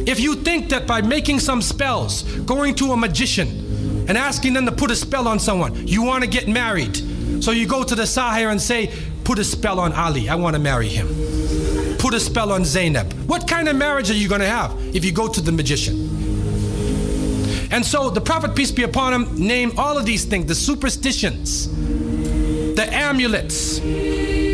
If 0.07 0.21
you 0.21 0.35
think 0.35 0.69
that 0.69 0.87
by 0.87 1.01
making 1.01 1.41
some 1.41 1.63
spells, 1.63 2.25
going 2.41 2.75
to 2.77 2.93
a 2.93 2.97
magician, 2.97 3.65
and 4.07 4.19
asking 4.19 4.53
them 4.53 4.67
to 4.67 4.73
put 4.73 4.91
a 4.91 4.97
spell 4.97 5.27
on 5.27 5.39
someone, 5.39 5.87
you 5.89 6.03
want 6.03 6.23
to 6.23 6.29
get 6.29 6.47
married. 6.47 6.97
So 7.43 7.53
you 7.53 7.67
go 7.67 7.83
to 7.83 7.95
the 7.95 8.03
Sahir 8.03 8.51
and 8.51 8.61
say, 8.61 8.93
Put 9.25 9.39
a 9.39 9.45
spell 9.45 9.81
on 9.81 9.95
Ali, 9.95 10.29
I 10.29 10.35
want 10.35 10.55
to 10.55 10.61
marry 10.61 10.89
him. 10.89 11.07
Put 11.97 12.13
a 12.13 12.21
spell 12.21 12.53
on 12.53 12.67
Zainab. 12.67 13.11
What 13.27 13.49
kind 13.49 13.69
of 13.69 13.77
marriage 13.77 14.11
are 14.11 14.15
you 14.15 14.29
going 14.29 14.43
to 14.43 14.47
have 14.47 14.79
if 14.95 15.03
you 15.03 15.13
go 15.13 15.29
to 15.29 15.41
the 15.41 15.51
magician? 15.51 16.11
And 17.71 17.85
so 17.85 18.11
the 18.11 18.21
Prophet, 18.21 18.55
peace 18.55 18.71
be 18.71 18.83
upon 18.83 19.15
him, 19.15 19.35
named 19.35 19.79
all 19.79 19.97
of 19.97 20.05
these 20.05 20.27
things 20.27 20.45
the 20.47 20.55
superstitions, 20.55 21.67
the 22.85 22.95
amulets, 22.95 23.81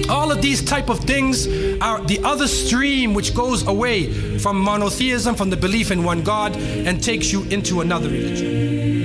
all 0.08 0.30
of 0.30 0.42
these 0.42 0.62
type 0.62 0.88
of 0.88 1.00
things 1.00 1.46
are 1.80 2.00
the 2.02 2.20
other 2.22 2.46
stream 2.46 3.14
which 3.14 3.34
goes 3.34 3.66
away 3.66 4.38
from 4.38 4.60
monotheism, 4.60 5.34
from 5.34 5.50
the 5.50 5.56
belief 5.56 5.90
in 5.90 6.04
one 6.04 6.22
God, 6.22 6.56
and 6.56 7.02
takes 7.02 7.32
you 7.32 7.42
into 7.44 7.80
another 7.80 8.08
religion. 8.08 8.99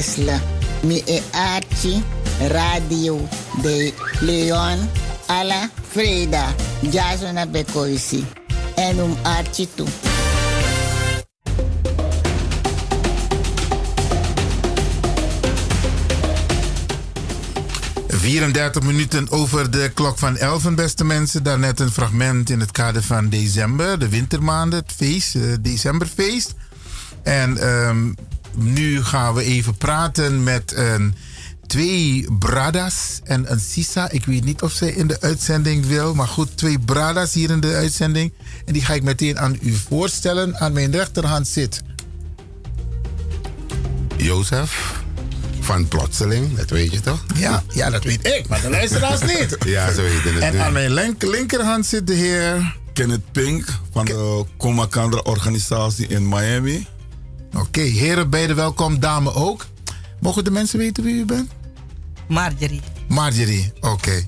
De 0.00 0.06
Lesla. 0.06 0.40
Mi 0.82 1.02
e 1.06 1.22
Archie, 1.32 2.02
Radio 2.48 3.28
de 3.62 3.92
Leon, 4.20 4.88
alla 5.26 5.70
Freda, 5.88 6.54
Jasona 6.90 7.46
Bekoisi. 7.46 8.26
En 8.74 8.98
um 8.98 9.16
Archie 9.22 9.68
toe. 9.74 9.86
34 18.08 18.82
minuten 18.82 19.30
over 19.30 19.70
de 19.70 19.90
klok 19.94 20.18
van 20.18 20.36
11, 20.36 20.74
beste 20.74 21.04
mensen. 21.04 21.42
Daarnet 21.42 21.80
een 21.80 21.90
fragment 21.90 22.50
in 22.50 22.60
het 22.60 22.70
kader 22.70 23.02
van 23.02 23.28
december, 23.28 23.98
de 23.98 24.08
wintermaanden, 24.08 24.78
het 24.78 24.92
feest, 24.96 25.32
het 25.32 25.64
decemberfeest. 25.64 26.54
En 27.22 27.56
ehm, 27.56 28.12
nu 28.62 29.04
gaan 29.04 29.34
we 29.34 29.42
even 29.44 29.74
praten 29.76 30.42
met 30.42 30.72
een, 30.76 31.14
twee 31.66 32.26
bradas 32.38 33.20
en 33.24 33.52
een 33.52 33.60
sisa. 33.60 34.10
Ik 34.10 34.24
weet 34.24 34.44
niet 34.44 34.62
of 34.62 34.72
zij 34.72 34.88
in 34.88 35.06
de 35.06 35.20
uitzending 35.20 35.86
wil, 35.86 36.14
maar 36.14 36.28
goed, 36.28 36.56
twee 36.56 36.78
bradas 36.78 37.32
hier 37.34 37.50
in 37.50 37.60
de 37.60 37.74
uitzending. 37.74 38.32
En 38.64 38.72
die 38.72 38.84
ga 38.84 38.94
ik 38.94 39.02
meteen 39.02 39.38
aan 39.38 39.58
u 39.60 39.72
voorstellen. 39.88 40.58
Aan 40.58 40.72
mijn 40.72 40.90
rechterhand 40.92 41.48
zit 41.48 41.82
Jozef 44.16 44.98
van 45.60 45.88
Plotseling, 45.88 46.56
dat 46.56 46.70
weet 46.70 46.92
je 46.92 47.00
toch? 47.00 47.24
Ja, 47.36 47.62
ja 47.68 47.90
dat 47.90 48.04
weet 48.04 48.26
ik, 48.26 48.48
maar 48.48 48.60
de 48.60 48.70
luisteraars 48.70 49.20
niet. 49.20 49.56
ja, 49.64 49.92
ze 49.92 50.02
weten 50.02 50.34
het 50.34 50.42
En 50.42 50.60
aan 50.64 50.72
mijn 50.72 50.92
link- 50.94 51.22
linkerhand 51.22 51.86
zit 51.86 52.06
de 52.06 52.14
heer... 52.14 52.78
Kenneth 52.92 53.32
Pink 53.32 53.64
van 53.92 54.04
de 54.04 54.44
Comacandra 54.56 55.20
organisatie 55.20 56.06
in 56.06 56.28
Miami. 56.28 56.86
Oké, 57.70 57.80
heren 57.80 58.30
beide 58.30 58.54
welkom, 58.54 59.00
dame 59.00 59.34
ook. 59.34 59.66
Mogen 60.20 60.44
de 60.44 60.50
mensen 60.50 60.78
weten 60.78 61.04
wie 61.04 61.14
u 61.14 61.24
bent? 61.24 61.50
Marjorie. 62.28 62.80
Marjorie, 63.08 63.72
oké. 63.80 64.26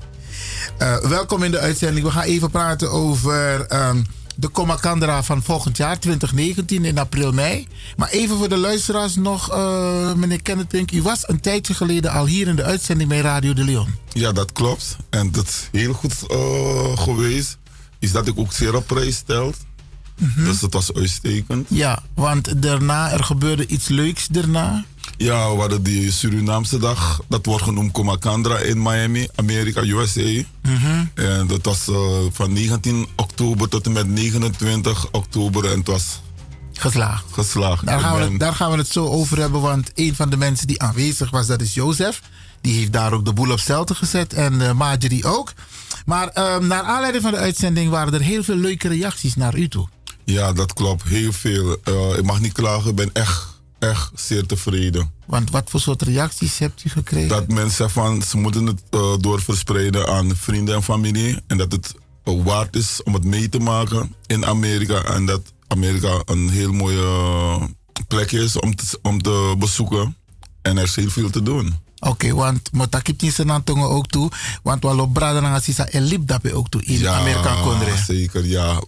Eh, 0.78 0.98
welkom 0.98 1.42
in 1.42 1.50
de 1.50 1.58
uitzending. 1.58 2.06
We 2.06 2.12
gaan 2.12 2.22
even 2.22 2.50
praten 2.50 2.90
over 2.90 3.66
ehm, 3.66 4.02
de 4.36 4.50
Comacandra 4.50 5.22
van 5.22 5.42
volgend 5.42 5.76
jaar, 5.76 5.98
2019, 5.98 6.84
in 6.84 6.98
april, 6.98 7.32
mei. 7.32 7.66
Maar 7.96 8.08
even 8.08 8.36
voor 8.36 8.48
de 8.48 8.56
luisteraars 8.56 9.14
nog, 9.14 9.50
eh, 9.50 10.12
meneer 10.14 10.42
Kenneth 10.42 10.68
Pink. 10.68 10.92
U 10.92 11.02
was 11.02 11.28
een 11.28 11.40
tijdje 11.40 11.74
geleden 11.74 12.10
al 12.10 12.26
hier 12.26 12.48
in 12.48 12.56
de 12.56 12.64
uitzending 12.64 13.08
bij 13.08 13.20
Radio 13.20 13.52
de 13.52 13.64
Leon. 13.64 13.94
Ja, 14.12 14.32
dat 14.32 14.52
klopt. 14.52 14.96
En 15.10 15.30
dat 15.32 15.46
is 15.46 15.68
heel 15.72 15.92
goed 15.92 16.26
eh, 16.28 16.98
geweest. 16.98 17.58
Is 17.98 18.12
dat 18.12 18.26
ik 18.26 18.38
ook 18.38 18.52
zeer 18.52 18.74
op 18.74 18.86
prijs 18.86 19.16
stel. 19.16 19.52
Dus 20.36 20.60
het 20.60 20.72
was 20.72 20.94
uitstekend. 20.94 21.66
Ja, 21.70 22.02
want 22.14 22.62
daarna, 22.62 23.10
er 23.10 23.24
gebeurde 23.24 23.66
iets 23.66 23.88
leuks 23.88 24.26
daarna. 24.26 24.84
Ja, 25.16 25.50
we 25.52 25.60
hadden 25.60 25.82
die 25.82 26.12
Surinaamse 26.12 26.78
dag. 26.78 27.20
Dat 27.28 27.46
wordt 27.46 27.64
genoemd 27.64 27.92
Comacandra 27.92 28.58
in 28.58 28.82
Miami, 28.82 29.28
Amerika, 29.34 29.82
USA. 29.82 30.42
Mhm. 30.62 31.04
En 31.14 31.46
dat 31.46 31.64
was 31.64 31.88
eh, 31.88 31.96
van 32.32 32.52
19 32.52 33.06
oktober 33.16 33.68
tot 33.68 33.86
en 33.86 33.92
met 33.92 34.08
29 34.08 35.10
oktober. 35.10 35.64
En 35.64 35.78
het 35.78 35.86
was 35.86 36.20
geslaagd. 36.72 37.24
Geslaagd. 37.32 37.86
Daar 37.86 38.00
gaan, 38.00 38.16
we 38.16 38.22
het, 38.22 38.40
daar 38.40 38.54
gaan 38.54 38.70
we 38.70 38.76
het 38.76 38.88
zo 38.88 39.06
over 39.06 39.38
hebben, 39.38 39.60
want 39.60 39.90
een 39.94 40.14
van 40.14 40.30
de 40.30 40.36
mensen 40.36 40.66
die 40.66 40.82
aanwezig 40.82 41.30
was, 41.30 41.46
dat 41.46 41.60
is 41.60 41.74
Jozef. 41.74 42.20
Die 42.60 42.74
heeft 42.74 42.92
daar 42.92 43.12
ook 43.12 43.24
de 43.24 43.32
boel 43.32 43.50
op 43.50 43.60
stelte 43.60 43.94
gezet 43.94 44.32
en 44.32 44.60
eh 44.60 44.72
Marjorie 44.72 45.24
ook. 45.24 45.52
Maar 46.06 46.28
ehm, 46.28 46.66
naar 46.66 46.82
aanleiding 46.82 47.22
van 47.22 47.32
de 47.32 47.38
uitzending 47.38 47.90
waren 47.90 48.14
er 48.14 48.20
heel 48.20 48.42
veel 48.42 48.56
leuke 48.56 48.88
reacties 48.88 49.34
naar 49.34 49.58
u 49.58 49.68
toe. 49.68 49.88
Ja, 50.24 50.52
dat 50.52 50.72
klopt. 50.72 51.02
Heel 51.02 51.32
veel. 51.32 51.76
Eh, 51.84 52.18
ik 52.18 52.24
mag 52.24 52.40
niet 52.40 52.52
klagen. 52.52 52.90
Ik 52.90 52.96
ben 52.96 53.10
echt, 53.12 53.46
echt 53.78 54.10
zeer 54.14 54.46
tevreden. 54.46 55.10
Want 55.26 55.50
wat 55.50 55.70
voor 55.70 55.80
soort 55.80 56.02
reacties 56.02 56.58
hebt 56.58 56.84
u 56.84 56.90
gekregen? 56.90 57.28
Dat 57.28 57.48
mensen 57.48 57.90
van 57.90 58.22
ze 58.22 58.36
moeten 58.36 58.66
het 58.66 58.82
eh, 58.90 59.14
doorverspreiden 59.20 60.06
aan 60.06 60.36
vrienden 60.36 60.74
en 60.74 60.82
familie. 60.82 61.38
En 61.46 61.56
dat 61.56 61.72
het 61.72 61.94
eh, 62.24 62.44
waard 62.44 62.76
is 62.76 63.02
om 63.02 63.14
het 63.14 63.24
mee 63.24 63.48
te 63.48 63.58
maken 63.58 64.14
in 64.26 64.46
Amerika. 64.46 65.02
En 65.02 65.26
dat 65.26 65.52
Amerika 65.66 66.22
een 66.24 66.48
heel 66.48 66.72
mooie 66.72 67.68
plek 68.08 68.32
is 68.32 68.58
om 68.58 68.74
te, 68.74 68.98
om 69.02 69.22
te 69.22 69.54
bezoeken. 69.58 70.16
En 70.62 70.76
er 70.76 70.84
is 70.84 70.96
heel 70.96 71.10
veel 71.10 71.30
te 71.30 71.42
doen. 71.42 71.74
Oké, 72.04 72.34
want 72.34 72.72
motakip 72.72 73.20
niet 73.20 73.32
zijn 73.32 73.64
tongen 73.64 73.88
ook 73.88 74.06
toe. 74.06 74.30
Want 74.62 74.82
we 74.82 74.94
lopen 74.94 75.12
braden 75.12 75.44
en 75.44 75.62
sisa 75.62 75.86
en 75.86 76.26
daarbij 76.26 76.52
ook 76.52 76.68
toe 76.68 76.84
in 76.84 76.98
ja, 76.98 77.14
Amerika 77.14 77.54
Kondre. 77.62 77.96
zeker. 78.06 78.46
Ja. 78.46 78.82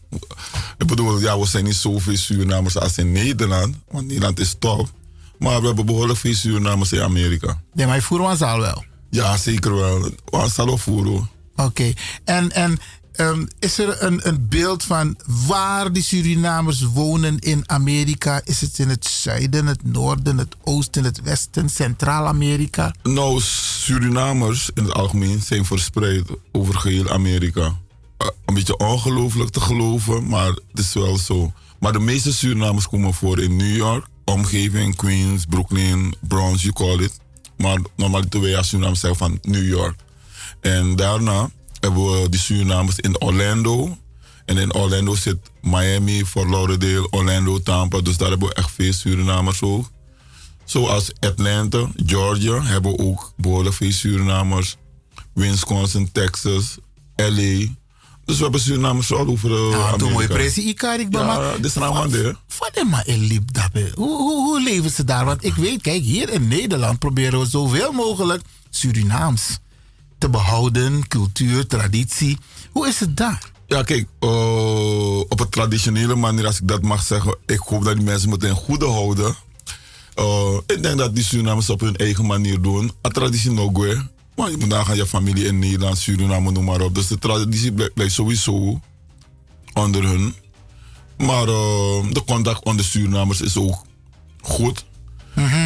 Ik 0.78 0.86
bedoel, 0.86 1.20
ja, 1.20 1.39
we 1.39 1.47
zijn 1.47 1.65
niet 1.65 1.74
zoveel 1.74 2.16
Surinamers 2.16 2.78
als 2.78 2.99
in 2.99 3.12
Nederland. 3.12 3.77
Want 3.91 4.07
Nederland 4.07 4.41
is 4.41 4.57
top. 4.59 4.91
Maar 5.39 5.61
we 5.61 5.66
hebben 5.66 5.86
behoorlijk 5.86 6.19
veel 6.19 6.35
Surinamers 6.35 6.93
in 6.93 7.03
Amerika. 7.03 7.61
Ja, 7.74 7.86
maar 7.86 7.97
je 7.97 8.03
voert 8.03 8.23
ons 8.23 8.43
al 8.43 8.61
wel. 8.61 8.85
Ja, 9.11 9.36
zeker 9.36 9.74
wel. 9.74 10.01
We 10.24 10.49
zal 10.49 10.66
wel 10.66 10.78
voeren. 10.78 11.28
Oké, 11.57 11.93
en, 12.24 12.53
en 12.53 12.78
ehm, 13.16 13.47
is 13.59 13.78
er 13.78 14.03
een, 14.03 14.28
een 14.28 14.49
beeld 14.49 14.82
van 14.82 15.16
waar 15.47 15.93
die 15.93 16.03
Surinamers 16.03 16.82
wonen 16.82 17.39
in 17.39 17.62
Amerika? 17.66 18.41
Is 18.45 18.61
het 18.61 18.78
in 18.78 18.89
het 18.89 19.07
zuiden, 19.07 19.66
het 19.66 19.85
noorden, 19.85 20.39
het 20.39 20.57
oosten, 20.65 21.05
het 21.05 21.23
westen, 21.23 21.69
Centraal-Amerika? 21.69 22.95
Nou, 23.03 23.41
Surinamers 23.41 24.70
in 24.74 24.85
het 24.85 24.93
algemeen 24.93 25.43
zijn 25.43 25.65
verspreid 25.65 26.24
over 26.53 26.74
geheel 26.74 27.11
Amerika. 27.11 27.77
Eh, 28.16 28.28
een 28.45 28.55
beetje 28.55 28.77
ongelooflijk 28.77 29.51
te 29.51 29.61
geloven, 29.61 30.28
maar 30.28 30.47
het 30.49 30.78
is 30.78 30.95
wel 30.95 31.19
zo. 31.19 31.53
Maar 31.78 31.93
de 31.93 32.01
meeste 32.01 32.32
Surinamers 32.32 32.89
komen 32.89 33.15
voor 33.15 33.41
in 33.41 33.57
New 33.57 33.77
York, 33.77 34.07
omgeving, 34.24 34.97
Queens, 34.97 35.45
Brooklyn, 35.45 36.15
Bronx, 36.20 36.62
you 36.62 36.73
call 36.73 36.99
it. 36.99 37.20
Maar 37.57 37.78
normaliter 37.97 38.41
wij 38.41 38.57
als 38.57 38.69
Surinamers 38.69 39.01
zeggen 39.01 39.19
van 39.19 39.39
New 39.43 39.69
York. 39.69 39.97
En 40.61 40.97
daarna 40.97 41.51
hebben 41.85 42.20
we 42.23 42.28
die 42.28 42.40
Surinamers 42.40 42.98
in 42.98 43.20
Orlando. 43.20 43.97
En 44.44 44.56
in 44.59 44.74
Orlando 44.74 45.15
zit 45.15 45.36
Miami, 45.61 46.24
Fort 46.24 46.51
Lauderdale, 46.51 47.11
Orlando, 47.11 47.62
Tampa. 47.62 48.01
Dus 48.01 48.16
daar 48.16 48.28
hebben 48.28 48.48
we 48.48 48.55
echt 48.55 48.70
veel 48.70 48.93
Surinamers 48.93 49.62
ook. 49.62 49.90
Zoals 50.65 51.12
Atlanta, 51.20 51.86
Georgia 52.06 52.62
hebben 52.62 52.93
we 52.93 52.98
ook 52.98 53.32
behoorlijk 53.36 53.74
veel 53.74 53.93
Surinamers. 53.93 54.77
Wisconsin, 55.32 56.12
Texas, 56.12 56.77
LA. 57.16 57.66
Dus 58.24 58.36
we 58.36 58.43
hebben 58.43 58.61
Surinamers 58.61 59.12
all 59.12 59.27
over 59.27 59.51
uh, 59.51 59.56
Ja, 59.56 59.77
Amerika. 59.77 59.97
toen 59.97 60.12
mooi 60.12 60.27
presi 60.27 60.69
Ikarik 60.69 61.11
Bama. 61.11 61.40
Ja, 61.40 61.56
dit 61.56 61.65
is 61.65 61.74
nou 61.74 61.94
man 61.94 62.11
de. 62.11 62.36
Van 62.48 62.70
de 62.73 62.85
maar 62.85 63.06
in. 63.06 63.47
Hoe, 63.94 64.16
hoe, 64.16 64.44
hoe 64.44 64.62
leven 64.62 64.90
ze 64.90 65.05
daar? 65.05 65.24
Want 65.24 65.44
ik 65.44 65.55
weet, 65.55 65.82
kijk, 65.82 66.02
hier 66.02 66.31
in 66.31 66.48
Nederland 66.48 66.98
proberen 66.98 67.40
we 67.40 67.47
zoveel 67.47 67.93
mogelijk 67.93 68.43
Surinaams 68.70 69.59
te 70.24 70.30
behouden. 70.30 71.09
Cultuur, 71.09 71.66
traditie. 71.66 72.38
Hoe 72.70 72.88
is 72.88 73.01
het 73.01 73.16
daar? 73.16 73.51
Ja, 73.66 73.82
kijk, 73.82 74.09
eh, 74.20 75.18
op 75.18 75.40
een 75.40 75.48
traditionele 75.48 76.14
manier, 76.14 76.46
als 76.46 76.60
ik 76.60 76.68
dat 76.68 76.82
mag 76.82 77.02
zeggen, 77.02 77.36
ik 77.46 77.59
hoop 77.59 77.84
dat 77.84 77.96
die 77.96 78.05
mensen 78.05 78.30
het 78.30 78.42
in 78.42 78.55
goede 78.55 78.86
houden. 78.86 79.34
Eh, 80.14 80.56
ik 80.66 80.82
denk 80.82 80.98
dat 80.98 81.14
die 81.14 81.24
Surinamers 81.24 81.70
op 81.70 81.80
hun 81.80 81.96
eigen 81.96 82.26
manier 82.26 82.60
doen. 82.60 82.92
A 83.06 83.09
traditie 83.09 83.51
no 83.51 83.70
go, 83.72 83.94
Maar 84.36 84.51
je 84.51 84.56
moet 84.56 84.68
nagaan 84.68 84.96
je 84.96 85.06
familie 85.06 85.46
in 85.46 85.59
Nederland, 85.59 85.98
Suriname, 85.98 86.51
noem 86.51 86.64
maar 86.64 86.80
op. 86.80 86.94
Dus 86.94 87.06
de 87.06 87.18
traditie 87.18 87.72
blijft, 87.72 87.94
blijft 87.94 88.14
sowieso 88.14 88.80
onder 89.72 90.02
hun. 90.02 90.34
Maar 91.16 91.48
eh, 91.48 92.10
de 92.10 92.22
contact 92.26 92.64
onder 92.64 92.84
Surinamers 92.84 93.40
is 93.40 93.56
ook 93.56 93.82
goed. 94.40 94.84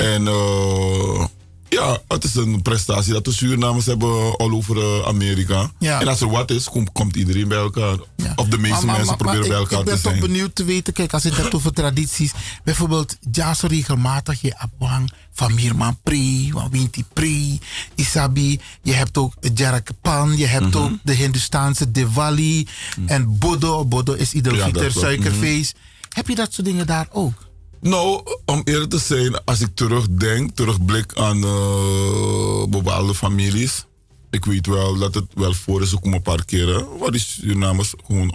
En 0.01 0.29
eh, 0.29 1.25
ja, 1.69 1.99
het 2.09 2.25
is 2.25 2.35
een 2.35 2.63
prestatie 2.63 3.13
dat 3.13 3.25
de 3.25 3.33
Surinamers 3.33 3.87
hebben 3.87 4.37
all 4.37 4.51
over 4.51 4.79
eh, 4.79 5.07
Amerika. 5.07 5.71
Ja. 5.79 6.01
En 6.01 6.09
als 6.09 6.21
er 6.21 6.29
wat 6.31 6.51
is, 6.51 6.65
komt, 6.65 6.93
komt 6.93 7.17
iedereen 7.17 7.49
bij 7.49 7.59
elkaar. 7.59 7.97
Of 8.37 8.47
de 8.49 8.59
meeste 8.59 8.77
Maar- 8.77 8.85
maar- 8.87 8.87
mensen 8.87 9.07
maar- 9.07 9.17
proberen 9.17 9.49
bij 9.49 9.57
elkaar 9.57 9.79
Ik 9.79 9.85
ben 9.85 9.95
te 9.97 10.01
toch 10.03 10.11
zijn. 10.13 10.25
benieuwd 10.25 10.55
te 10.55 10.65
weten, 10.65 10.93
kijk, 10.93 11.13
als 11.13 11.23
je 11.23 11.29
het 11.29 11.39
hebt 11.39 11.55
over 11.55 11.73
tradities. 11.73 12.33
Bijvoorbeeld, 12.65 13.17
ja, 13.33 13.55
zo 13.55 13.67
regelmatig 13.67 14.41
je 14.41 14.59
abwang 14.59 15.13
van 15.33 15.55
Mirman 15.55 15.99
Pri, 16.03 16.51
van 16.53 16.71
Winti 16.71 17.05
Pri, 17.13 17.61
Isabi. 17.95 18.61
Je 18.83 18.93
hebt 18.93 19.19
ook 19.19 19.35
Jarak 19.55 19.89
Pan, 20.03 20.37
je 20.37 20.47
hebt 20.47 20.67
Mhm. 20.75 20.77
ook 20.79 20.91
de 21.03 21.13
Hindustaanse 21.15 21.91
Diwali 21.91 22.67
en 23.07 23.39
Bodo. 23.39 23.85
Bodo 23.85 24.13
is 24.13 24.33
ieder 24.33 24.57
Ja, 24.57 24.71
klopt. 24.71 24.93
suikerfeest. 24.99 25.75
Heb 26.09 26.29
je 26.29 26.35
dat 26.35 26.53
soort 26.55 26.67
dingen 26.67 26.87
daar 26.87 27.09
ook? 27.13 27.47
Nou, 27.81 28.23
om 28.45 28.61
eerlijk 28.65 28.91
te 28.91 28.99
zijn, 28.99 29.45
als 29.45 29.61
ik 29.61 29.69
terugdenk, 29.75 30.51
terugblik 30.55 31.15
aan 31.15 31.45
eh, 31.45 32.65
bepaalde 32.69 33.15
families. 33.15 33.87
Ik 34.31 34.45
weet 34.45 34.67
wel 34.67 34.99
dat 34.99 35.15
het 35.15 35.27
wel 35.35 35.55
voor 35.55 35.83
is, 35.83 35.95
om 35.95 36.13
een 36.13 36.23
paar 36.23 36.45
keren. 36.45 36.99
Waar 36.99 37.11
die 37.11 37.21
Surinamers 37.21 37.95
gewoon, 38.07 38.35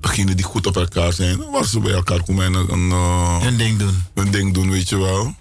degenen 0.00 0.36
die 0.36 0.44
goed 0.44 0.66
op 0.66 0.76
elkaar 0.76 1.12
zijn, 1.12 1.50
waar 1.50 1.64
ze 1.64 1.80
bij 1.80 1.92
elkaar 1.92 2.22
komen 2.24 2.44
en 2.44 2.54
een, 2.54 2.90
eh, 2.90 3.42
hun 3.42 3.56
ding 3.56 3.78
doen. 3.78 4.04
Hun 4.14 4.30
ding 4.30 4.54
doen, 4.54 4.70
weet 4.70 4.88
je 4.88 4.98
wel. 4.98 5.34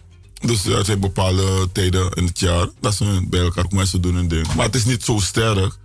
Dus 0.45 0.65
er 0.65 0.85
zijn 0.85 0.99
bepaalde 0.99 1.71
tijden 1.71 2.11
in 2.11 2.25
het 2.25 2.39
jaar 2.39 2.67
dat 2.79 2.95
ze 2.95 3.25
bij 3.29 3.39
elkaar 3.39 3.67
komen 3.67 3.83
en 3.83 3.89
ze 3.89 3.99
doen 3.99 4.15
hun 4.15 4.27
ding. 4.27 4.53
Maar 4.55 4.65
het 4.65 4.75
is 4.75 4.85
niet 4.85 5.03
zo 5.03 5.19
sterk. 5.19 5.77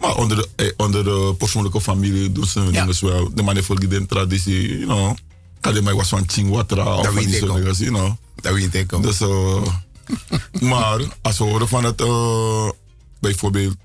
Maar 0.00 0.16
onder 0.16 0.36
de, 0.36 0.48
eh, 0.56 0.72
onder 0.76 1.04
de 1.04 1.34
persoonlijke 1.38 1.80
familie 1.80 2.32
doen 2.32 2.46
ze 2.46 2.60
hun 2.60 2.72
dingen 2.72 3.00
wel. 3.00 3.34
De 3.34 3.42
manier 3.42 3.64
voor 3.64 3.80
die 3.80 4.06
traditie, 4.06 4.68
you 4.68 4.84
know. 4.84 5.16
Kali 5.60 5.80
mij 5.80 5.94
was 5.94 6.08
van 6.08 6.24
Chingwatra 6.26 6.96
of 6.96 7.04
Dat 7.04 7.14
van 7.14 7.24
die 7.24 7.34
soort 7.34 7.78
you 7.78 7.90
know. 7.90 8.12
Dat 8.34 8.52
weet 8.52 8.74
ik 8.74 8.92
ook. 8.92 9.02
Dus, 9.02 9.18
maar 10.60 11.00
als 11.22 11.38
we 11.38 11.44
horen 11.44 11.68
van 11.68 11.84
het 11.84 12.00
eh, 12.00 12.68
bijvoorbeeld 13.20 13.76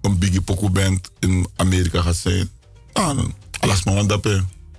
een 0.00 0.18
Biggie 0.18 0.40
Poco 0.40 0.70
band 0.70 1.10
in 1.18 1.46
Amerika 1.56 2.02
gaat 2.02 2.16
zijn, 2.16 2.50
dan 2.92 3.34
alles 3.60 3.84
maar 3.84 3.98
aan 3.98 4.06
dat. 4.06 4.26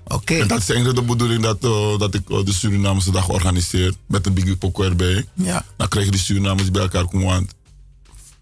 Oké. 0.08 0.34
En 0.34 0.48
dat 0.48 0.60
is 0.60 0.70
eigenlijk 0.70 1.00
de 1.00 1.06
bedoeling 1.06 1.44
dat, 1.44 1.64
eh, 1.64 2.00
dat 2.00 2.14
ik 2.14 2.30
eh, 2.30 2.46
de 2.46 2.54
Surinamese 2.54 3.12
dag 3.12 3.30
organiseer 3.30 3.94
met 4.08 4.26
een 4.26 4.34
Biggie 4.34 4.58
Poco 4.58 4.84
erbij. 4.84 5.26
Ja. 5.34 5.66
Dan 5.78 5.88
krijgen 5.88 6.12
die 6.12 6.22
Surinamers 6.22 6.72
bij 6.72 6.82
elkaar 6.82 7.06
komen, 7.06 7.28
want 7.28 7.54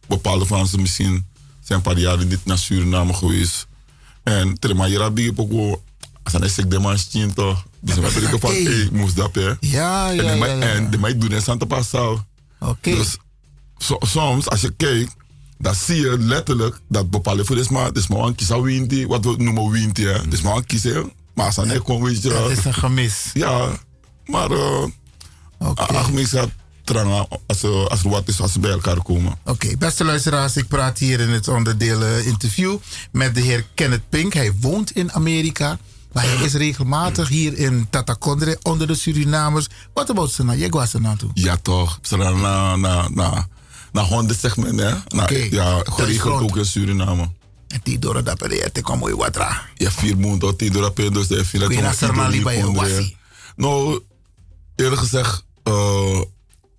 bepaalde 0.07 0.45
van 0.45 0.67
ze 0.67 0.77
misschien 0.77 1.25
zijn 1.61 1.77
een 1.77 1.83
paar 1.83 1.97
jaren 1.97 2.27
niet 2.27 2.45
naar 2.45 2.57
Suriname 2.57 3.13
geweest. 3.13 3.67
En 4.23 4.59
terwijl 4.59 4.91
je 4.91 4.97
dat 4.97 5.13
Biggie 5.13 5.33
Poco, 5.33 5.83
als 6.23 6.33
dan 6.33 6.43
is 6.43 6.57
ik 6.57 6.69
de 6.71 6.79
man 6.79 6.97
toch. 7.33 7.65
Dus 7.81 7.95
wat 7.95 8.11
ik 8.11 8.27
van, 8.29 8.35
Oké. 8.35 8.47
hey, 8.61 8.63
ik 8.81 8.91
moest 8.91 9.15
dat 9.15 9.35
hè. 9.35 9.53
Ja, 9.59 10.09
ja, 10.09 10.23
En 10.23 10.37
ja. 10.37 10.45
En 10.59 10.89
de 10.89 11.17
doen 11.17 11.31
in 11.31 11.41
Santa 11.41 11.65
Passau. 11.65 12.19
Oké. 12.59 12.91
Dus 12.95 13.17
so- 13.77 13.97
soms, 13.99 14.49
als 14.49 14.61
je 14.61 14.71
kijkt, 14.77 15.15
dan 15.57 15.75
zie 15.75 15.95
je 16.01 16.17
letterlijk 16.19 16.79
dat 16.89 17.09
bepaalde 17.09 17.45
voor 17.45 17.57
is 17.57 17.69
maar, 17.69 17.85
het 17.85 17.97
is 17.97 18.07
maar 18.07 18.19
een 18.19 18.35
kies 18.35 18.51
aan 18.51 18.61
winti, 18.61 19.07
wat 19.07 19.25
we 19.25 19.35
noemen 19.37 19.69
winti, 19.69 20.05
hè. 20.05 20.11
Het 20.13 20.33
is 20.33 20.41
maar 20.41 20.55
een 20.55 20.65
kies, 20.65 20.83
hè. 20.83 21.01
Maar 21.33 21.45
als 21.45 21.55
hij 21.55 21.79
komt, 21.79 22.03
weet 22.03 22.21
je. 22.21 22.33
Het 22.33 22.57
is 22.57 22.65
een 22.65 22.73
gemis. 22.73 23.29
Ja, 23.33 23.69
maar 24.25 24.51
uh, 24.51 24.85
ach, 25.75 26.11
mensen 26.11 26.39
gaat 26.39 26.49
trangen 26.83 27.27
als, 27.47 27.63
er- 27.63 27.87
als 27.89 28.03
er 28.03 28.09
wat 28.09 28.27
is, 28.27 28.41
als 28.41 28.51
ze 28.51 28.59
bij 28.59 28.71
elkaar 28.71 29.01
komen. 29.03 29.33
Oké, 29.45 29.77
beste 29.77 30.03
luisteraars, 30.03 30.57
ik 30.57 30.67
praat 30.67 30.97
hier 30.97 31.19
in 31.19 31.29
het 31.29 31.47
onderdeel 31.47 32.01
eh, 32.03 32.25
interview 32.27 32.77
met 33.11 33.35
de 33.35 33.41
heer 33.41 33.65
Kenneth 33.75 34.09
Pink. 34.09 34.33
Hij 34.33 34.51
woont 34.59 34.91
in 34.91 35.11
Amerika, 35.11 35.79
maar 36.11 36.23
hij 36.23 36.45
is 36.45 36.53
regelmatig 36.53 37.27
hier 37.27 37.57
in 37.57 37.87
Tatakondre 37.89 38.59
onder 38.61 38.87
de 38.87 38.95
Surinamers. 38.95 39.67
Wat 39.93 40.09
about 40.09 40.31
Sana? 40.31 40.55
Jij 40.55 40.69
was 40.69 40.93
er 40.93 41.01
naartoe. 41.01 41.29
Ja, 41.33 41.57
toch. 41.61 41.99
Ze 42.01 42.17
gaan 42.17 42.41
naar, 42.41 42.79
naar, 42.79 43.11
naar, 43.11 43.47
naar 43.91 44.03
Honda, 44.03 44.33
zeg 44.33 44.57
maar, 44.57 44.67
hè. 44.67 45.35
Ja, 45.49 45.81
geregeld 45.83 46.41
ook 46.41 46.57
in 46.57 46.65
Suriname. 46.65 47.29
En 47.67 47.79
die 47.83 47.99
door 47.99 48.23
dat 48.23 48.37
per 48.37 48.71
te 48.71 48.81
komen 48.81 48.99
mooi 48.99 49.15
wat 49.15 49.35
ra. 49.35 49.61
Ja, 49.75 49.91
vier 49.91 50.17
maanden, 50.17 50.57
tien 50.57 50.71
door 50.71 50.81
dat 50.81 50.95
dus 50.95 51.27
de 51.27 51.45
vier 51.45 51.65
Kun 51.65 51.75
je 51.75 51.81
naar? 51.81 53.11
Nou, 53.55 53.99
eerlijk 54.75 55.01
gezegd, 55.01 55.45
eh, 55.63 56.21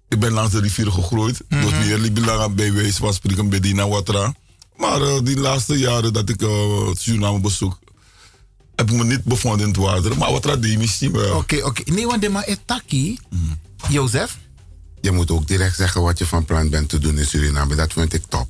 ik 0.09 0.21
ben 0.21 0.33
langs 0.33 0.53
de 0.53 0.61
rivier 0.61 0.93
gegroeid. 0.93 1.41
Mhm. 1.49 1.61
Dus 1.61 1.71
meer 1.71 1.99
liep 1.99 2.19
ik 2.19 2.25
lang 2.25 2.55
bij 2.55 2.73
wijze 2.73 2.97
van 2.97 3.15
spreken 3.15 3.49
bij 3.49 3.61
Dina 3.61 3.89
Watra. 3.89 4.35
Maar 4.77 5.03
eh, 5.03 5.19
die 5.23 5.39
laatste 5.39 5.79
jaren 5.79 6.13
dat 6.13 6.29
ik 6.29 6.43
eh, 6.43 6.89
Suriname 6.95 7.41
bezoek, 7.41 7.79
heb 8.77 8.91
ik 8.91 8.97
me 8.97 9.05
niet 9.05 9.25
bevonden 9.25 9.61
in 9.61 9.67
het 9.69 9.77
water. 9.77 10.19
Maar 10.19 10.33
Watra 10.33 10.57
die 10.57 10.79
misschien 10.79 11.13
wel. 11.13 11.37
Oké, 11.37 11.57
oké. 11.65 11.83
Nee, 11.93 12.07
want 12.07 12.23
de 12.23 12.29
maar 12.29 12.45
etaki. 12.45 13.19
Jozef? 13.89 14.39
Je 15.01 15.11
moet 15.11 15.31
ook 15.31 15.47
direct 15.47 15.77
zeggen 15.77 16.03
wat 16.03 16.19
je 16.19 16.27
van 16.27 16.45
plan 16.45 16.69
bent 16.71 16.89
te 16.89 16.99
doen 16.99 17.19
in 17.19 17.27
Suriname. 17.27 17.75
Dat 17.75 17.93
vind 17.93 18.13
ik 18.15 18.23
top. 18.29 18.49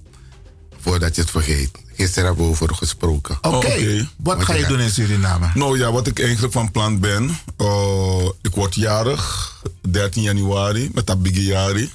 Voordat 0.80 1.14
je 1.14 1.20
het 1.20 1.30
vergeet. 1.30 1.70
Gisteren 1.96 2.24
hebben 2.26 2.44
we 2.44 2.50
over 2.50 2.74
gesproken. 2.74 3.38
Oké. 3.42 4.08
Wat 4.16 4.44
ga 4.44 4.54
je 4.54 4.66
doen 4.66 4.80
in 4.80 4.90
Suriname? 4.90 5.50
Nou 5.54 5.78
ja, 5.78 5.92
wat 5.92 6.06
ik 6.06 6.18
eigenlijk 6.20 6.52
van 6.52 6.70
plan 6.70 7.00
ben. 7.00 7.38
eh, 7.56 8.28
ik 8.42 8.54
word 8.54 8.74
jarig, 8.74 9.56
13 9.90 10.22
januari, 10.22 10.90
met 10.94 11.06
dat 11.06 11.18
jari. 11.22 11.90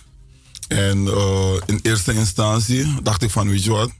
En 0.68 1.08
eh, 1.08 1.54
in 1.66 1.80
eerste 1.82 2.14
instantie 2.14 3.02
dacht 3.04 3.22
ik 3.22 3.30
van, 3.32 3.50
weet 3.50 3.64
je 3.64 3.72
wat. 3.72 3.92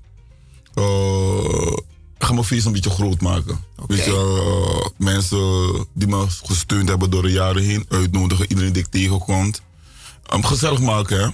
eh, 0.74 1.78
ga 2.20 2.34
mijn 2.34 2.46
feest 2.46 2.66
een 2.66 2.72
beetje 2.72 2.90
groot 2.90 3.22
maken. 3.22 3.60
Weet 3.88 4.06
je, 4.06 4.12
eh, 4.12 4.90
mensen 4.98 5.88
die 5.94 6.08
me 6.08 6.26
gesteund 6.44 6.90
hebben 6.90 7.10
door 7.10 7.22
de 7.22 7.32
jaren 7.32 7.64
heen 7.64 7.86
uitnodigen. 7.90 8.50
Iedereen 8.50 8.74
die 8.74 8.84
ik 8.84 8.90
tegenkomt. 8.90 9.62
Um, 10.34 10.44
gezellig 10.44 10.80
maken, 10.80 11.20
hè. 11.20 11.30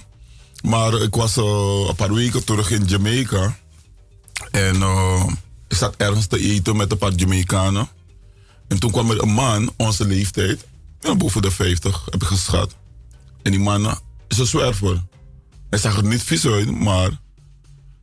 Maar 0.68 0.94
ik 0.94 1.14
was 1.14 1.36
eh, 1.36 1.84
een 1.88 1.94
paar 1.94 2.14
weken 2.14 2.44
terug 2.44 2.70
in 2.70 2.84
Jamaica. 2.84 3.56
En 4.50 4.82
eh, 4.82 5.26
ik 5.68 5.76
zat 5.76 5.94
ergens 5.96 6.26
te 6.26 6.38
eten 6.38 6.76
met 6.76 6.92
een 6.92 6.98
paar 6.98 7.12
Jamaicanen. 7.12 7.88
En 8.68 8.80
toen 8.80 8.90
kwam 8.90 9.10
er 9.10 9.22
een 9.22 9.32
man, 9.32 9.72
onze 9.76 10.06
leeftijd, 10.06 10.66
ja, 11.00 11.14
boven 11.14 11.42
de 11.42 11.50
50, 11.50 12.04
heb 12.10 12.22
ik 12.22 12.28
geschat. 12.28 12.76
En 13.42 13.50
die 13.50 13.60
man 13.60 13.98
is 14.28 14.38
een 14.38 14.46
zwerver. 14.46 15.02
Hij 15.70 15.78
zag 15.78 15.96
er 15.96 16.04
niet 16.04 16.22
vies 16.22 16.46
uit, 16.46 16.70
maar 16.70 17.10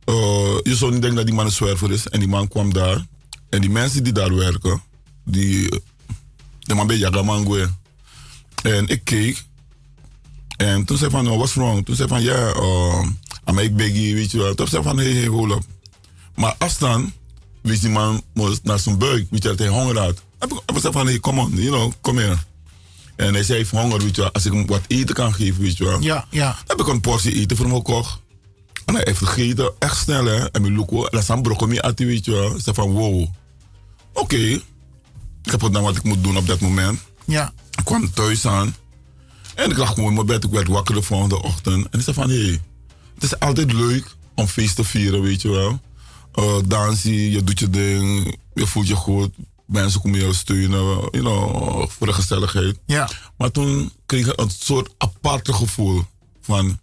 eh, 0.04 0.58
je 0.62 0.76
zou 0.76 0.92
niet 0.92 1.00
denken 1.00 1.14
dat 1.16 1.26
die 1.26 1.34
man 1.34 1.44
een 1.44 1.52
zwerver 1.52 1.90
is. 1.90 2.08
En 2.08 2.18
die 2.18 2.28
man 2.28 2.48
kwam 2.48 2.72
daar. 2.72 3.06
En 3.48 3.60
die 3.60 3.70
mensen 3.70 4.04
die 4.04 4.12
daar 4.12 4.34
werken, 4.34 4.82
die, 5.24 5.82
de 6.58 6.74
man 6.74 6.86
bij 6.86 6.96
Jagamangue. 6.96 7.68
En 8.62 8.88
ik 8.88 9.04
keek. 9.04 9.44
En 10.56 10.84
toen 10.84 10.96
zei 10.96 11.10
hij 11.10 11.20
van, 11.20 11.30
oh, 11.30 11.36
what's 11.36 11.54
wrong? 11.54 11.84
Toen 11.84 11.96
zei 11.96 12.08
van, 12.08 12.22
ja, 12.22 12.52
yeah, 13.44 13.56
uh, 13.56 13.64
ik 13.64 13.76
biggie, 13.76 14.14
weet 14.14 14.30
je 14.30 14.38
wel. 14.38 14.54
Toen 14.54 14.68
zei 14.68 14.82
hij 14.82 14.92
van, 14.92 15.02
hey, 15.02 15.12
hey, 15.12 15.26
hold 15.26 15.50
up. 15.50 15.62
Maar 16.34 16.54
afstand 16.58 17.12
wist 17.62 17.80
die 17.80 17.90
man 17.90 18.22
moest 18.34 18.64
naar 18.64 18.78
zijn 18.78 18.98
buik, 18.98 19.26
weet 19.30 19.42
je, 19.42 19.48
dat 19.48 19.58
hij 19.58 19.68
honger 19.68 19.98
had. 19.98 20.22
Heb 20.38 20.52
ik 20.52 20.60
gezegd 20.66 20.94
van, 20.94 21.06
hey, 21.06 21.20
come 21.20 21.40
on, 21.40 21.50
you 21.54 21.66
know, 21.66 21.92
kom 22.00 22.18
hier. 22.18 22.44
En 23.16 23.34
hij 23.34 23.42
zei, 23.42 23.66
honger, 23.70 23.98
weet 23.98 24.16
je 24.16 24.22
wel, 24.22 24.32
als 24.32 24.46
ik 24.46 24.52
hem 24.52 24.66
wat 24.66 24.82
eten 24.86 25.14
kan 25.14 25.34
geven, 25.34 25.62
weet 25.62 25.76
je 25.76 25.84
wel. 25.84 26.00
Ja, 26.00 26.26
ja. 26.30 26.46
Dan 26.46 26.76
heb 26.76 26.86
ik 26.86 26.92
een 26.92 27.00
portie 27.00 27.34
eten 27.34 27.56
voor 27.56 27.66
hem 27.66 27.74
gekocht. 27.74 28.20
En 28.84 28.94
hij 28.94 29.02
heeft 29.04 29.18
gegeten, 29.18 29.72
echt 29.78 29.96
snel, 29.96 30.24
hè. 30.24 30.50
En 30.50 30.62
mijn 30.62 30.74
loco, 30.74 31.02
dat 31.02 31.22
is 31.22 31.28
een 31.28 31.42
broccoli 31.42 31.78
at, 31.78 31.98
weet 31.98 32.24
je 32.24 32.54
zei 32.56 32.74
van, 32.74 32.90
wow. 32.90 33.26
Oké. 34.12 34.60
Ik 35.42 35.50
heb 35.50 35.62
gedaan 35.62 35.82
wat 35.82 35.96
ik 35.96 36.02
moet 36.02 36.22
doen 36.22 36.36
op 36.36 36.46
dat 36.46 36.60
moment. 36.60 37.00
Ja. 37.24 37.52
Ik 37.78 37.84
kwam 37.84 38.12
thuis 38.12 38.46
aan. 38.46 38.74
En 39.54 39.70
ik 39.70 39.76
lag 39.76 39.88
gewoon 39.88 40.08
in 40.08 40.14
mijn 40.14 40.26
bed. 40.26 40.44
Ik 40.44 40.50
werd 40.50 40.68
wakker 40.68 40.94
de 40.94 41.02
volgende 41.02 41.42
ochtend. 41.42 41.88
En 41.90 41.98
ik 41.98 42.04
zei 42.04 42.16
van, 42.16 42.30
hé, 42.30 42.42
hey, 42.42 42.60
het 43.14 43.22
is 43.22 43.38
altijd 43.38 43.72
leuk 43.72 44.16
om 44.34 44.46
feest 44.46 44.76
te 44.76 44.84
vieren, 44.84 45.22
weet 45.22 45.42
je 45.42 45.48
wel. 45.50 45.80
Eh 46.32 46.56
dansen, 46.66 47.12
je 47.30 47.44
doet 47.44 47.58
je 47.58 47.70
ding, 47.70 48.36
je 48.54 48.66
voelt 48.66 48.88
je 48.88 48.94
goed. 48.94 49.30
Mensen 49.66 50.00
komen 50.00 50.26
je 50.26 50.32
steunen, 50.32 50.84
you 51.10 51.10
know, 51.10 51.88
voor 51.88 52.06
de 52.06 52.12
gezelligheid. 52.12 52.78
Ja. 52.86 53.10
Maar 53.36 53.50
toen 53.50 53.92
kreeg 54.06 54.26
ik 54.26 54.40
een 54.40 54.50
soort 54.50 54.94
aparte 54.98 55.52
gevoel 55.52 56.02
van, 56.40 56.80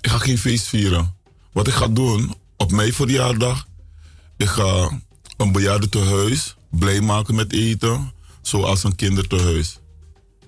ik 0.00 0.10
ga 0.10 0.18
geen 0.18 0.38
feest 0.38 0.66
vieren. 0.66 1.14
Wat 1.54 1.66
ik 1.66 1.72
ga 1.74 1.88
doen, 1.88 2.34
op 2.56 2.70
mijn 2.72 2.92
verjaardag, 2.92 3.66
ik 4.36 4.48
ga 4.48 5.00
een 5.36 5.52
bejaarde 5.52 5.88
tehuis 5.88 6.56
blij 6.70 7.00
maken 7.00 7.34
met 7.34 7.52
eten, 7.52 8.12
zoals 8.42 8.84
een 8.84 8.94
kindertehuis. 8.96 9.78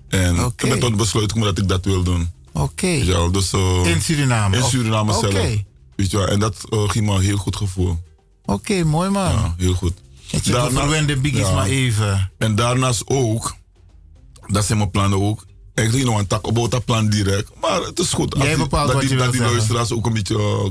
En 0.09 0.35
ik 0.35 0.55
ben 0.55 0.79
tot 0.79 0.89
het 0.89 0.95
besluit 0.97 1.31
gekomen 1.31 1.55
dat 1.55 1.63
ik 1.63 1.69
dat 1.69 1.85
wil 1.85 2.03
doen. 2.03 2.29
Oké. 2.53 2.87
Ja, 2.87 3.27
dus, 3.27 3.53
eh, 3.53 3.81
In 3.85 4.01
Suriname? 4.01 4.57
In 4.57 4.63
Suriname 4.63 5.15
Oké. 5.17 5.31
zelf. 5.31 5.55
Weet 5.95 6.11
je 6.11 6.17
wel, 6.17 6.27
en 6.27 6.39
dat 6.39 6.55
eh, 6.69 6.89
ging 6.89 7.05
me 7.05 7.13
een 7.13 7.21
heel 7.21 7.37
goed 7.37 7.55
gevoel. 7.55 7.97
Oké, 8.45 8.83
mooi 8.83 9.09
man. 9.09 9.31
Ja, 9.31 9.53
heel 9.57 9.73
goed. 9.73 9.93
Je 10.25 10.39
verwende 10.71 11.17
biggies 11.17 11.51
maar 11.51 11.65
even. 11.65 12.31
En 12.37 12.55
daarnaast 12.55 13.03
ook, 13.05 13.55
dat 14.47 14.65
zijn 14.65 14.77
mijn 14.77 14.91
plannen 14.91 15.21
ook. 15.21 15.45
Eigenlijk 15.73 16.09
nog 16.09 16.19
een 16.19 16.27
tak 16.27 16.47
op 16.47 16.71
dat 16.71 16.85
plan 16.85 17.09
direct. 17.09 17.51
Maar 17.61 17.81
het 17.81 17.99
is 17.99 18.13
goed. 18.13 18.33
als 18.33 18.43
Jij 18.43 18.53
die- 18.53 18.63
bepaalt 18.63 18.85
dat 18.85 18.93
wat 18.95 19.01
die, 19.01 19.11
je 19.11 19.17
dat 19.17 19.31
wil 19.31 19.41
die 19.41 19.51
luisteraars 19.51 19.91
ook 19.91 20.05
een 20.05 20.13
beetje 20.13 20.37
eh, 20.37 20.69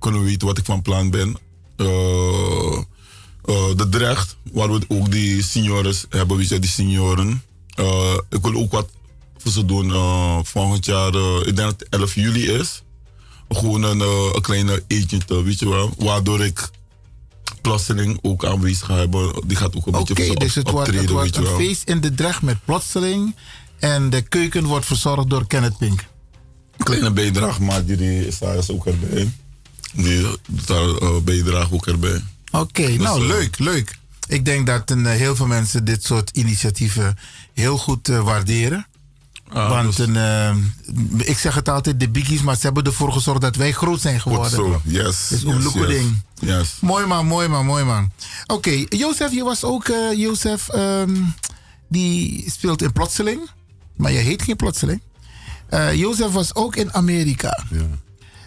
kunnen 0.00 0.24
weten 0.24 0.46
wat 0.46 0.58
ik 0.58 0.64
van 0.64 0.82
plan 0.82 1.10
ben. 1.10 1.36
Eh, 1.76 2.76
eh, 3.44 3.76
de 3.76 3.88
Drecht, 3.90 4.36
waar 4.52 4.72
we 4.72 4.80
ook 4.88 5.10
die 5.10 5.42
seniors 5.42 6.04
hebben, 6.08 6.36
weet 6.36 6.48
je, 6.48 6.58
die 6.58 6.70
senioren. 6.70 7.42
Eh, 7.74 8.18
ik 8.28 8.42
wil 8.42 8.54
ook 8.54 8.72
wat 8.72 8.88
voor 9.38 9.52
ze 9.52 9.64
doen 9.64 9.90
volgend 10.44 10.84
jaar. 10.84 11.14
ik 11.14 11.44
denk 11.44 11.56
dat 11.56 11.80
het 11.80 11.88
11 11.88 12.14
juli 12.14 12.50
is. 12.50 12.82
Gewoon 13.48 13.82
een, 13.82 14.00
een 14.34 14.42
kleine 14.42 14.84
eentje, 14.86 15.42
weet 15.44 15.58
je 15.58 15.68
wel. 15.68 15.94
Waardoor 15.98 16.44
ik 16.44 16.70
plotseling 17.60 18.18
ook 18.22 18.44
aanwezig 18.44 18.86
ga 18.86 18.94
hebben. 18.94 19.42
Die 19.46 19.56
gaat 19.56 19.76
ook 19.76 19.86
een 19.86 19.94
Oké, 19.94 20.14
beetje 20.14 20.26
voor 20.26 20.38
dus 20.38 20.54
het 20.54 20.70
wordt, 20.70 20.86
het 20.86 20.96
optreden, 20.96 21.14
wordt 21.14 21.36
een 21.36 21.66
feest 21.66 21.88
in 21.88 22.00
de 22.00 22.14
Drecht 22.14 22.42
met 22.42 22.64
plotseling. 22.64 23.34
En 23.78 24.10
de 24.10 24.22
keuken 24.22 24.64
wordt 24.64 24.86
verzorgd 24.86 25.30
door 25.30 25.46
Kenneth 25.46 25.78
Pink. 25.78 26.04
kleine 26.76 27.10
bijdrage 27.10 27.62
maakt 27.62 27.86
die 27.86 28.26
is 28.26 28.38
daar 28.38 28.64
ook 28.70 28.86
erbij. 28.86 29.32
Doet 29.92 30.66
daar 30.66 30.88
eh, 30.88 31.16
bijdrage 31.24 31.72
ook 31.74 31.86
erbij. 31.86 32.22
Oké, 32.50 32.86
Dus, 32.86 32.96
nou 32.96 33.20
eh, 33.22 33.26
leuk, 33.26 33.58
leuk. 33.58 33.98
Ik 34.28 34.44
denk 34.44 34.66
dat 34.66 34.90
een, 34.90 35.06
eh, 35.06 35.12
heel 35.16 35.36
veel 35.36 35.46
mensen 35.46 35.84
dit 35.84 36.04
soort 36.04 36.30
initiatieven 36.30 37.18
heel 37.54 37.78
goed 37.78 38.08
eh, 38.08 38.22
waarderen. 38.22 38.86
Ah, 39.52 39.68
Want 39.68 39.96
dus- 39.96 40.06
een, 40.06 40.16
eh, 40.16 40.56
ik 41.28 41.38
zeg 41.38 41.54
het 41.54 41.68
altijd, 41.68 42.00
de 42.00 42.08
biggies, 42.08 42.42
maar 42.42 42.54
ze 42.56 42.60
hebben 42.62 42.84
ervoor 42.84 43.12
gezorgd 43.12 43.40
dat 43.40 43.56
wij 43.56 43.72
groot 43.72 44.00
zijn 44.00 44.20
Goed 44.20 44.32
geworden. 44.32 44.50
zo, 44.58 44.80
yes. 44.84 45.28
Dus 45.28 45.40
yes, 45.42 45.72
yes. 45.74 45.86
ding. 45.86 46.22
Yes. 46.40 46.76
Mooi 46.80 47.06
man, 47.06 47.26
mooi 47.26 47.48
man, 47.48 47.66
mooi 47.66 47.84
man. 47.84 48.10
Oké, 48.46 48.84
Jozef, 48.88 49.32
je 49.32 49.44
was 49.44 49.64
ook, 49.64 49.88
eh 49.88 50.12
Jozef, 50.18 50.68
ehm, 50.68 51.16
die 51.88 52.44
speelt 52.50 52.82
in 52.82 52.92
Plotseling. 52.92 53.40
Maar 53.96 54.12
je 54.12 54.18
heet 54.18 54.42
geen 54.42 54.56
Plotseling. 54.56 55.00
Eh 55.68 55.94
Jozef 55.94 56.30
was 56.32 56.54
ook 56.54 56.76
in 56.76 56.92
Amerika. 56.94 57.64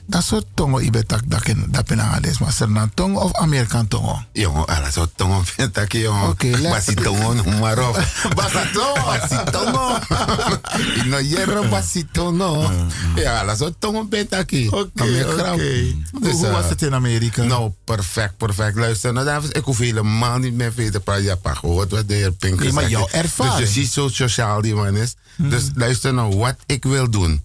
Dat 0.08 0.24
soort 0.24 0.46
tongo 0.54 0.80
ibe 0.80 1.06
tak 1.06 1.22
dakin 1.26 1.66
dapina 1.72 2.12
ades 2.12 2.38
maar 2.40 2.52
Sernan 2.52 2.92
tongo 2.94 3.20
of 3.20 3.34
Amerikaan 3.34 3.88
tongo? 3.88 4.20
Jongen, 4.34 4.68
ala 4.68 4.92
zo 4.92 5.06
tongo 5.16 5.44
pentaki, 5.56 6.00
jongen. 6.00 6.30
Oké, 6.30 6.48
let- 6.48 6.70
Basi 6.72 6.94
tongo, 6.94 7.34
noem 7.34 7.58
maar. 7.60 7.76
Basi 8.36 8.72
tongo. 8.74 9.06
Basi 9.06 9.44
tongo. 9.52 9.98
Ino 11.04 11.20
jero 11.22 11.68
basi 11.70 12.06
tongo. 12.12 12.72
Ja, 13.16 13.40
ala 13.40 13.56
zo 13.56 13.70
tongo 13.80 14.04
pentaki. 14.04 14.68
Oké, 14.70 15.24
grap. 15.24 15.58
Hoe- 16.12 16.32
hoe 16.32 16.50
was 16.52 16.70
het 16.70 16.82
in 16.82 16.94
Amerika? 16.94 17.44
Nou, 17.44 17.72
perfect, 17.84 18.38
perfect. 18.38 18.76
Luister, 18.78 19.14
nou, 19.14 19.26
dames, 19.26 19.50
ik 19.50 19.64
hoef 19.64 19.78
helemaal 19.78 20.38
niet 20.38 20.54
meer 20.54 20.74
veel 20.74 20.92
te 20.92 21.00
praten. 21.00 21.24
Je 21.24 21.30
hebt 21.30 21.58
gehoord 21.58 21.92
wat 21.92 22.08
de 22.08 22.14
heer 22.14 22.32
Pink 22.32 22.60
Nee, 22.60 22.72
maar 22.72 22.90
jouw 22.90 23.08
ervaring. 23.12 23.56
Dus 23.58 23.74
je 23.74 23.82
ziet 23.82 23.92
zo 23.92 24.08
sociaal 24.08 24.62
die 24.62 24.76
man 24.76 24.96
is. 24.96 25.16
Dus 25.38 25.64
luister 25.76 26.14
nou, 26.14 26.36
wat 26.38 26.56
ik 26.66 26.84
wil 26.84 27.10
doen. 27.10 27.44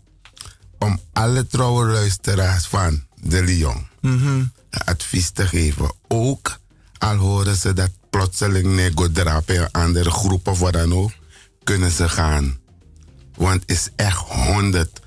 Om 0.79 1.01
alle 1.13 1.47
trouwe 1.47 1.85
luisteraars 1.87 2.67
van 2.67 3.03
de 3.23 3.43
Lyon 3.43 3.87
Mhm. 4.01 4.43
advies 4.71 5.31
te 5.31 5.47
geven. 5.47 5.93
Ook 6.09 6.59
al 6.99 7.17
horen 7.17 7.57
ze 7.57 7.73
dat 7.73 7.91
plotseling 8.11 8.67
nego 8.67 9.13
drapen 9.13 9.55
in 9.55 9.71
andere 9.71 10.11
groepen 10.11 10.53
of 10.53 10.59
wat 10.59 10.73
dan 10.73 10.95
ook, 10.95 11.11
kunnen 11.65 11.91
ze 11.91 12.09
gaan. 12.09 12.59
Want 13.35 13.61
het 13.61 13.71
is 13.71 13.89
echt 13.97 14.19
honderd. 14.19 15.01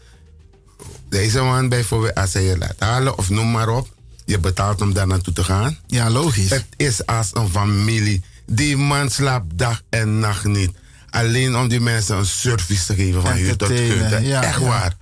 Deze 1.10 1.42
man 1.42 1.70
bijvoorbeeld, 1.70 2.16
als 2.16 2.34
hij 2.34 2.44
je 2.44 2.58
laat 2.58 2.76
halen 2.80 3.18
of 3.18 3.30
noem 3.30 3.52
maar 3.52 3.70
op, 3.70 3.96
je 4.26 4.40
betaalt 4.40 4.82
om 4.82 4.94
daar 4.94 5.08
naartoe 5.08 5.34
te 5.34 5.44
gaan. 5.44 5.78
Ja, 5.88 6.10
logisch. 6.10 6.50
Het 6.50 6.66
is 6.76 7.06
als 7.06 7.30
een 7.34 7.50
familie. 7.50 8.24
Die 8.46 8.78
man 8.78 9.10
slaapt 9.10 9.58
dag 9.58 9.82
en 9.90 10.20
nacht 10.20 10.44
niet. 10.46 10.72
Alleen 11.10 11.56
om 11.58 11.68
die 11.68 11.80
mensen 11.80 12.18
een 12.18 12.26
service 12.26 12.86
te 12.86 12.96
geven 12.96 13.22
van 13.22 13.38
je 13.40 13.56
tot 13.56 13.68
kunt. 13.68 14.10
ja, 14.26 14.44
Echt 14.44 14.60
ja. 14.60 14.66
waar. 14.66 14.96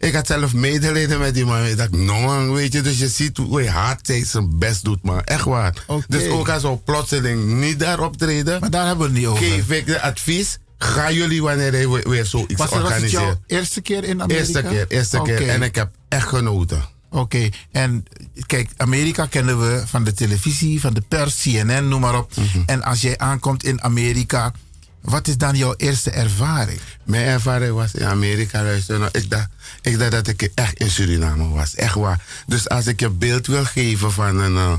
Ik 0.00 0.14
had 0.14 0.26
zelf 0.26 0.54
medelijden 0.54 1.18
met 1.18 1.34
die 1.34 1.44
man. 1.44 1.64
Ik 1.64 1.76
dacht, 1.76 1.90
no 1.90 2.20
man, 2.20 2.52
weet 2.52 2.72
je. 2.72 2.80
Dus 2.80 2.98
je 2.98 3.08
ziet 3.08 3.36
hoe 3.36 3.68
hard 3.68 4.06
hij 4.06 4.24
zijn 4.24 4.58
best 4.58 4.84
doet, 4.84 5.02
man. 5.02 5.24
Echt 5.24 5.44
waar. 5.44 5.84
Dus 6.08 6.26
ook 6.28 6.48
als 6.48 6.62
we 6.62 6.76
plotseling 6.76 7.44
niet 7.60 7.78
daar 7.78 8.00
optreden. 8.00 8.60
Maar 8.60 8.70
daar 8.70 8.86
hebben 8.86 9.06
we 9.06 9.10
het 9.12 9.20
niet 9.20 9.26
over. 9.28 9.44
Geef 9.44 9.70
ik 9.70 9.86
de 9.86 10.00
advies. 10.00 10.58
Ga 10.78 11.12
jullie 11.12 11.42
wanneer 11.42 11.72
hij 11.72 11.88
weer- 11.88 12.26
zoiets 12.26 12.54
Was, 12.54 12.70
het- 12.70 12.82
was 12.82 12.92
het 12.92 13.10
jouw 13.10 13.40
eerste 13.46 13.80
keer 13.80 14.04
in 14.04 14.22
Amerika? 14.22 14.38
Eerste 14.44 14.62
keer, 14.62 14.86
eerste 14.88 15.20
keer. 15.22 15.48
En 15.48 15.62
ik 15.62 15.74
heb 15.74 15.90
echt 16.08 16.28
genoten. 16.28 16.84
Oké, 17.10 17.48
en 17.72 18.04
kijk, 18.46 18.70
Amerika 18.76 19.26
kennen 19.26 19.60
we 19.60 19.82
van 19.86 20.04
de 20.04 20.12
televisie, 20.12 20.80
van 20.80 20.94
de 20.94 21.02
pers, 21.08 21.42
CNN, 21.42 21.88
noem 21.88 22.00
maar 22.00 22.18
op. 22.18 22.36
Mhm. 22.36 22.58
En 22.66 22.82
als 22.82 23.00
jij 23.00 23.18
aankomt 23.18 23.64
in 23.64 23.82
Amerika, 23.82 24.52
wat 25.00 25.28
is 25.28 25.36
dan 25.36 25.56
jouw 25.56 25.74
eerste 25.76 26.10
ervaring? 26.10 26.80
Mijn 27.04 27.26
ervaring 27.26 27.74
was 27.74 27.94
in 27.94 28.06
Amerika, 28.06 28.62
luister. 28.62 28.98
Nou, 28.98 29.10
ik, 29.12 29.30
dacht, 29.30 29.48
ik 29.82 29.98
dacht 29.98 30.10
dat 30.10 30.28
ik 30.28 30.50
echt 30.54 30.78
in 30.78 30.90
Suriname 30.90 31.48
was. 31.48 31.74
Echt 31.74 31.94
waar. 31.94 32.24
Dus 32.46 32.68
als 32.68 32.86
ik 32.86 33.00
je 33.00 33.10
beeld 33.10 33.46
wil 33.46 33.64
geven 33.64 34.12
van 34.12 34.38
een 34.38 34.56
eh, 34.56 34.72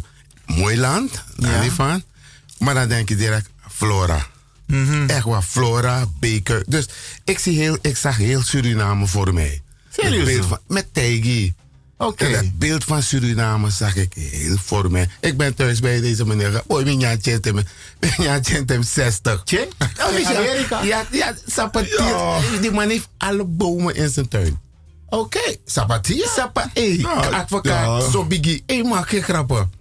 mooi 0.58 0.78
land, 0.78 1.24
daar 1.36 1.70
van. 1.70 2.04
Maar 2.58 2.74
dan 2.74 2.88
denk 2.88 3.10
je 3.10 3.16
direct 3.16 3.50
Flora. 3.70 4.28
Mhm. 4.66 5.10
Echt 5.10 5.26
waar, 5.26 5.42
Flora, 5.42 6.06
Beker. 6.20 6.64
Dus 6.68 6.86
ik, 7.24 7.40
zie 7.40 7.58
heel, 7.58 7.78
ik 7.82 7.98
zag 7.98 8.18
heel 8.18 8.42
Suriname 8.42 9.08
voor 9.08 9.34
mij. 9.34 9.62
Serieus? 9.90 10.46
Met 10.68 10.88
Tegi. 10.92 11.54
Oké. 12.02 12.26
En 12.26 12.32
dat 12.32 12.58
beeld 12.58 12.84
van 12.84 13.04
Suriname 13.04 13.70
zag 13.70 13.96
ik 13.96 14.14
heel 14.14 14.58
voor 14.58 14.92
mij. 14.92 15.10
Ik 15.20 15.38
ben 15.38 15.54
thuis 15.56 15.80
bij 15.80 16.02
deze 16.02 16.26
meneer. 16.26 16.64
Oh, 16.68 16.80
ik 16.80 16.86
ben 17.00 17.20
Chentem. 17.22 17.58
Ik 17.58 17.66
ben 18.00 18.44
Chentem 18.44 18.84
60. 18.84 19.42
Chen? 19.46 19.68
Oh, 19.80 20.20
In 20.20 20.26
Amerika? 20.26 20.82
Ja, 20.84 21.06
ja, 21.12 21.36
Sapatier. 21.46 22.60
Die 22.62 22.72
man 22.72 22.90
heeft 22.90 23.08
alle 23.18 23.44
bomen 23.46 23.96
in 23.96 24.10
zijn 24.10 24.28
tuin. 24.28 24.60
Oké, 25.10 25.56
Sapatia? 25.66 26.28
Sapa, 26.28 26.70
hey, 26.74 26.98
Ja, 26.98 27.14
advocaat, 27.14 28.02
ja. 28.04 28.10
zo 28.10 28.26
biggie. 28.26 28.64
Hé, 28.66 28.84
maak 28.84 29.10
geen 29.10 29.24
grappen. 29.24 29.72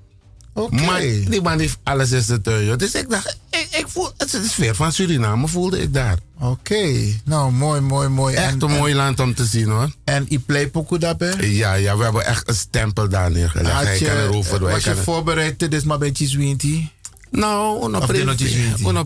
Maar 0.68 1.00
die 1.00 1.40
man 1.42 1.58
heeft 1.58 1.78
alles 1.82 2.10
in 2.10 2.22
zijn 2.22 2.42
tuin. 2.42 2.78
Dus 2.78 2.94
ik 2.94 3.10
dacht, 3.10 3.38
ik, 3.50 3.66
ik 3.70 3.84
voel, 3.88 4.10
het 4.16 4.34
is 4.34 4.42
de 4.42 4.48
sfeer 4.48 4.74
van 4.74 4.92
Suriname 4.92 5.48
voelde 5.48 5.82
ik 5.82 5.94
daar. 5.94 6.18
Oké, 6.40 6.92
nou 7.24 7.52
mooi, 7.52 7.80
mooi, 7.80 8.08
mooi. 8.08 8.34
Echt 8.34 8.62
een 8.62 8.70
mooi 8.70 8.94
land 8.94 9.20
om 9.20 9.34
te 9.34 9.44
zien 9.44 9.68
hoor. 9.68 9.90
En 10.04 10.26
je 10.28 10.38
play 10.38 10.68
pokoe 10.68 10.98
daarbij? 10.98 11.34
Ja, 11.50 11.74
ja, 11.74 11.96
we 11.96 12.02
hebben 12.04 12.24
echt 12.26 12.48
een 12.48 12.54
stempel 12.54 13.08
daar 13.08 13.30
neergelegd. 13.30 13.72
Had 13.72 13.98
je, 13.98 14.28
was 14.60 14.84
je 14.84 14.90
er- 14.90 14.96
voorbereid, 14.96 15.58
dit 15.58 15.72
is 15.74 15.82
maar 15.84 15.94
een 15.94 16.00
beetje 16.00 16.26
zwintie? 16.26 16.90
Nou, 17.30 17.86
uno 17.86 17.98
Of 17.98 18.06
dit 18.06 18.24
nog 18.24 18.34
iets 18.34 18.52
pre- 18.52 18.88
uno 18.88 19.04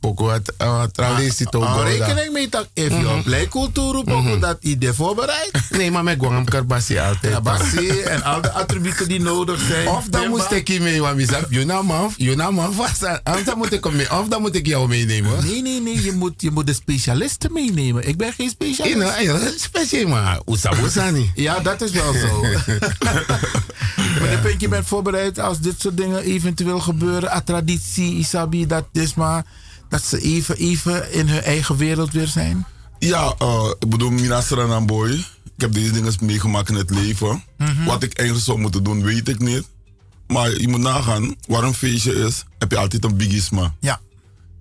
poco. 0.00 0.28
Het 0.30 0.52
uh, 0.62 0.82
traditie 0.82 1.46
to 1.48 1.62
Ah, 1.62 1.74
go 1.74 1.80
rekening 1.82 2.32
mee 2.32 2.48
dat 2.48 2.68
if 2.74 2.88
je 2.88 2.94
Mhm. 2.94 3.18
op 3.18 3.24
play 3.24 3.48
cultuur 3.48 4.04
pokoe 4.04 4.38
dat 4.38 4.56
je 4.60 4.78
de 4.78 4.94
voorbereid? 4.94 5.60
Nee, 5.70 5.90
maar 5.90 6.04
met 6.04 6.16
Guam 6.20 6.44
Karbasi 6.44 6.98
altijd. 6.98 7.32
Ja, 7.32 7.40
en 8.04 8.22
al 8.22 8.40
de 8.40 8.50
attributen 8.50 9.08
die 9.08 9.20
nodig 9.20 9.60
zijn. 9.68 9.88
Of 9.88 10.04
dan 10.06 10.28
moest 10.28 10.50
ik 10.50 10.68
want 11.00 11.20
je 11.20 11.26
zegt, 11.26 11.46
je 11.50 11.64
nou 11.64 11.84
man, 11.84 12.12
je 12.16 12.36
nou 12.36 12.52
man 12.52 12.72
vast. 12.72 13.02
Of 13.24 13.42
dan 13.44 13.58
moet 13.58 13.72
ik, 13.72 13.84
hem 13.84 13.96
mee- 13.96 14.10
of 14.18 14.28
dan 14.28 14.40
moet 14.40 14.54
ik 14.54 14.66
jou 14.66 14.88
meenemen. 14.88 15.44
Nee, 15.46 15.62
nee, 15.62 15.80
nee, 15.80 16.02
je 16.02 16.12
moet, 16.12 16.32
je 16.36 16.50
moet 16.50 16.66
de 16.66 16.72
specialisten 16.72 17.52
meenemen. 17.52 18.08
Ik 18.08 18.16
ben 18.16 18.32
geen 18.32 18.48
specialist. 18.50 18.92
Je 18.96 18.96
speciaal, 19.58 20.08
maar 20.08 20.40
niet. 21.10 21.30
Ja, 21.48 21.60
dat 21.60 21.80
is 21.80 21.90
wel 21.90 22.12
zo. 22.12 22.44
Pink, 24.42 24.60
je 24.60 24.68
bent 24.68 24.86
voorbereid 24.86 25.38
als 25.38 25.58
dit 25.60 25.80
soort 25.80 25.96
dingen 25.96 26.22
eventueel 26.22 26.80
gebeuren. 26.80 27.30
Traditie, 27.58 28.14
Isabi, 28.14 28.66
dat 28.66 28.84
is 28.92 29.14
maar... 29.14 29.44
Dat 29.88 30.02
ze 30.04 30.20
even, 30.20 30.56
even 30.56 31.12
in 31.12 31.28
hun 31.28 31.42
eigen 31.42 31.76
wereld 31.76 32.12
weer 32.12 32.26
zijn. 32.26 32.66
Ja, 32.98 33.34
eh, 33.38 33.70
ik 33.78 33.88
bedoel, 33.88 34.10
Mina 34.10 34.40
Saranamboy. 34.40 35.10
Ik 35.10 35.64
heb 35.64 35.72
deze 35.72 35.92
dingen 35.92 36.12
meegemaakt 36.20 36.68
in 36.68 36.74
het 36.74 36.90
leven. 36.90 37.42
Mhm. 37.58 37.84
Wat 37.84 38.02
ik 38.02 38.12
eigenlijk 38.12 38.46
zou 38.48 38.58
moeten 38.58 38.82
doen, 38.84 39.02
weet 39.02 39.28
ik 39.28 39.38
niet. 39.38 39.68
Maar 40.26 40.60
je 40.60 40.68
moet 40.68 40.80
nagaan, 40.80 41.34
waar 41.46 41.62
een 41.62 41.74
feestje 41.74 42.14
is, 42.14 42.44
heb 42.58 42.70
je 42.70 42.78
altijd 42.78 43.04
een 43.04 43.16
bigisma. 43.16 43.74
Ja. 43.80 44.00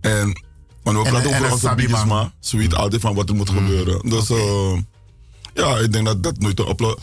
En 0.02 0.42
wanneer 0.84 1.04
we 1.04 1.10
En- 1.10 1.14
praten 1.14 1.32
en 1.32 1.36
over 1.36 1.46
een 1.46 1.52
onze 1.52 1.76
bigisma, 1.76 2.34
ze 2.40 2.58
weet 2.58 2.76
altijd 2.76 3.02
van 3.02 3.16
wat 3.16 3.30
er 3.30 3.36
moet 3.36 3.50
gebeuren. 3.50 4.10
Dus 4.10 4.30
eh, 4.30 4.78
ja, 5.54 5.78
ik 5.78 5.92
denk 5.94 6.06
dat 6.06 6.24
dat 6.24 6.40
nooit 6.40 6.60
een 6.60 6.66
oplossing... 6.66 7.02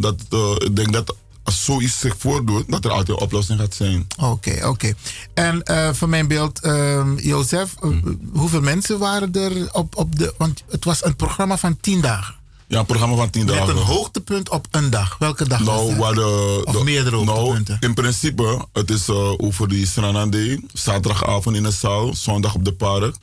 dat, 0.00 0.16
eh, 0.30 0.54
ik 0.58 0.76
denk 0.76 0.92
dat 0.92 1.14
als 1.46 1.64
zoiets 1.64 1.98
zich 1.98 2.14
voordoet, 2.18 2.64
dat 2.70 2.84
er 2.84 2.90
altijd 2.90 3.08
een 3.08 3.24
oplossing 3.24 3.60
gaat 3.60 3.74
zijn. 3.74 4.06
Oké, 4.20 4.66
oké. 4.66 4.92
En 5.34 5.62
eh 5.62 5.92
voor 5.92 6.08
mijn 6.08 6.28
beeld, 6.28 6.60
ehm 6.60 7.16
Jozef, 7.18 7.74
eh, 7.82 7.90
hoeveel 8.32 8.60
mensen 8.60 8.98
waren 8.98 9.32
er 9.32 9.72
op, 9.72 9.96
op 9.96 10.18
de... 10.18 10.34
Want 10.38 10.62
het 10.70 10.84
was 10.84 11.04
een 11.04 11.16
programma 11.16 11.58
van 11.58 11.76
tien 11.80 12.00
dagen. 12.00 12.34
Ja, 12.68 12.78
een 12.78 12.86
programma 12.86 13.16
van 13.16 13.30
tien 13.30 13.44
Met 13.44 13.54
dagen. 13.54 13.76
een 13.76 13.82
hoogtepunt 13.82 14.50
op 14.50 14.66
een 14.70 14.90
dag. 14.90 15.16
Welke 15.18 15.48
dag 15.48 15.58
was 15.58 15.66
Nou, 15.66 15.96
waar 15.96 16.14
de, 16.14 16.60
Of 16.64 16.74
de- 16.76 16.84
meerdere 16.84 17.16
nou, 17.24 17.28
hoogtepunten? 17.38 17.76
in 17.80 17.94
principe, 17.94 18.66
het 18.72 18.90
is 18.90 19.08
eh, 19.08 19.32
over 19.36 19.68
die 19.68 19.86
Stranande. 19.86 20.60
Zaterdagavond 20.72 21.56
in 21.56 21.62
de 21.62 21.70
zaal, 21.70 22.14
zondag 22.14 22.54
op 22.54 22.64
de 22.64 22.72
park. 22.72 23.14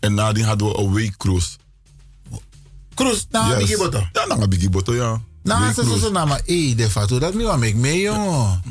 En 0.00 0.14
nadien 0.14 0.44
hadden 0.44 0.68
we 0.68 0.78
een 0.78 0.92
weekcruise. 0.92 1.48
Cruise, 2.94 3.24
nou, 3.30 3.56
Biggie 3.58 3.76
Botto. 3.76 4.06
Ja, 4.12 4.46
Biggie 4.48 4.70
Botto, 4.70 4.94
ja. 4.94 5.20
Nou, 5.42 5.72
ze 5.72 5.98
zo 6.00 6.10
nama 6.10 6.38
eh, 6.46 6.76
de 6.76 6.90
fatu. 6.90 7.18
Dat 7.18 7.34
nu 7.34 7.46
am 7.46 7.62
ik 7.62 7.74
mee, 7.74 8.00
jongen. 8.00 8.62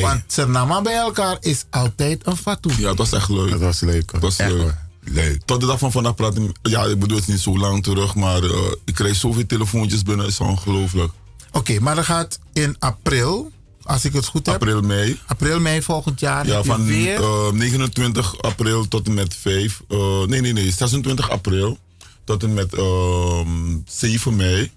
Want 0.00 0.22
ze 0.26 0.46
nama 0.46 0.82
bij 0.82 0.94
elkaar 0.96 1.36
is 1.40 1.64
altijd 1.70 2.26
een 2.26 2.36
fatu. 2.36 2.70
Ja, 2.78 2.88
het 2.88 2.98
was 2.98 3.12
echt 3.12 3.28
leuk. 3.28 3.50
Het 3.50 3.60
was 3.60 3.80
leuk. 3.80 4.12
Het 4.12 4.20
was 4.20 4.36
leuk. 4.36 4.74
Leuk. 5.04 5.42
Tot 5.44 5.60
de 5.60 5.66
dag 5.66 5.78
van 5.78 5.92
vandaag 5.92 6.14
praat 6.14 6.36
ik... 6.36 6.56
Ja, 6.62 6.84
ik 6.84 6.98
bedoel 6.98 7.16
het 7.16 7.26
is 7.28 7.32
niet 7.34 7.42
zo 7.42 7.58
lang 7.58 7.82
terug, 7.82 8.14
maar 8.14 8.42
eh, 8.42 8.72
ik 8.84 8.94
kreeg 8.94 9.16
zoveel 9.16 9.46
telefoontjes 9.46 10.02
binnen. 10.02 10.24
Het 10.24 10.34
is 10.34 10.40
ongelooflijk. 10.40 11.12
Oké, 11.52 11.80
maar 11.80 11.94
dan 11.94 12.04
gaat 12.04 12.38
in 12.52 12.76
april, 12.78 13.50
als 13.82 14.04
ik 14.04 14.12
het 14.12 14.26
goed 14.26 14.46
heb. 14.46 14.54
April, 14.54 14.80
mei. 14.80 15.20
April, 15.26 15.60
mei 15.60 15.82
volgend 15.82 16.20
jaar. 16.20 16.46
Ja, 16.46 16.62
van 16.62 16.84
weer. 16.86 17.20
eh, 17.22 17.50
29 17.52 18.42
april 18.42 18.88
tot 18.88 19.06
en 19.06 19.14
met 19.14 19.34
5. 19.40 19.80
eh, 19.88 19.98
nee, 20.26 20.40
nee, 20.40 20.52
nee. 20.52 20.70
26 20.70 21.30
april 21.30 21.78
tot 22.24 22.42
en 22.42 22.54
met 22.54 22.74
ehm 22.74 23.48
7 23.86 24.36
mei. 24.36 24.72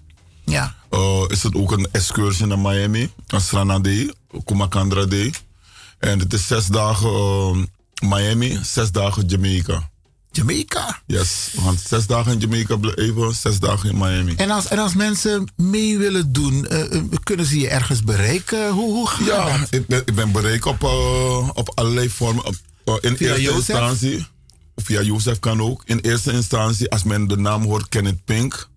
Ja. 0.48 0.74
eh, 0.90 1.24
is 1.28 1.42
het 1.42 1.54
ook 1.54 1.72
een 1.72 1.88
excursie 1.92 2.46
naar 2.46 2.58
Miami. 2.58 3.10
Asrana 3.26 3.78
Day, 3.78 4.12
Kumakandra 4.44 5.04
Day. 5.06 5.32
En 5.98 6.18
het 6.18 6.32
is 6.32 6.46
zes 6.46 6.66
dagen 6.66 7.08
ehm, 7.10 7.64
Miami, 8.08 8.58
zes 8.62 8.90
dagen 8.92 9.26
Jamaica. 9.26 9.90
Jamaica? 10.30 11.00
Yes, 11.06 11.48
we 11.52 11.60
gaan 11.60 11.78
zes 11.86 12.06
dagen 12.06 12.32
in 12.32 12.38
Jamaica 12.38 12.76
blijven, 12.76 13.34
zes 13.34 13.58
dagen 13.58 13.90
in 13.90 13.98
Miami. 13.98 14.34
En 14.36 14.50
als, 14.50 14.66
en 14.68 14.78
als 14.78 14.94
mensen 14.94 15.52
mee 15.56 15.98
willen 15.98 16.32
doen, 16.32 16.66
eh, 16.66 16.94
eh, 16.96 17.02
kunnen 17.22 17.46
ze 17.46 17.58
je 17.58 17.68
ergens 17.68 18.02
bereiken? 18.04 18.70
Hoe, 18.70 18.92
hoe 18.92 19.08
gaat 19.08 19.26
Ja, 19.26 19.58
dat? 19.58 19.66
ik 19.70 19.86
ben, 19.86 20.02
ik 20.04 20.14
ben 20.14 20.32
bereik 20.32 20.64
op, 20.64 20.82
eh, 20.84 21.48
op 21.54 21.72
allerlei 21.74 22.10
vormen. 22.10 22.44
Op, 22.44 22.54
eh, 22.84 22.94
in 23.10 23.16
Via 23.16 23.26
eerste 23.28 23.42
Jozef? 23.42 23.68
instantie, 23.68 24.26
of 24.74 24.84
via 24.84 25.00
Jozef 25.02 25.38
kan 25.38 25.62
ook. 25.62 25.82
In 25.86 25.98
eerste 25.98 26.32
instantie, 26.32 26.90
als 26.90 27.02
men 27.02 27.26
de 27.28 27.36
naam 27.36 27.62
hoort, 27.64 27.88
Kenneth 27.88 28.24
Pink. 28.24 28.68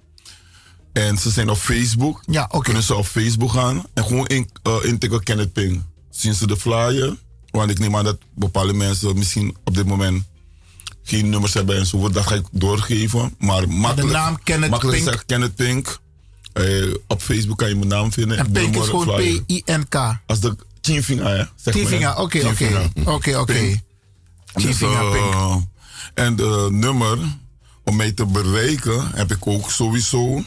En 0.93 1.17
ze 1.17 1.29
zijn 1.29 1.49
op 1.49 1.57
Facebook. 1.57 2.23
Ja, 2.25 2.47
oké. 2.51 2.63
Kunnen 2.63 2.83
ze 2.83 2.95
op 2.95 3.05
Facebook 3.05 3.51
gaan 3.51 3.85
en 3.93 4.03
gewoon 4.03 4.27
in, 4.27 4.49
eh, 4.63 4.75
intikken 4.83 5.23
Kenneth 5.23 5.53
Pink. 5.53 5.81
Zien 6.09 6.33
ze 6.33 6.47
de 6.47 6.57
flyer? 6.57 7.15
Want 7.51 7.71
ik 7.71 7.79
neem 7.79 7.95
aan 7.95 8.03
dat 8.03 8.17
bepaalde 8.35 8.73
mensen 8.73 9.17
misschien 9.17 9.55
op 9.63 9.75
dit 9.75 9.85
moment 9.85 10.23
geen 11.03 11.29
nummers 11.29 11.53
hebben 11.53 11.77
enzovoort. 11.77 12.13
Dat 12.13 12.27
ga 12.27 12.35
ik 12.35 12.45
doorgeven. 12.51 13.35
Maar 13.39 13.69
makkelijk, 13.69 14.13
naam 14.13 14.43
Kenneth 14.43 14.69
makkelijk 14.69 14.97
Pink. 14.97 15.09
Zeg, 15.09 15.25
Kenneth 15.25 15.55
Pink. 15.55 15.99
Eh, 16.53 16.93
op 17.07 17.21
Facebook 17.21 17.57
kan 17.57 17.69
je 17.69 17.75
mijn 17.75 17.87
naam 17.87 18.11
vinden. 18.11 18.37
En 18.37 18.51
Pink 18.51 18.75
is 18.75 18.87
gewoon. 18.87 19.43
P-I-N-K. 19.45 19.95
Als 20.25 20.39
de 20.39 20.47
maar, 20.47 20.55
Chinfinga, 20.81 21.27
hè. 21.27 22.21
oké, 22.21 22.47
oké. 22.47 22.91
Oké, 23.05 23.37
oké. 23.37 23.81
Dus, 24.53 24.81
eh, 24.81 25.11
Pink. 25.11 25.63
En 26.13 26.35
de 26.35 26.67
nummer 26.71 27.17
om 27.83 27.95
mij 27.95 28.11
te 28.11 28.25
bereiken 28.25 29.11
heb 29.13 29.31
ik 29.31 29.47
ook 29.47 29.71
sowieso. 29.71 30.43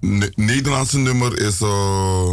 Ne- 0.00 0.32
Nederlandse 0.36 0.98
nummer 0.98 1.38
is. 1.38 1.60
eh, 1.60 2.32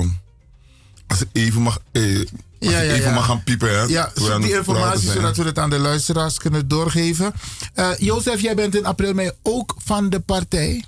als 1.07 1.21
ik 1.21 1.27
even 1.33 1.61
mag, 1.61 1.79
eh, 1.91 2.17
als 2.19 2.23
Ja, 2.59 2.69
ja, 2.81 2.93
even 2.93 3.07
ja. 3.09 3.13
mag 3.13 3.25
gaan 3.25 3.43
piepen. 3.43 3.69
Hè, 3.69 3.81
Ja, 3.83 4.11
zoek 4.15 4.41
die 4.41 4.55
informatie 4.55 5.11
zodat 5.11 5.37
we 5.37 5.43
het 5.43 5.59
aan 5.59 5.69
de 5.69 5.77
luisteraars 5.79 6.37
kunnen 6.37 6.67
doorgeven. 6.67 7.33
Eh 7.73 7.89
Jozef, 7.97 8.41
jij 8.41 8.55
bent 8.55 8.75
in 8.75 8.85
april 8.85 9.13
mei 9.13 9.31
ook 9.43 9.75
van 9.83 10.09
de 10.09 10.19
partij. 10.19 10.83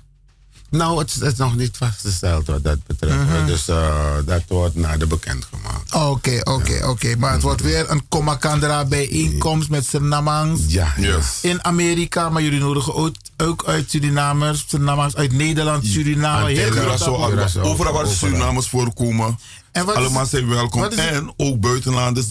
Nou, 0.70 0.98
het 0.98 1.08
is, 1.10 1.14
het 1.14 1.32
is 1.32 1.38
nog 1.38 1.56
niet 1.56 1.76
vastgesteld 1.76 2.46
wat 2.46 2.64
dat 2.64 2.78
betreft. 2.86 3.16
Mhm. 3.24 3.46
Dus 3.46 3.68
eh, 3.68 4.14
dat 4.26 4.42
wordt 4.48 4.74
nader 4.74 5.06
bekendgemaakt. 5.08 5.94
Oké, 5.94 6.40
oké, 6.44 6.86
oké. 6.86 7.16
Maar 7.18 7.32
het 7.32 7.42
wordt 7.42 7.60
weer 7.62 7.90
een 7.90 8.08
Komakandra 8.08 8.84
bijeenkomst 8.84 9.68
met 9.68 9.86
Surinamangs. 9.86 10.60
Ja, 10.66 10.94
In 11.42 11.64
Amerika, 11.64 12.28
maar 12.30 12.42
jullie 12.42 12.60
nodigen 12.60 12.94
ook, 12.94 13.14
ook 13.36 13.64
uit 13.66 13.90
Surinamers, 13.90 14.64
Surinamangs 14.68 15.14
uit 15.16 15.32
Nederland, 15.32 15.86
Suriname. 15.86 16.50
heel 16.50 16.70
Curaçao, 16.98 17.60
overal 17.60 17.92
waar 17.92 18.06
Surinamers 18.06 18.68
voorkomen. 18.68 19.38
En 19.72 19.84
wat 19.84 19.94
is- 19.96 20.00
allemaal 20.00 20.26
zijn 20.26 20.48
welkom. 20.48 20.80
wat 20.80 20.92
is 20.92 20.98
het- 20.98 21.08
En 21.14 21.32
ook 21.36 21.60
buitenlanders. 21.60 22.26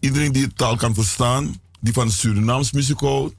Iedereen 0.00 0.32
die 0.32 0.46
de 0.46 0.54
taal 0.54 0.76
kan 0.76 0.94
verstaan, 0.94 1.60
die 1.80 1.92
van 1.92 2.06
de 2.06 2.12
Surinaams 2.12 2.72
muziek 2.72 3.00
houdt, 3.00 3.34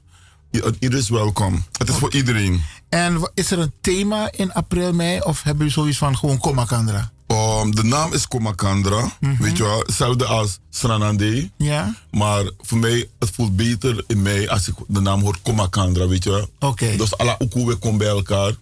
iedereen 0.50 0.98
is 0.98 1.08
welkom. 1.08 1.64
Het 1.78 1.88
is 1.88 1.94
voor 1.94 2.12
iedereen. 2.14 2.62
En 2.92 3.30
is 3.34 3.50
er 3.50 3.58
een 3.58 3.72
thema 3.80 4.30
in 4.32 4.52
april, 4.52 4.92
mei? 4.92 5.20
Of 5.20 5.42
hebben 5.42 5.58
jullie 5.58 5.72
zoiets 5.72 5.98
van 5.98 6.16
gewoon 6.16 6.38
Komakandra? 6.38 7.10
Um, 7.26 7.74
de 7.74 7.82
naam 7.82 8.12
is 8.12 8.28
Komakandra. 8.28 9.16
Weet 9.38 9.56
je 9.56 9.62
wel, 9.62 9.78
hetzelfde 9.78 10.24
als 10.24 10.58
Sranande. 10.70 11.50
Ja? 11.56 11.94
Maar 12.10 12.50
voor 12.60 12.78
mij, 12.78 13.08
het 13.18 13.30
voelt 13.30 13.56
beter 13.56 14.04
in 14.06 14.22
mij 14.22 14.48
als 14.48 14.68
ik 14.68 14.74
de 14.88 15.00
naam 15.00 15.20
hoor 15.20 15.36
Komakandra, 15.42 16.08
weet 16.08 16.24
je 16.24 16.30
wel. 16.30 16.50
Oké. 16.58 16.96
Dus 16.96 17.18
alle 17.18 17.34
Okuwe 17.38 17.74
komt 17.74 17.98
bij 17.98 18.08
elkaar. 18.08 18.52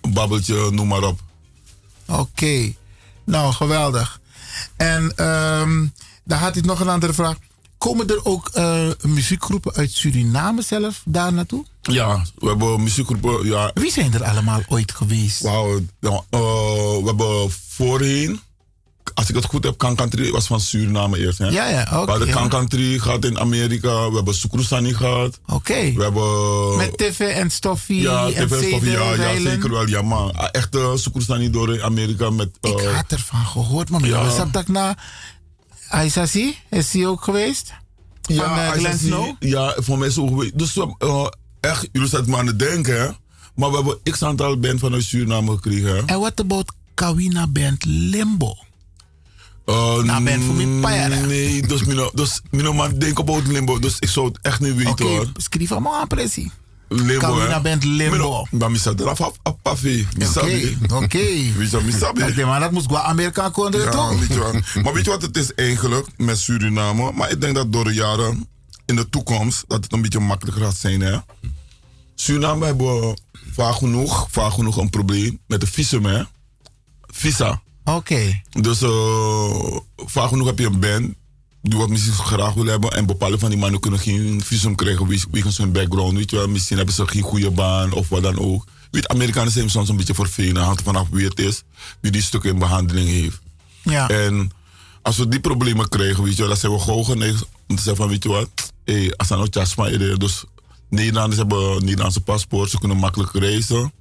Een 0.00 0.12
babbeltje, 0.12 0.70
noem 0.70 0.88
maar 0.88 1.02
op. 1.02 1.20
Oké. 2.06 2.72
Nou, 3.24 3.52
geweldig. 3.52 4.20
En 4.76 5.12
ehm 5.16 5.86
dan 6.24 6.38
had 6.38 6.56
ik 6.56 6.64
nog 6.64 6.80
een 6.80 6.88
andere 6.88 7.12
vraag. 7.12 7.36
Komen 7.78 8.08
er 8.08 8.24
ook 8.24 8.48
eh, 8.52 8.88
muziekgroepen 9.02 9.74
uit 9.74 9.92
Suriname 9.92 10.62
zelf 10.62 11.02
daar 11.04 11.32
naartoe? 11.32 11.64
Ja, 11.82 12.22
we 12.38 12.48
hebben 12.48 12.82
muziekgroepen. 12.82 13.46
Ja. 13.46 13.70
Wie 13.74 13.92
zijn 13.92 14.14
er 14.14 14.24
allemaal 14.24 14.60
ooit 14.68 14.92
geweest? 14.92 15.40
Wauw, 15.40 15.80
ja, 16.00 16.22
eh, 16.30 16.40
we 16.40 17.02
hebben 17.04 17.50
voorheen, 17.68 18.40
als 19.14 19.28
ik 19.28 19.34
het 19.34 19.44
goed 19.44 19.64
heb, 19.64 19.78
Kankantri 19.78 20.30
was 20.30 20.46
van 20.46 20.60
Suriname 20.60 21.18
eerst. 21.18 21.38
Hè? 21.38 21.46
Ja, 21.46 21.68
ja, 21.68 21.82
oké, 21.82 22.04
We 22.04 22.10
hadden 22.10 22.28
ja. 22.28 22.34
Kankantri 22.34 23.00
gehad 23.00 23.24
in 23.24 23.38
Amerika, 23.38 24.08
we 24.08 24.16
hebben 24.16 24.34
Sukrusani 24.34 24.94
gehad. 24.94 25.40
Oké. 25.46 25.92
We 25.92 26.02
hebben... 26.02 26.76
Met 26.76 26.98
TV 26.98 27.20
en 27.20 27.50
Stoffie 27.50 28.00
ja, 28.00 28.26
en 28.30 28.48
TV 28.48 28.66
Stoffie, 28.68 28.90
ja, 28.90 29.14
ja, 29.14 29.40
zeker 29.40 29.70
wel. 29.70 29.86
Ja, 29.86 30.02
man. 30.02 30.34
Ah, 30.36 30.48
Echte 30.52 30.92
Sukrusani 30.94 31.50
door 31.50 31.74
in 31.74 31.82
Amerika 31.82 32.30
met... 32.30 32.48
Ik 32.60 32.80
eh, 32.80 32.94
had 32.94 33.04
ervan 33.08 33.46
gehoord, 33.46 33.90
maar 33.90 34.00
Ja. 34.00 34.06
ja. 34.06 34.24
was 34.24 34.50
dat 34.52 34.68
na 34.68 34.96
Aisasi? 35.88 36.56
Is 36.70 36.90
die 36.90 37.06
ook 37.06 37.22
geweest? 37.22 37.72
Van 38.22 38.34
ja, 38.34 38.66
eh, 38.66 38.78
Glenn 38.78 38.98
Snow? 38.98 39.36
Ja, 39.40 39.74
voor 39.78 39.98
mij 39.98 40.08
is 40.08 40.18
ook 40.18 40.28
geweest. 40.28 40.58
Dus 40.58 40.74
we, 40.74 40.94
eh, 40.98 41.26
echt, 41.60 41.88
jullie 41.92 42.08
zaten 42.08 42.30
maar 42.30 42.38
aan 42.40 42.46
het 42.46 42.58
denken, 42.58 43.00
hè. 43.00 43.08
Maar 43.54 43.70
we 43.70 43.76
hebben 43.76 43.98
x 44.12 44.22
aantal 44.22 44.58
band 44.58 44.80
vanuit 44.80 45.02
Suriname 45.04 45.50
gekregen, 45.50 45.88
hè. 45.96 46.02
En 46.06 46.20
what 46.20 46.40
about 46.40 46.72
Kawina 46.94 47.46
Band 47.46 47.84
Limbo? 47.84 48.54
Uh, 49.66 50.02
Nou, 50.02 50.24
ben 50.24 50.42
voor 50.42 50.54
mij 50.54 50.80
pijeren. 50.80 51.26
Nee, 51.28 51.66
dus 51.66 51.84
mino, 51.84 52.10
dus 52.14 52.40
mino 52.50 52.72
man 52.72 52.98
denk 52.98 53.18
op 53.18 53.42
limbo, 53.46 53.78
dus 53.78 53.96
ik 53.98 54.08
zou 54.08 54.26
het 54.26 54.38
echt 54.42 54.60
niet 54.60 54.74
weten 54.74 54.90
Oké, 54.90 55.02
hoor. 55.04 55.26
schrijf 55.36 55.72
allemaal 55.72 56.00
aan 56.00 56.06
pressie. 56.06 56.52
Limbo, 56.88 57.18
Kawina 57.18 57.54
hè. 57.54 57.60
Band 57.60 57.84
Limbo. 57.84 58.46
Maar 58.50 58.70
misa 58.70 58.92
eraf 58.96 59.20
af 59.20 59.32
af 59.42 59.54
pafi. 59.62 60.06
Oké, 60.36 60.76
oké. 60.94 61.18
Ik 61.18 62.34
denk, 62.34 62.44
maar 62.44 62.60
dat 62.60 62.70
moest 62.70 62.86
gewoon 62.86 63.00
Amerika 63.02 63.48
komen 63.48 63.80
Ja, 63.80 63.90
toch? 63.90 64.18
weet 64.18 64.28
je 64.28 64.38
wel. 64.38 64.82
Maar 64.82 64.92
weet 64.92 65.04
je 65.04 65.10
wat 65.10 65.22
het 65.22 65.36
is 65.36 65.54
eigenlijk 65.54 66.06
met 66.16 66.38
Suriname? 66.38 67.12
Maar 67.12 67.30
ik 67.30 67.40
denk 67.40 67.54
dat 67.54 67.72
door 67.72 67.84
de 67.84 67.94
jaren 67.94 68.48
in 68.86 68.96
de 68.96 69.08
toekomst 69.08 69.64
dat 69.66 69.84
het 69.84 69.92
een 69.92 70.02
beetje 70.02 70.20
makkelijker 70.20 70.62
gaat 70.64 70.76
zijn. 70.76 71.00
Hè? 71.00 71.16
Suriname 72.14 72.64
hebben 72.66 73.00
we 73.00 73.16
vaak 73.52 73.74
genoeg, 73.74 74.26
vaak 74.30 74.52
genoeg 74.52 74.76
een 74.76 74.90
probleem 74.90 75.38
met 75.46 75.60
de 75.60 75.66
visum. 75.66 76.04
Hè? 76.04 76.22
Visa. 77.06 77.62
Oké. 77.84 78.42
Dus 78.60 78.82
eh, 78.82 79.76
vaak 79.96 80.28
genoeg 80.28 80.46
heb 80.46 80.58
je 80.58 80.66
een 80.66 80.80
band 80.80 81.14
die 81.62 81.78
wat 81.78 81.88
misschien 81.88 82.12
graag 82.12 82.54
wil 82.54 82.64
hebben. 82.66 82.90
En 82.90 83.06
bepaalde 83.06 83.38
van 83.38 83.50
die 83.50 83.58
mannen 83.58 83.80
kunnen 83.80 84.00
geen 84.00 84.40
visum 84.44 84.74
krijgen 84.74 85.06
wie- 85.06 85.24
wegens 85.30 85.56
hun 85.58 85.72
background. 85.72 86.16
Weet 86.16 86.30
je 86.30 86.36
wel. 86.36 86.48
Misschien 86.48 86.76
hebben 86.76 86.94
ze 86.94 87.06
geen 87.06 87.22
goede 87.22 87.50
baan 87.50 87.92
of 87.92 88.08
wat 88.08 88.22
dan 88.22 88.38
ook. 88.38 88.64
Weet, 88.90 89.08
Amerikanen 89.08 89.52
zijn 89.52 89.70
soms 89.70 89.88
een 89.88 89.96
beetje 89.96 90.14
vervelend. 90.14 90.56
Hangt 90.58 90.82
vanaf 90.82 91.08
wie 91.10 91.24
het 91.26 91.40
is, 91.40 91.62
wie 92.00 92.10
die 92.10 92.22
stukken 92.22 92.50
in 92.50 92.58
behandeling 92.58 93.08
heeft. 93.08 93.38
Ja. 93.82 94.08
En 94.08 94.50
als 95.02 95.16
we 95.16 95.28
die 95.28 95.40
problemen 95.40 95.88
krijgen, 95.88 96.22
weet 96.24 96.32
je 96.32 96.38
wel, 96.38 96.48
dan 96.48 96.56
zijn 96.56 96.72
we 96.72 96.78
gewoon 96.78 97.04
geneigd 97.04 97.42
om 97.68 97.76
te 97.76 97.82
zeggen 97.82 97.96
van, 97.96 98.08
weet 98.08 98.22
je 98.22 98.28
wat, 98.28 98.48
hey, 98.84 99.14
als 99.16 99.28
dat 99.28 99.38
nou 99.38 99.50
chasma 99.50 100.16
dus 100.16 100.44
Nederlanders 100.90 101.36
hebben 101.36 101.58
een 101.76 101.84
Nederlandse 101.84 102.20
paspoort, 102.20 102.70
ze 102.70 102.78
kunnen 102.78 102.96
makkelijk 102.96 103.32
reizen. 103.32 103.92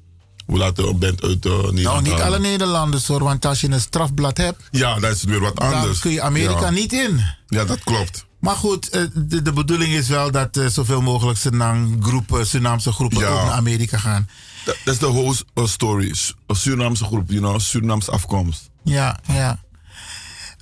We 0.47 0.57
laten 0.57 0.87
een 0.87 0.99
band 0.99 1.23
uit 1.23 1.45
uh, 1.45 1.51
Nederland 1.53 1.75
Nou, 1.83 2.01
niet 2.01 2.13
alle 2.21 2.39
Nederlanders 2.39 3.07
hoor, 3.07 3.23
want 3.23 3.45
als 3.45 3.61
je 3.61 3.69
een 3.69 3.81
strafblad 3.81 4.37
hebt, 4.37 4.63
Ja, 4.71 4.99
dan 4.99 5.09
is 5.11 5.21
het 5.21 5.29
weer 5.29 5.39
wat 5.39 5.59
anders. 5.59 5.83
dan 5.83 5.99
kun 5.99 6.11
je 6.11 6.21
Amerika 6.21 6.59
Ja. 6.61 6.69
niet 6.69 6.93
in. 6.93 7.21
Ja, 7.47 7.65
dat 7.65 7.79
klopt. 7.83 8.25
Maar 8.39 8.55
goed, 8.55 8.89
eh, 8.89 9.01
de, 9.13 9.41
de 9.41 9.53
bedoeling 9.53 9.93
is 9.93 10.07
wel 10.07 10.31
dat 10.31 10.57
eh, 10.57 10.65
zoveel 10.67 11.01
mogelijk 11.01 11.37
Senang 11.39 11.97
groepen, 12.03 12.47
Surinaamse 12.47 12.91
groepen 12.91 13.19
Ja. 13.19 13.27
ook 13.27 13.41
naar 13.43 13.51
Amerika 13.51 13.97
gaan. 13.97 14.29
Dat 14.65 14.75
dat 14.83 14.93
is 14.93 14.99
de 14.99 15.07
whole 15.07 15.67
story. 15.67 16.13
Surinaamse 16.47 17.03
groep, 17.03 17.29
you 17.29 17.39
know, 17.41 17.59
Surinaamse 17.59 18.11
afkomst. 18.11 18.69
Ja, 18.83 19.19
ja. 19.27 19.59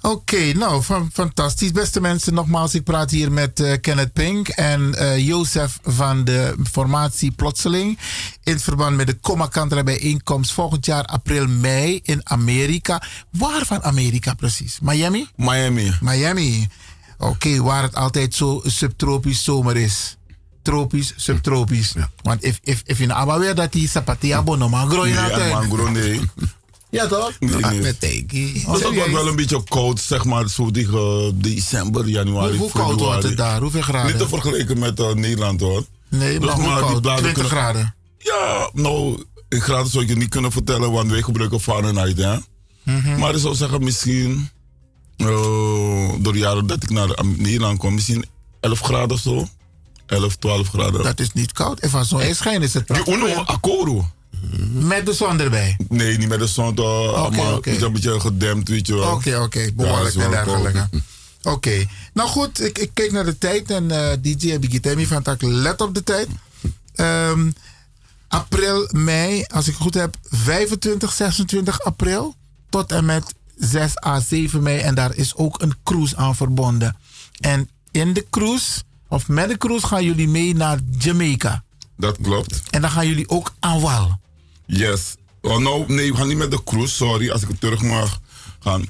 Oké, 0.06 0.54
nou, 0.54 0.84
van, 0.84 1.10
fantastisch. 1.14 1.72
Beste 1.72 2.02
mensen, 2.02 2.34
nogmaals, 2.34 2.76
ik 2.76 2.84
praat 2.84 3.12
hier 3.12 3.32
met 3.32 3.60
eh, 3.60 3.74
Kenneth 3.82 4.14
Pink 4.14 4.48
en 4.48 4.96
eh 4.96 5.28
Jozef 5.28 5.80
van 5.84 6.24
de 6.24 6.56
formatie 6.72 7.32
Plotseling. 7.32 8.00
In 8.44 8.60
verband 8.60 8.96
met 8.96 9.08
de 9.08 9.20
Comacantra 9.20 9.84
bijeenkomst 9.84 10.52
volgend 10.52 10.86
jaar 10.86 11.06
april, 11.06 11.48
mei 11.48 12.00
in 12.04 12.22
Amerika. 12.24 13.02
Waar 13.32 13.66
van 13.66 13.84
Amerika 13.84 14.34
precies? 14.34 14.80
Miami? 14.82 15.28
Miami. 15.36 15.92
Miami. 16.02 16.68
Oké, 17.18 17.62
waar 17.62 17.84
het 17.84 17.96
altijd 17.96 18.34
zo 18.34 18.62
subtropisch 18.64 19.44
zomer 19.44 19.78
is. 19.78 20.18
Tropisch, 20.62 21.14
subtropisch. 21.16 21.94
Want 22.22 22.44
if, 22.44 22.60
if, 22.64 22.82
if 22.86 23.00
in 23.00 23.14
Abba 23.14 23.40
weer 23.40 23.56
dat 23.56 23.72
die 23.72 23.90
sapatia 23.90 24.44
bono 24.44 24.70
man 24.70 24.90
groeien 24.90 25.16
Nee, 25.16 25.24
altijd. 25.24 25.52
man, 25.70 25.70
groen, 25.72 25.92
nee. 25.92 26.22
Ja 26.96 27.08
toch? 27.08 27.32
Nee, 27.40 27.66
Ah, 27.66 27.82
met 27.82 28.00
teki. 28.00 28.54
Het 28.54 28.64
wordt 28.84 29.12
wel 29.12 29.28
een 29.28 29.36
beetje 29.36 29.64
koud, 29.64 30.00
zeg 30.02 30.26
maar, 30.26 30.50
zo 30.50 30.72
tegen 30.72 31.32
december, 31.42 32.08
januari, 32.08 32.50
Hoe- 32.50 32.58
hoe 32.60 32.72
koud 32.72 32.90
februari. 32.90 33.12
wordt 33.12 33.24
het 33.28 33.38
daar? 33.38 33.62
Hoeveel 33.62 33.82
graden? 33.82 34.12
Niet 34.12 34.18
te 34.22 34.28
vergelijken 34.28 34.80
met 34.80 35.00
uh, 35.00 35.12
Nederland, 35.14 35.62
hoor. 35.62 35.86
Nee, 36.10 36.40
Dus 36.40 36.48
maar 36.48 36.56
hoe 36.56 36.64
die 36.64 36.74
koud? 36.80 37.02
bladen 37.02 37.24
20 37.24 37.34
kunnen- 37.34 37.52
graden. 37.52 37.96
Ja, 38.18 38.70
nou, 38.74 39.24
in 39.50 39.62
graden 39.62 39.92
zou 39.92 40.04
ik 40.04 40.10
je 40.10 40.16
niet 40.16 40.30
kunnen 40.30 40.52
vertellen, 40.52 40.92
want 40.92 41.10
wij 41.12 41.22
gebruiken 41.22 41.60
Fahrenheit, 41.62 42.18
hè. 42.18 42.36
Mhm. 42.84 43.20
Maar 43.20 43.34
ik 43.34 43.40
zou 43.42 43.56
zeggen, 43.56 43.84
misschien, 43.84 44.50
eh, 45.18 45.28
door 46.20 46.34
de 46.34 46.40
jaren 46.40 46.68
dat 46.68 46.84
ik 46.84 46.90
naar 46.90 47.10
Nederland 47.38 47.80
kwam, 47.80 47.94
misschien 47.94 48.26
11 48.60 48.80
graden 48.80 49.12
of 49.12 49.20
zo. 49.20 49.48
11, 50.06 50.36
12 50.36 50.68
graden. 50.70 51.04
Dat 51.04 51.20
is 51.20 51.32
niet 51.34 51.52
koud. 51.52 51.82
Even 51.82 52.00
als 52.00 52.08
zo'n 52.08 52.34
schijn 52.34 52.62
is 52.62 52.74
het 52.74 52.88
Die. 52.88 53.14
Uno, 53.16 53.28
Akoro. 53.46 54.10
Met 54.72 55.06
de 55.06 55.14
zon 55.14 55.40
erbij. 55.40 55.78
Nee, 55.90 56.18
niet 56.18 56.28
met 56.28 56.40
de 56.40 56.48
zon. 56.48 56.68
Oké, 56.68 57.42
oké. 57.54 57.84
Een 57.84 57.94
beetje 57.94 58.20
gedempt, 58.20 58.70
weet 58.70 58.88
je 58.88 58.96
wel. 58.96 59.12
Oké, 59.12 59.38
oké. 59.38 59.72
Behoorlijk 59.74 60.16
en 60.16 60.30
dergelijke. 60.30 60.90
Oké. 61.44 61.86
Nou 62.14 62.30
goed, 62.30 62.62
ik, 62.62 62.78
ik 62.78 62.90
keek 62.94 63.12
naar 63.12 63.26
de 63.26 63.38
tijd 63.38 63.72
en 63.72 63.92
eh 63.92 64.18
DJ 64.22 64.50
heb 64.50 64.64
ik 64.64 64.84
het 64.84 65.08
van 65.08 65.22
tak 65.22 65.42
let 65.42 65.82
op 65.82 65.94
de 65.94 66.04
tijd. 66.04 66.28
Ehm, 66.96 67.52
april, 68.28 68.90
mei, 68.92 69.46
als 69.48 69.68
ik 69.68 69.74
het 69.74 69.82
goed 69.82 69.94
heb, 69.94 70.16
25, 70.24 71.14
26 71.14 71.82
april 71.82 72.36
tot 72.70 72.92
en 72.92 73.06
met 73.06 73.34
6 73.56 74.04
à 74.06 74.20
7 74.20 74.64
mei. 74.64 74.80
En 74.80 74.96
daar 74.96 75.16
is 75.16 75.36
ook 75.36 75.62
een 75.62 75.74
cruise 75.84 76.16
aan 76.16 76.36
verbonden. 76.36 76.98
En 77.40 77.70
in 77.92 78.14
de 78.14 78.26
cruise, 78.30 78.84
of 79.08 79.28
met 79.28 79.50
de 79.50 79.58
cruise, 79.58 79.88
gaan 79.88 80.04
jullie 80.04 80.28
mee 80.28 80.56
naar 80.56 80.80
Jamaica. 80.98 81.64
Dat 81.98 82.18
klopt. 82.22 82.62
En 82.70 82.82
dan 82.82 82.92
gaan 82.92 83.08
jullie 83.08 83.30
ook 83.30 83.54
aan 83.60 83.80
wal. 83.80 84.20
Yes. 84.66 85.16
Oh, 85.42 85.58
nou, 85.58 85.94
nee, 85.94 86.12
we 86.12 86.18
gaan 86.18 86.28
niet 86.28 86.38
met 86.38 86.52
de 86.52 86.64
cruise, 86.64 86.96
sorry, 86.96 87.30
als 87.30 87.42
ik 87.42 87.48
het 87.48 87.60
terug 87.60 87.82
mag 87.82 88.20
gaan. 88.60 88.86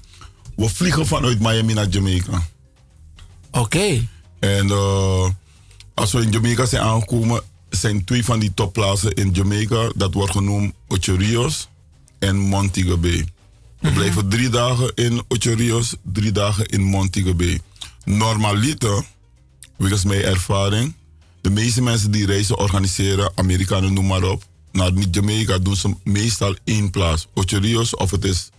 We 0.56 0.70
vliegen 0.70 1.08
vanuit 1.08 1.40
Miami 1.40 1.74
naar 1.74 1.88
Jamaica. 1.88 2.48
Oké. 3.52 4.08
En 4.40 4.70
eh, 4.70 5.30
als 5.94 6.12
we 6.12 6.22
in 6.22 6.32
Jamaica 6.32 6.66
zijn 6.66 6.82
aangekomen, 6.82 7.42
zijn 7.70 8.04
twee 8.04 8.26
van 8.26 8.40
die 8.40 8.54
topplaatsen 8.54 9.14
in 9.14 9.32
Jamaica. 9.32 9.92
Dat 9.96 10.14
wordt 10.14 10.32
genoemd 10.32 10.74
Ocho 10.88 11.16
Rios 11.16 11.68
en 12.20 12.36
Montego 12.36 12.98
Bay. 12.98 13.26
We 13.80 13.92
blijven 13.92 14.30
drie 14.30 14.50
dagen 14.50 14.92
in 14.96 15.24
Ocho 15.28 15.54
Rios, 15.54 15.96
drie 16.04 16.32
dagen 16.32 16.66
in 16.66 16.82
Montego 16.82 17.34
Bay. 17.34 17.60
Normaliter, 18.04 19.04
wegens 19.78 20.04
mijn 20.04 20.22
ervaring, 20.22 20.94
de 21.42 21.50
meeste 21.50 21.82
mensen 21.82 22.12
die 22.12 22.26
reizen 22.26 22.58
organiseren, 22.58 23.32
Amerikanen 23.36 23.94
noem 23.94 24.08
maar 24.08 24.24
op, 24.24 24.44
naar 24.76 24.92
niet 24.94 25.16
Jamaica 25.16 25.58
doen 25.58 25.76
ze 25.76 25.96
meestal 26.04 26.56
één 26.64 26.90
plaats. 26.92 27.28
Ocho 27.34 27.58
Rios 27.58 27.96
of 27.96 28.12
het 28.12 28.26
is 28.26 28.50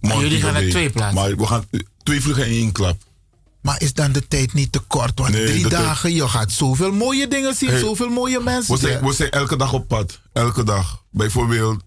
Montego 0.00 0.22
jullie 0.22 0.40
gaan 0.42 0.52
naar 0.52 0.62
Bay. 0.62 0.70
twee 0.70 0.90
plaatsen? 0.90 1.14
Maar 1.22 1.36
we 1.36 1.46
gaan 1.46 1.64
twee 2.02 2.20
vliegen 2.20 2.46
in 2.46 2.52
één 2.52 2.72
klap. 2.72 2.96
Maar 3.60 3.80
is 3.82 3.92
dan 3.92 4.12
de 4.12 4.28
tijd 4.28 4.52
niet 4.52 4.72
te 4.72 4.78
kort? 4.78 5.18
Want 5.18 5.32
Nee, 5.32 5.46
drie 5.46 5.68
dagen, 5.68 6.12
je 6.14 6.28
gaat 6.28 6.52
zoveel 6.52 6.92
mooie 6.92 7.28
dingen 7.28 7.54
zien, 7.54 7.68
Hey, 7.70 7.78
zoveel 7.78 8.08
mooie 8.08 8.40
mensen. 8.40 8.74
We 8.74 8.80
zijn, 8.80 8.98
zien. 8.98 9.06
we 9.08 9.14
zijn 9.14 9.30
elke 9.30 9.56
dag 9.56 9.72
op 9.72 9.88
pad. 9.88 10.20
Elke 10.32 10.64
dag. 10.64 11.02
Bijvoorbeeld, 11.10 11.82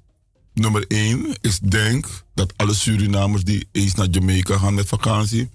nummer 0.54 0.86
één 0.88 1.38
is 1.42 1.60
denk 1.60 2.06
dat 2.34 2.54
alle 2.56 2.74
Surinamers 2.74 3.44
die 3.44 3.68
eens 3.72 3.94
naar 3.94 4.08
Jamaica 4.08 4.58
gaan 4.58 4.74
met 4.74 4.88
vakantie. 4.88 5.50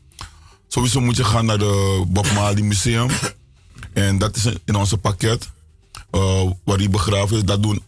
Sowieso 0.68 1.00
moet 1.00 1.16
je 1.16 1.24
gaan 1.24 1.44
naar 1.46 1.58
de 1.58 2.04
Bob 2.08 2.32
Marley 2.32 2.62
Museum. 2.62 3.08
En 3.92 4.18
dat 4.18 4.36
is 4.36 4.46
in 4.64 4.74
onze 4.74 4.96
pakket. 4.96 5.50
eh, 6.10 6.50
waar 6.64 6.78
hij 6.78 6.90
begraven 6.90 7.36
is. 7.36 7.44
Dat 7.44 7.62
doen 7.62 7.82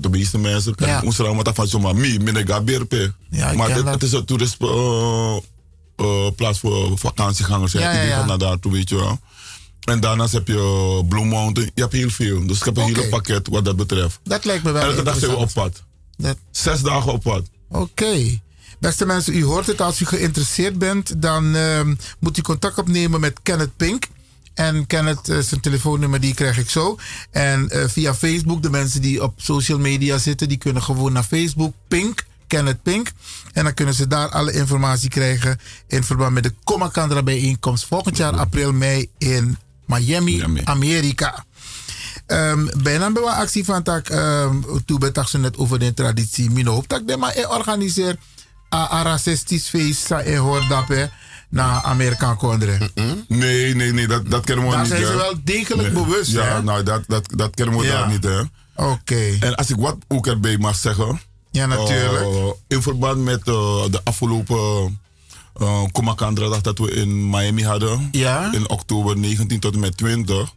de 0.00 0.08
meeste 0.08 0.38
mensen. 0.38 0.72
Ja. 0.76 1.02
Ons 1.04 1.18
raam 1.18 1.40
van 1.54 1.66
zomaar. 1.66 1.96
Mi, 1.96 2.18
minne 2.18 2.46
gaberpe. 2.46 3.14
Maar 3.56 3.70
het, 3.70 4.02
is 4.02 4.12
een 4.12 4.24
toerist 4.24 4.56
eh, 4.60 5.36
eh, 5.96 6.26
plaats 6.36 6.58
voor 6.58 6.98
vakantiegangers. 6.98 7.72
Ja, 7.72 7.92
Iedereen 7.92 8.12
gaat 8.16 8.26
naar 8.26 8.38
daartoe, 8.38 8.72
weet 8.72 8.88
je 8.88 8.96
wel. 8.96 9.18
En 9.80 10.00
daarnaast 10.00 10.32
heb 10.32 10.46
je 10.46 11.04
Blue 11.08 11.24
Mountain. 11.24 11.70
Je 11.74 11.80
hebt 11.80 11.92
heel 11.92 12.10
veel. 12.10 12.46
Dus 12.46 12.58
ik 12.58 12.64
heb 12.64 12.76
een 12.76 12.82
Oké. 12.82 12.92
hele 12.98 13.08
pakket 13.08 13.48
wat 13.48 13.64
dat 13.64 13.76
betreft. 13.76 14.20
Dat 14.24 14.44
lijkt 14.44 14.64
me 14.64 14.70
wel 14.70 14.82
Elke 14.82 15.02
dag 15.02 15.18
zijn 15.18 15.30
we 15.30 15.36
op 15.36 15.50
pad. 15.54 15.82
Dat- 16.16 16.36
Zes 16.50 16.80
dagen 16.80 17.12
op 17.12 17.22
pad. 17.22 17.42
Oké. 17.68 18.40
Beste 18.78 19.06
mensen, 19.06 19.34
u 19.34 19.44
hoort 19.44 19.66
het. 19.66 19.80
Als 19.80 20.00
u 20.00 20.04
geïnteresseerd 20.04 20.78
bent, 20.78 21.22
dan 21.22 21.54
ehm, 21.54 21.94
moet 22.18 22.38
u 22.38 22.42
contact 22.42 22.78
opnemen 22.78 23.20
met 23.20 23.38
Kenneth 23.42 23.76
Pink. 23.76 24.06
En 24.54 24.86
Kenneth, 24.86 25.28
eh, 25.28 25.38
zijn 25.38 25.60
telefoonnummer, 25.60 26.20
die 26.20 26.34
krijg 26.34 26.58
ik 26.58 26.70
zo. 26.70 26.98
En 27.30 27.70
eh, 27.70 27.88
via 27.88 28.14
Facebook, 28.14 28.62
de 28.62 28.70
mensen 28.70 29.02
die 29.02 29.22
op 29.22 29.34
social 29.36 29.78
media 29.78 30.18
zitten, 30.18 30.48
die 30.48 30.58
kunnen 30.58 30.82
gewoon 30.82 31.12
naar 31.12 31.22
Facebook, 31.22 31.74
Pink, 31.88 32.24
Kenneth 32.46 32.82
Pink. 32.82 33.12
En 33.52 33.64
dan 33.64 33.74
kunnen 33.74 33.94
ze 33.94 34.06
daar 34.06 34.28
alle 34.28 34.52
informatie 34.52 35.08
krijgen 35.08 35.58
in 35.86 36.04
verband 36.04 36.32
met 36.32 36.42
de 36.42 36.54
Comacandra 36.64 37.22
bijeenkomst 37.22 37.86
volgend 37.86 38.16
jaar 38.16 38.36
april, 38.36 38.72
mei 38.72 39.10
in 39.18 39.58
Miami, 39.86 40.62
Amerika. 40.64 41.44
Um, 42.26 42.70
bijna 42.82 43.10
bij 43.10 43.22
een 43.22 43.28
actie 43.28 43.64
van 43.64 43.82
tak, 43.82 44.08
um, 44.08 44.64
toen 44.84 44.98
betak 44.98 45.28
ze 45.28 45.38
net 45.38 45.56
over 45.56 45.78
de 45.78 45.94
traditie. 45.94 46.50
Mino 46.50 46.72
hoop 46.72 46.88
dat 46.88 47.08
de 47.08 47.16
maar 47.16 47.46
organiseer 47.48 48.16
a 48.74 49.02
racistisch 49.02 49.68
feest 49.68 50.06
sa 50.06 50.22
e 50.24 50.38
hoor 51.50 51.62
dat 51.62 51.66
hè, 51.66 51.80
na 51.80 51.82
Amerikaan 51.82 52.36
kondre. 52.36 52.90
Nee, 53.28 53.74
nee, 53.74 53.92
nee, 53.92 54.06
dat, 54.06 54.30
dat 54.30 54.44
kennen 54.44 54.64
we 54.64 54.70
Daar 54.70 54.80
niet. 54.80 54.88
zijn 54.88 55.02
hè. 55.02 55.06
ze 55.06 55.14
wel 55.16 55.34
degelijk 55.44 55.94
bewust, 55.94 56.30
Ja, 56.30 56.44
hè? 56.44 56.62
nou, 56.62 56.82
dat, 56.82 57.02
dat, 57.06 57.28
dat 57.36 57.54
kennen 57.54 57.78
we 57.78 57.84
Ja. 57.84 57.92
daar 57.92 58.08
niet, 58.08 58.24
hè. 58.24 58.40
Oké. 58.76 59.36
En 59.40 59.54
als 59.54 59.70
ik 59.70 59.76
wat 59.76 59.96
ook 60.08 60.26
erbij 60.26 60.58
mag 60.58 60.76
zeggen. 60.76 61.20
Ja, 61.50 61.66
natuurlijk. 61.66 62.24
eh, 62.24 62.46
in 62.68 62.82
verband 62.82 63.24
met 63.24 63.38
eh, 63.38 63.84
de 63.90 64.00
afgelopen 64.04 64.98
uh, 65.60 65.84
Comacandra-dag 65.92 66.60
dat 66.60 66.78
we 66.78 66.90
in 66.90 67.30
Miami 67.30 67.64
hadden. 67.64 68.08
Ja. 68.12 68.52
In 68.52 68.68
oktober 68.68 69.18
19 69.18 69.60
tot 69.60 69.74
en 69.74 69.80
met 69.80 69.96
20. 69.96 70.52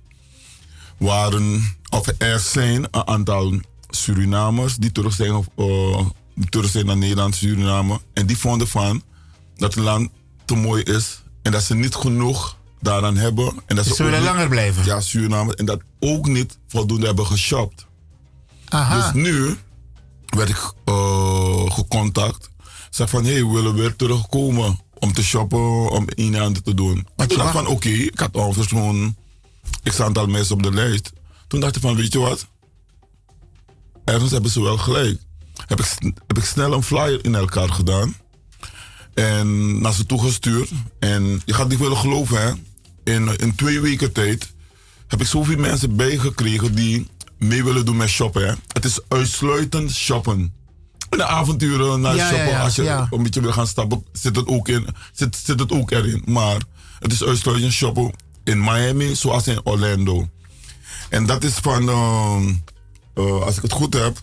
Waren, 0.97 1.75
of 1.89 2.07
er 2.17 2.39
zijn 2.39 2.87
een 2.91 3.07
aantal 3.07 3.59
Surinamers 3.89 4.75
die 4.75 4.91
terug 4.91 5.13
zijn, 5.13 5.31
of, 5.33 5.45
eh, 5.57 6.05
terug 6.49 6.69
zijn 6.69 6.85
naar 6.85 6.97
Nederland, 6.97 7.35
Suriname. 7.35 7.99
En 8.13 8.25
die 8.25 8.37
vonden 8.37 8.67
van 8.67 9.01
dat 9.57 9.73
het 9.75 9.83
land 9.83 10.09
te 10.53 10.59
mooi 10.59 10.83
is. 10.83 11.21
En 11.41 11.51
dat 11.51 11.63
ze 11.63 11.75
niet 11.75 11.95
genoeg 11.95 12.57
daaraan 12.81 13.17
hebben. 13.17 13.45
En 13.65 13.75
dat 13.75 13.85
Dus 13.85 13.95
ze 13.95 14.03
willen 14.03 14.19
niet- 14.19 14.27
langer 14.29 14.47
blijven? 14.49 14.85
Ja, 14.85 15.01
Suriname. 15.01 15.55
En 15.55 15.65
dat 15.65 15.81
ook 15.99 16.27
niet 16.27 16.57
voldoende 16.67 17.05
hebben 17.05 17.25
geshopt. 17.25 17.85
Aha. 18.67 19.01
Dus 19.11 19.21
nu 19.23 19.55
werd 20.25 20.49
ik 20.49 20.73
eh, 20.85 21.71
gecontact. 21.71 22.49
Zeg 22.89 23.09
van, 23.09 23.23
hé, 23.25 23.31
hey, 23.31 23.45
we 23.45 23.53
willen 23.53 23.73
weer 23.75 23.95
terugkomen 23.95 24.79
om 24.93 25.13
te 25.13 25.23
shoppen, 25.23 25.89
om 25.89 26.05
een 26.15 26.35
en 26.35 26.41
ander 26.41 26.63
te 26.63 26.73
doen. 26.73 27.07
En 27.15 27.27
toen 27.27 27.37
dacht 27.37 27.49
ik 27.49 27.55
van, 27.55 27.67
oké, 27.67 27.89
ik 27.89 28.19
had 28.19 28.35
ongeveer 28.35 28.67
zo'n 28.67 29.15
x 29.83 29.99
aantal 29.99 30.27
mensen 30.27 30.55
op 30.55 30.63
de 30.63 30.71
lijst. 30.73 31.11
Toen 31.47 31.59
dacht 31.59 31.75
ik 31.75 31.81
van, 31.81 31.95
weet 31.95 32.13
je 32.13 32.19
wat? 32.19 32.47
Ergens 34.05 34.31
hebben 34.31 34.51
ze 34.51 34.61
wel 34.61 34.77
gelijk. 34.77 35.21
Heb 35.65 35.79
ik, 35.79 35.87
heb 36.27 36.37
ik 36.37 36.43
snel 36.45 36.73
een 36.73 36.83
flyer 36.83 37.25
in 37.25 37.35
elkaar 37.35 37.69
gedaan. 37.69 38.15
En 39.13 39.81
naar 39.81 39.93
ze 39.93 40.05
toegestuurd. 40.05 40.71
En 40.99 41.41
je 41.45 41.53
gaat 41.53 41.69
niet 41.69 41.79
willen 41.79 41.97
geloven, 41.97 42.41
hè. 42.41 42.51
In, 43.13 43.37
in 43.37 43.55
twee 43.55 43.79
weken 43.79 44.11
tijd 44.11 44.53
heb 45.07 45.21
ik 45.21 45.27
zoveel 45.27 45.57
mensen 45.57 45.95
bijgekregen 45.95 46.75
die 46.75 47.07
mee 47.37 47.63
willen 47.63 47.85
doen 47.85 47.97
met 47.97 48.09
shoppen. 48.09 48.47
Hè. 48.47 48.53
Het 48.67 48.85
is 48.85 48.99
uitsluitend 49.07 49.91
shoppen. 49.91 50.53
En 51.09 51.17
de 51.17 51.25
avonturen 51.25 52.01
naar 52.01 52.15
Ja, 52.15 52.29
shoppen, 52.29 52.49
ja, 52.49 52.63
als 52.63 52.75
je 52.75 53.07
een 53.09 53.23
beetje 53.23 53.41
wil 53.41 53.51
gaan 53.51 53.67
stappen, 53.67 54.05
zit 54.11 54.35
het 54.35 54.47
ook, 54.47 54.67
in, 54.67 54.87
zit, 55.11 55.41
zit 55.45 55.59
het 55.59 55.71
ook 55.71 55.91
erin. 55.91 56.21
Maar 56.25 56.61
het 56.99 57.11
is 57.11 57.23
uitsluitend 57.23 57.73
shoppen 57.73 58.11
in 58.43 58.59
Miami 58.59 59.15
zoals 59.15 59.47
in 59.47 59.59
Orlando. 59.63 60.29
En 61.09 61.25
dat 61.25 61.43
is 61.43 61.53
van, 61.53 61.89
ehm, 61.89 62.53
eh, 63.13 63.41
als 63.41 63.55
ik 63.55 63.61
het 63.61 63.71
goed 63.71 63.93
heb. 63.93 64.19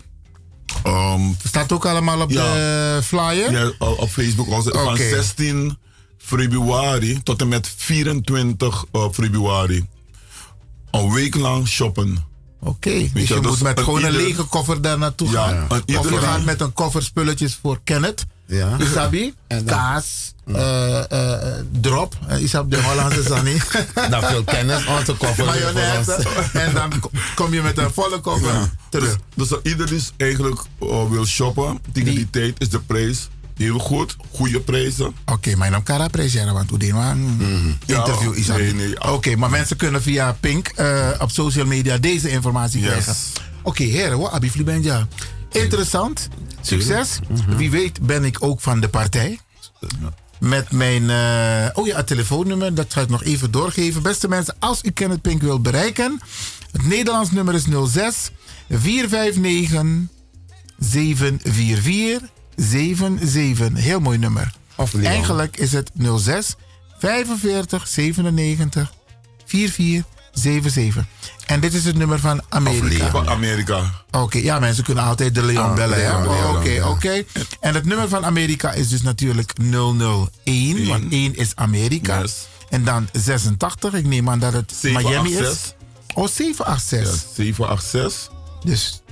Ehm, 0.82 1.20
Staat 1.47 1.73
ook 1.73 1.86
allemaal 1.86 2.20
op 2.20 2.28
de 2.28 3.01
flyer? 3.05 3.52
Ja, 3.52 3.73
op 3.78 4.09
Facebook. 4.11 4.48
Was 4.48 4.65
het 4.65 4.74
Van 4.74 4.93
Oké. 4.93 5.09
16 5.09 5.78
februari 6.19 7.23
tot 7.23 7.40
en 7.40 7.48
met 7.48 7.74
24 7.77 8.85
eh, 8.93 9.07
februari. 9.12 9.86
Een 10.90 11.12
week 11.12 11.35
lang 11.35 11.69
shoppen. 11.69 12.28
Oké, 12.62 13.09
dus 13.12 13.28
je 13.28 13.40
moet 13.43 13.62
met 13.62 13.81
gewoon 13.81 14.05
een 14.05 14.16
lege 14.16 14.43
koffer 14.43 14.82
daar 14.82 14.98
naartoe 14.98 15.31
Ja, 15.31 15.48
gaan. 15.48 15.82
Of 15.98 16.11
je 16.11 16.19
gaat 16.19 16.44
met 16.44 16.61
een 16.61 16.73
koffer 16.73 17.02
spulletjes 17.02 17.59
voor 17.62 17.81
Kenneth. 17.85 18.27
Ja. 18.51 18.77
Isabi, 18.79 19.35
kaas, 19.67 20.35
eh, 20.47 21.11
eh, 21.13 21.65
drop. 21.81 22.19
Uh, 22.31 22.41
Isab 22.43 22.71
de 22.71 22.83
Hollandse 22.83 23.23
Zanny. 23.23 23.61
Nou, 24.11 24.25
veel 24.27 24.45
kennis, 24.45 24.87
onze 24.87 25.13
koffer 25.15 25.45
Mayonaise. 25.45 26.27
En 26.53 26.75
dan 26.75 27.01
ko- 27.01 27.11
kom 27.35 27.55
je 27.55 27.63
met 27.63 27.79
een 27.79 27.91
volle 27.93 28.21
koffer 28.21 28.53
Ja. 28.53 28.71
terug. 28.89 29.17
Dus, 29.35 29.49
dus 29.49 29.59
ieder 29.63 29.87
die 29.87 30.03
eigenlijk 30.17 30.61
eh, 30.81 31.11
wil 31.11 31.27
shoppen, 31.27 31.79
tegen 31.93 32.15
die 32.15 32.31
tijd 32.31 32.55
is 32.59 32.69
de 32.69 32.81
prijs 32.81 33.29
heel 33.57 33.79
goed. 33.79 34.17
Goede 34.33 34.61
prijzen. 34.61 35.15
Oké, 35.27 35.57
maar 35.57 35.71
dan 35.71 35.83
kan 35.83 36.01
appreciëren, 36.01 36.53
want 36.55 36.71
hoe 36.71 36.79
we 36.95 37.01
een 37.01 37.79
interview 37.87 38.35
is 38.35 38.47
nee, 38.47 38.75
nee. 38.75 39.13
Oké, 39.13 39.37
maar 39.37 39.51
mensen 39.51 39.77
kunnen 39.77 40.03
via 40.03 40.37
Pink 40.41 40.69
eh, 40.69 41.09
op 41.19 41.31
social 41.31 41.67
media 41.67 41.99
deze 41.99 42.31
informatie 42.31 42.81
Yes. 42.81 42.89
krijgen. 42.91 43.15
Oké, 43.63 43.83
heren, 43.83 44.19
wat 44.19 44.31
Abi 44.33 44.65
Benja. 44.65 45.07
Interessant. 45.53 46.29
Succes. 46.66 47.19
Mhm. 47.28 47.57
Wie 47.57 47.70
weet 47.70 48.01
ben 48.01 48.24
ik 48.24 48.43
ook 48.43 48.61
van 48.61 48.81
de 48.81 48.89
partij. 48.89 49.39
Met 50.39 50.70
mijn, 50.70 51.11
eh, 51.11 51.69
oh 51.73 51.87
ja, 51.87 51.97
het 51.97 52.07
telefoonnummer, 52.07 52.74
dat 52.74 52.93
ga 52.93 53.01
ik 53.01 53.09
nog 53.09 53.24
even 53.24 53.51
doorgeven. 53.51 54.03
Beste 54.03 54.28
mensen, 54.28 54.57
als 54.59 54.81
u 54.82 54.91
Kenneth 54.91 55.20
Pink 55.20 55.43
wil 55.43 55.61
bereiken, 55.61 56.20
het 56.73 56.87
Nederlands 56.87 57.31
nummer 57.31 57.55
is 57.55 57.65
06 57.87 58.31
459 58.69 60.16
744 60.78 62.28
77. 62.57 63.82
Heel 63.82 64.01
mooi 64.01 64.19
nummer. 64.19 64.59
Leon. 64.93 65.05
Eigenlijk 65.05 65.57
is 65.57 65.73
het 65.73 65.91
06 66.16 66.57
45 66.99 67.89
97 67.89 68.93
44 69.45 70.05
77. 70.32 71.05
En 71.47 71.61
dit 71.61 71.74
is 71.74 71.85
het 71.85 71.97
nummer 71.97 72.19
van 72.19 72.43
Amerika. 72.48 73.11
Van 73.11 73.28
Amerika. 73.28 73.90
Oké, 74.11 74.39
ja, 74.39 74.59
mensen 74.59 74.85
kunnen 74.85 75.05
altijd 75.05 75.35
de 75.35 75.43
Leon 75.43 75.65
Ah, 75.65 75.74
bellen. 75.74 76.57
Oké, 76.57 76.69
ja. 76.69 76.89
oké. 76.89 77.23
En 77.61 77.74
het 77.74 77.85
nummer 77.85 78.09
van 78.09 78.24
Amerika 78.24 78.73
is 78.73 78.89
dus 78.89 79.02
natuurlijk 79.02 79.52
001, 79.70 80.86
want 80.86 81.05
1 81.12 81.36
is 81.36 81.52
Amerika. 81.55 82.20
Yes. 82.20 82.47
En 82.69 82.85
dan 82.85 83.09
86, 83.12 83.93
ik 83.94 84.07
neem 84.07 84.28
aan 84.31 84.39
dat 84.39 84.52
het 84.52 84.74
Miami 84.82 85.31
is. 85.31 85.36
786. 85.36 85.74
Oh, 86.15 86.27
786. 86.28 87.35
786. 87.35 88.31
Dus 88.65 89.02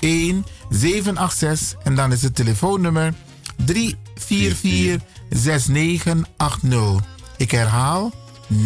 001 0.00 0.44
786 0.70 1.78
en 1.82 1.94
dan 1.94 2.12
is 2.12 2.22
het 2.22 2.34
telefoonnummer 2.34 3.14
344 3.56 5.00
6980. 5.30 7.08
Ik 7.36 7.50
herhaal 7.50 8.12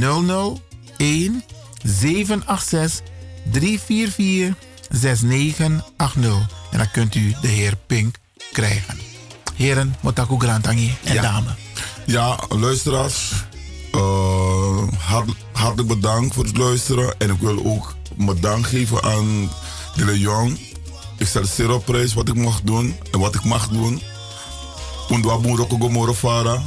001 0.01 0.61
786 0.99 3.01
344 3.53 4.55
6980. 4.91 6.47
En 6.71 6.79
dan 6.79 6.91
kunt 6.91 7.15
u 7.15 7.35
de 7.41 7.49
heer 7.49 7.77
Pink 7.87 8.17
krijgen. 8.53 8.99
Heren, 9.55 9.97
Motaku 10.01 10.39
Grantangi 10.39 10.95
en 11.05 11.15
Ja. 11.15 11.23
dame. 11.23 11.55
Ja, 12.07 12.39
luisteraars. 12.49 13.33
hart, 14.99 15.29
hartelijk 15.53 15.89
bedankt 15.89 16.35
voor 16.35 16.45
het 16.45 16.57
luisteren. 16.57 17.15
En 17.19 17.31
ik 17.31 17.41
wil 17.41 17.65
ook 17.65 17.95
mijn 18.17 18.41
dank 18.41 18.67
geven 18.67 19.03
aan 19.03 19.51
de 19.97 20.05
Leon. 20.05 20.59
Ik 21.19 21.27
stel 21.27 21.45
zeer 21.45 21.71
op 21.71 21.85
prijs 21.85 22.15
wat 22.15 22.29
ik 22.29 22.35
mag 22.35 22.61
doen 22.61 22.97
en 23.13 23.19
wat 23.19 23.35
ik 23.35 23.45
mag 23.45 23.69
doen. 23.69 24.03
Undwa 25.11 25.39
boero 25.39 25.67
kogomoro 25.67 26.15
fara. 26.15 26.63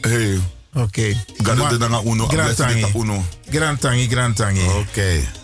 Hey. 0.00 0.40
Oké. 0.74 0.82
Okay. 0.82 1.16
Gado 1.36 1.78
de 1.78 1.86
uno. 2.04 2.26
Grand 2.26 2.56
tangi. 2.56 2.86
uno. 2.94 3.24
Grand 3.50 3.80
tangi, 3.80 4.06
grand 4.06 4.36
tangi. 4.36 4.66
Oké. 4.66 4.78
Okay. 4.78 5.41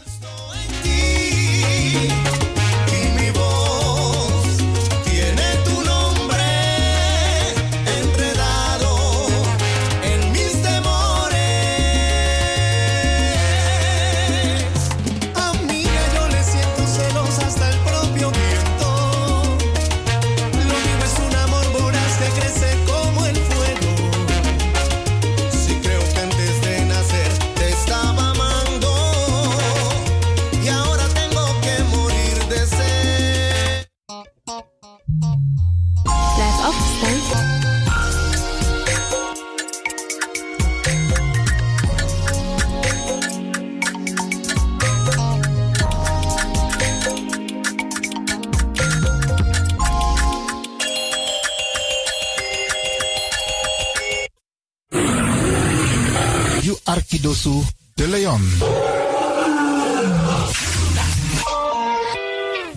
De 57.38 58.08
Leon. 58.08 58.42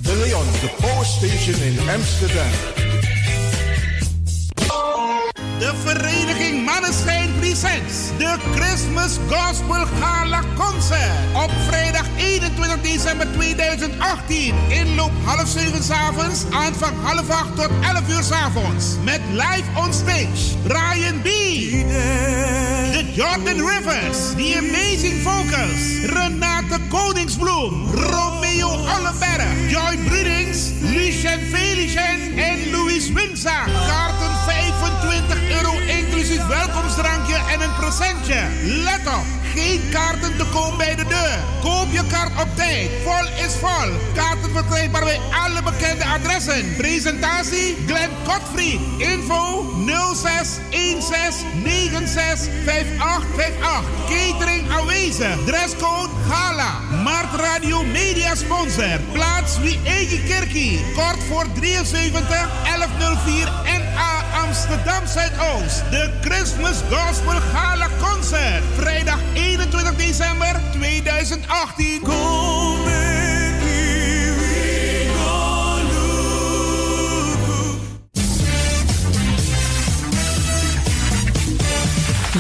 De 0.01 0.15
Leon, 0.15 0.45
the 0.59 0.69
power 0.79 1.05
station 1.05 1.61
in 1.63 1.79
Amsterdam. 1.89 2.51
De 5.59 5.73
vereniging 5.83 6.65
Mannenschijn 6.65 7.29
Presents. 7.39 8.17
De 8.17 8.37
Christmas 8.55 9.17
Gospel 9.29 9.85
Gala 9.99 10.43
Concert. 10.55 11.43
Op 11.43 11.51
vrijdag 11.67 12.05
21 12.17 12.81
december 12.81 13.27
2018. 13.33 14.55
Inloop 14.69 15.11
half 15.23 15.47
7 15.47 15.83
s 15.83 15.89
avonds. 15.89 16.43
Aanvang 16.51 16.93
half 17.01 17.29
8 17.29 17.55
tot 17.55 17.69
11 17.81 18.09
uur 18.09 18.23
s 18.23 18.31
avonds. 18.31 18.85
Met 19.03 19.21
live 19.31 19.65
on 19.75 19.93
stage. 19.93 20.57
Brian 20.67 21.21
B. 21.21 21.27
Jordan 23.09 23.65
Rivers. 23.65 24.35
The 24.35 24.57
Amazing 24.57 25.21
Vocals. 25.23 26.05
Renate 26.05 26.79
Koningsbloem. 26.89 27.89
Romeo 27.93 28.69
Ollenberg. 28.69 29.69
Joy 29.69 29.97
Brudings. 30.07 30.71
Lucien 30.81 31.39
Felicien 31.51 32.37
en 32.37 32.71
Louis 32.71 33.11
Winza. 33.11 33.63
Kaarten 33.87 34.35
25 34.45 35.49
euro 35.49 35.71
inclusief 35.99 36.47
welkomstdrankje 36.47 37.35
en 37.35 37.61
een 37.61 37.75
presentje. 37.79 38.39
Let 38.63 39.07
op, 39.07 39.40
geen 39.55 39.81
kaarten 39.89 40.37
te 40.37 40.45
koop 40.45 40.77
bij 40.77 40.95
de 40.95 41.05
deur. 41.07 41.39
Koop 41.61 41.87
je 41.91 42.05
kaart 42.11 42.41
op 42.41 42.55
tijd. 42.55 42.89
Vol 43.03 43.45
is 43.45 43.53
vol. 43.59 43.91
Kaarten 44.13 44.51
verkrijgbaar 44.51 45.03
bij 45.03 45.19
alle 45.45 45.63
bekende 45.63 46.05
adressen. 46.05 46.75
Presentatie 46.77 47.77
Glenn 47.87 48.11
Godfrey. 48.25 48.79
Info 48.97 49.65
06 50.13 50.59
16 50.71 51.01
96 51.01 52.49
5858. 52.65 53.83
Catering 54.07 54.71
aanwezig. 54.71 55.37
Dresscode 55.45 56.09
Gala. 56.29 56.71
Mart 57.03 57.33
Radio 57.35 57.83
Media 57.83 58.35
Sponsor. 58.35 58.99
Plaats 59.11 59.59
wie 59.59 59.79
eigen 59.85 60.23
kerkie. 60.25 60.85
Kort 60.95 61.23
voor 61.27 61.45
73 61.53 62.49
1104 62.63 63.51
NA 63.63 64.23
Amsterdam 64.45 65.07
Zuidoost. 65.07 65.83
De 65.89 66.09
Christmas 66.21 66.77
Gospel 66.89 67.39
Gala 67.53 67.87
Concert. 68.01 68.63
Vrijdag 68.77 69.19
21 69.41 69.97
december 69.97 70.59
2018. 70.73 72.01
Kom 72.01 73.20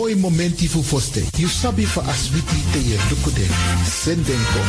Hoi 0.00 0.14
momenti 0.14 0.66
fu 0.66 0.80
foste. 0.80 1.28
You 1.36 1.46
sabi 1.46 1.84
fa 1.84 2.00
aswiti 2.00 2.56
te 2.72 2.78
ye 2.78 2.96
dukude. 3.08 3.44
Sendenko. 3.84 4.60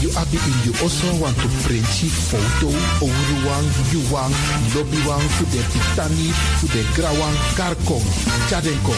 You 0.00 0.10
abi 0.14 0.38
in 0.38 0.58
you 0.62 0.72
also 0.78 1.10
want 1.18 1.34
to 1.42 1.48
print 1.66 1.82
photo. 2.30 2.70
Ouruwang, 3.02 3.66
yuwang, 3.90 4.30
lobbywang, 4.74 5.26
fu 5.34 5.44
de 5.50 5.58
titani, 5.74 6.30
fu 6.58 6.66
de 6.70 6.84
grawang, 6.94 7.34
karkong. 7.58 8.06
Chadenko. 8.48 8.94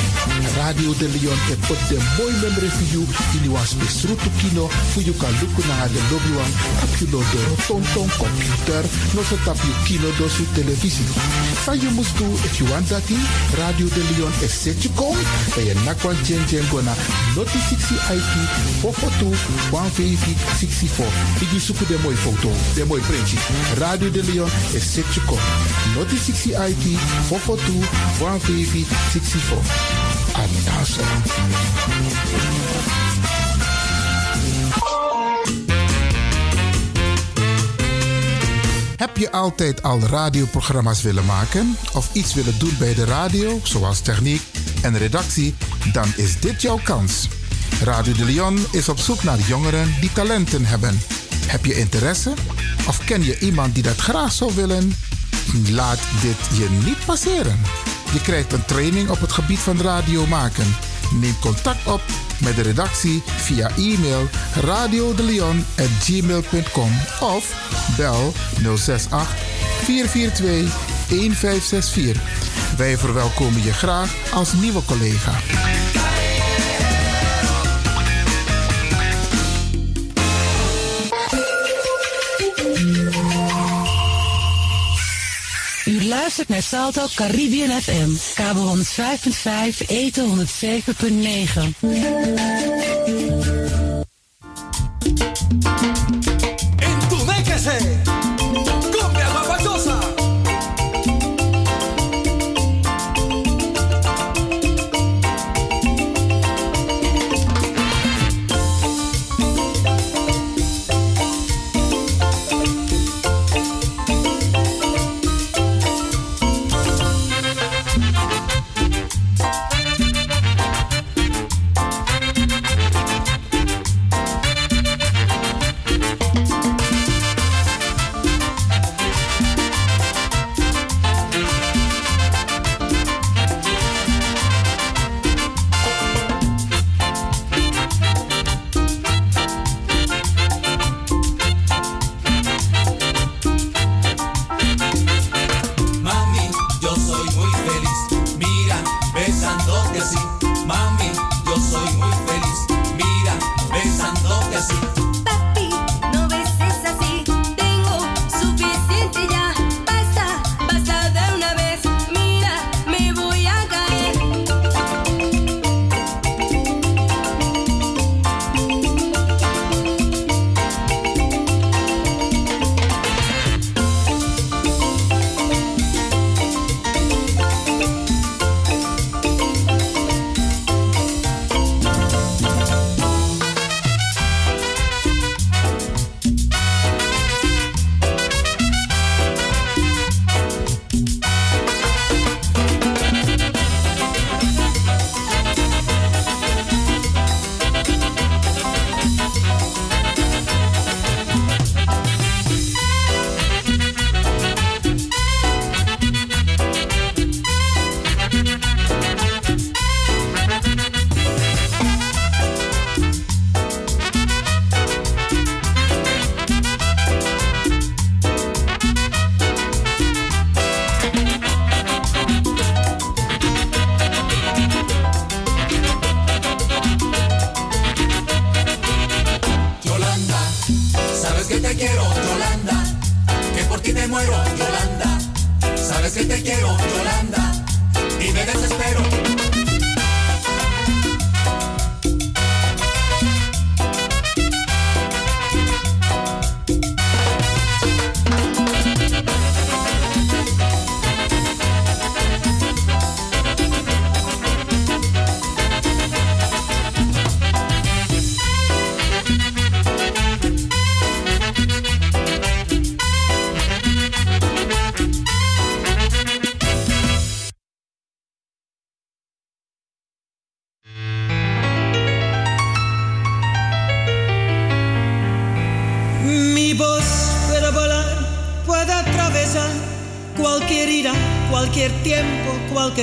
Radio 0.60 0.92
de 1.00 1.08
Leon 1.08 1.40
e 1.48 1.56
put 1.64 1.80
de 1.88 1.96
mooi 2.20 2.36
memory 2.44 2.68
for 2.68 2.88
you. 2.92 3.02
In 3.32 3.44
you 3.48 3.52
was 3.56 3.72
besrutu 3.80 4.28
kino. 4.36 4.68
Fu 4.92 5.00
you 5.00 5.14
kan 5.16 5.32
luku 5.40 5.64
na 5.64 5.88
de 5.88 6.00
lobbywang. 6.12 6.52
Tap 6.84 7.00
you 7.00 7.08
no 7.08 7.20
de 7.32 7.40
tonton 7.64 8.08
computer. 8.20 8.84
No 9.16 9.22
so 9.24 9.36
tap 9.40 9.56
you 9.64 9.72
kino 9.88 10.12
do 10.20 10.28
su 10.28 10.44
televisie. 10.52 11.08
Sa 11.64 11.72
you 11.72 11.90
must 11.96 12.12
do 12.18 12.28
if 12.44 12.60
you 12.60 12.68
want 12.68 12.84
that 12.92 13.08
Radio 13.56 13.88
de 13.88 14.02
Leon 14.12 14.32
is 14.44 14.52
set 14.52 14.84
you 14.84 14.92
je 15.68 15.74
nakwa 15.84 16.14
jen 16.26 16.44
jen 16.50 16.66
gona 16.70 16.94
noti 17.36 17.58
60 17.58 17.94
IT 18.16 18.32
fofoto 18.82 19.26
150 19.70 20.34
64. 20.60 21.10
Igi 21.42 21.60
suku 21.60 21.84
de 21.88 21.96
mooi 22.02 22.16
foto, 22.16 22.48
de 22.74 22.84
printje. 22.84 23.38
Radio 23.78 24.10
de 24.10 24.22
Leon 24.22 24.50
is 24.74 24.94
set 24.94 25.16
you 25.16 25.26
come. 25.26 25.42
Noti 25.94 26.16
60 26.16 26.54
IT 26.70 26.98
fofoto 27.28 27.72
150 28.18 28.86
64. 29.12 29.88
Heb 38.98 39.16
je 39.16 39.32
altijd 39.32 39.82
al 39.82 40.00
radioprogramma's 40.00 41.02
willen 41.02 41.24
maken 41.24 41.76
of 41.94 42.14
iets 42.14 42.34
willen 42.34 42.58
doen 42.58 42.76
bij 42.78 42.94
de 42.94 43.04
radio, 43.04 43.60
zoals 43.62 44.00
techniek 44.00 44.42
en 44.82 44.98
redactie? 44.98 45.54
Dan 45.92 46.12
is 46.16 46.40
dit 46.40 46.62
jouw 46.62 46.80
kans. 46.84 47.28
Radio 47.82 48.12
de 48.12 48.24
Leon 48.24 48.66
is 48.72 48.88
op 48.88 48.98
zoek 48.98 49.22
naar 49.22 49.38
jongeren 49.38 49.94
die 50.00 50.12
talenten 50.12 50.64
hebben. 50.64 51.00
Heb 51.46 51.64
je 51.64 51.74
interesse? 51.74 52.32
Of 52.88 53.04
ken 53.04 53.24
je 53.24 53.38
iemand 53.38 53.74
die 53.74 53.82
dat 53.82 53.96
graag 53.96 54.32
zou 54.32 54.54
willen? 54.54 54.94
Laat 55.70 56.00
dit 56.20 56.58
je 56.58 56.68
niet 56.84 57.04
passeren. 57.04 57.60
Je 58.12 58.20
krijgt 58.20 58.52
een 58.52 58.64
training 58.64 59.10
op 59.10 59.20
het 59.20 59.32
gebied 59.32 59.58
van 59.58 59.80
radio 59.80 60.26
maken. 60.26 60.76
Neem 61.20 61.38
contact 61.40 61.86
op 61.86 62.02
met 62.40 62.56
de 62.56 62.62
redactie 62.62 63.22
via 63.26 63.70
e-mail 63.76 64.28
radiodeleon.gmail.com 64.54 66.90
of 67.20 67.54
bel 67.96 68.32
068 68.76 69.36
442 69.82 70.86
1564. 71.08 72.22
Wij 72.76 72.98
verwelkomen 72.98 73.62
je 73.62 73.72
graag 73.72 74.14
als 74.32 74.52
nieuwe 74.52 74.84
collega. 74.84 75.32
U 86.08 86.10
luistert 86.10 86.48
naar 86.48 86.62
Salto 86.62 87.06
Caribbean 87.14 87.82
FM, 87.82 88.10
kabel 88.34 88.76
105.5, 88.76 89.86
eten 89.86 90.46
107.9. 90.46 93.17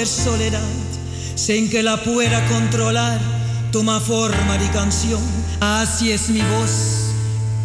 soledad, 0.04 0.60
sin 1.36 1.70
que 1.70 1.82
la 1.82 2.04
pueda 2.04 2.46
controlar. 2.48 3.20
Toma 3.72 4.00
forma 4.00 4.58
de 4.58 4.70
canción, 4.72 5.22
así 5.62 6.12
es 6.12 6.30
mi 6.30 6.42
voz 6.42 7.12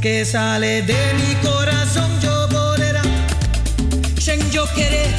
que 0.00 0.24
sale 0.24 0.82
de 0.82 1.14
mi 1.14 1.34
corazón. 1.48 2.10
Yo 2.20 2.48
volará, 2.48 3.02
sin 4.18 4.48
yo 4.50 4.64
querer, 4.74 5.10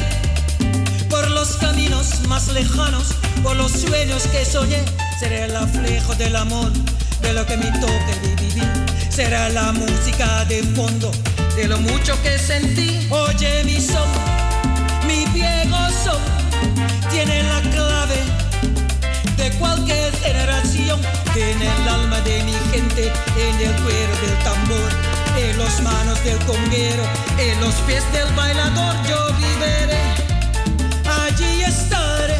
por 1.10 1.28
los 1.30 1.56
caminos 1.56 2.26
más 2.28 2.48
lejanos, 2.48 3.08
por 3.42 3.56
los 3.56 3.72
sueños 3.72 4.22
que 4.28 4.44
soñé. 4.44 4.82
Seré 5.20 5.44
el 5.44 5.52
reflejo 5.52 6.14
del 6.14 6.36
amor, 6.36 6.72
de 7.20 7.32
lo 7.34 7.44
que 7.46 7.56
me 7.56 7.70
toque 7.72 8.14
de 8.22 8.36
vivir. 8.36 8.70
Será 9.10 9.50
la 9.50 9.72
música 9.72 10.44
de 10.46 10.62
fondo 10.62 11.10
de 11.56 11.68
lo 11.68 11.78
mucho 11.78 12.20
que 12.22 12.38
sentí. 12.38 13.06
Oye, 13.10 13.64
mi 13.64 13.80
son, 13.80 14.08
tiene 17.24 17.42
la 17.44 17.60
clave 17.70 18.18
de 19.36 19.50
cualquier 19.58 20.12
generación. 20.16 21.00
Tiene 21.32 21.66
el 21.66 21.88
alma 21.88 22.20
de 22.22 22.42
mi 22.42 22.54
gente 22.72 23.12
en 23.38 23.60
el 23.60 23.72
cuero 23.82 24.14
del 24.22 24.38
tambor, 24.42 24.90
en 25.38 25.58
las 25.58 25.80
manos 25.82 26.22
del 26.24 26.38
conguero, 26.38 27.04
en 27.38 27.60
los 27.60 27.74
pies 27.86 28.02
del 28.12 28.28
bailador. 28.34 28.94
Yo 29.08 29.18
viviré, 29.36 30.02
allí 31.24 31.62
estaré. 31.62 32.38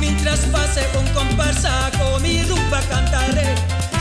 Mientras 0.00 0.40
pase 0.52 0.82
un 0.98 1.06
comparsa 1.14 1.90
con 1.98 2.22
mi 2.22 2.42
rumba 2.42 2.80
cantaré. 2.90 3.54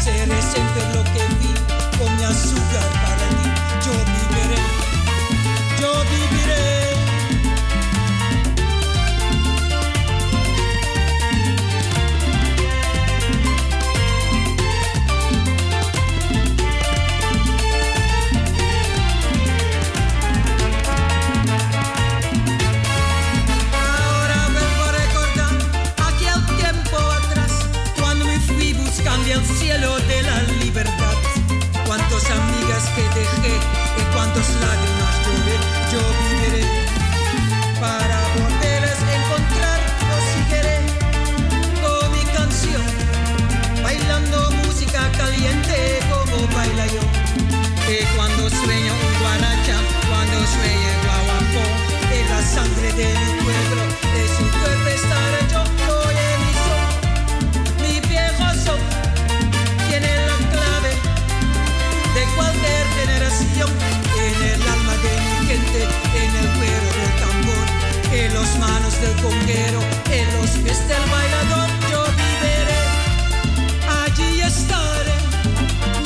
Seré 0.04 0.42
siempre 0.42 0.82
lo 0.96 1.04
que 1.14 1.24
vi 1.40 1.54
con 1.98 2.10
mi 2.18 2.24
azúcar 2.24 2.88
para 3.04 3.28
ti. 3.38 3.48
Yo 3.86 3.94
viviré, 4.10 4.62
yo 5.80 5.92
viviré. 6.10 6.75
Que 32.96 33.02
dejé 33.10 33.60
y 33.98 34.14
cuántas 34.14 34.50
lágrimas 34.56 34.95
conguero, 69.26 69.80
en 70.12 70.28
los 70.38 70.52
pies 70.62 70.88
del 70.88 71.06
bailador, 71.10 71.70
yo 71.90 72.04
viviré, 72.20 72.84
allí 74.04 74.42
estaré, 74.42 75.18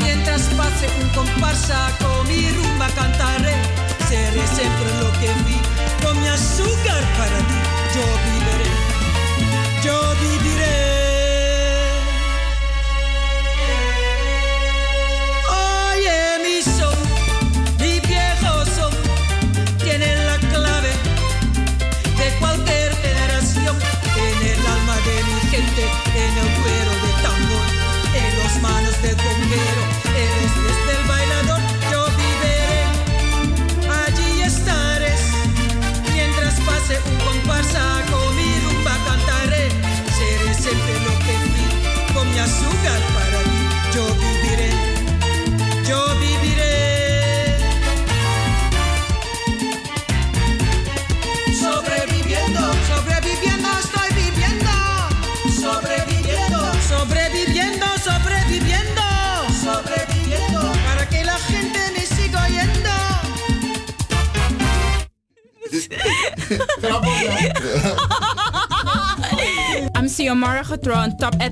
mientras 0.02 0.44
pase 0.58 0.88
un 1.02 1.10
comparsa 1.10 1.92
con 2.00 2.09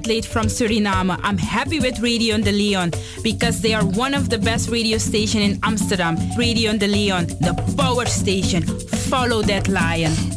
athlete 0.08 0.26
from 0.26 0.48
Suriname. 0.48 1.20
I'm 1.22 1.38
happy 1.38 1.82
with 1.82 2.00
Radio 2.00 2.38
de 2.38 2.50
Leon 2.50 2.92
because 3.24 3.60
they 3.60 3.74
are 3.74 3.84
one 3.84 4.14
of 4.14 4.30
the 4.30 4.38
best 4.38 4.70
radio 4.70 4.98
station 4.98 5.42
in 5.42 5.60
Amsterdam. 5.64 6.16
Radio 6.38 6.78
de 6.78 6.88
Leon, 6.88 7.28
the 7.42 7.54
power 7.76 8.06
station. 8.06 8.64
Follow 9.10 9.42
that 9.42 9.68
lion. 9.68 10.37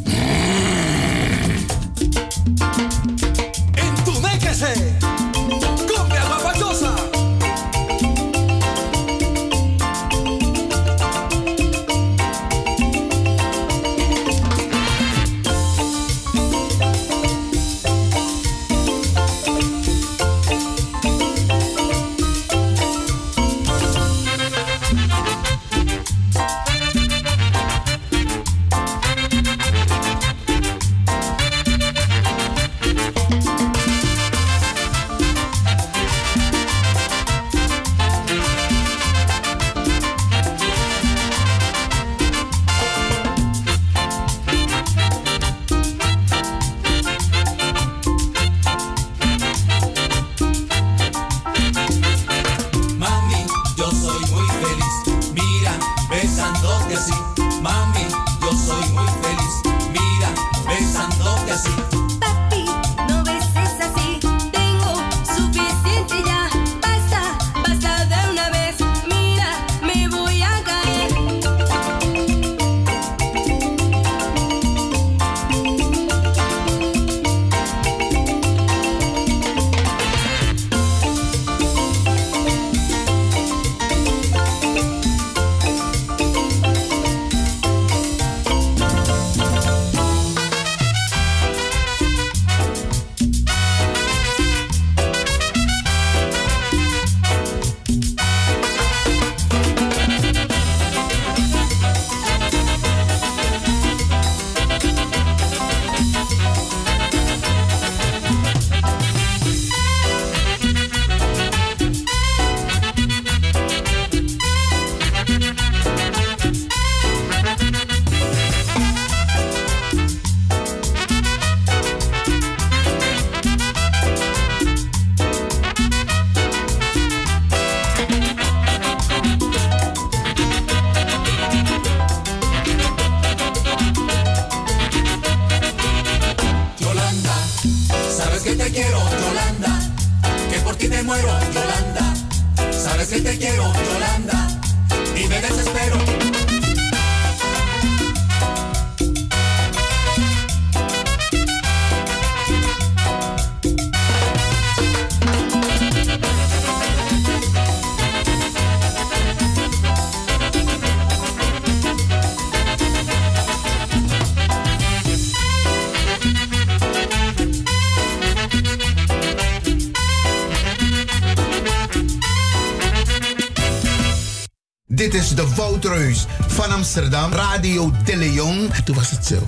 De 175.35 175.53
Woutreus 175.55 176.25
van 176.47 176.71
Amsterdam, 176.71 177.31
Radio 177.31 177.91
De 178.05 178.15
Leon. 178.15 178.69
Toen 178.83 178.95
was 178.95 179.11
het 179.11 179.25
zo. 179.25 179.35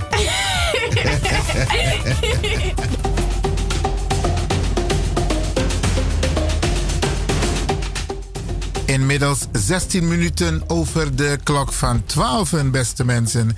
Inmiddels 8.86 9.40
16 9.52 10.08
minuten 10.08 10.64
over 10.68 11.16
de 11.16 11.40
klok 11.44 11.74
van 11.74 12.06
12, 12.06 12.54
beste 12.72 13.06
mensen. 13.06 13.58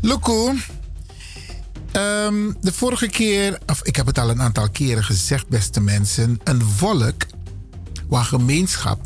Loco, 0.00 0.54
ehm, 1.92 2.52
de 2.60 2.72
vorige 2.72 3.08
keer, 3.08 3.58
of 3.66 3.82
ik 3.82 3.96
heb 3.96 4.06
het 4.06 4.18
al 4.18 4.30
een 4.30 4.42
aantal 4.42 4.70
keren 4.70 5.04
gezegd, 5.04 5.48
beste 5.48 5.80
mensen. 5.80 6.40
Een 6.44 6.62
volk, 6.62 7.26
waar 8.08 8.24
gemeenschap, 8.24 9.00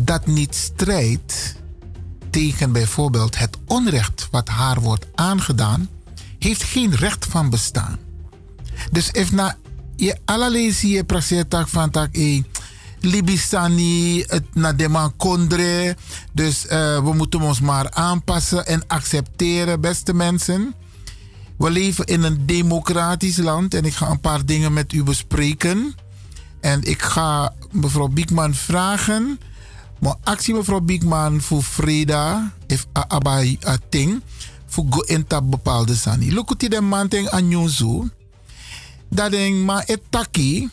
dat 0.00 0.26
niet 0.26 0.54
strijdt 0.54 1.53
tegen 2.34 2.72
bijvoorbeeld 2.72 3.38
het 3.38 3.56
onrecht 3.66 4.28
wat 4.30 4.48
haar 4.48 4.80
wordt 4.80 5.06
aangedaan, 5.14 5.88
heeft 6.38 6.62
geen 6.62 6.94
recht 6.94 7.26
van 7.26 7.50
bestaan. 7.50 7.98
Dus 8.90 9.10
if 9.10 9.32
na 9.32 9.56
je 9.96 10.18
allerlei 10.24 10.74
je 10.80 11.04
prasetak 11.04 11.68
van 11.68 11.90
tak 11.90 12.08
e 12.12 12.42
Libisani, 13.00 14.24
het 14.26 14.44
na 14.52 14.72
de 14.72 15.10
kondre. 15.16 15.96
Dus 16.32 16.66
eh, 16.66 17.02
we 17.04 17.12
moeten 17.14 17.40
ons 17.40 17.60
maar 17.60 17.90
aanpassen 17.90 18.66
en 18.66 18.82
accepteren, 18.86 19.80
beste 19.80 20.14
mensen. 20.14 20.74
We 21.56 21.70
leven 21.70 22.04
in 22.04 22.22
een 22.22 22.46
democratisch 22.46 23.36
land 23.36 23.74
en 23.74 23.84
ik 23.84 23.94
ga 23.94 24.10
een 24.10 24.20
paar 24.20 24.44
dingen 24.44 24.72
met 24.72 24.92
u 24.92 25.02
bespreken. 25.02 25.94
En 26.60 26.82
ik 26.82 27.02
ga 27.02 27.52
mevrouw 27.70 28.08
Biekman 28.08 28.54
vragen. 28.54 29.38
Maar 30.04 30.16
actie 30.22 30.54
mevrouw 30.54 30.80
Biekman 30.80 31.40
voor 31.40 31.62
Freda, 31.62 32.52
if 32.66 32.86
abai 32.92 33.58
a 33.66 33.78
ting, 33.88 34.22
voor 34.66 34.84
go 34.90 35.00
in 35.00 35.26
tab 35.26 35.50
bepaalde 35.50 35.94
sani. 35.94 36.34
Lukuti 36.34 36.68
de 36.68 36.80
man 36.80 37.08
ting 37.08 37.28
anjonzo. 37.28 38.08
Dat 39.08 39.30
ding 39.30 39.64
ma 39.64 39.84
etaki, 39.86 40.68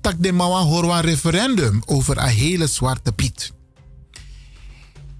tak 0.00 0.14
de 0.18 0.32
mawa 0.32 0.60
een 0.60 1.00
referendum 1.00 1.82
over 1.86 2.18
een 2.18 2.28
hele 2.28 2.66
zwarte 2.66 3.12
piet. 3.12 3.52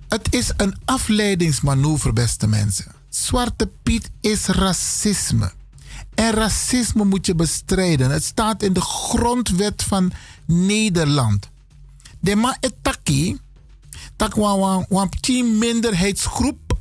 Het 0.09 0.35
is 0.35 0.53
een 0.57 0.77
afleidingsmanoeuvre, 0.85 2.13
beste 2.13 2.47
mensen. 2.47 2.93
Zwarte 3.09 3.71
Piet 3.83 4.11
is 4.21 4.47
racisme. 4.47 5.53
En 6.15 6.31
racisme 6.31 7.05
moet 7.05 7.27
je 7.27 7.35
bestrijden. 7.35 8.11
Het 8.11 8.25
staat 8.25 8.63
in 8.63 8.73
de 8.73 8.81
grondwet 8.81 9.83
van 9.83 10.13
Nederland. 10.47 11.49
De 12.21 12.37
ma 12.37 12.57
etaki, 12.61 13.37
tak 14.17 14.35
wan 14.35 14.87
wan 14.89 15.09
minderheidsgroep, 15.59 16.79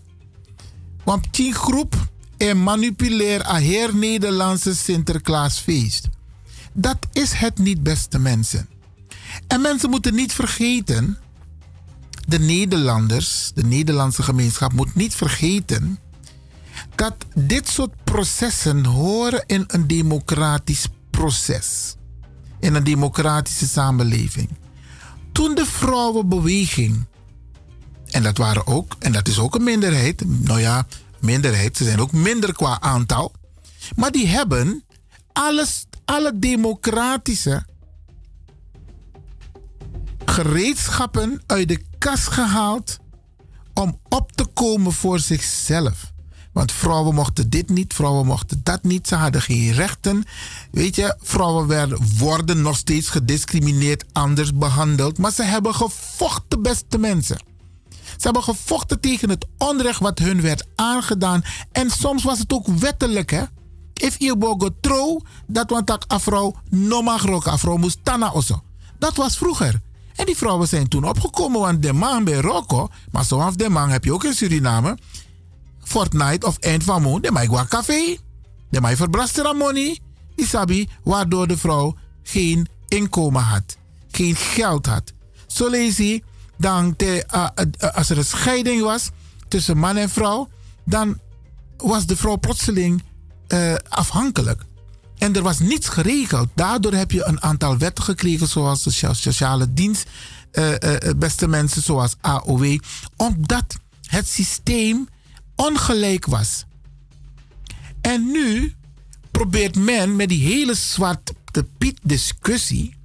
wan 1.03 1.23
groep 1.31 1.95
en 2.37 2.63
manipuleer 2.63 3.47
a 3.47 3.55
heer 3.55 3.95
Nederlandse 3.95 4.75
Sinterklaasfeest. 4.75 6.09
Dat 6.73 6.97
is 7.11 7.33
het 7.33 7.57
niet, 7.57 7.83
beste 7.83 8.19
mensen. 8.19 8.69
En 9.47 9.61
mensen 9.61 9.89
moeten 9.89 10.15
niet 10.15 10.33
vergeten, 10.33 11.17
de 12.27 12.39
Nederlanders, 12.39 13.51
de 13.53 13.63
Nederlandse 13.63 14.23
gemeenschap 14.23 14.73
moet 14.73 14.95
niet 14.95 15.15
vergeten 15.15 15.99
dat 16.95 17.15
dit 17.35 17.69
soort 17.69 18.03
processen 18.03 18.85
horen 18.85 19.43
in 19.45 19.63
een 19.67 19.87
democratisch 19.87 20.87
proces. 21.09 21.95
In 22.59 22.75
een 22.75 22.83
democratische 22.83 23.67
samenleving. 23.67 24.49
Toen 25.31 25.55
de 25.55 25.65
vrouwenbeweging, 25.65 27.05
en 28.13 28.23
dat 28.23 28.37
waren 28.37 28.67
ook, 28.67 28.95
en 28.99 29.11
dat 29.11 29.27
is 29.27 29.39
ook 29.39 29.55
een 29.55 29.63
minderheid, 29.63 30.23
nou 30.25 30.59
ja, 30.59 30.85
minderheid, 31.19 31.77
ze 31.77 31.83
zijn 31.83 31.99
ook 31.99 32.11
minder 32.11 32.53
qua 32.53 32.81
aantal, 32.81 33.31
maar 33.95 34.11
die 34.11 34.27
hebben 34.27 34.83
alles, 35.33 35.85
alle 36.05 36.39
democratische 36.39 37.65
gereedschappen 40.25 41.41
uit 41.45 41.67
de 41.67 41.83
kast 41.97 42.27
gehaald 42.27 42.97
om 43.73 43.99
op 44.09 44.31
te 44.31 44.45
komen 44.45 44.91
voor 44.91 45.19
zichzelf. 45.19 46.11
Want 46.51 46.71
vrouwen 46.71 47.15
mochten 47.15 47.49
dit 47.49 47.69
niet, 47.69 47.93
vrouwen 47.93 48.25
mochten 48.25 48.61
dat 48.63 48.83
niet. 48.83 49.07
Ze 49.07 49.15
hadden 49.15 49.41
geen 49.41 49.71
rechten. 49.71 50.23
Weet 50.71 50.95
je, 50.95 51.15
vrouwen 51.21 51.67
werden, 51.67 51.99
worden 52.17 52.61
nog 52.61 52.77
steeds 52.77 53.09
gediscrimineerd, 53.09 54.05
anders 54.11 54.53
behandeld. 54.53 55.17
Maar 55.17 55.31
ze 55.31 55.43
hebben 55.43 55.75
gevochten, 55.75 56.61
beste 56.61 56.97
mensen. 56.97 57.52
Ze 58.23 58.29
hebben 58.29 58.55
gevochten 58.55 58.99
tegen 58.99 59.29
het 59.29 59.45
onrecht 59.57 59.99
wat 59.99 60.19
hun 60.19 60.41
werd 60.41 60.65
aangedaan. 60.75 61.43
En 61.71 61.89
soms 61.89 62.23
was 62.23 62.39
het 62.39 62.53
ook 62.53 62.67
wettelijk, 62.67 63.31
hè. 63.31 63.43
If 63.93 64.15
je 64.19 64.37
bogo 64.37 64.69
dat 65.47 65.69
want 65.69 65.87
dat 65.87 66.07
afro 66.07 66.55
no 66.69 67.01
mag 67.01 67.45
afro 67.45 67.77
moest 67.77 67.97
tana. 68.03 68.33
Dat 68.99 69.15
was 69.15 69.37
vroeger. 69.37 69.81
En 70.15 70.25
die 70.25 70.37
vrouwen 70.37 70.67
zijn 70.67 70.87
toen 70.87 71.03
opgekomen, 71.03 71.59
want 71.59 71.81
de 71.81 71.93
man 71.93 72.23
bij 72.23 72.39
Rocco, 72.39 72.89
maar 73.11 73.25
zoals 73.25 73.55
de 73.55 73.69
man 73.69 73.89
heb 73.89 74.03
je 74.03 74.13
ook 74.13 74.23
in 74.23 74.33
Suriname, 74.33 74.97
Fortnite 75.79 76.47
of 76.47 76.57
eind 76.57 76.83
van 76.83 77.01
maand, 77.01 77.23
de 77.23 77.31
mag 77.31 77.47
wel 77.47 77.65
café. 77.65 78.17
De 78.69 78.81
mag 78.81 78.95
verbrasten 78.95 79.55
money. 79.57 79.99
Waardoor 81.03 81.47
de 81.47 81.57
vrouw 81.57 81.95
geen 82.23 82.67
inkomen 82.87 83.41
had, 83.41 83.77
geen 84.11 84.35
geld 84.35 84.85
had. 84.85 85.13
Zo 85.47 85.69
lees 85.69 85.99
dan 86.57 86.95
te, 86.95 87.25
uh, 87.35 87.47
uh, 87.79 87.89
als 87.89 88.09
er 88.09 88.17
een 88.17 88.25
scheiding 88.25 88.81
was, 88.81 89.09
tussen 89.47 89.77
man 89.77 89.97
en 89.97 90.09
vrouw, 90.09 90.49
dan 90.85 91.19
was 91.77 92.05
de 92.05 92.15
vrouw 92.15 92.37
plotseling 92.37 93.03
eh, 93.47 93.75
afhankelijk. 93.89 94.61
En 95.17 95.35
er 95.35 95.41
was 95.41 95.59
niets 95.59 95.89
geregeld. 95.89 96.49
Daardoor 96.55 96.93
heb 96.93 97.11
je 97.11 97.25
een 97.25 97.41
aantal 97.41 97.77
wetten 97.77 98.03
gekregen, 98.03 98.47
zoals 98.47 98.83
de 98.83 98.91
so- 98.91 99.13
sociale 99.13 99.73
dienst, 99.73 100.09
eh, 100.51 100.73
eh, 100.73 101.09
eh, 101.09 101.17
beste 101.17 101.47
mensen, 101.47 101.81
zoals 101.81 102.15
AOW, 102.21 102.79
omdat 103.15 103.75
het 104.01 104.27
systeem 104.27 105.07
ongelijk 105.55 106.25
was. 106.25 106.65
En 108.01 108.31
nu 108.31 108.73
probeert 109.31 109.75
men 109.75 110.15
met 110.15 110.29
die 110.29 110.43
hele 110.43 110.73
zwarte 110.73 111.33
piet 111.77 111.99
discussie, 112.03 112.95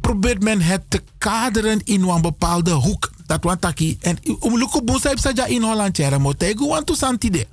probeert 0.00 0.42
men 0.42 0.60
het 0.60 0.82
te 0.88 1.02
kaderen 1.18 1.84
in 1.84 2.02
een 2.02 2.22
bepaalde 2.22 2.70
hoek. 2.70 3.10
Dat 3.26 3.44
want 3.44 3.60
taki 3.60 3.96
en 4.00 4.18
om 4.40 4.58
heb 5.02 5.18
saja 5.18 5.44
in 5.46 5.62
Holland 5.62 5.96
jere 5.96 6.18
mo 6.18 6.32
te 6.32 6.54
go 6.56 6.68
want 6.68 6.86
to 6.86 6.94
santide. 6.94 7.46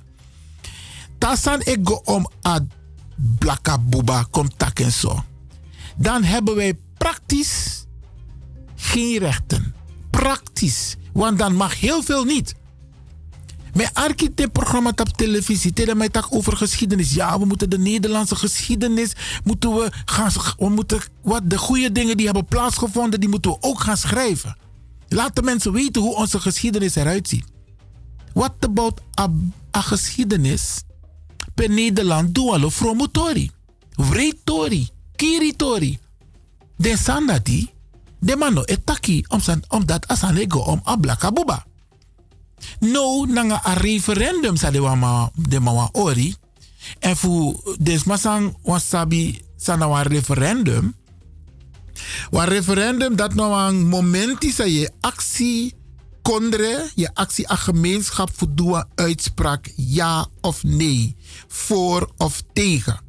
Tasan 1.18 1.60
ik 1.60 1.78
go 1.82 2.00
om 2.04 2.30
a 2.46 2.60
blaka 3.38 3.78
buba 3.78 4.26
kom 4.30 4.56
tak 4.56 4.78
en 4.78 4.92
zo. 4.92 5.24
Dan 5.96 6.22
hebben 6.22 6.54
wij 6.54 6.78
praktisch 6.98 7.84
geen 8.76 9.18
rechten. 9.18 9.74
Praktisch. 10.10 10.96
Want 11.12 11.38
dan 11.38 11.54
mag 11.54 11.80
heel 11.80 12.02
veel 12.02 12.24
niet. 12.24 12.54
Met 13.74 13.90
architect 13.92 14.52
programma 14.52 14.88
op 14.88 15.08
televisie, 15.08 15.72
tegen 15.72 15.96
mij 15.96 16.08
tak 16.08 16.26
over 16.30 16.56
geschiedenis. 16.56 17.14
Ja, 17.14 17.38
we 17.38 17.44
moeten 17.44 17.70
de 17.70 17.78
Nederlandse 17.78 18.36
geschiedenis, 18.36 19.12
moeten 19.44 19.74
we 19.74 19.92
gaan, 20.04 20.30
we 20.58 20.68
moeten, 20.68 21.00
wat 21.22 21.50
de 21.50 21.58
goede 21.58 21.92
dingen 21.92 22.16
die 22.16 22.26
hebben 22.26 22.44
plaatsgevonden, 22.44 23.20
die 23.20 23.28
moeten 23.28 23.50
we 23.50 23.56
ook 23.60 23.80
gaan 23.80 23.96
schrijven. 23.96 24.56
Laat 25.08 25.36
de 25.36 25.42
mensen 25.42 25.72
weten 25.72 26.02
hoe 26.02 26.14
onze 26.14 26.40
geschiedenis 26.40 26.94
eruit 26.94 27.28
ziet. 27.28 27.44
What 28.32 28.52
about 28.60 29.00
a, 29.20 29.80
geschiedenis 29.80 30.82
per 31.54 31.70
Nederland 31.70 32.34
doen 32.34 32.60
we 32.60 32.70
fromotori, 32.70 33.50
vretori, 33.90 34.88
kiritori. 35.16 35.98
De 36.76 36.96
sandati, 36.96 37.70
de 38.18 38.36
mano 38.36 38.62
etaki, 38.62 39.24
omdat 39.68 40.08
asanego 40.08 40.58
om 40.58 40.80
ablakabuba. 40.84 41.64
No, 42.80 43.24
nanga 43.24 43.60
a 43.64 43.72
referendum 43.74 44.56
sa 44.56 44.70
de 44.70 44.80
wama 44.80 45.30
de 45.34 45.60
mawa 45.60 45.88
ori. 45.92 46.34
En 46.98 47.16
fu 47.16 47.56
desmasang 47.78 48.56
wasabi 48.62 49.42
sana 49.56 49.88
wa 49.88 50.02
referendum. 50.02 50.94
Wa 52.30 52.44
referendum 52.44 53.16
dat 53.16 53.34
nou 53.34 53.68
een 53.68 53.88
moment 53.88 54.44
is 54.44 54.56
dat 54.56 54.72
je 54.72 54.90
actie 55.00 55.74
kondre, 56.22 56.90
je 56.94 57.14
actie 57.14 57.48
aan 57.48 57.58
gemeenschap 57.58 58.30
voldoen 58.32 58.84
uitspraak 58.94 59.72
ja 59.76 60.26
of 60.40 60.62
nee, 60.62 61.16
voor 61.48 62.10
of 62.16 62.42
tegen. 62.52 63.00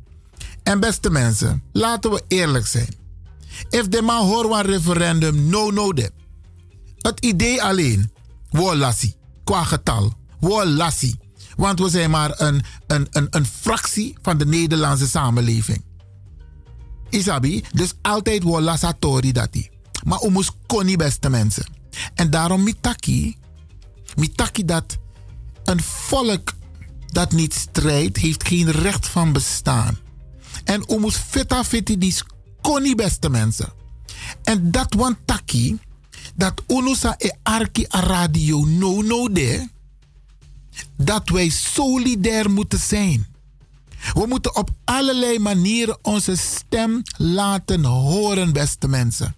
En 0.63 0.79
beste 0.79 1.09
mensen, 1.09 1.63
laten 1.71 2.11
we 2.11 2.23
eerlijk 2.27 2.67
zijn. 2.67 2.95
If 3.69 3.87
de 3.87 4.01
man 4.01 4.25
hoort 4.25 4.51
een 4.51 4.71
referendum, 4.71 5.49
no 5.49 5.71
no 5.71 5.93
de. 5.93 6.11
Het 6.97 7.25
idee 7.25 7.63
alleen, 7.63 8.11
wo 8.49 8.75
lassie 8.75 9.15
qua 9.45 9.63
getal. 9.63 10.13
Wo 10.39 10.65
lassie. 10.65 11.19
Want 11.55 11.79
we 11.79 11.89
zijn 11.89 12.09
maar 12.09 12.41
een, 12.41 12.63
een, 12.87 13.07
een, 13.11 13.27
een 13.29 13.45
fractie 13.45 14.17
van 14.21 14.37
de 14.37 14.45
Nederlandse 14.45 15.07
samenleving. 15.07 15.83
Isabi, 17.09 17.63
dus 17.71 17.93
altijd 18.01 18.43
wo 18.43 18.61
lassatori 18.61 19.31
dati. 19.31 19.69
Maar 20.03 20.19
we 20.19 20.29
moest 20.29 20.51
koni 20.65 20.95
beste 20.95 21.29
mensen. 21.29 21.65
En 22.15 22.29
daarom 22.29 22.63
mitaki, 22.63 23.37
mitaki 24.15 24.65
dat 24.65 24.97
een 25.63 25.81
volk 25.81 26.53
dat 27.05 27.31
niet 27.31 27.53
strijdt, 27.53 28.17
heeft 28.17 28.47
geen 28.47 28.71
recht 28.71 29.07
van 29.07 29.31
bestaan. 29.31 29.97
En 30.63 30.81
we 30.87 30.99
moest 30.99 31.17
feta 31.17 31.63
fiti 31.63 31.97
die 31.97 32.15
koni 32.61 32.95
beste 32.95 33.29
mensen. 33.29 33.73
En 34.43 34.71
dat 34.71 34.93
want 34.93 35.17
taki, 35.25 35.79
dat 36.35 36.61
unusa 36.67 37.15
e 37.17 37.29
arki 37.43 37.85
a 37.95 37.99
radio 37.99 38.65
no 38.65 39.01
no 39.01 39.31
de, 39.31 39.67
dat 40.97 41.29
wij 41.29 41.49
solidair 41.49 42.51
moeten 42.51 42.79
zijn. 42.79 43.25
We 44.13 44.25
moeten 44.27 44.55
op 44.55 44.69
allerlei 44.83 45.39
manieren 45.39 45.97
onze 46.01 46.35
stem 46.35 47.01
laten 47.17 47.83
horen, 47.83 48.53
beste 48.53 48.87
mensen. 48.87 49.35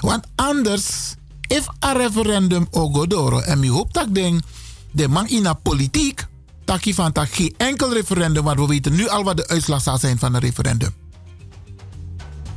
Want 0.00 0.26
anders, 0.34 1.14
if 1.46 1.66
a 1.84 1.92
referendum 1.92 2.66
ogodoro, 2.70 3.38
en 3.38 3.60
mi 3.60 3.70
hoop 3.70 3.92
dat 3.92 4.14
ding, 4.14 4.42
de 4.90 5.08
man 5.08 5.28
in 5.28 5.42
de 5.42 5.54
politiek, 5.62 6.26
taki 6.64 6.94
van 6.94 7.12
tak 7.12 7.30
geen 7.30 7.54
enkel 7.56 7.92
referendum, 7.92 8.44
want 8.44 8.58
we 8.58 8.66
weten 8.66 8.92
nu 8.92 9.08
al 9.08 9.24
wat 9.24 9.36
de 9.36 9.48
uitslag 9.48 9.82
zal 9.82 9.98
zijn 9.98 10.18
van 10.18 10.34
een 10.34 10.40
referendum. 10.40 10.94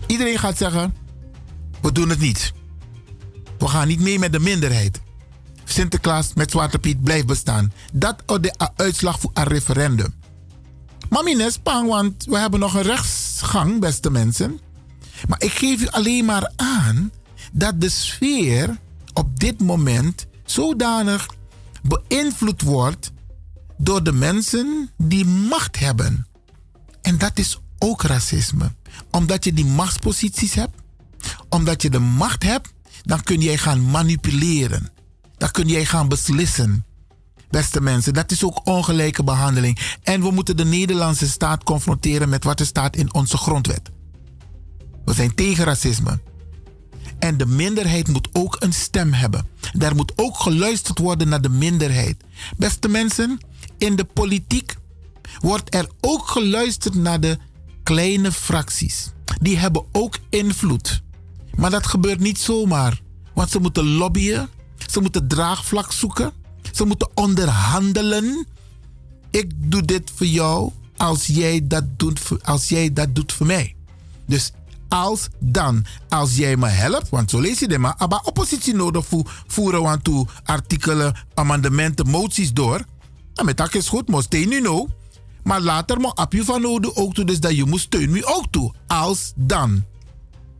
Iedereen 0.07 0.37
gaat 0.37 0.57
zeggen, 0.57 0.95
we 1.81 1.91
doen 1.91 2.09
het 2.09 2.19
niet. 2.19 2.53
We 3.57 3.67
gaan 3.67 3.87
niet 3.87 3.99
mee 3.99 4.19
met 4.19 4.31
de 4.31 4.39
minderheid. 4.39 5.01
Sinterklaas 5.63 6.33
met 6.33 6.51
Zwarte 6.51 6.79
Piet 6.79 7.03
blijft 7.03 7.25
bestaan. 7.25 7.73
Dat 7.93 8.23
is 8.25 8.37
de 8.41 8.69
uitslag 8.75 9.19
voor 9.19 9.31
een 9.33 9.43
referendum. 9.43 10.13
Maar 11.09 11.23
mines, 11.23 11.57
pang, 11.57 11.89
want 11.89 12.25
we 12.25 12.37
hebben 12.37 12.59
nog 12.59 12.73
een 12.73 12.81
rechtsgang, 12.81 13.79
beste 13.79 14.11
mensen. 14.11 14.59
Maar 15.27 15.43
ik 15.43 15.51
geef 15.51 15.81
u 15.81 15.87
alleen 15.87 16.25
maar 16.25 16.51
aan 16.55 17.11
dat 17.51 17.81
de 17.81 17.89
sfeer 17.89 18.77
op 19.13 19.39
dit 19.39 19.59
moment 19.59 20.25
zodanig 20.45 21.27
beïnvloed 21.81 22.61
wordt 22.61 23.11
door 23.77 24.03
de 24.03 24.11
mensen 24.11 24.89
die 24.97 25.25
macht 25.25 25.79
hebben. 25.79 26.27
En 27.01 27.17
dat 27.17 27.37
is 27.37 27.59
ook 27.79 28.01
racisme. 28.01 28.71
Omdat 29.11 29.43
je 29.43 29.53
die 29.53 29.65
machtsposities 29.65 30.53
hebt, 30.53 30.81
omdat 31.49 31.81
je 31.81 31.89
de 31.89 31.99
macht 31.99 32.43
hebt, 32.43 32.73
dan 33.05 33.23
kun 33.23 33.41
jij 33.41 33.57
gaan 33.57 33.89
manipuleren. 33.89 34.89
Dan 35.37 35.51
kun 35.51 35.67
jij 35.67 35.85
gaan 35.85 36.07
beslissen. 36.07 36.85
Beste 37.49 37.81
mensen, 37.81 38.13
dat 38.13 38.31
is 38.31 38.43
ook 38.43 38.61
ongelijke 38.67 39.23
behandeling. 39.23 39.79
En 40.03 40.21
we 40.21 40.31
moeten 40.31 40.57
de 40.57 40.65
Nederlandse 40.65 41.27
staat 41.27 41.63
confronteren 41.63 42.29
met 42.29 42.43
wat 42.43 42.59
er 42.59 42.65
staat 42.65 42.95
in 42.95 43.13
onze 43.13 43.37
grondwet. 43.37 43.89
We 45.05 45.13
zijn 45.13 45.35
tegen 45.35 45.65
racisme. 45.65 46.19
En 47.19 47.37
de 47.37 47.45
minderheid 47.45 48.07
moet 48.07 48.29
ook 48.31 48.55
een 48.59 48.73
stem 48.73 49.13
hebben. 49.13 49.47
Daar 49.73 49.95
moet 49.95 50.13
ook 50.15 50.37
geluisterd 50.37 50.99
worden 50.99 51.29
naar 51.29 51.41
de 51.41 51.49
minderheid. 51.49 52.23
Beste 52.57 52.87
mensen, 52.87 53.37
in 53.77 53.95
de 53.95 54.05
politiek 54.05 54.75
wordt 55.39 55.73
er 55.73 55.89
ook 56.01 56.27
geluisterd 56.27 56.95
naar 56.95 57.19
de 57.19 57.37
kleine 57.83 58.31
fracties. 58.31 59.11
Die 59.41 59.57
hebben 59.57 59.85
ook 59.91 60.17
invloed. 60.29 61.03
Maar 61.55 61.71
dat 61.71 61.87
gebeurt 61.87 62.19
niet 62.19 62.39
zomaar. 62.39 63.01
Want 63.33 63.49
ze 63.49 63.59
moeten 63.59 63.87
lobbyen. 63.87 64.49
Ze 64.91 65.01
moeten 65.01 65.27
draagvlak 65.27 65.91
zoeken. 65.91 66.31
Ze 66.71 66.85
moeten 66.85 67.09
onderhandelen. 67.13 68.47
Ik 69.31 69.51
doe 69.55 69.81
dit 69.81 70.11
voor 70.15 70.27
jou 70.27 70.71
als 70.97 71.25
jij 71.25 71.61
dat 71.63 71.83
doet 71.99 72.21
als 72.43 72.69
jij 72.69 72.93
dat 72.93 73.15
doet 73.15 73.33
voor 73.33 73.45
mij. 73.45 73.75
Dus 74.25 74.51
als 74.89 75.27
dan, 75.39 75.85
als 76.09 76.35
jij 76.35 76.57
me 76.57 76.67
helpt, 76.67 77.09
want 77.09 77.29
zo 77.29 77.39
lees 77.39 77.59
je 77.59 77.67
dit 77.67 77.77
maar, 77.77 77.95
maar 78.09 78.21
oppositie 78.23 78.75
nodig 78.75 79.05
voeren 79.47 79.81
want 79.81 80.03
toe 80.03 80.27
artikelen, 80.43 81.15
amendementen, 81.33 82.09
moties 82.09 82.53
door. 82.53 82.85
En 83.33 83.45
met 83.45 83.57
dat 83.57 83.75
is 83.75 83.87
goed, 83.87 84.07
maar 84.07 84.21
steun 84.21 84.49
nu 84.49 84.61
nou. 84.61 84.87
Maar 85.43 85.61
later 85.61 85.97
op 85.97 86.33
je 86.33 86.43
van 86.43 86.61
nodig 86.61 86.95
ook 86.95 87.13
toe, 87.13 87.25
dus 87.25 87.39
dat 87.39 87.55
je 87.55 87.65
moet 87.65 87.79
steun 87.79 88.09
me 88.09 88.25
ook 88.25 88.45
toe. 88.51 88.73
Als 88.87 89.33
dan. 89.35 89.83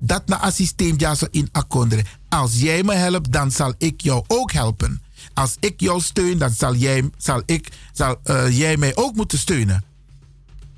Dat 0.06 0.28
na 0.28 0.52
systeem 0.52 0.94
ja 0.98 1.16
in 1.32 1.50
akondre. 1.52 2.06
Als 2.30 2.60
jij 2.60 2.84
me 2.84 2.94
helpt, 2.94 3.32
dan 3.32 3.52
zal 3.52 3.74
ik 3.78 4.02
jou 4.02 4.24
ook 4.28 4.52
helpen. 4.52 5.02
Als 5.34 5.56
ik 5.60 5.80
jou 5.80 6.02
steun, 6.02 6.38
dan 6.38 6.52
zal 6.52 6.76
jij, 6.76 7.10
zal 7.18 7.42
ik, 7.46 7.72
zal, 7.94 8.20
uh, 8.26 8.58
jij 8.58 8.78
mij 8.78 8.96
ook 8.96 9.16
moeten 9.16 9.38
steunen. 9.38 9.84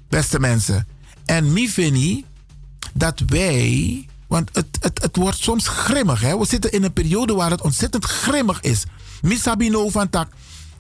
Beste 0.09 0.39
mensen. 0.39 0.87
En 1.25 1.53
mi 1.53 1.69
vind 1.69 2.23
dat 2.93 3.21
wij. 3.27 4.05
Want 4.27 4.49
het, 4.53 4.77
het, 4.79 5.01
het 5.01 5.15
wordt 5.15 5.37
soms 5.37 5.67
grimmig. 5.67 6.21
Hè? 6.21 6.37
We 6.37 6.45
zitten 6.45 6.71
in 6.71 6.83
een 6.83 6.93
periode 6.93 7.33
waar 7.33 7.51
het 7.51 7.61
ontzettend 7.61 8.05
grimmig 8.05 8.61
is. 8.61 8.83
Misabino 9.21 9.89
van 9.89 10.09
tak. 10.09 10.31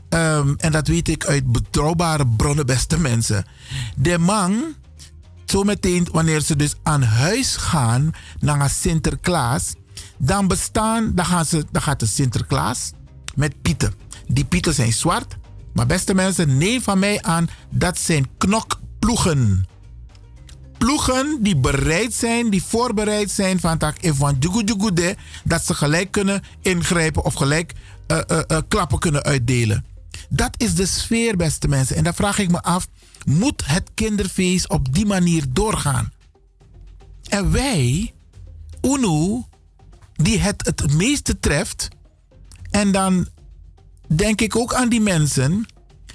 Um, 0.09 0.55
en 0.57 0.71
dat 0.71 0.87
weet 0.87 1.07
ik 1.07 1.25
uit 1.25 1.51
betrouwbare 1.51 2.27
bronnen, 2.27 2.65
beste 2.65 2.99
mensen. 2.99 3.45
De 3.95 4.17
man, 4.17 4.75
zometeen 5.51 6.07
wanneer 6.11 6.41
ze 6.41 6.55
dus 6.55 6.75
aan 6.83 7.01
huis 7.01 7.55
gaan 7.55 8.11
naar 8.39 8.69
Sinterklaas, 8.69 9.73
dan 10.17 10.47
bestaan, 10.47 11.11
dan, 11.15 11.25
gaan 11.25 11.45
ze, 11.45 11.65
dan 11.71 11.81
gaat 11.81 11.99
de 11.99 12.05
Sinterklaas 12.05 12.91
met 13.35 13.61
pieten. 13.61 13.93
Die 14.27 14.45
pieten 14.45 14.73
zijn 14.73 14.93
zwart, 14.93 15.37
maar 15.73 15.85
beste 15.85 16.13
mensen, 16.13 16.57
neem 16.57 16.81
van 16.81 16.99
mij 16.99 17.21
aan, 17.21 17.49
dat 17.69 17.97
zijn 17.99 18.27
knokploegen. 18.37 19.65
ploegen 20.77 21.37
die 21.41 21.57
bereid 21.57 22.13
zijn, 22.13 22.49
die 22.49 22.63
voorbereid 22.63 23.31
zijn 23.31 23.59
van 23.59 23.77
tak 23.77 23.95
van 24.01 24.37
dat 25.43 25.65
ze 25.65 25.73
gelijk 25.73 26.11
kunnen 26.11 26.43
ingrijpen 26.61 27.25
of 27.25 27.33
gelijk 27.33 27.73
eh, 28.07 28.19
eh, 28.27 28.39
eh, 28.47 28.57
klappen 28.67 28.99
kunnen 28.99 29.23
uitdelen. 29.23 29.85
Dat 30.29 30.49
is 30.57 30.75
de 30.75 30.85
sfeer, 30.85 31.37
beste 31.37 31.67
mensen. 31.67 31.95
En 31.95 32.03
dan 32.03 32.13
vraag 32.13 32.39
ik 32.39 32.51
me 32.51 32.61
af, 32.61 32.87
moet 33.27 33.65
het 33.65 33.91
kinderfeest 33.93 34.69
op 34.69 34.93
die 34.93 35.05
manier 35.05 35.45
doorgaan? 35.49 36.11
En 37.29 37.51
wij, 37.51 38.13
UNO, 38.81 39.47
die 40.13 40.39
het 40.39 40.65
het 40.65 40.93
meeste 40.93 41.39
treft, 41.39 41.87
en 42.71 42.91
dan 42.91 43.27
denk 44.07 44.41
ik 44.41 44.55
ook 44.55 44.73
aan 44.73 44.89
die 44.89 45.01
mensen 45.01 45.65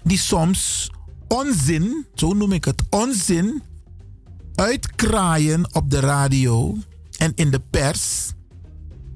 die 0.03 0.19
soms 0.19 0.91
onzin, 1.29 2.07
zo 2.15 2.33
noem 2.33 2.53
ik 2.53 2.65
het, 2.65 2.83
onzin 2.91 3.63
uitkraaien 4.55 5.75
op 5.75 5.91
de 5.91 6.01
radio 6.01 6.77
en 7.19 7.33
in 7.35 7.51
de 7.51 7.61
pers. 7.71 8.33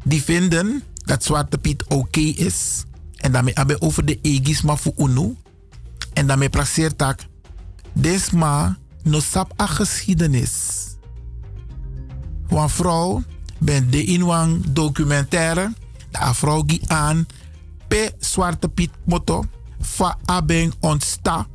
Die 0.04 0.22
vinden 0.22 0.82
dat 0.94 1.24
Zwarte 1.24 1.58
Piet 1.58 1.84
oké 1.84 2.20
is. 2.20 2.84
En 3.16 3.32
daarmee 3.32 3.54
hebben 3.54 3.78
we 3.78 3.86
over 3.86 4.04
de 4.04 4.18
egis 4.22 4.62
maar 4.62 4.78
voor 4.78 4.92
UNO. 4.96 5.36
En 6.12 6.26
daarmee 6.26 6.50
placeert 6.50 6.98
dat 6.98 7.26
desma 7.96 8.76
no 9.02 9.20
sap 9.20 9.52
a 9.60 9.66
geschiedenis. 9.66 10.54
Een 12.48 12.68
vrouw 12.68 13.22
ben 13.58 13.90
de 13.90 14.04
inwang 14.04 14.64
documentaire. 14.66 15.72
De 16.10 16.34
vrouw 16.34 16.62
die 16.62 16.80
aan 16.86 17.26
pe 17.88 18.12
Zwarte 18.18 18.68
Piet 18.68 18.90
motto 19.04 19.44
fa 19.80 20.18
abeng 20.24 20.74
ontsta. 20.80 21.46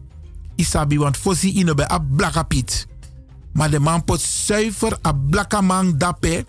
Isabi 0.56 0.98
want 0.98 1.18
fosi 1.18 1.52
ino 1.52 1.74
be 1.74 1.92
a 1.92 2.00
blaka. 2.00 2.46
Maar 3.54 3.70
de 3.70 3.80
man 3.80 4.04
pot 4.04 4.22
zuiver 4.22 4.98
a 5.06 5.14
blaka 5.14 5.62
man 5.62 5.98
dape. 5.98 6.46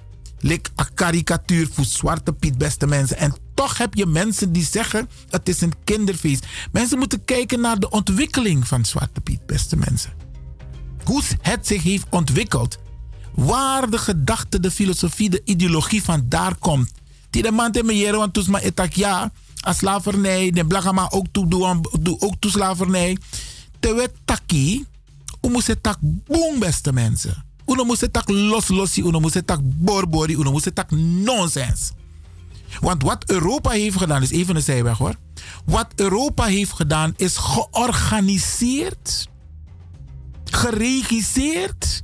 A 0.81 0.85
karikatuur 0.94 1.69
voor 1.73 1.85
Zwarte 1.85 2.32
Piet, 2.32 2.59
beste 2.59 2.86
mensen. 2.86 3.16
En 3.16 3.35
toch 3.55 3.79
heb 3.79 3.95
je 3.95 4.07
mensen 4.07 4.53
die 4.53 4.65
zeggen: 4.65 5.09
het 5.29 5.49
is 5.49 5.61
een 5.61 5.73
kinderfeest. 5.85 6.47
Mensen 6.73 6.99
moeten 6.99 7.24
kijken 7.24 7.61
naar 7.61 7.79
de 7.79 7.91
ontwikkeling 7.91 8.69
van 8.69 8.85
Zwarte 8.85 9.21
Piet, 9.21 9.47
beste 9.47 9.77
mensen. 9.77 10.13
Hoe 11.05 11.22
het 11.40 11.66
zich 11.66 11.82
heeft 11.82 12.06
ontwikkeld. 12.11 12.79
Waar 13.35 13.90
de 13.90 13.98
gedachte, 13.98 14.61
de 14.61 14.71
filosofie, 14.71 15.31
de 15.31 15.43
ideologie 15.45 16.03
van 16.03 16.24
daar 16.29 16.55
komt. 16.55 16.90
Die 17.31 17.43
de 17.43 17.51
man 17.51 17.72
te 17.72 17.82
mejeren, 17.82 18.19
want 18.19 18.32
toen 18.32 18.45
maar 18.48 18.89
ja, 18.90 19.32
als 19.61 19.77
slavernij, 19.77 20.51
de 20.51 20.66
blagama 20.66 21.11
ook 21.11 21.27
toe, 21.31 21.48
doe 21.48 22.21
ook 22.21 22.35
toe 22.39 22.51
slavernij. 22.51 23.16
Terwijl 23.81 24.09
taki, 24.24 24.87
u 25.43 25.48
moet 25.48 25.66
het 25.66 25.82
tak 25.82 25.98
boom, 26.01 26.59
beste 26.59 26.93
mensen. 26.93 27.45
U 27.66 27.85
moet 27.85 28.01
het 28.01 28.13
tak 28.13 28.29
los 28.29 28.69
losi, 28.69 29.03
u 29.03 29.11
moet 29.11 29.35
het 29.35 29.47
tak 29.47 29.61
borbori, 29.63 30.35
u 30.35 30.51
moet 30.51 30.64
het 30.64 30.74
tak 30.74 30.90
nonsens. 30.90 31.93
Want 32.80 33.02
wat 33.02 33.30
Europa 33.30 33.70
heeft 33.70 33.96
gedaan, 33.96 34.22
is 34.22 34.30
even 34.30 34.56
een 34.56 34.62
zijweg 34.62 34.98
hoor. 34.98 35.14
Wat 35.64 35.86
Europa 35.94 36.44
heeft 36.44 36.72
gedaan, 36.72 37.12
is 37.16 37.36
georganiseerd, 37.36 39.28
geregisseerd, 40.44 42.02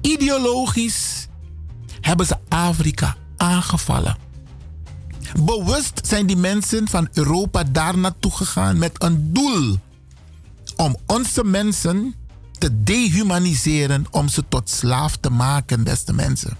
ideologisch 0.00 1.26
hebben 2.00 2.26
ze 2.26 2.36
Afrika 2.48 3.16
aangevallen. 3.36 4.16
Bewust 5.44 6.00
zijn 6.06 6.26
die 6.26 6.36
mensen 6.36 6.88
van 6.88 7.08
Europa 7.12 7.64
daar 7.64 7.98
naartoe 7.98 8.32
gegaan 8.32 8.78
met 8.78 9.02
een 9.02 9.32
doel 9.32 9.78
om 10.76 10.96
onze 11.06 11.44
mensen 11.44 12.14
te 12.58 12.82
dehumaniseren, 12.82 14.06
om 14.10 14.28
ze 14.28 14.44
tot 14.48 14.70
slaaf 14.70 15.16
te 15.16 15.30
maken, 15.30 15.84
beste 15.84 16.12
mensen. 16.12 16.56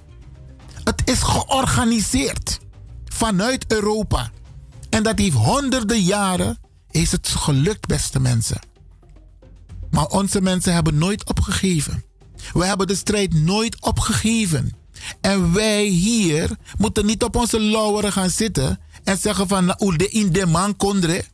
Het 0.84 1.02
is 1.04 1.22
georganiseerd 1.22 2.60
vanuit 3.12 3.72
Europa. 3.72 4.30
En 4.90 5.02
dat 5.02 5.18
heeft 5.18 5.36
honderden 5.36 6.02
jaren 6.02 6.58
is 6.90 7.12
het 7.12 7.28
gelukt, 7.28 7.86
beste 7.86 8.20
mensen. 8.20 8.60
Maar 9.90 10.06
onze 10.06 10.40
mensen 10.40 10.74
hebben 10.74 10.98
nooit 10.98 11.28
opgegeven. 11.28 12.04
We 12.52 12.64
hebben 12.64 12.86
de 12.86 12.94
strijd 12.94 13.34
nooit 13.34 13.80
opgegeven. 13.80 14.72
En 15.20 15.52
wij 15.52 15.84
hier 15.84 16.50
moeten 16.78 17.06
niet 17.06 17.22
op 17.22 17.36
onze 17.36 17.60
lauweren 17.60 18.12
gaan 18.12 18.30
zitten 18.30 18.80
en 19.04 19.18
zeggen 19.18 19.48
van 19.48 19.64
nou, 19.64 19.96
de 19.96 20.08
in 20.08 20.32
de 20.32 20.46
man 20.46 20.76
kondre. 20.76 21.24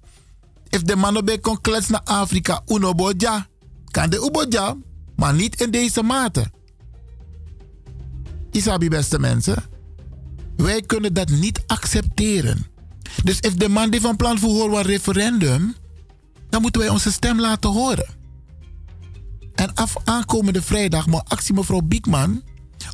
If 0.68 0.82
de 0.82 0.97
man 0.97 1.16
op 1.16 1.39
kon 1.40 1.60
klets 1.60 1.89
naar 1.89 2.02
Afrika, 2.05 2.62
uno 2.66 2.94
bodja. 2.94 3.47
Kan 3.90 4.10
de 4.10 4.24
ubodja, 4.26 4.76
maar 5.16 5.34
niet 5.34 5.60
in 5.60 5.70
deze 5.70 6.02
mate. 6.02 6.50
Isabi 8.50 8.89
beste 8.89 9.18
mensen. 9.18 9.65
Wij 10.58 10.82
kunnen 10.82 11.14
dat 11.14 11.28
niet 11.28 11.62
accepteren. 11.66 12.66
Dus 13.24 13.40
if 13.40 13.54
de 13.54 13.68
man 13.68 13.90
die 13.90 14.00
van 14.00 14.16
plan 14.16 14.38
voor 14.38 14.78
een 14.78 14.82
referendum, 14.82 15.74
dan 16.48 16.62
moeten 16.62 16.80
wij 16.80 16.90
onze 16.90 17.12
stem 17.12 17.40
laten 17.40 17.70
horen. 17.70 18.06
En 19.54 19.74
af 19.74 19.96
aankomende 20.04 20.62
vrijdag 20.62 21.06
moet 21.06 21.28
actie 21.28 21.54
mevrouw 21.54 21.80
Biekman 21.80 22.42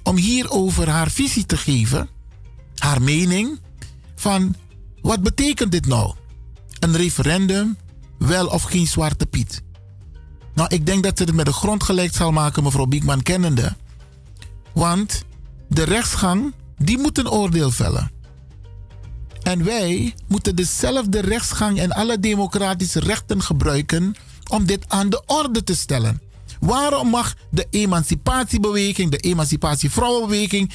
om 0.02 0.16
hierover 0.16 0.88
haar 0.88 1.10
visie 1.10 1.46
te 1.46 1.56
geven, 1.56 2.08
haar 2.76 3.02
mening 3.02 3.60
van 4.14 4.54
wat 5.00 5.22
betekent 5.22 5.72
dit 5.72 5.86
nou? 5.86 6.14
Een 6.78 6.96
referendum, 6.96 7.76
wel 8.18 8.46
of 8.46 8.62
geen 8.62 8.86
zwarte 8.86 9.26
piet? 9.26 9.62
Nou, 10.54 10.74
ik 10.74 10.86
denk 10.86 11.02
dat 11.02 11.18
ze 11.18 11.24
het 11.24 11.34
met 11.34 11.46
de 11.46 11.52
grond 11.52 11.82
gelijk 11.82 12.14
zal 12.14 12.32
maken, 12.32 12.62
mevrouw 12.62 12.86
Biekman 12.86 13.22
kennende. 13.22 13.76
Want 14.72 15.24
de 15.68 15.82
rechtsgang, 15.82 16.52
die 16.78 16.98
moet 16.98 17.18
een 17.18 17.30
oordeel 17.30 17.70
vellen. 17.70 18.10
En 19.42 19.64
wij 19.64 20.14
moeten 20.28 20.56
dezelfde 20.56 21.20
rechtsgang 21.20 21.78
en 21.78 21.92
alle 21.92 22.20
democratische 22.20 23.00
rechten 23.00 23.42
gebruiken 23.42 24.14
om 24.50 24.66
dit 24.66 24.84
aan 24.88 25.10
de 25.10 25.22
orde 25.26 25.64
te 25.64 25.74
stellen. 25.74 26.20
Waarom 26.60 27.08
mag 27.08 27.34
de 27.50 27.66
emancipatiebeweging, 27.70 29.10
de 29.10 29.16
emancipatievrouwenbeweging, 29.16 30.72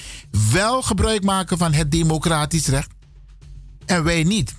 wel 0.52 0.82
gebruik 0.82 1.24
maken 1.24 1.58
van 1.58 1.74
het 1.74 1.92
democratisch 1.92 2.68
recht 2.68 2.90
en 3.86 4.04
wij 4.04 4.24
niet? 4.24 4.56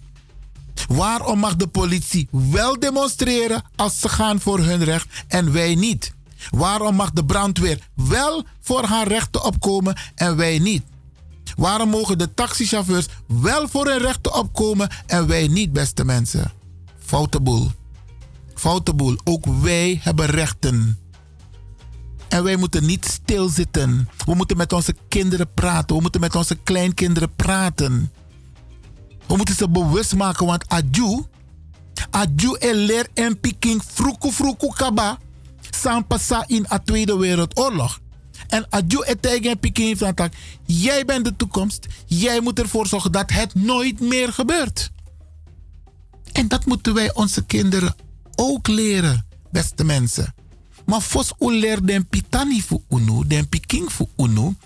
Waarom 0.88 1.38
mag 1.38 1.56
de 1.56 1.66
politie 1.66 2.28
wel 2.30 2.78
demonstreren 2.80 3.62
als 3.76 4.00
ze 4.00 4.08
gaan 4.08 4.40
voor 4.40 4.58
hun 4.58 4.84
recht 4.84 5.06
en 5.28 5.52
wij 5.52 5.74
niet? 5.74 6.14
Waarom 6.50 6.94
mag 6.94 7.10
de 7.10 7.24
brandweer 7.24 7.88
wel 7.94 8.44
voor 8.60 8.84
haar 8.84 9.08
rechten 9.08 9.44
opkomen 9.44 9.96
en 10.14 10.36
wij 10.36 10.58
niet? 10.58 10.82
Waarom 11.60 11.88
mogen 11.88 12.18
de 12.18 12.34
taxichauffeurs 12.34 13.06
wel 13.26 13.68
voor 13.68 13.86
hun 13.86 13.98
rechten 13.98 14.34
opkomen 14.34 14.90
en 15.06 15.26
wij 15.26 15.48
niet, 15.48 15.72
beste 15.72 16.04
mensen? 16.04 16.52
Foute 16.98 17.40
boel. 17.40 17.70
Foute 18.54 18.94
boel. 18.94 19.16
Ook 19.24 19.46
wij 19.46 20.00
hebben 20.02 20.26
rechten. 20.26 20.98
En 22.28 22.42
wij 22.42 22.56
moeten 22.56 22.86
niet 22.86 23.04
stilzitten. 23.04 24.08
We 24.26 24.34
moeten 24.34 24.56
met 24.56 24.72
onze 24.72 24.94
kinderen 25.08 25.54
praten. 25.54 25.96
We 25.96 26.02
moeten 26.02 26.20
met 26.20 26.34
onze 26.34 26.54
kleinkinderen 26.54 27.34
praten. 27.36 28.12
We 29.26 29.36
moeten 29.36 29.54
ze 29.54 29.68
bewust 29.68 30.14
maken, 30.14 30.46
want 30.46 30.68
adju, 30.68 31.24
adju 32.10 32.56
leer 32.60 33.08
en 33.14 33.40
piking 33.40 33.82
fruku 33.82 34.30
fruku 34.30 34.68
kaba, 34.74 35.18
sampasa 35.70 36.44
in 36.46 36.66
de 36.68 36.80
Tweede 36.84 37.16
Wereldoorlog. 37.16 38.00
En 38.50 38.66
adju 38.68 39.02
et 39.02 39.22
tegen 39.22 39.58
piking 39.58 39.98
van 39.98 40.14
tak, 40.14 40.32
jij 40.64 41.04
bent 41.04 41.24
de 41.24 41.36
toekomst. 41.36 41.86
Jij 42.06 42.40
moet 42.40 42.58
ervoor 42.58 42.86
zorgen 42.86 43.12
dat 43.12 43.30
het 43.30 43.54
nooit 43.54 44.00
meer 44.00 44.32
gebeurt. 44.32 44.90
En 46.32 46.48
dat 46.48 46.66
moeten 46.66 46.94
wij 46.94 47.14
onze 47.14 47.44
kinderen 47.44 47.94
ook 48.34 48.68
leren, 48.68 49.26
beste 49.50 49.84
mensen. 49.84 50.34
Maar 50.86 51.00
fos 51.00 51.32
u 51.38 51.52
leer 51.52 52.04
pitani 52.10 52.62
fu 52.62 52.78
unu, 52.88 53.26
den 53.26 53.48
piking 53.48 53.90
fu 53.90 54.04
unu, 54.16 54.56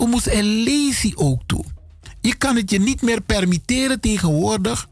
u 0.00 0.06
moest 0.06 0.26
er 0.26 0.44
lazy 0.44 1.12
ook 1.14 1.42
toe. 1.46 1.64
Je 2.20 2.34
kan 2.34 2.56
het 2.56 2.70
je 2.70 2.80
niet 2.80 3.02
meer 3.02 3.20
permitteren 3.20 4.00
tegenwoordig 4.00 4.88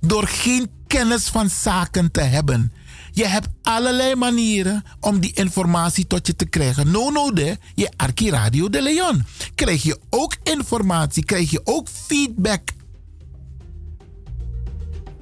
door 0.00 0.26
geen 0.26 0.70
kennis 0.86 1.28
van 1.28 1.50
zaken 1.50 2.10
te 2.10 2.20
hebben. 2.20 2.72
Je 3.10 3.26
hebt 3.26 3.48
allerlei 3.62 4.14
manieren 4.14 4.84
om 5.00 5.20
die 5.20 5.32
informatie 5.32 6.06
tot 6.06 6.26
je 6.26 6.36
te 6.36 6.44
krijgen. 6.46 6.90
No, 6.90 7.10
no, 7.10 7.32
de, 7.32 7.58
je 7.74 7.90
Arki 7.96 8.30
Radio 8.30 8.68
de 8.68 8.82
Leon. 8.82 9.24
Krijg 9.54 9.82
je 9.82 9.98
ook 10.10 10.36
informatie, 10.42 11.24
krijg 11.24 11.50
je 11.50 11.60
ook 11.64 11.88
feedback. 12.06 12.62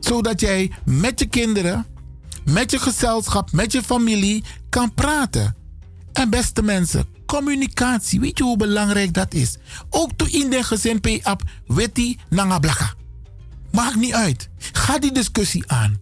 Zodat 0.00 0.40
jij 0.40 0.72
met 0.84 1.18
je 1.18 1.26
kinderen, 1.26 1.86
met 2.44 2.70
je 2.70 2.78
gezelschap, 2.78 3.52
met 3.52 3.72
je 3.72 3.82
familie 3.82 4.44
kan 4.68 4.94
praten. 4.94 5.56
En 6.12 6.30
beste 6.30 6.62
mensen, 6.62 7.06
communicatie, 7.26 8.20
weet 8.20 8.38
je 8.38 8.44
hoe 8.44 8.56
belangrijk 8.56 9.14
dat 9.14 9.34
is? 9.34 9.56
Ook 9.90 10.10
toen 10.16 10.30
in 10.30 10.50
de 10.50 10.62
gezin 10.62 11.00
up, 11.04 11.42
weti 11.66 12.18
nanga. 12.28 12.94
Maakt 13.70 13.96
niet 13.96 14.12
uit. 14.12 14.48
Ga 14.58 14.98
die 14.98 15.12
discussie 15.12 15.64
aan. 15.66 16.00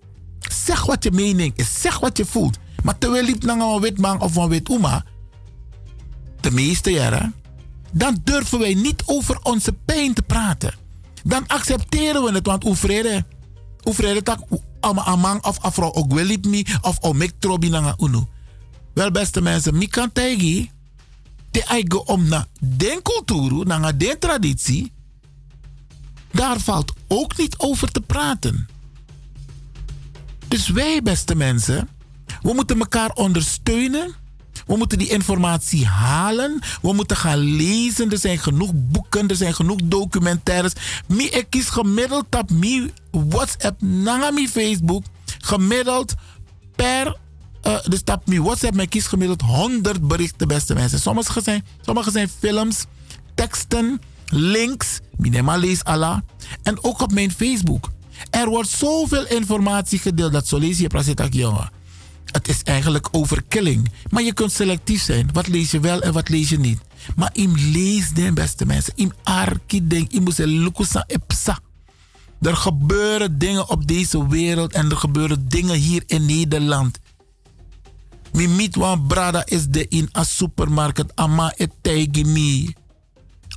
Zeg 0.52 0.86
wat 0.86 1.05
je 1.05 1.10
mening 1.10 1.52
is. 1.57 1.81
Zeg 1.81 1.99
wat 1.99 2.16
je 2.16 2.25
voelt. 2.25 2.58
Maar 2.83 2.99
terwijl 2.99 3.25
liep 3.25 3.42
naar 3.42 3.58
een 3.58 3.81
wit 3.81 3.99
man 3.99 4.20
of 4.20 4.36
een 4.36 4.49
wit 4.49 4.68
oma, 4.68 5.05
de 6.41 6.50
meeste 6.50 6.91
jaren, 6.91 7.34
dan 7.92 8.20
durven 8.25 8.58
wij 8.58 8.75
niet 8.75 9.02
over 9.07 9.39
onze 9.42 9.73
pijn 9.73 10.15
te 10.15 10.23
praten. 10.23 10.75
Dan 11.25 11.47
accepteren 11.47 12.23
we 12.23 12.33
het, 12.33 12.47
want 12.47 12.62
hoe 12.62 12.76
vrede, 12.76 13.25
vrede 13.83 14.23
tak, 14.23 14.41
ama 14.81 15.05
amang 15.05 15.44
of 15.44 15.58
afro 15.60 15.92
ook 15.92 16.12
wel 16.12 16.25
liep 16.25 16.47
me 16.47 16.65
of 16.81 16.99
omek 17.00 17.33
trobi 17.39 17.68
na 17.68 17.94
unu. 17.99 18.25
Wel 18.94 19.10
beste 19.10 19.41
mensen, 19.41 19.78
mi 19.78 19.89
kan 19.89 20.12
tegi, 20.12 20.70
te 21.50 21.65
eigen 21.65 22.07
om 22.07 22.28
na 22.28 22.47
den 22.60 23.02
cultuur, 23.02 23.66
na 23.66 23.92
den 23.92 24.18
traditie, 24.18 24.92
daar 26.31 26.60
valt 26.60 26.92
ook 27.08 27.36
niet 27.36 27.58
over 27.58 27.92
te 27.92 28.00
praten. 28.00 28.68
Dus 30.49 30.68
wij, 30.68 31.02
beste 31.02 31.34
mensen, 31.34 31.89
we 32.42 32.52
moeten 32.52 32.78
elkaar 32.78 33.10
ondersteunen. 33.10 34.15
We 34.66 34.76
moeten 34.76 34.99
die 34.99 35.08
informatie 35.08 35.86
halen. 35.86 36.60
We 36.83 36.92
moeten 36.92 37.16
gaan 37.16 37.39
lezen. 37.39 38.10
Er 38.10 38.18
zijn 38.18 38.39
genoeg 38.39 38.70
boeken, 38.75 39.28
er 39.28 39.36
zijn 39.36 39.55
genoeg 39.55 39.78
documentaires. 39.84 40.73
Mi 41.07 41.25
ik 41.25 41.47
kies 41.50 41.68
gemiddeld 41.68 42.36
op 42.36 42.50
mi 42.50 42.92
WhatsApp, 43.10 43.81
na 43.81 44.31
mi 44.31 44.49
Facebook. 44.49 45.05
Gemiddeld 45.39 46.15
per 46.76 47.16
uh, 47.66 47.78
dus 47.84 48.00
op 48.05 48.26
mi 48.26 48.41
WhatsApp, 48.41 48.75
mijn 48.75 48.89
kies 48.89 49.07
gemiddeld 49.07 49.41
100 49.41 50.08
berichten, 50.08 50.49
beste 50.49 50.75
mensen. 50.75 51.00
Sommige 51.00 51.41
zijn, 51.42 51.65
sommige 51.81 52.10
zijn 52.10 52.28
films, 52.28 52.84
teksten, 53.34 54.00
links. 54.28 55.00
Minema 55.16 55.57
lees 55.57 55.84
Allah. 55.84 56.18
En 56.62 56.84
ook 56.84 57.00
op 57.00 57.12
mijn 57.12 57.31
Facebook. 57.31 57.91
Er 58.31 58.49
wordt 58.49 58.69
zoveel 58.69 59.27
informatie 59.27 59.99
gedeeld 59.99 60.33
dat 60.33 60.89
prasetak 60.89 61.33
jongen. 61.33 61.70
Het 62.27 62.49
is 62.49 62.62
eigenlijk 62.62 63.09
overkilling. 63.11 63.93
Maar 64.11 64.23
je 64.23 64.33
kunt 64.33 64.53
selectief 64.53 65.03
zijn. 65.03 65.28
Wat 65.33 65.47
lees 65.47 65.70
je 65.70 65.81
wel 65.81 66.01
en 66.03 66.12
wat 66.12 66.28
lees 66.28 66.49
je 66.49 66.59
niet. 66.59 66.81
Maar 67.17 67.31
im 67.33 67.55
lees 67.55 68.11
den 68.11 68.35
beste 68.35 68.67
mensen. 68.67 68.93
Im 68.97 69.12
arki 69.23 69.86
denk. 69.86 70.12
Im 70.12 70.23
moet 70.23 70.39
lukusa 70.39 71.05
epsa. 71.07 71.59
Er 72.41 72.57
gebeuren 72.57 73.39
dingen 73.39 73.69
op 73.69 73.86
deze 73.86 74.28
wereld 74.28 74.73
en 74.73 74.91
er 74.91 74.97
gebeuren 74.97 75.49
dingen 75.49 75.75
hier 75.75 76.03
in 76.07 76.27
Nederland. 76.27 76.99
Mi 78.33 78.49
meet 78.49 78.77
wan 78.77 79.07
brada 79.07 79.47
is 79.47 79.67
de 79.67 79.89
in 79.89 80.09
a 80.17 80.25
supermarkt. 80.25 81.17
Ama 81.17 81.53
et. 81.57 81.70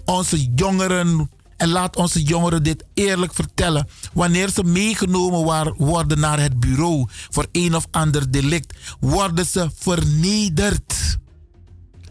Onze 0.06 0.48
jongeren 0.56 1.30
en 1.60 1.70
laat 1.70 1.96
onze 1.96 2.24
jongeren 2.24 2.64
dit 2.64 2.86
eerlijk 2.94 3.34
vertellen. 3.34 3.88
Wanneer 4.14 4.50
ze 4.50 4.64
meegenomen 4.64 5.74
worden 5.78 6.20
naar 6.20 6.40
het 6.40 6.60
bureau 6.60 7.08
voor 7.10 7.48
een 7.52 7.76
of 7.76 7.88
ander 7.92 8.32
delict, 8.32 8.78
worden 9.00 9.46
ze 9.46 9.70
vernederd. 9.76 11.18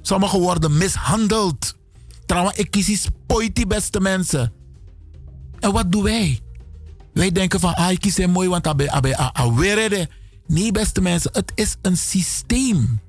Sommigen 0.03 0.41
worden 0.41 0.77
mishandeld. 0.77 1.75
Trouwens, 2.27 2.57
ik 2.57 2.71
kies 2.71 3.07
die 3.55 3.67
beste 3.67 4.01
mensen. 4.01 4.53
En 5.61 5.73
wat 5.73 5.93
doen 5.93 6.03
wij? 6.03 6.41
Wij 7.13 7.33
denken 7.33 7.61
van, 7.61 7.75
ah, 7.75 7.91
ik 7.91 8.01
kies 8.01 8.17
hem 8.17 8.31
mooi, 8.31 8.49
want 8.49 8.67
abe, 8.67 8.91
abe, 8.91 10.09
Nee, 10.47 10.73
beste 10.73 11.01
mensen, 11.01 11.31
het 11.33 11.53
is 11.55 11.77
een 11.83 11.97
systeem. 11.97 13.01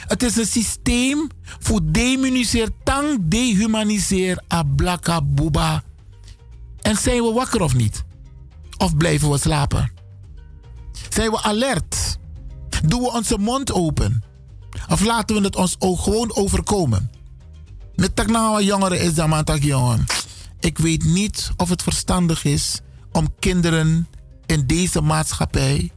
Het 0.00 0.22
is 0.22 0.36
een 0.36 0.46
systeem 0.46 1.28
voor 1.42 1.80
demuniseer, 1.84 2.68
tang 2.84 3.18
dehumaniseer, 3.22 4.42
ablaka 4.48 5.22
buba. 5.22 5.82
En 6.80 6.96
zijn 6.96 7.22
we 7.22 7.32
wakker 7.32 7.60
of 7.60 7.74
niet? 7.74 8.04
Of 8.76 8.96
blijven 8.96 9.30
we 9.30 9.38
slapen? 9.38 9.92
Zijn 11.08 11.30
we 11.30 11.42
alert? 11.42 12.18
Doen 12.84 13.00
we 13.00 13.12
onze 13.12 13.38
mond 13.38 13.72
open? 13.72 14.22
Of 14.88 15.04
laten 15.04 15.36
we 15.36 15.42
het 15.42 15.56
ons 15.56 15.76
ook 15.78 16.00
gewoon 16.00 16.36
overkomen? 16.36 17.10
Met 17.94 18.16
taknawa 18.16 18.60
jongeren 18.60 19.00
is 19.00 19.14
dat 19.14 19.28
maar 19.28 19.58
jongen. 19.58 20.04
Ik 20.60 20.78
weet 20.78 21.04
niet 21.04 21.50
of 21.56 21.68
het 21.68 21.82
verstandig 21.82 22.44
is 22.44 22.80
om 23.12 23.34
kinderen 23.38 24.08
in 24.46 24.66
deze 24.66 25.00
maatschappij 25.00 25.90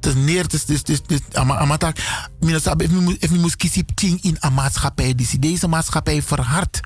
te 0.00 0.16
neer 0.16 0.46
te 0.46 0.60
dus 0.66 0.82
dus 0.82 1.02
dus 1.06 1.20
amatak. 1.32 1.96
Mina 2.40 2.58
sabe 2.58 2.84
if 3.18 3.30
mi 3.30 3.50
kiezen 3.56 3.86
ting 3.94 4.22
in 4.22 4.36
een 4.40 4.54
maatschappij 4.54 5.14
die 5.14 5.38
deze 5.38 5.68
maatschappij 5.68 6.22
verhardt 6.22 6.80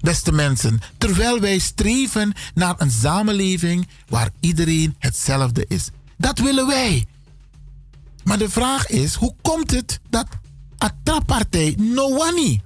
beste 0.00 0.32
mensen. 0.32 0.80
Terwijl 0.98 1.40
wij 1.40 1.58
streven 1.58 2.32
naar 2.54 2.74
een 2.78 2.90
samenleving 2.90 3.88
waar 4.08 4.30
iedereen 4.40 4.94
hetzelfde 4.98 5.64
is. 5.68 5.88
Dat 6.16 6.38
willen 6.38 6.66
wij. 6.66 7.06
Maar 8.24 8.38
de 8.38 8.50
vraag 8.50 8.86
is 8.86 9.14
hoe 9.14 9.34
komt 9.42 9.70
het 9.70 10.00
dat 10.10 10.26
Atrapartij 10.78 11.74
no 11.78 12.16
one 12.16 12.60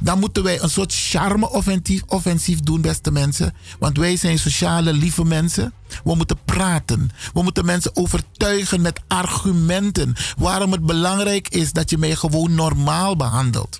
dan 0.00 0.18
moeten 0.18 0.42
wij 0.42 0.62
een 0.62 0.70
soort 0.70 0.94
charme-offensief 0.94 2.02
offensief 2.06 2.60
doen, 2.60 2.80
beste 2.80 3.10
mensen. 3.10 3.54
Want 3.78 3.96
wij 3.96 4.16
zijn 4.16 4.38
sociale, 4.38 4.92
lieve 4.92 5.24
mensen. 5.24 5.72
We 6.04 6.14
moeten 6.14 6.38
praten. 6.44 7.10
We 7.32 7.42
moeten 7.42 7.64
mensen 7.64 7.96
overtuigen 7.96 8.80
met 8.80 9.00
argumenten. 9.08 10.14
Waarom 10.38 10.72
het 10.72 10.86
belangrijk 10.86 11.48
is 11.48 11.72
dat 11.72 11.90
je 11.90 11.98
mij 11.98 12.14
gewoon 12.14 12.54
normaal 12.54 13.16
behandelt. 13.16 13.78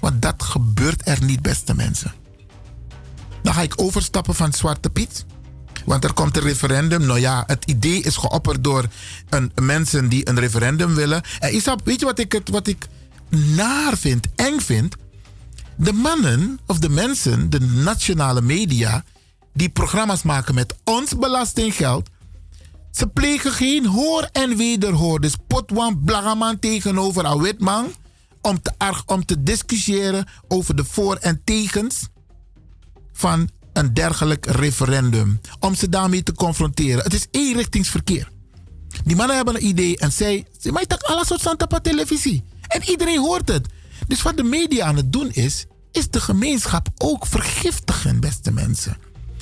Want 0.00 0.22
dat 0.22 0.42
gebeurt 0.42 1.08
er 1.08 1.24
niet, 1.24 1.42
beste 1.42 1.74
mensen. 1.74 2.12
Dan 3.42 3.54
ga 3.54 3.62
ik 3.62 3.80
overstappen 3.80 4.34
van 4.34 4.52
Zwarte 4.52 4.90
Piet. 4.90 5.24
Want 5.84 6.04
er 6.04 6.12
komt 6.12 6.36
een 6.36 6.42
referendum. 6.42 7.06
Nou 7.06 7.20
ja, 7.20 7.44
het 7.46 7.64
idee 7.64 8.02
is 8.02 8.16
geopperd 8.16 8.64
door 8.64 8.86
een, 9.28 9.52
mensen 9.62 10.08
die 10.08 10.28
een 10.28 10.38
referendum 10.38 10.94
willen. 10.94 11.22
En 11.38 11.54
Isab, 11.54 11.80
weet 11.84 12.00
je 12.00 12.06
wat 12.06 12.18
ik, 12.18 12.40
wat 12.44 12.66
ik 12.66 12.86
naar 13.28 13.96
vind, 13.96 14.26
eng 14.34 14.60
vind? 14.60 14.96
De 15.78 15.92
mannen 15.92 16.58
of 16.66 16.78
de 16.78 16.88
mensen, 16.88 17.50
de 17.50 17.60
nationale 17.60 18.40
media, 18.40 19.04
die 19.52 19.68
programma's 19.68 20.22
maken 20.22 20.54
met 20.54 20.74
ons 20.84 21.18
belastinggeld, 21.18 22.08
ze 22.90 23.06
plegen 23.06 23.52
geen 23.52 23.86
hoor 23.86 24.28
en 24.32 24.56
wederhoor. 24.56 25.20
Dus 25.20 25.36
potwan 25.46 26.02
blagaman 26.04 26.58
tegenover 26.58 27.24
een 27.24 27.42
witman 27.42 27.86
om 28.40 28.62
te, 28.62 28.72
om 29.06 29.24
te 29.24 29.42
discussiëren 29.42 30.28
over 30.48 30.76
de 30.76 30.84
voor- 30.84 31.16
en 31.16 31.40
tegens 31.44 32.08
van 33.12 33.50
een 33.72 33.94
dergelijk 33.94 34.46
referendum. 34.46 35.40
Om 35.60 35.74
ze 35.74 35.88
daarmee 35.88 36.22
te 36.22 36.32
confronteren. 36.32 37.02
Het 37.04 37.14
is 37.14 37.26
eenrichtingsverkeer. 37.30 38.28
Die 39.04 39.16
mannen 39.16 39.36
hebben 39.36 39.54
een 39.54 39.66
idee 39.66 39.98
en 39.98 40.12
zij, 40.12 40.46
ze 40.60 40.72
maken 40.72 40.98
alles 40.98 41.30
op 41.30 41.78
televisie. 41.82 42.44
En 42.68 42.82
iedereen 42.82 43.18
hoort 43.18 43.48
het. 43.48 43.66
Dus 44.08 44.22
wat 44.22 44.36
de 44.36 44.42
media 44.42 44.86
aan 44.86 44.96
het 44.96 45.12
doen 45.12 45.30
is, 45.30 45.66
is 45.92 46.10
de 46.10 46.20
gemeenschap 46.20 46.88
ook 46.96 47.26
vergiftigen, 47.26 48.20
beste 48.20 48.52
mensen. 48.52 48.96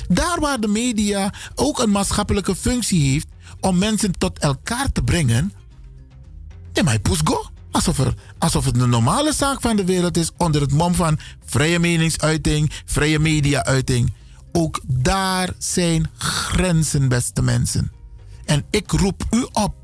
Daar 0.09 0.41
waar 0.41 0.61
de 0.61 0.69
media 0.69 1.33
ook 1.55 1.79
een 1.79 1.91
maatschappelijke 1.91 2.57
functie 2.57 3.11
heeft 3.11 3.27
om 3.61 3.79
mensen 3.79 4.19
tot 4.19 4.39
elkaar 4.39 4.93
te 4.93 5.03
brengen, 5.03 5.53
in 6.73 6.85
mijn 6.85 7.01
go. 7.25 7.47
Alsof, 7.71 7.99
alsof 8.39 8.65
het 8.65 8.81
een 8.81 8.91
normale 8.91 9.33
zaak 9.33 9.61
van 9.61 9.77
de 9.77 9.85
wereld 9.85 10.17
is 10.17 10.31
onder 10.37 10.61
het 10.61 10.73
mom 10.73 10.95
van 10.95 11.19
vrije 11.45 11.79
meningsuiting, 11.79 12.73
vrije 12.85 13.19
media-uiting. 13.19 14.13
Ook 14.53 14.81
daar 14.87 15.55
zijn 15.59 16.11
grenzen, 16.17 17.09
beste 17.09 17.43
mensen. 17.43 17.93
En 18.45 18.65
ik 18.71 18.91
roep 18.91 19.25
u 19.31 19.47
op 19.53 19.75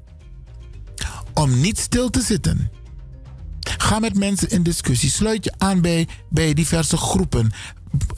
om 1.34 1.60
niet 1.60 1.78
stil 1.78 2.10
te 2.10 2.20
zitten 2.20 2.70
Ga 3.76 3.98
met 3.98 4.18
mensen 4.18 4.50
in 4.50 4.62
discussie. 4.62 5.10
Sluit 5.10 5.44
je 5.44 5.52
aan 5.58 5.80
bij, 5.80 6.54
diverse 6.54 6.96
groepen. 6.96 7.52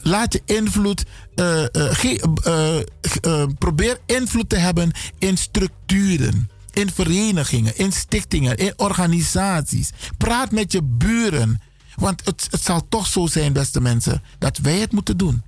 Laat 0.03 0.33
je 0.33 0.43
invloed. 0.45 1.05
Uh, 1.35 1.65
uh, 1.73 2.81
uh, 3.27 3.47
probeer 3.59 3.99
invloed 4.07 4.49
te 4.49 4.57
hebben 4.57 4.93
in 5.19 5.37
structuren. 5.37 6.51
In 6.73 6.91
verenigingen, 6.91 7.77
in 7.77 7.93
stichtingen, 7.93 8.57
in 8.57 8.73
organisaties. 8.77 9.91
Praat 10.19 10.51
met 10.51 10.73
je 10.73 10.83
buren. 10.83 11.61
Want 11.95 12.25
het, 12.25 12.47
het 12.51 12.63
zal 12.63 12.89
toch 12.89 13.07
zo 13.07 13.27
zijn, 13.27 13.53
beste 13.53 13.81
mensen, 13.81 14.23
dat 14.39 14.59
wij 14.59 14.79
het 14.79 14.93
moeten 14.93 15.17
doen. 15.17 15.43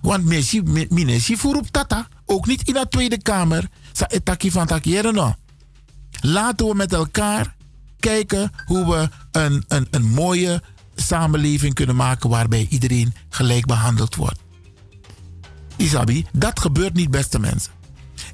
Want 0.00 0.24
Minesi 0.90 1.36
voerup 1.36 1.66
tata, 1.66 2.08
ook 2.26 2.46
niet 2.46 2.68
in 2.68 2.74
de 2.74 2.86
Tweede 2.88 3.22
Kamer, 3.22 3.68
sa 3.92 4.08
etaki 4.08 4.50
van 4.50 4.66
takieren 4.66 5.36
Laten 6.20 6.66
we 6.66 6.74
met 6.74 6.92
elkaar 6.92 7.54
kijken 8.00 8.52
hoe 8.64 8.86
we 8.86 9.08
een, 9.40 9.64
een, 9.68 9.86
een 9.90 10.08
mooie 10.08 10.62
samenleving 10.94 11.74
kunnen 11.74 11.96
maken 11.96 12.30
waarbij 12.30 12.66
iedereen 12.70 13.14
gelijk 13.28 13.66
behandeld 13.66 14.14
wordt. 14.16 14.38
Isabi, 15.76 16.26
dat 16.32 16.60
gebeurt 16.60 16.94
niet, 16.94 17.10
beste 17.10 17.38
mensen. 17.38 17.72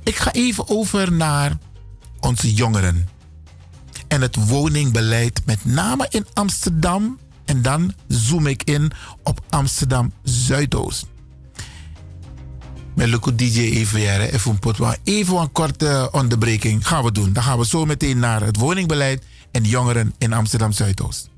Ik 0.02 0.16
ga 0.16 0.32
even 0.32 0.68
over 0.68 1.12
naar 1.12 1.58
onze 2.20 2.54
jongeren. 2.54 3.08
En 4.08 4.20
het 4.20 4.48
woningbeleid, 4.48 5.42
met 5.44 5.64
name 5.64 6.06
in 6.10 6.26
Amsterdam. 6.32 7.18
En 7.44 7.62
dan 7.62 7.94
zoom 8.08 8.46
ik 8.46 8.62
in 8.62 8.92
op 9.22 9.40
Amsterdam 9.48 10.12
Zuidoost. 10.22 11.06
Met 12.94 13.08
Luko 13.08 13.34
DJ 13.34 13.60
even. 13.60 14.20
Even 14.20 15.36
een 15.36 15.52
korte 15.52 16.08
onderbreking 16.12 16.86
gaan 16.86 17.04
we 17.04 17.12
doen. 17.12 17.32
Dan 17.32 17.42
gaan 17.42 17.58
we 17.58 17.66
zo 17.66 17.84
meteen 17.84 18.18
naar 18.18 18.42
het 18.42 18.56
woningbeleid 18.56 19.24
en 19.50 19.64
jongeren 19.64 20.14
in 20.18 20.32
Amsterdam 20.32 20.72
Zuidoost. 20.72 21.35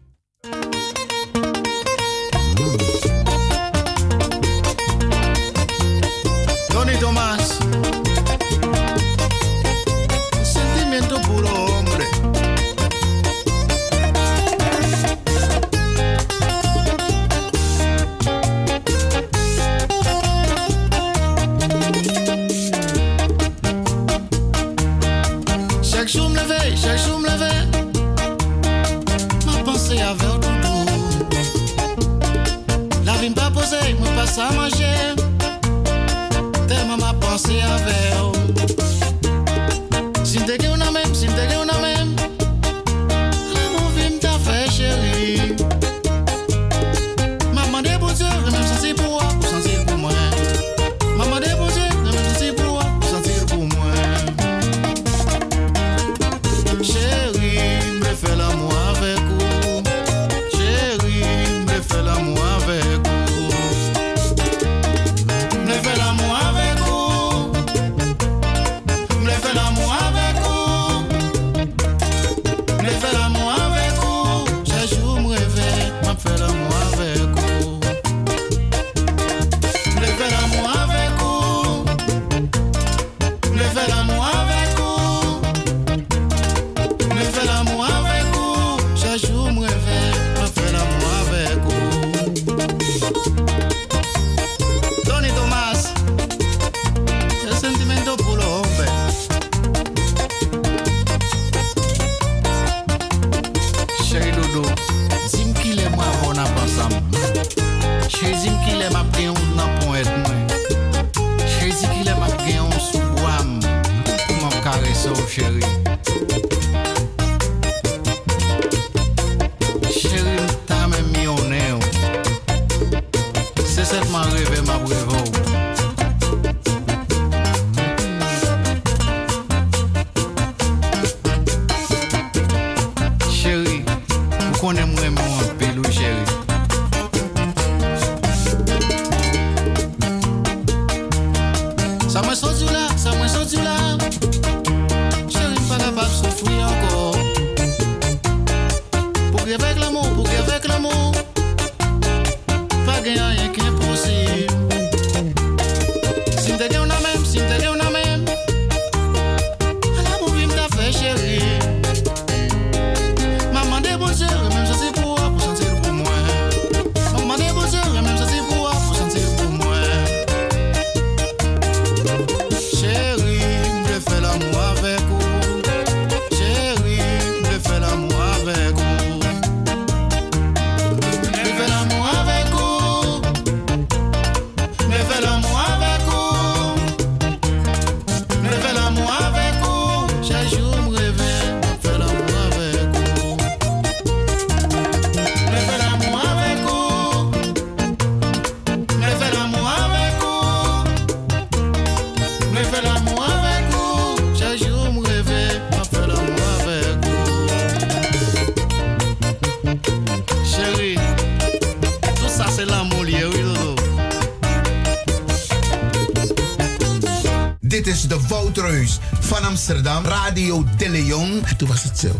Amsterdam, 219.68 220.04
Radio 220.04 220.64
De 220.76 220.88
Leon. 220.88 221.44
En 221.44 221.56
toen 221.56 221.68
was 221.68 221.82
het 221.82 221.98
zo. 221.98 222.08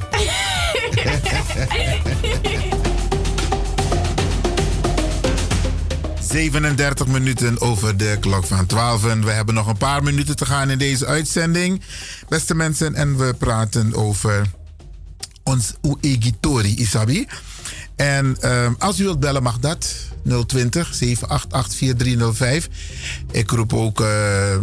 ...37 7.07 7.11
minuten 7.11 7.61
over 7.61 7.97
de 7.97 8.17
klok 8.21 8.45
van 8.45 8.67
12. 8.67 9.03
We 9.03 9.31
hebben 9.31 9.55
nog 9.55 9.67
een 9.67 9.77
paar 9.77 10.03
minuten 10.03 10.37
te 10.37 10.47
gaan 10.47 10.71
in 10.71 10.79
deze 10.79 11.07
uitzending. 11.07 11.83
Beste 12.29 12.55
mensen, 12.55 12.95
en 12.95 13.17
we 13.17 13.35
praten 13.35 13.95
over 13.95 14.47
ons 15.43 15.75
Uegitori, 15.83 16.77
Isabi. 16.77 17.27
En 17.97 18.37
ehm, 18.41 18.73
als 18.79 19.01
u 19.01 19.05
wilt 19.05 19.21
bellen 19.21 19.43
mag 19.43 19.59
dat. 19.59 19.95
020 20.47 20.95
788 20.95 21.77
4305. 21.79 22.69
Ik 23.31 23.51
roep 23.51 23.73
ook 23.73 24.01
eh, 24.01 24.57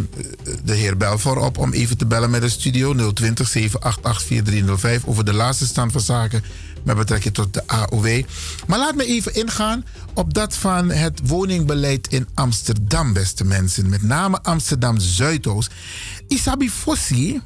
de 0.66 0.74
heer 0.74 0.98
Belvoor 0.98 1.38
op 1.38 1.58
om 1.58 1.74
even 1.74 1.98
te 1.98 2.06
bellen 2.06 2.30
met 2.30 2.42
de 2.42 2.50
studio 2.50 3.12
020 3.14 3.48
788 3.48 5.06
over 5.06 5.26
de 5.26 5.34
laatste 5.34 5.66
stand 5.66 5.92
van 5.92 6.02
zaken 6.02 6.44
met 6.84 6.96
betrekking 6.96 7.34
tot 7.34 7.54
de 7.54 7.68
AOW. 7.68 8.22
Maar 8.68 8.80
laat 8.80 8.96
me 8.96 9.06
even 9.06 9.36
ingaan 9.36 9.86
op 10.14 10.34
dat 10.34 10.56
van 10.56 10.90
het 10.90 11.20
woningbeleid 11.24 12.08
in 12.08 12.28
Amsterdam, 12.34 13.14
beste 13.14 13.44
mensen. 13.44 13.90
Met 13.90 14.02
name 14.02 14.42
Amsterdam 14.42 15.00
Zuidoost. 15.00 15.72
Isabi 16.28 16.70
Fossi, 16.70 17.42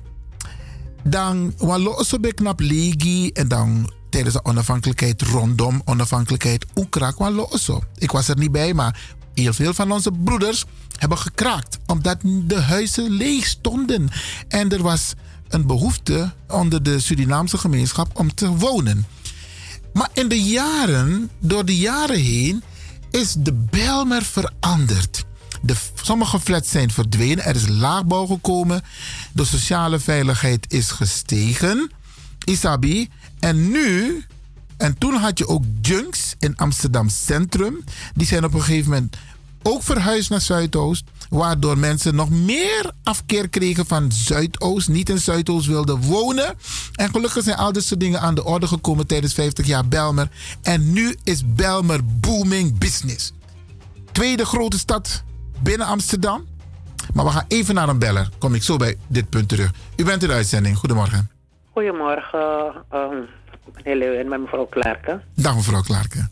dan 1.03 1.53
Walosobek 1.57 2.35
knap 2.35 2.59
Legi 2.59 3.29
en 3.29 3.47
dan 3.47 3.91
tijdens 4.09 4.33
de 4.33 4.45
onafhankelijkheid 4.45 5.21
rondom 5.21 5.81
onafhankelijkheid 5.85 6.65
Oekrak 6.75 7.17
Ik 7.97 8.11
was 8.11 8.27
er 8.27 8.37
niet 8.37 8.51
bij, 8.51 8.73
maar 8.73 8.99
heel 9.33 9.53
veel 9.53 9.73
van 9.73 9.91
onze 9.91 10.11
broeders 10.11 10.65
hebben 10.97 11.17
gekraakt 11.17 11.78
omdat 11.89 12.17
de 12.23 12.59
huizen 12.59 13.09
leeg 13.09 13.45
stonden. 13.45 14.09
En 14.47 14.71
er 14.71 14.81
was 14.81 15.13
een 15.47 15.67
behoefte 15.67 16.31
onder 16.47 16.83
de 16.83 16.99
Surinaamse 16.99 17.57
gemeenschap 17.57 18.19
om 18.19 18.33
te 18.33 18.55
wonen. 18.55 19.05
Maar 19.93 20.09
in 20.13 20.27
de 20.27 20.43
jaren, 20.43 21.29
door 21.39 21.65
de 21.65 21.77
jaren 21.77 22.19
heen, 22.19 22.63
is 23.11 23.35
de 23.37 23.53
belmer 23.53 24.23
veranderd. 24.23 25.25
De, 25.61 25.75
sommige 26.03 26.39
flats 26.39 26.69
zijn 26.69 26.91
verdwenen, 26.91 27.45
er 27.45 27.55
is 27.55 27.67
laagbouw 27.67 28.25
gekomen, 28.25 28.81
de 29.33 29.45
sociale 29.45 29.99
veiligheid 29.99 30.65
is 30.73 30.91
gestegen, 30.91 31.91
Isabi. 32.45 33.09
En 33.39 33.69
nu, 33.69 34.23
en 34.77 34.97
toen 34.97 35.13
had 35.13 35.37
je 35.37 35.47
ook 35.47 35.63
junks 35.81 36.35
in 36.39 36.57
Amsterdam 36.57 37.09
Centrum, 37.09 37.83
die 38.13 38.27
zijn 38.27 38.43
op 38.43 38.53
een 38.53 38.61
gegeven 38.61 38.89
moment 38.91 39.17
ook 39.63 39.83
verhuisd 39.83 40.29
naar 40.29 40.41
Zuidoost. 40.41 41.03
Waardoor 41.29 41.77
mensen 41.77 42.15
nog 42.15 42.29
meer 42.29 42.91
afkeer 43.03 43.49
kregen 43.49 43.85
van 43.85 44.11
Zuidoost. 44.11 44.89
Niet 44.89 45.09
in 45.09 45.17
Zuidoost 45.17 45.67
wilden 45.67 46.01
wonen. 46.01 46.55
En 46.95 47.09
gelukkig 47.09 47.43
zijn 47.43 47.57
al 47.57 47.71
dit 47.71 47.83
soort 47.83 47.99
dingen 47.99 48.19
aan 48.19 48.35
de 48.35 48.43
orde 48.43 48.67
gekomen 48.67 49.07
tijdens 49.07 49.33
50 49.33 49.65
jaar 49.65 49.87
Belmer. 49.87 50.29
En 50.63 50.93
nu 50.93 51.15
is 51.23 51.55
Belmer 51.55 51.99
booming 52.05 52.77
business. 52.77 53.33
Tweede 54.11 54.45
grote 54.45 54.77
stad 54.77 55.23
binnen 55.63 55.87
Amsterdam. 55.87 56.47
Maar 57.13 57.25
we 57.25 57.31
gaan 57.31 57.45
even 57.47 57.75
naar 57.75 57.89
een 57.89 57.99
beller. 57.99 58.29
Kom 58.37 58.53
ik 58.53 58.63
zo 58.63 58.77
bij 58.77 58.95
dit 59.07 59.29
punt 59.29 59.49
terug. 59.49 59.71
U 59.95 60.03
bent 60.03 60.21
in 60.21 60.27
de 60.27 60.33
uitzending. 60.33 60.77
Goedemorgen. 60.77 61.29
Goedemorgen, 61.73 62.73
um, 62.93 63.27
meneer 63.75 63.95
Leeuw 63.95 64.19
en 64.19 64.27
met 64.27 64.39
mevrouw 64.39 64.67
Clarke. 64.69 65.21
Dag 65.35 65.55
mevrouw 65.55 65.81
Clarke. 65.81 66.27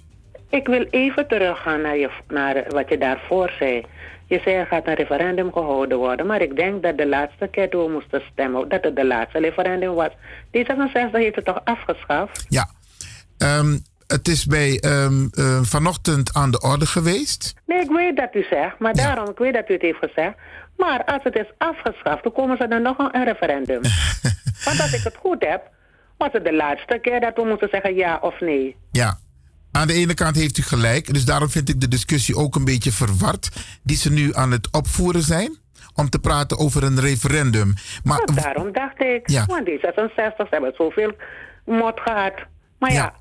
Ik 0.49 0.67
wil 0.67 0.85
even 0.89 1.27
teruggaan 1.27 1.81
naar, 1.81 1.97
je, 1.97 2.09
naar 2.27 2.65
wat 2.69 2.89
je 2.89 2.97
daarvoor 2.97 3.51
zei. 3.59 3.85
Je 4.27 4.39
zei 4.43 4.55
er 4.55 4.65
gaat 4.65 4.87
een 4.87 4.93
referendum 4.93 5.51
gehouden 5.51 5.97
worden, 5.97 6.25
maar 6.25 6.41
ik 6.41 6.55
denk 6.55 6.83
dat 6.83 6.97
de 6.97 7.07
laatste 7.07 7.47
keer 7.47 7.69
toen 7.69 7.85
we 7.85 7.91
moesten 7.91 8.21
stemmen, 8.31 8.69
dat 8.69 8.83
het 8.83 8.95
de 8.95 9.05
laatste 9.05 9.39
referendum 9.39 9.93
was. 9.93 10.09
D66 10.57 11.11
heeft 11.11 11.35
het 11.35 11.45
toch 11.45 11.61
afgeschaft? 11.63 12.45
Ja. 12.49 12.69
Ehm, 13.37 13.77
het 14.07 14.27
is 14.27 14.45
bij 14.45 14.79
ehm, 14.79 15.27
eh, 15.31 15.61
vanochtend 15.61 16.33
aan 16.33 16.51
de 16.51 16.61
orde 16.61 16.85
geweest. 16.85 17.53
Nee, 17.65 17.79
ik 17.79 17.89
weet 17.89 18.15
dat 18.17 18.35
u 18.35 18.45
zegt, 18.49 18.79
maar 18.79 18.93
daarom, 18.93 19.29
ik 19.29 19.37
weet 19.37 19.53
dat 19.53 19.69
u 19.69 19.73
het 19.73 19.81
heeft 19.81 19.97
gezegd. 19.97 20.35
Maar 20.77 21.03
als 21.05 21.23
het 21.23 21.35
is 21.35 21.51
afgeschaft, 21.57 22.23
dan 22.23 22.33
komen 22.33 22.57
ze 22.57 22.67
dan 22.67 22.81
nog 22.81 22.97
een 22.97 23.23
referendum. 23.23 23.81
Want 24.65 24.79
als 24.81 24.93
ik 24.93 25.03
het 25.03 25.15
goed 25.15 25.45
heb, 25.45 25.69
was 26.17 26.29
het 26.31 26.45
de 26.45 26.53
laatste 26.53 26.99
keer 27.01 27.19
dat 27.19 27.35
we 27.35 27.45
moesten 27.45 27.69
zeggen 27.71 27.95
ja 27.95 28.17
of 28.21 28.39
nee. 28.39 28.75
Ja. 28.91 29.17
Aan 29.77 29.87
de 29.87 29.93
ene 29.93 30.13
kant 30.13 30.35
heeft 30.35 30.57
u 30.57 30.61
gelijk, 30.63 31.13
dus 31.13 31.25
daarom 31.25 31.49
vind 31.49 31.69
ik 31.69 31.81
de 31.81 31.87
discussie 31.87 32.35
ook 32.35 32.55
een 32.55 32.65
beetje 32.65 32.91
verward, 32.91 33.49
die 33.83 33.97
ze 33.97 34.11
nu 34.11 34.35
aan 34.35 34.51
het 34.51 34.67
opvoeren 34.71 35.21
zijn, 35.21 35.57
om 35.95 36.09
te 36.09 36.19
praten 36.19 36.57
over 36.57 36.83
een 36.83 36.99
referendum. 36.99 37.73
Maar 38.03 38.21
daarom 38.33 38.71
dacht 38.71 39.01
ik, 39.01 39.29
Ja. 39.29 39.45
want 39.45 39.69
D66 39.69 40.49
hebben 40.49 40.73
zoveel 40.77 41.11
mot 41.65 41.99
gehad. 41.99 42.33
Maar 42.79 42.93
ja, 42.93 43.13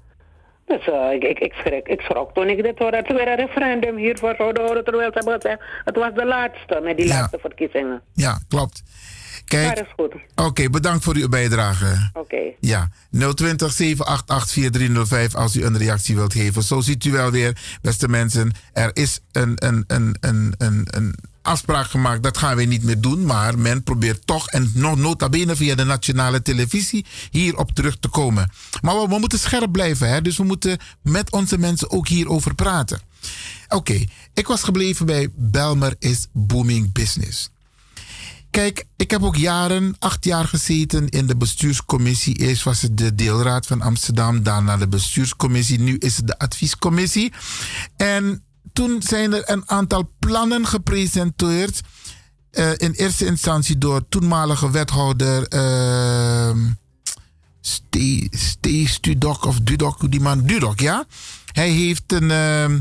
dus 0.66 0.86
eh, 0.88 1.12
ik, 1.12 1.22
ik, 1.24 1.38
ik, 1.38 1.52
schrik, 1.52 1.86
ik 1.88 2.00
schrok 2.00 2.34
toen 2.34 2.48
ik 2.48 2.62
dit 2.62 2.78
hoorde 2.78 2.96
dat 2.96 3.06
we 3.06 3.14
weer 3.14 3.28
een 3.28 3.46
referendum 3.46 3.96
hiervoor 3.96 4.34
zouden 4.36 4.62
houden, 4.62 4.84
terwijl 4.84 5.10
ze 5.12 5.18
hebben 5.18 5.40
gezegd, 5.40 5.62
het 5.84 5.96
was 5.96 6.14
de 6.14 6.24
laatste 6.26 6.80
met 6.82 6.96
die 6.96 7.06
laatste 7.06 7.38
verkiezingen. 7.40 8.02
ja, 8.12 8.38
klopt. 8.48 8.82
Kijk, 9.46 9.78
is 9.78 9.92
goed. 9.96 10.14
oké, 10.34 10.70
bedankt 10.70 11.04
voor 11.04 11.14
uw 11.14 11.28
bijdrage. 11.28 12.10
Oké. 12.12 12.36
Ja, 12.60 12.90
020 13.10 13.72
788 13.72 14.52
4305 14.52 15.34
als 15.34 15.56
u 15.56 15.64
een 15.64 15.78
reactie 15.78 16.16
wilt 16.16 16.32
geven. 16.32 16.62
Zo 16.62 16.80
ziet 16.80 17.04
u 17.04 17.12
wel 17.12 17.30
weer, 17.30 17.78
beste 17.82 18.08
mensen. 18.08 18.52
Er 18.72 18.90
is 18.92 19.20
een, 19.32 19.52
een, 19.54 19.84
een, 19.86 20.16
een, 20.20 20.54
een, 20.58 20.86
een 20.90 21.14
afspraak 21.42 21.86
gemaakt, 21.86 22.22
dat 22.22 22.38
gaan 22.38 22.56
we 22.56 22.64
niet 22.64 22.82
meer 22.82 23.00
doen. 23.00 23.24
Maar 23.24 23.58
men 23.58 23.82
probeert 23.82 24.26
toch, 24.26 24.48
en 24.48 24.70
nog 24.74 24.96
nota 24.96 25.28
bene 25.28 25.56
via 25.56 25.74
de 25.74 25.84
nationale 25.84 26.42
televisie, 26.42 27.04
hierop 27.30 27.72
terug 27.72 27.96
te 28.00 28.08
komen. 28.08 28.50
Maar 28.80 29.00
we, 29.00 29.08
we 29.08 29.18
moeten 29.18 29.38
scherp 29.38 29.72
blijven, 29.72 30.08
hè? 30.08 30.22
dus 30.22 30.36
we 30.36 30.44
moeten 30.44 30.78
met 31.02 31.32
onze 31.32 31.58
mensen 31.58 31.90
ook 31.90 32.08
hierover 32.08 32.54
praten. 32.54 33.00
Oké, 33.68 34.04
ik 34.34 34.46
was 34.46 34.62
gebleven 34.62 35.06
bij 35.06 35.28
Belmer 35.34 35.94
is 35.98 36.26
booming 36.32 36.92
business. 36.92 37.50
Kijk, 38.56 38.86
ik 38.96 39.10
heb 39.10 39.22
ook 39.22 39.36
jaren, 39.36 39.96
acht 39.98 40.24
jaar 40.24 40.44
gezeten 40.44 41.08
in 41.08 41.26
de 41.26 41.36
bestuurscommissie. 41.36 42.34
Eerst 42.34 42.62
was 42.62 42.82
het 42.82 42.98
de 42.98 43.14
deelraad 43.14 43.66
van 43.66 43.82
Amsterdam, 43.82 44.42
daarna 44.42 44.76
de 44.76 44.88
bestuurscommissie, 44.88 45.80
nu 45.80 45.96
is 45.98 46.16
het 46.16 46.26
de 46.26 46.38
adviescommissie. 46.38 47.32
En 47.96 48.44
toen 48.72 49.02
zijn 49.02 49.32
er 49.32 49.50
een 49.50 49.62
aantal 49.70 50.10
plannen 50.18 50.66
gepresenteerd. 50.66 51.80
eh, 52.50 52.70
in 52.76 52.92
eerste 52.92 53.26
instantie 53.26 53.78
door 53.78 54.08
toenmalige 54.08 54.70
wethouder 54.70 55.46
uh, 55.54 56.56
Stee, 57.60 58.28
Stee 58.30 58.88
Studok 58.88 59.44
of 59.44 59.60
Dudok, 59.60 60.10
die 60.10 60.20
man 60.20 60.46
Dudok, 60.46 60.80
ja. 60.80 61.04
Hij 61.52 61.70
heeft 61.70 62.12
een, 62.12 62.30
ehm, 62.30 62.80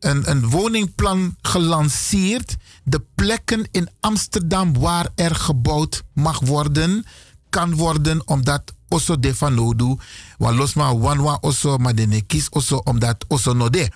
een, 0.00 0.30
een 0.30 0.50
woningplan 0.50 1.36
gelanceerd. 1.40 2.56
De 2.84 3.02
plekken 3.14 3.68
in 3.70 3.88
Amsterdam 4.00 4.78
waar 4.78 5.08
er 5.14 5.34
gebouwd 5.34 6.02
mag 6.14 6.40
worden, 6.40 7.04
kan 7.48 7.74
worden, 7.74 8.28
omdat 8.28 8.62
oso 8.88 9.18
de 9.18 9.34
fanodu, 9.34 9.96
wa 10.38 10.52
losma 10.52 10.96
wanwa 10.96 11.38
oso, 11.40 11.76
maar 11.76 11.94
de 11.94 12.22
kies 12.26 12.48
omdat 12.84 13.24
oso 13.28 13.52
no 13.52 13.70
de. 13.70 13.90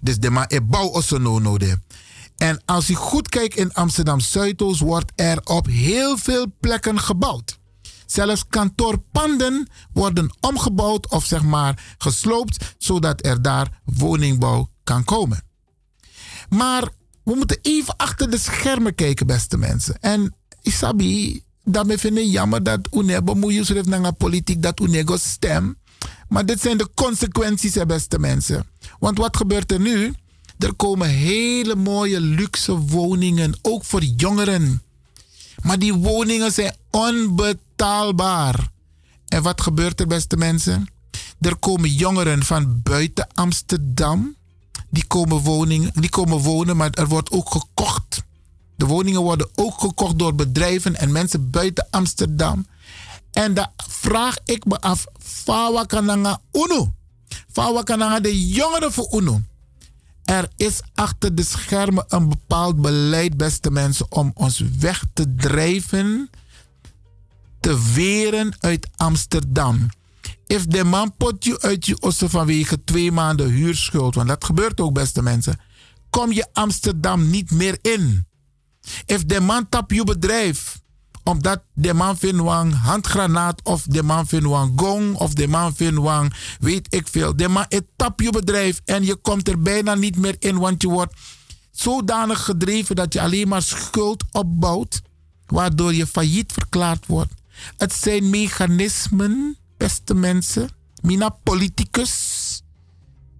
Dus 0.00 0.18
de 0.18 0.30
ma 0.30 0.44
e 0.48 0.60
bouw 0.60 0.88
oso 0.88 1.18
no. 1.18 1.56
En 2.36 2.62
als 2.64 2.90
u 2.90 2.94
goed 2.94 3.28
kijkt 3.28 3.56
in 3.56 3.72
Amsterdam 3.72 4.20
Zuidoost, 4.20 4.80
wordt 4.80 5.12
er 5.16 5.40
op 5.44 5.66
heel 5.66 6.18
veel 6.18 6.46
plekken 6.60 7.00
gebouwd. 7.00 7.58
Zelfs 8.06 8.44
kantoorpanden 8.48 9.68
worden 9.92 10.36
omgebouwd 10.40 11.08
of 11.10 11.24
zeg 11.24 11.42
maar 11.42 11.94
gesloopt, 11.98 12.74
zodat 12.78 13.26
er 13.26 13.42
daar 13.42 13.80
woningbouw 13.84 14.68
kan 14.84 15.04
komen. 15.04 15.47
Maar 16.48 16.88
we 17.22 17.34
moeten 17.34 17.58
even 17.62 17.96
achter 17.96 18.30
de 18.30 18.38
schermen 18.38 18.94
kijken, 18.94 19.26
beste 19.26 19.58
mensen. 19.58 20.00
En 20.00 20.34
Isabi, 20.62 21.42
daarmee 21.64 21.98
vind 21.98 22.18
ik 22.18 22.26
jammer 22.26 22.62
dat 22.62 22.80
UNE 22.92 23.22
bemoeien 23.22 23.64
zich 23.64 23.84
naar 23.84 24.12
politiek, 24.12 24.62
dat 24.62 24.80
UNE 24.80 25.18
stem. 25.18 25.76
Maar 26.28 26.46
dit 26.46 26.60
zijn 26.60 26.78
de 26.78 26.88
consequenties, 26.94 27.86
beste 27.86 28.18
mensen. 28.18 28.66
Want 28.98 29.18
wat 29.18 29.36
gebeurt 29.36 29.72
er 29.72 29.80
nu? 29.80 30.14
Er 30.58 30.74
komen 30.74 31.08
hele 31.08 31.74
mooie 31.74 32.20
luxe 32.20 32.72
woningen, 32.72 33.58
ook 33.62 33.84
voor 33.84 34.02
jongeren. 34.02 34.82
Maar 35.62 35.78
die 35.78 35.94
woningen 35.94 36.52
zijn 36.52 36.76
onbetaalbaar. 36.90 38.70
En 39.28 39.42
wat 39.42 39.60
gebeurt 39.60 40.00
er, 40.00 40.06
beste 40.06 40.36
mensen? 40.36 40.86
Er 41.40 41.56
komen 41.56 41.90
jongeren 41.90 42.44
van 42.44 42.80
buiten 42.82 43.26
Amsterdam. 43.34 44.36
Die 44.90 45.06
komen, 45.06 45.38
woningen, 45.38 45.90
die 45.94 46.10
komen 46.10 46.38
wonen, 46.38 46.76
maar 46.76 46.90
er 46.90 47.08
wordt 47.08 47.30
ook 47.30 47.50
gekocht. 47.50 48.22
De 48.76 48.86
woningen 48.86 49.22
worden 49.22 49.48
ook 49.54 49.80
gekocht 49.80 50.18
door 50.18 50.34
bedrijven 50.34 50.96
en 50.96 51.12
mensen 51.12 51.50
buiten 51.50 51.86
Amsterdam. 51.90 52.66
En 53.32 53.54
dan 53.54 53.68
vraag 53.76 54.36
ik 54.44 54.64
me 54.64 54.80
af, 54.80 55.06
Fawa 55.18 55.84
kananga 55.84 56.40
uno. 56.52 56.92
Fawa 57.52 57.82
kananga 57.82 58.20
de 58.20 58.48
jongeren 58.48 58.92
voor 58.92 59.08
uno. 59.12 59.40
Er 60.24 60.48
is 60.56 60.80
achter 60.94 61.34
de 61.34 61.42
schermen 61.44 62.04
een 62.08 62.28
bepaald 62.28 62.80
beleid, 62.80 63.36
beste 63.36 63.70
mensen, 63.70 64.06
om 64.08 64.30
ons 64.34 64.62
weg 64.78 65.04
te 65.12 65.34
drijven, 65.34 66.30
te 67.60 67.92
weren 67.94 68.56
uit 68.60 68.88
Amsterdam. 68.96 69.88
If 70.48 70.66
de 70.66 70.84
man 70.84 71.16
pot 71.16 71.44
je 71.44 71.60
uit 71.60 71.86
je 71.86 72.00
ossen 72.00 72.30
vanwege 72.30 72.84
twee 72.84 73.12
maanden 73.12 73.50
huurschuld, 73.50 74.14
want 74.14 74.28
dat 74.28 74.44
gebeurt 74.44 74.80
ook, 74.80 74.92
beste 74.92 75.22
mensen, 75.22 75.60
kom 76.10 76.32
je 76.32 76.46
Amsterdam 76.52 77.30
niet 77.30 77.50
meer 77.50 77.78
in. 77.82 78.26
If 79.06 79.24
de 79.24 79.40
man 79.40 79.68
tap 79.68 79.90
je 79.90 80.04
bedrijf, 80.04 80.80
omdat 81.24 81.62
de 81.74 81.94
man 81.94 82.18
vindt 82.18 82.40
wang 82.40 82.74
handgranaat 82.74 83.60
of 83.62 83.82
de 83.82 84.02
man 84.02 84.26
vindt 84.26 84.46
wang 84.46 84.72
gong 84.80 85.14
of 85.14 85.34
de 85.34 85.48
man 85.48 85.74
vindt 85.74 85.98
wang 85.98 86.34
weet 86.60 86.94
ik 86.94 87.08
veel. 87.08 87.36
De 87.36 87.48
man 87.48 87.64
het 87.68 87.84
tap 87.96 88.20
je 88.20 88.30
bedrijf 88.30 88.80
en 88.84 89.04
je 89.04 89.16
komt 89.16 89.48
er 89.48 89.62
bijna 89.62 89.94
niet 89.94 90.16
meer 90.16 90.36
in, 90.38 90.58
want 90.58 90.82
je 90.82 90.88
wordt 90.88 91.14
zodanig 91.70 92.44
gedreven 92.44 92.96
dat 92.96 93.12
je 93.12 93.20
alleen 93.20 93.48
maar 93.48 93.62
schuld 93.62 94.24
opbouwt, 94.32 95.00
waardoor 95.46 95.94
je 95.94 96.06
failliet 96.06 96.52
verklaard 96.52 97.06
wordt. 97.06 97.32
Het 97.76 97.92
zijn 97.92 98.30
mechanismen, 98.30 99.58
beste 99.78 100.14
mensen. 100.14 100.68
Mina 101.02 101.28
politicus. 101.28 102.62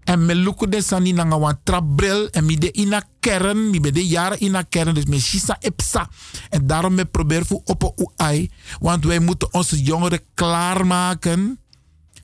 En 0.05 0.26
me 0.26 0.34
lukken 0.34 0.70
de 0.70 0.83
sani 0.83 1.12
nanga 1.12 1.39
wan. 1.39 1.58
En 2.31 2.44
mi 2.47 2.58
de 2.58 2.73
ina 2.73 3.02
kern. 3.20 3.70
Mi 3.70 3.81
be 3.81 3.92
de 3.92 4.07
jaren 4.07 4.42
ina 4.42 4.62
kern. 4.62 4.94
Dus 4.94 5.05
me 5.05 5.20
shisa 5.20 5.57
epsa. 5.60 6.08
En 6.50 6.67
daarom 6.67 6.94
me 6.94 7.05
probeer 7.05 7.47
voor 7.47 7.60
op 7.65 8.12
ai. 8.17 8.50
Want 8.81 9.05
wij 9.05 9.18
moeten 9.18 9.55
onze 9.55 9.83
jongeren 9.83 10.20
klaarmaken. 10.34 11.58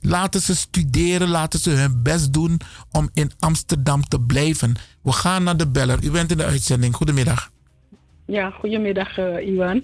Laten 0.00 0.40
ze 0.40 0.56
studeren. 0.56 1.28
Laten 1.28 1.60
ze 1.60 1.70
hun 1.70 2.02
best 2.02 2.32
doen 2.32 2.60
om 2.90 3.10
in 3.12 3.30
Amsterdam 3.38 4.02
te 4.08 4.20
blijven. 4.20 4.74
We 5.02 5.12
gaan 5.12 5.42
naar 5.42 5.56
de 5.56 5.68
beller. 5.68 6.04
U 6.04 6.10
bent 6.10 6.30
in 6.30 6.36
de 6.36 6.44
uitzending. 6.44 6.94
Goedemiddag. 6.94 7.50
Ja, 8.26 8.50
goedemiddag 8.50 9.18
uh, 9.18 9.46
Iwan. 9.46 9.82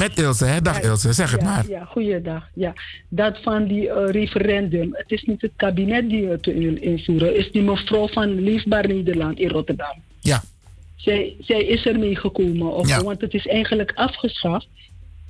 Met 0.00 0.18
Ilse, 0.18 0.44
hè? 0.44 0.60
Dag 0.60 0.80
Ilse, 0.80 1.12
zeg 1.12 1.30
het 1.30 1.40
ja, 1.40 1.46
maar. 1.46 1.68
Ja, 1.68 1.84
goeiedag. 1.84 2.48
Ja. 2.54 2.72
Dat 3.08 3.38
van 3.42 3.66
die 3.66 3.86
uh, 3.86 4.08
referendum, 4.08 4.88
het 4.92 5.10
is 5.10 5.22
niet 5.22 5.40
het 5.40 5.52
kabinet 5.56 6.08
die 6.08 6.26
het 6.26 6.46
wil 6.46 6.76
invoeren, 6.76 7.36
is 7.36 7.50
die 7.50 7.62
mevrouw 7.62 8.08
van 8.08 8.40
Leefbaar 8.40 8.88
Nederland 8.88 9.38
in 9.38 9.48
Rotterdam. 9.48 10.02
Ja. 10.20 10.42
zij, 10.96 11.36
zij 11.40 11.64
is 11.64 11.86
ermee 11.86 12.16
gekomen. 12.16 12.74
Of, 12.74 12.88
Ja. 12.88 13.02
Want 13.02 13.20
het 13.20 13.34
is 13.34 13.46
eigenlijk 13.46 13.92
afgeschaft. 13.94 14.68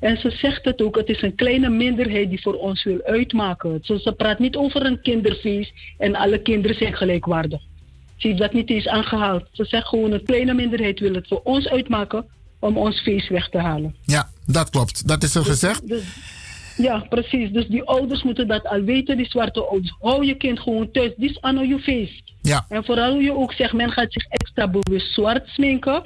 En 0.01 0.17
ze 0.17 0.31
zegt 0.31 0.65
het 0.65 0.83
ook, 0.83 0.97
het 0.97 1.09
is 1.09 1.23
een 1.23 1.35
kleine 1.35 1.69
minderheid 1.69 2.29
die 2.29 2.43
voor 2.43 2.55
ons 2.55 2.85
wil 2.85 3.01
uitmaken. 3.05 3.79
Ze, 3.83 3.99
ze 3.99 4.13
praat 4.13 4.39
niet 4.39 4.57
over 4.57 4.87
een 4.87 5.01
kinderfeest 5.01 5.73
en 5.99 6.15
alle 6.15 6.39
kinderen 6.39 6.77
zijn 6.77 6.97
gelijkwaardig. 6.97 7.61
Ze 8.17 8.27
heeft 8.27 8.41
dat 8.41 8.53
niet 8.53 8.71
eens 8.71 8.89
aangehaald. 8.89 9.45
Ze 9.53 9.65
zegt 9.65 9.89
gewoon, 9.89 10.13
een 10.13 10.25
kleine 10.25 10.55
minderheid 10.55 11.01
wil 11.01 11.15
het 11.15 11.29
voor 11.29 11.41
ons 11.45 11.69
uitmaken 11.69 12.25
om 12.61 12.77
ons 12.77 13.01
feest 13.01 13.29
weg 13.29 13.49
te 13.49 13.59
halen. 13.59 13.97
Ja, 14.03 14.29
dat 14.47 14.71
klopt. 14.71 15.09
Dat 15.09 15.23
is 15.23 15.35
er 15.35 15.45
gezegd. 15.45 15.89
Dus, 15.89 16.03
ja, 16.77 16.99
precies. 17.09 17.51
Dus 17.51 17.67
die 17.67 17.83
ouders 17.83 18.23
moeten 18.23 18.49
dat 18.49 18.67
al 18.67 18.83
weten, 18.83 19.17
die 19.17 19.31
zwarte 19.31 19.65
ouders. 19.65 19.95
Hou 20.01 20.27
je 20.27 20.35
kind 20.35 20.61
gewoon 20.61 20.91
thuis. 20.91 21.13
Dit 21.17 21.31
is 21.31 21.41
aan 21.41 21.69
je 21.69 21.79
feest. 21.79 22.23
Ja. 22.43 22.67
En 22.69 22.85
vooral 22.85 23.13
hoe 23.13 23.23
je 23.23 23.35
ook 23.35 23.53
zegt, 23.53 23.73
men 23.73 23.91
gaat 23.91 24.13
zich 24.13 24.25
extra 24.25 24.69
bewust 24.69 25.15
zwart 25.15 25.49
sminken. 25.49 26.03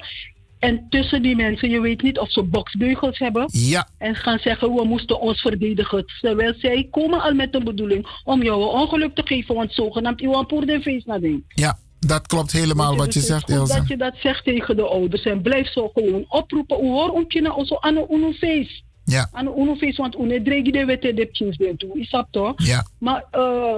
En 0.59 0.85
tussen 0.89 1.21
die 1.21 1.35
mensen, 1.35 1.69
je 1.69 1.81
weet 1.81 2.01
niet 2.01 2.19
of 2.19 2.31
ze 2.31 2.43
boksbeugels 2.43 3.19
hebben. 3.19 3.49
Ja. 3.51 3.87
En 3.97 4.15
gaan 4.15 4.39
zeggen, 4.39 4.73
we 4.73 4.83
moesten 4.83 5.19
ons 5.19 5.41
verdedigen. 5.41 6.05
Terwijl 6.21 6.53
zij 6.57 6.87
komen 6.91 7.21
al 7.21 7.33
met 7.33 7.51
de 7.51 7.63
bedoeling 7.63 8.07
om 8.23 8.43
jou 8.43 8.61
een 8.61 8.81
ongeluk 8.81 9.15
te 9.15 9.21
geven. 9.25 9.55
Want 9.55 9.73
zogenaamd, 9.73 10.19
je 10.19 10.63
de 10.65 10.81
feest 10.81 11.05
nadenken. 11.05 11.45
Ja, 11.47 11.79
dat 12.07 12.27
klopt 12.27 12.51
helemaal 12.51 12.95
wat 12.95 13.13
je 13.13 13.19
Dus 13.19 13.27
zegt, 13.27 13.49
Ilse. 13.49 13.77
dat 13.77 13.87
je 13.87 13.97
dat 13.97 14.13
zegt 14.17 14.43
tegen 14.43 14.75
de 14.75 14.87
ouders. 14.87 15.23
En 15.23 15.41
blijf 15.41 15.71
zo 15.71 15.91
gewoon 15.93 16.25
oproepen. 16.27 16.77
Hoor 16.77 17.09
om 17.09 17.25
je 17.27 17.41
nou 17.41 17.65
zo 17.65 17.75
aan 17.79 17.95
een 17.95 18.07
UNO-feest. 18.09 18.83
Ja. 19.03 19.29
Aan 19.31 19.47
een 19.47 19.59
UNO-feest, 19.59 19.97
want 19.97 20.15
UNO 20.15 20.41
dregi 20.43 20.71
de 20.71 20.85
wette 20.85 21.13
de 21.13 21.25
pjes 21.25 21.55
bent 21.55 21.79
toe. 21.79 21.99
Is 21.99 22.09
dat 22.09 22.27
toch? 22.31 22.53
Ja. 22.55 22.85
Maar 22.99 23.25
eh, 23.31 23.77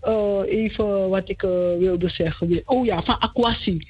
eh, 0.00 0.40
even 0.46 1.08
wat 1.08 1.28
ik 1.28 1.42
eh, 1.42 1.50
wilde 1.78 2.08
zeggen. 2.08 2.62
Oh 2.64 2.84
ja, 2.84 3.02
van 3.02 3.18
Aquasi. 3.18 3.86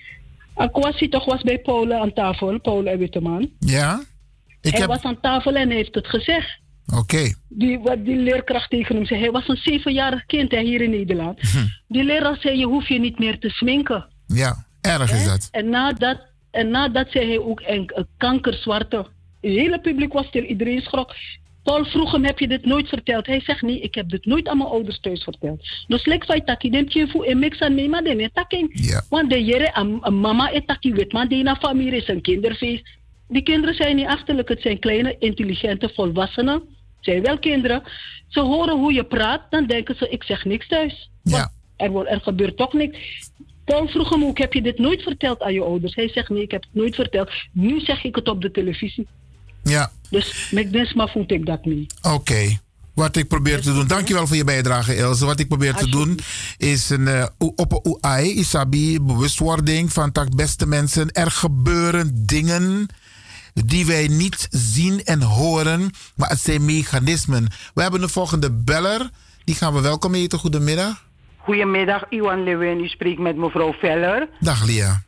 Aquasi 0.55 1.08
toch 1.08 1.24
was 1.24 1.42
bij 1.42 1.58
Paul 1.58 1.92
aan 1.92 2.12
tafel, 2.12 2.60
Paul 2.60 2.86
en 2.86 2.98
Witteman. 2.98 3.50
Ja? 3.58 4.02
Ik 4.60 4.70
hij 4.70 4.81
heb... 4.81 4.89
was 4.89 5.02
aan 5.02 5.20
tafel 5.20 5.55
en 5.55 5.68
hij 5.68 5.76
heeft 5.76 5.94
het 5.94 6.07
gezegd. 6.07 6.60
Oké. 6.97 7.34
Die, 7.49 7.78
wat 7.78 8.05
die 8.05 8.17
leerkracht 8.17 8.70
tegen 8.70 8.97
hem 8.97 9.07
zei. 9.07 9.20
Hij 9.20 9.31
was 9.31 9.49
een 9.49 9.57
zevenjarig 9.57 10.26
kind 10.26 10.50
hè, 10.50 10.60
hier 10.60 10.81
in 10.81 10.91
Nederland. 10.91 11.41
Die 11.89 12.05
leraar 12.05 12.36
zei, 12.41 12.58
je 12.58 12.67
hoeft 12.67 12.86
je 12.86 12.99
niet 12.99 13.18
meer 13.18 13.39
te 13.39 13.49
sminken. 13.49 14.07
Ja, 14.26 14.67
erg 14.81 15.12
is 15.12 15.25
dat. 15.25 15.49
En 15.50 15.68
nadat, 15.68 16.20
en 16.50 16.70
nadat 16.70 17.10
zei 17.10 17.26
hij 17.26 17.39
ook 17.39 17.60
een, 17.67 17.91
een 17.94 18.07
kankerzwarte. 18.17 18.97
Het 19.41 19.52
hele 19.52 19.81
publiek 19.81 20.12
was 20.12 20.26
stil, 20.26 20.42
iedereen 20.42 20.81
schrok. 20.81 21.15
Paul 21.62 21.84
vroeg 21.84 22.12
hem, 22.12 22.25
heb 22.25 22.39
je 22.39 22.49
dit 22.49 22.65
nooit 22.65 22.89
verteld? 22.89 23.26
Hij 23.26 23.41
zegt, 23.41 23.62
nee, 23.62 23.81
ik 23.81 23.94
heb 23.94 24.08
dit 24.08 24.25
nooit 24.25 24.49
aan 24.49 24.58
mijn 24.58 24.70
ouders 24.70 25.00
thuis 25.00 25.23
verteld. 25.23 25.84
Dus 25.86 26.07
lek 26.07 26.25
van 26.25 26.44
taki, 26.44 26.70
dem 26.70 26.84
je 26.89 27.08
voor 27.08 27.25
en 27.25 27.39
mix 27.39 27.60
aan 27.60 27.75
mee, 27.75 27.89
maar 27.89 28.02
den 28.02 28.31
taking. 28.33 28.97
Want 29.08 29.31
de 29.31 29.44
jere, 29.44 29.75
aan 29.75 30.20
mama 30.20 30.52
en 30.52 30.65
taki, 30.65 30.92
weet 30.92 31.12
man, 31.12 31.28
die 31.28 31.57
familie 31.57 31.97
is 31.97 32.08
een 32.08 32.20
kinderfeest. 32.20 32.89
Die 33.28 33.42
kinderen 33.42 33.75
zijn 33.75 33.97
niet 33.97 34.07
achterlijk, 34.07 34.49
het 34.49 34.62
zijn 34.62 34.78
kleine, 34.78 35.17
intelligente 35.18 35.91
volwassenen. 35.94 36.62
Zijn 37.00 37.22
wel 37.22 37.38
kinderen. 37.38 37.82
Ze 38.28 38.40
horen 38.40 38.78
hoe 38.78 38.92
je 38.92 39.04
praat, 39.04 39.42
dan 39.50 39.66
denken 39.66 39.96
ze, 39.96 40.08
ik 40.08 40.22
zeg 40.22 40.44
niks 40.44 40.68
thuis. 40.68 41.10
Ja. 41.22 41.50
Er, 41.76 41.90
wordt, 41.90 42.10
er 42.10 42.20
gebeurt 42.20 42.56
toch 42.56 42.72
niks. 42.72 42.98
Paul 43.64 43.88
vroeg 43.88 44.10
hem 44.10 44.24
ook, 44.24 44.38
heb 44.38 44.52
je 44.52 44.62
dit 44.62 44.78
nooit 44.78 45.02
verteld 45.02 45.42
aan 45.42 45.52
je 45.52 45.62
ouders? 45.62 45.94
Hij 45.94 46.08
zegt, 46.08 46.28
nee, 46.28 46.42
ik 46.42 46.50
heb 46.50 46.62
het 46.62 46.74
nooit 46.74 46.94
verteld. 46.94 47.30
Nu 47.52 47.80
zeg 47.80 48.04
ik 48.04 48.14
het 48.14 48.28
op 48.28 48.42
de 48.42 48.50
televisie. 48.50 49.06
Ja, 49.62 49.90
Dus 50.10 50.50
met 50.50 50.72
Desma 50.72 51.08
ik 51.26 51.46
dat 51.46 51.64
niet. 51.64 51.94
oké. 52.02 52.58
Wat 52.94 53.16
ik 53.16 53.28
probeer 53.28 53.60
te 53.60 53.72
doen, 53.72 53.86
dankjewel 53.86 54.26
voor 54.26 54.36
je 54.36 54.44
bijdrage 54.44 54.96
Ilse. 54.96 55.24
Wat 55.24 55.40
ik 55.40 55.48
probeer 55.48 55.74
te 55.74 55.88
doen 55.88 56.18
is 56.56 56.90
een, 56.90 57.08
o- 57.38 57.52
op 57.56 57.98
Isabi, 58.22 59.00
bewustwording 59.00 59.92
van 59.92 60.12
tak 60.12 60.36
beste 60.36 60.66
mensen. 60.66 61.10
Er 61.12 61.30
gebeuren 61.30 62.26
dingen 62.26 62.86
die 63.66 63.86
wij 63.86 64.06
niet 64.06 64.46
zien 64.50 65.04
en 65.04 65.22
horen, 65.22 65.90
maar 66.16 66.28
het 66.28 66.40
zijn 66.40 66.64
mechanismen. 66.64 67.46
We 67.74 67.82
hebben 67.82 68.00
de 68.00 68.08
volgende 68.08 68.50
beller, 68.52 69.10
die 69.44 69.54
gaan 69.54 69.74
we 69.74 69.80
welkom 69.80 70.14
heten. 70.14 70.38
Goedemiddag. 70.38 71.06
Goedemiddag, 71.36 72.04
Iwan 72.08 72.42
Lewin. 72.42 72.80
U 72.80 72.88
spreekt 72.88 73.18
met 73.18 73.36
mevrouw 73.36 73.72
Veller. 73.72 74.28
Dag 74.40 74.64
Lia. 74.64 75.02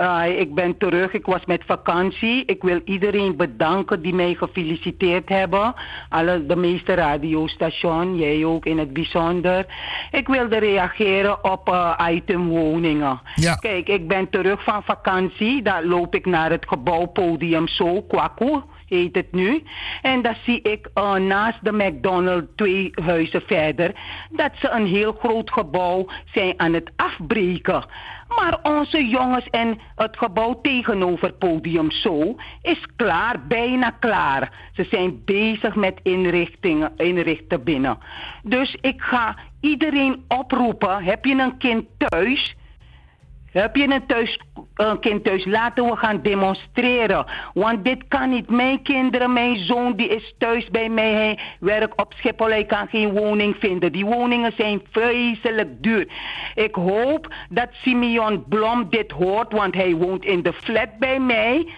Uh, 0.00 0.38
ik 0.38 0.54
ben 0.54 0.76
terug. 0.78 1.12
Ik 1.12 1.26
was 1.26 1.44
met 1.46 1.62
vakantie. 1.66 2.44
Ik 2.44 2.62
wil 2.62 2.80
iedereen 2.84 3.36
bedanken 3.36 4.02
die 4.02 4.14
mij 4.14 4.34
gefeliciteerd 4.34 5.28
hebben. 5.28 5.74
Alle, 6.08 6.46
de 6.46 6.56
meeste 6.56 6.94
radiostations, 6.94 8.18
jij 8.18 8.44
ook 8.44 8.66
in 8.66 8.78
het 8.78 8.92
bijzonder. 8.92 9.66
Ik 10.10 10.28
wilde 10.28 10.58
reageren 10.58 11.44
op 11.44 11.68
uh, 11.68 11.98
item 12.10 12.48
woningen. 12.48 13.20
Ja. 13.34 13.54
Kijk, 13.54 13.88
ik 13.88 14.08
ben 14.08 14.30
terug 14.30 14.64
van 14.64 14.82
vakantie. 14.82 15.62
Daar 15.62 15.84
loop 15.84 16.14
ik 16.14 16.26
naar 16.26 16.50
het 16.50 16.68
gebouw 16.68 17.06
Podium 17.06 17.68
Zo, 17.68 18.02
Kwaku 18.02 18.62
heet 18.88 19.14
het 19.14 19.32
nu. 19.32 19.62
En 20.02 20.22
dan 20.22 20.34
zie 20.44 20.62
ik 20.62 20.88
uh, 20.94 21.14
naast 21.14 21.64
de 21.64 21.72
McDonald's 21.72 22.52
twee 22.56 22.90
huizen 23.02 23.42
verder 23.42 23.92
dat 24.30 24.50
ze 24.58 24.70
een 24.70 24.86
heel 24.86 25.12
groot 25.12 25.50
gebouw 25.50 26.06
zijn 26.32 26.54
aan 26.56 26.72
het 26.72 26.90
afbreken. 26.96 27.84
Maar 28.28 28.58
onze 28.62 29.06
jongens 29.06 29.46
en 29.50 29.78
het 29.94 30.16
gebouw 30.16 30.60
tegenover 30.60 31.32
Podium 31.32 31.90
Zo 31.90 32.36
is 32.62 32.86
klaar, 32.96 33.46
bijna 33.46 33.90
klaar. 33.90 34.52
Ze 34.72 34.86
zijn 34.90 35.24
bezig 35.24 35.74
met 35.74 36.00
inrichtingen, 36.02 36.92
inrichten 36.96 37.64
binnen. 37.64 37.98
Dus 38.42 38.76
ik 38.80 39.02
ga 39.02 39.36
iedereen 39.60 40.24
oproepen, 40.28 41.04
heb 41.04 41.24
je 41.24 41.34
een 41.34 41.58
kind 41.58 41.86
thuis... 41.98 42.54
Heb 43.54 43.76
je 43.76 43.82
een, 43.82 44.06
thuis, 44.06 44.40
een 44.74 45.00
kind 45.00 45.24
thuis? 45.24 45.44
Laten 45.44 45.84
we 45.84 45.96
gaan 45.96 46.22
demonstreren. 46.22 47.26
Want 47.52 47.84
dit 47.84 48.08
kan 48.08 48.30
niet. 48.30 48.50
Mijn 48.50 48.82
kinderen, 48.82 49.32
mijn 49.32 49.56
zoon, 49.56 49.96
die 49.96 50.08
is 50.08 50.34
thuis 50.38 50.70
bij 50.70 50.88
mij. 50.88 51.12
Hij 51.12 51.38
werkt 51.60 52.00
op 52.00 52.12
Schiphol. 52.16 52.48
Hij 52.48 52.64
kan 52.64 52.88
geen 52.88 53.12
woning 53.12 53.56
vinden. 53.58 53.92
Die 53.92 54.04
woningen 54.04 54.52
zijn 54.56 54.82
vreselijk 54.90 55.82
duur. 55.82 56.08
Ik 56.54 56.74
hoop 56.74 57.34
dat 57.48 57.68
Simeon 57.70 58.44
Blom 58.48 58.86
dit 58.90 59.10
hoort, 59.10 59.52
want 59.52 59.74
hij 59.74 59.94
woont 59.94 60.24
in 60.24 60.42
de 60.42 60.52
flat 60.52 60.98
bij 60.98 61.20
mij. 61.20 61.68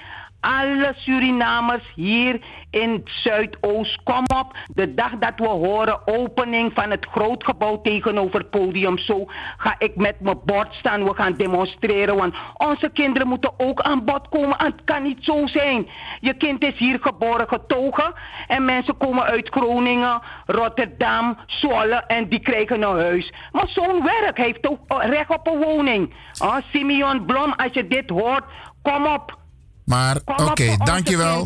Alle 0.41 0.93
Surinamers 0.97 1.93
hier 1.95 2.41
in 2.71 3.01
Zuidoost, 3.05 4.03
kom 4.03 4.25
op. 4.37 4.57
De 4.75 4.95
dag 4.95 5.13
dat 5.19 5.33
we 5.37 5.49
horen 5.49 6.07
opening 6.07 6.73
van 6.75 6.91
het 6.91 7.07
grootgebouw 7.11 7.81
tegenover 7.81 8.41
het 8.41 8.51
podium, 8.51 8.99
zo 8.99 9.25
ga 9.57 9.75
ik 9.79 9.97
met 9.97 10.21
mijn 10.21 10.41
bord 10.45 10.75
staan. 10.75 11.05
We 11.05 11.15
gaan 11.15 11.35
demonstreren, 11.35 12.17
want 12.17 12.35
onze 12.57 12.91
kinderen 12.93 13.29
moeten 13.29 13.53
ook 13.57 13.81
aan 13.81 14.05
bod 14.05 14.29
komen. 14.29 14.59
En 14.59 14.67
het 14.67 14.85
kan 14.85 15.03
niet 15.03 15.25
zo 15.25 15.47
zijn. 15.47 15.89
Je 16.21 16.35
kind 16.35 16.65
is 16.65 16.79
hier 16.79 16.99
geboren, 17.01 17.49
getogen. 17.49 18.15
En 18.47 18.65
mensen 18.65 18.97
komen 18.97 19.25
uit 19.25 19.49
Groningen, 19.49 20.21
Rotterdam, 20.47 21.39
Zwolle 21.47 22.05
en 22.07 22.29
die 22.29 22.41
krijgen 22.41 22.83
een 22.83 22.99
huis. 22.99 23.33
Maar 23.53 23.69
zo'n 23.69 24.03
werk 24.03 24.37
heeft 24.37 24.69
ook 24.69 24.81
recht 24.89 25.31
op 25.31 25.47
een 25.47 25.63
woning. 25.63 26.15
Ah, 26.39 26.57
Simeon 26.73 27.25
Blom, 27.25 27.53
als 27.53 27.73
je 27.73 27.87
dit 27.87 28.11
hoort, 28.11 28.45
kom 28.83 29.07
op. 29.07 29.45
Maar 29.87 30.21
oké, 30.25 30.77
dankjewel. 30.77 31.45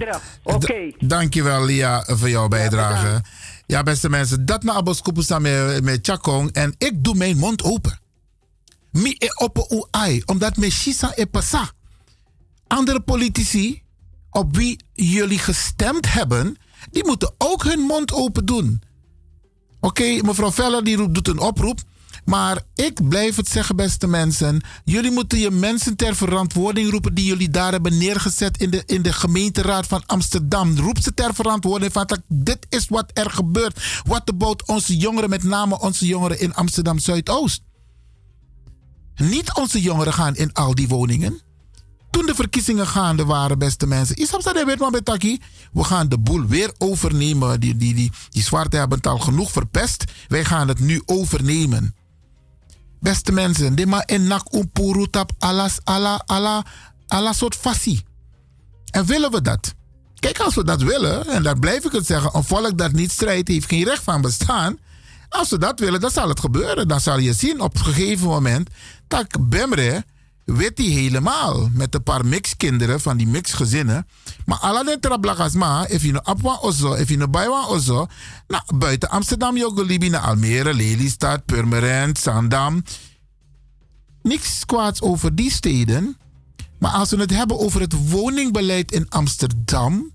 D- 0.59 0.73
dankjewel 0.99 1.65
Lia 1.65 2.05
voor 2.07 2.29
jouw 2.29 2.49
bijdrage. 2.49 3.23
Ja, 3.67 3.83
beste 3.83 4.09
mensen, 4.09 4.47
dat 4.47 4.63
na 4.63 4.73
Aboskopu 4.73 5.23
staan 5.23 5.43
met, 5.43 5.83
met 5.83 6.07
Chakong 6.07 6.53
en 6.53 6.75
ik 6.79 7.05
doe 7.05 7.15
mijn 7.15 7.37
mond 7.39 7.63
open. 7.63 7.99
Mi 8.91 9.15
e 9.19 9.27
op 9.35 9.87
ai, 9.91 10.23
omdat 10.25 10.57
me 10.57 10.71
shisa 10.71 11.13
e 11.15 11.27
pasa. 11.27 11.71
Andere 12.67 13.01
politici 13.01 13.83
op 14.31 14.57
wie 14.57 14.85
jullie 14.93 15.39
gestemd 15.39 16.13
hebben, 16.13 16.57
die 16.91 17.05
moeten 17.07 17.35
ook 17.39 17.65
hun 17.65 17.81
mond 17.81 18.13
open 18.13 18.47
doen. 18.47 18.83
Oké, 19.81 20.23
mevrouw 20.23 20.53
Veller 20.53 20.85
die 20.85 20.97
roept, 20.97 21.15
doet 21.15 21.29
een 21.29 21.39
oproep. 21.39 21.81
Maar 22.31 22.63
ik 22.75 23.09
blijf 23.09 23.37
het 23.37 23.49
zeggen, 23.49 23.77
beste 23.77 24.07
mensen. 24.07 24.61
Jullie 24.85 25.11
moeten 25.11 25.39
je 25.39 25.51
mensen 25.51 25.97
ter 25.97 26.17
verantwoording 26.17 26.91
roepen 26.91 27.15
die 27.15 27.25
jullie 27.25 27.51
daar 27.51 27.73
hebben 27.73 27.99
neergezet 27.99 28.59
in 28.59 28.71
de, 28.71 28.83
in 28.87 29.03
de 29.03 29.13
gemeenteraad 29.13 29.87
van 29.87 30.03
Amsterdam. 30.07 30.79
Roep 30.79 30.99
ze 30.99 31.15
ter 31.15 31.35
verantwoording 31.35 31.93
van 31.93 32.09
dit 32.29 32.67
is 32.69 32.89
wat 32.89 33.11
er 33.15 33.31
gebeurt. 33.31 34.03
Wat 34.07 34.31
about 34.31 34.67
onze 34.67 34.97
jongeren, 34.97 35.31
met 35.31 35.43
name 35.43 35.81
onze 35.81 36.07
jongeren 36.07 36.41
in 36.41 36.55
Amsterdam 36.55 36.99
Zuidoost. 36.99 37.63
Niet 39.17 39.55
onze 39.55 39.81
jongeren 39.81 40.13
gaan 40.13 40.37
in 40.37 40.53
al 40.53 40.75
die 40.75 40.89
woningen. 40.89 41.41
Toen 42.11 42.27
de 42.27 42.35
verkiezingen 42.35 42.87
gaande 42.87 43.25
waren, 43.25 43.59
beste 43.59 43.87
mensen. 43.87 44.17
We 45.73 45.85
gaan 45.85 46.09
de 46.09 46.19
boel 46.19 46.47
weer 46.47 46.75
overnemen. 46.79 47.61
Die, 47.61 47.77
die, 47.77 47.95
die, 47.95 48.13
die 48.29 48.43
zwarte 48.43 48.77
hebben 48.77 48.97
het 48.97 49.07
al 49.07 49.19
genoeg 49.19 49.51
verpest. 49.51 50.05
Wij 50.29 50.45
gaan 50.45 50.69
het 50.69 50.81
nu 50.81 51.03
overnemen. 51.05 51.95
Beste 53.01 53.33
mensen, 53.33 53.75
de 53.75 53.87
ma 53.87 54.03
enak 54.07 54.55
umpuru 54.55 55.07
tap 55.07 55.33
alas 55.39 55.79
ala 55.85 56.23
ala 56.27 56.65
ala 57.09 57.33
soort 57.33 57.57
fassie. 57.57 58.05
En 58.91 59.07
willen 59.07 59.31
we 59.31 59.43
dat? 59.43 59.75
Kijk, 60.19 60.39
als 60.39 60.55
we 60.55 60.65
dat 60.65 60.83
willen, 60.83 61.27
en 61.27 61.43
dan 61.43 61.59
blijf 61.59 61.85
ik 61.85 61.93
het 61.93 62.07
zeggen, 62.07 62.31
een 62.35 62.45
volk 62.45 62.79
dat 62.79 62.93
niet 62.93 63.11
strijdt, 63.11 63.49
heeft 63.49 63.69
geen 63.69 63.85
recht 63.85 64.03
van 64.03 64.21
bestaan. 64.21 64.79
Als 65.29 65.51
we 65.51 65.59
dat 65.59 65.79
willen, 65.81 66.01
dan 66.01 66.11
zal 66.11 66.29
het 66.29 66.41
gebeuren. 66.41 66.89
Dan 66.89 67.01
zal 67.01 67.19
je 67.19 67.33
zien 67.33 67.61
op 67.61 67.75
een 67.75 67.85
gegeven 67.85 68.27
moment 68.27 68.71
dat 69.09 69.49
Bemre 69.49 70.05
weet 70.53 70.79
hij 70.79 70.87
helemaal 70.87 71.69
met 71.73 71.95
een 71.95 72.03
paar 72.03 72.27
mixkinderen 72.27 73.01
van 73.01 73.17
die 73.17 73.27
mixgezinnen. 73.27 74.07
Maar 74.45 74.59
alle 74.59 74.85
de 74.85 74.99
trablakas 75.01 75.53
ma, 75.53 75.87
if 75.87 76.03
je 76.03 76.13
nou 76.13 76.25
apwa 76.25 76.59
ozo, 76.61 76.95
if 76.95 77.09
je 77.09 77.17
nou 77.17 77.31
bijwa 77.31 77.67
ozo, 77.67 78.07
nou 78.49 78.63
buiten 78.75 79.11
Amsterdam, 79.11 79.57
Jogolibi, 79.57 80.09
naar 80.09 80.21
Almere, 80.21 80.75
Lelystad, 80.75 81.45
Purmerend, 81.45 82.19
Zandam. 82.19 82.85
Niks 84.23 84.65
kwaads 84.67 85.01
over 85.01 85.35
die 85.35 85.51
steden. 85.51 86.17
Maar 86.79 86.91
als 86.91 87.11
we 87.11 87.17
het 87.17 87.31
hebben 87.31 87.59
over 87.59 87.81
het 87.81 88.11
woningbeleid 88.11 88.93
in 88.93 89.09
Amsterdam, 89.09 90.13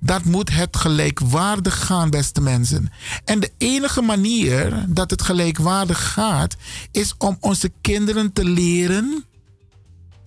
dat 0.00 0.24
moet 0.24 0.50
het 0.50 0.76
gelijkwaardig 0.76 1.86
gaan, 1.86 2.10
beste 2.10 2.40
mensen. 2.40 2.90
En 3.24 3.40
de 3.40 3.50
enige 3.58 4.00
manier 4.02 4.84
dat 4.88 5.10
het 5.10 5.22
gelijkwaardig 5.22 6.12
gaat, 6.12 6.56
is 6.90 7.14
om 7.18 7.36
onze 7.40 7.72
kinderen 7.80 8.32
te 8.32 8.44
leren. 8.44 9.24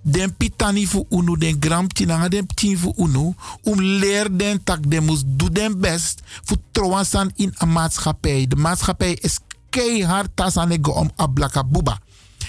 Den 0.08 0.36
pitani 0.38 0.88
voor 0.88 1.06
unu, 1.10 1.38
den 1.38 1.58
gramtje 1.60 2.06
na 2.06 2.30
den 2.30 2.46
ptien 2.46 2.78
voor 2.78 2.94
unu. 2.98 3.34
Om 3.64 3.82
leer 3.82 4.38
den 4.38 4.64
tak, 4.64 4.90
den 4.90 5.04
moest 5.04 5.24
doe 5.28 5.50
den 5.52 5.80
best. 5.80 6.22
Voor 6.44 6.58
trouwens 6.72 7.14
in 7.36 7.54
een 7.58 7.72
maatschappij. 7.72 8.48
De 8.48 8.56
maatschappij 8.56 9.14
is 9.14 9.40
keihard 9.70 10.30
tasanego 10.34 10.92
om 10.92 11.12
ablaka 11.16 11.64
buba. 11.64 12.00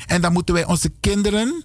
En 0.06 0.20
dan 0.20 0.32
moeten 0.32 0.54
wij 0.54 0.64
onze 0.64 0.92
kinderen 1.00 1.64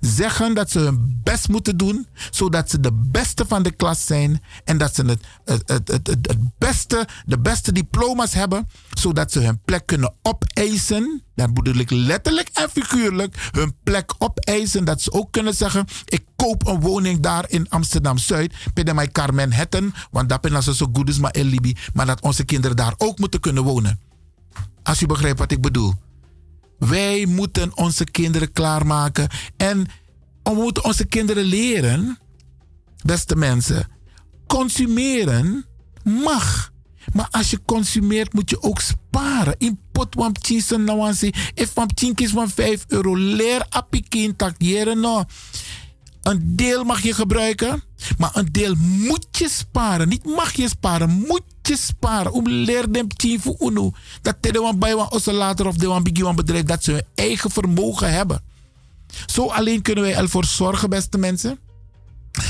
zeggen 0.00 0.54
dat 0.54 0.70
ze 0.70 0.78
hun 0.78 1.20
best 1.22 1.48
moeten 1.48 1.76
doen, 1.76 2.06
zodat 2.30 2.70
ze 2.70 2.80
de 2.80 2.92
beste 2.92 3.44
van 3.46 3.62
de 3.62 3.70
klas 3.70 4.06
zijn 4.06 4.42
en 4.64 4.78
dat 4.78 4.94
ze 4.94 5.04
het, 5.04 5.24
het, 5.44 5.68
het, 5.68 5.88
het, 5.88 6.08
het 6.08 6.38
beste, 6.58 7.08
de 7.26 7.38
beste 7.38 7.72
diploma's 7.72 8.32
hebben, 8.32 8.68
zodat 8.92 9.32
ze 9.32 9.40
hun 9.40 9.60
plek 9.64 9.86
kunnen 9.86 10.14
opeisen. 10.22 11.22
Dan 11.34 11.54
bedoel 11.54 11.74
ik 11.74 11.90
letterlijk 11.90 12.48
en 12.52 12.70
figuurlijk 12.70 13.48
hun 13.50 13.74
plek 13.82 14.14
opeisen. 14.18 14.84
Dat 14.84 15.02
ze 15.02 15.12
ook 15.12 15.32
kunnen 15.32 15.54
zeggen: 15.54 15.86
Ik 16.04 16.24
koop 16.36 16.66
een 16.66 16.80
woning 16.80 17.20
daar 17.20 17.44
in 17.48 17.68
Amsterdam 17.68 18.18
Zuid, 18.18 18.54
bij 18.74 18.94
mijn 18.94 19.12
Carmen 19.12 19.52
Hetten, 19.52 19.94
want 20.10 20.28
dat 20.28 20.40
ben 20.40 20.62
ze 20.62 20.74
zo 20.74 20.86
goed 20.92 21.08
is 21.08 21.18
maar 21.18 21.36
in 21.36 21.46
Libi, 21.46 21.76
maar 21.92 22.06
dat 22.06 22.22
onze 22.22 22.44
kinderen 22.44 22.76
daar 22.76 22.94
ook 22.96 23.18
moeten 23.18 23.40
kunnen 23.40 23.62
wonen. 23.62 24.00
Als 24.82 25.02
u 25.02 25.06
begrijpt 25.06 25.38
wat 25.38 25.52
ik 25.52 25.60
bedoel. 25.60 25.94
Wij 26.80 27.26
moeten 27.26 27.76
onze 27.76 28.04
kinderen 28.04 28.52
klaarmaken. 28.52 29.28
En 29.56 29.86
we 30.42 30.54
moeten 30.54 30.84
onze 30.84 31.04
kinderen 31.04 31.44
leren, 31.44 32.18
beste 33.04 33.36
mensen, 33.36 33.88
consumeren 34.46 35.64
mag. 36.02 36.72
Maar 37.12 37.28
als 37.30 37.50
je 37.50 37.60
consumeert, 37.64 38.32
moet 38.32 38.50
je 38.50 38.62
ook 38.62 38.80
sparen. 38.80 39.54
In 39.58 39.80
pot 39.92 40.14
wam 40.14 40.32
chisen 40.40 40.84
nou 40.84 41.00
aan 41.00 41.14
If 41.54 41.74
wam 41.74 41.88
van 42.16 42.50
5 42.50 42.84
euro. 42.88 43.16
Leer 43.16 43.66
apikin. 43.68 44.36
Een 46.22 46.56
deel 46.56 46.84
mag 46.84 47.02
je 47.02 47.14
gebruiken, 47.14 47.82
maar 48.18 48.30
een 48.34 48.48
deel 48.52 48.74
moet 48.76 49.26
je 49.30 49.48
sparen. 49.48 50.08
Niet 50.08 50.24
mag 50.24 50.52
je 50.52 50.68
sparen, 50.68 51.10
moet 51.10 51.42
je 51.62 51.76
sparen. 51.76 52.32
Om 52.32 52.48
leer 52.48 52.92
dem 52.92 53.06
voor. 53.16 53.92
Dat 54.22 54.36
de 54.40 54.60
wan 54.60 54.78
bij 54.78 54.96
wan 54.96 55.10
later 55.32 55.66
of 55.66 55.76
de 55.76 55.86
wan 55.86 56.02
bigi 56.02 56.32
bedrijf 56.34 56.64
dat 56.64 56.84
ze 56.84 56.92
hun 56.92 57.04
eigen 57.14 57.50
vermogen 57.50 58.12
hebben. 58.12 58.42
Zo 59.26 59.46
alleen 59.46 59.82
kunnen 59.82 60.04
wij 60.04 60.16
ervoor 60.16 60.44
zorgen, 60.44 60.90
beste 60.90 61.18
mensen, 61.18 61.58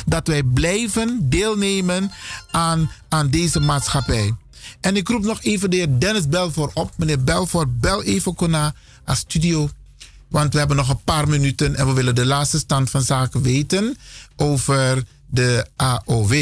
dat 0.07 0.27
wij 0.27 0.43
blijven 0.43 1.29
deelnemen 1.29 2.11
aan, 2.51 2.91
aan 3.09 3.31
deze 3.31 3.61
maatschappij. 3.61 4.35
En 4.81 4.97
ik 4.97 5.09
roep 5.09 5.23
nog 5.23 5.43
even 5.43 5.71
de 5.71 5.77
heer 5.77 5.99
Dennis 5.99 6.29
Belfort 6.29 6.75
op. 6.75 6.93
Meneer 6.97 7.25
Belfort, 7.25 7.81
bel 7.81 8.03
even 8.03 8.51
naar 8.51 8.75
studio 9.17 9.71
want 10.31 10.53
we 10.53 10.59
hebben 10.59 10.77
nog 10.77 10.89
een 10.89 11.05
paar 11.05 11.29
minuten 11.29 11.77
en 11.77 11.87
we 11.87 11.93
willen 11.93 12.15
de 12.15 12.27
laatste 12.27 12.59
stand 12.59 12.91
van 12.91 13.03
zaken 13.03 13.43
weten 13.43 13.97
over 14.37 15.05
de 15.27 15.67
AOW 15.77 16.33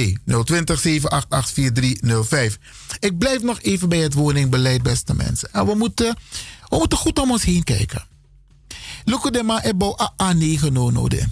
020 0.44 0.80
788 0.80 1.52
4305. 1.52 2.58
Ik 3.00 3.18
blijf 3.18 3.42
nog 3.42 3.60
even 3.60 3.88
bij 3.88 3.98
het 3.98 4.14
woningbeleid, 4.14 4.82
beste 4.82 5.14
mensen. 5.14 5.52
En 5.52 5.66
we 5.66 5.74
moeten, 5.74 6.16
we 6.68 6.76
moeten 6.76 6.98
goed 6.98 7.18
om 7.18 7.30
ons 7.30 7.44
heen 7.44 7.64
kijken. 7.64 8.06
Look 9.04 9.32
de 9.32 9.42
ma 9.42 9.64
ebo 9.64 9.96
A9 10.22 10.72
no 10.72 11.08
de. 11.08 11.24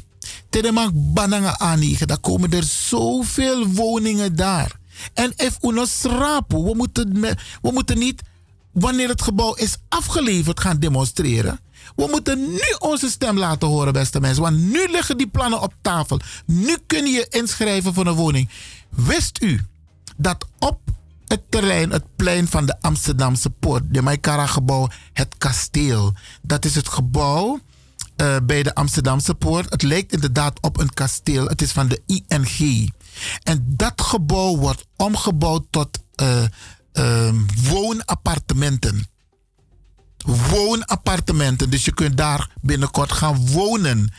Bananga 0.94 1.76
A9, 1.76 2.04
daar 2.04 2.18
komen 2.18 2.52
er 2.52 2.64
zoveel 2.64 3.66
woningen 3.66 4.36
daar. 4.36 4.78
En 5.14 5.32
if 5.36 5.58
uno 5.62 5.84
moeten, 6.48 7.20
we 7.62 7.70
moeten 7.72 7.98
niet 7.98 8.22
wanneer 8.72 9.08
het 9.08 9.22
gebouw 9.22 9.54
is 9.54 9.76
afgeleverd 9.88 10.60
gaan 10.60 10.78
demonstreren. 10.78 11.60
We 11.96 12.06
moeten 12.10 12.50
nu 12.50 12.74
onze 12.78 13.10
stem 13.10 13.38
laten 13.38 13.68
horen, 13.68 13.92
beste 13.92 14.20
mensen. 14.20 14.42
Want 14.42 14.58
nu 14.58 14.90
liggen 14.90 15.16
die 15.16 15.28
plannen 15.28 15.60
op 15.60 15.74
tafel. 15.80 16.20
Nu 16.46 16.76
kun 16.86 17.06
je 17.06 17.26
inschrijven 17.28 17.94
voor 17.94 18.06
een 18.06 18.14
woning. 18.14 18.50
Wist 18.88 19.42
u 19.42 19.66
dat 20.16 20.46
op 20.58 20.80
het 21.26 21.42
terrein, 21.48 21.90
het 21.90 22.16
plein 22.16 22.48
van 22.48 22.66
de 22.66 22.80
Amsterdamse 22.80 23.50
Poort, 23.50 23.82
de 23.94 24.02
Maikara 24.02 24.46
gebouw, 24.46 24.88
het 25.12 25.34
kasteel. 25.38 26.14
Dat 26.42 26.64
is 26.64 26.74
het 26.74 26.88
gebouw 26.88 27.60
uh, 28.16 28.36
bij 28.42 28.62
de 28.62 28.74
Amsterdamse 28.74 29.34
Poort. 29.34 29.70
Het 29.70 29.82
lijkt 29.82 30.12
inderdaad 30.12 30.60
op 30.60 30.78
een 30.78 30.94
kasteel. 30.94 31.46
Het 31.46 31.62
is 31.62 31.72
van 31.72 31.88
de 31.88 32.02
ING. 32.06 32.92
En 33.42 33.64
dat 33.68 34.00
gebouw 34.00 34.56
wordt 34.56 34.86
omgebouwd 34.96 35.66
tot 35.70 35.98
uh, 36.22 36.42
uh, 36.92 37.32
woonappartementen 37.70 39.06
woonappartementen. 40.26 41.70
Dus 41.70 41.84
je 41.84 41.94
kunt 41.94 42.16
daar 42.16 42.50
binnenkort 42.60 43.12
gaan 43.12 43.46
wonen. 43.46 44.12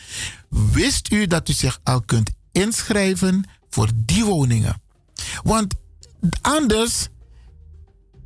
Wist 0.49 1.11
u 1.11 1.27
dat 1.27 1.49
u 1.49 1.53
zich 1.53 1.79
al 1.83 2.01
kunt 2.01 2.31
inschrijven 2.51 3.49
voor 3.69 3.89
die 3.95 4.25
woningen? 4.25 4.81
Want 5.43 5.73
anders 6.41 7.07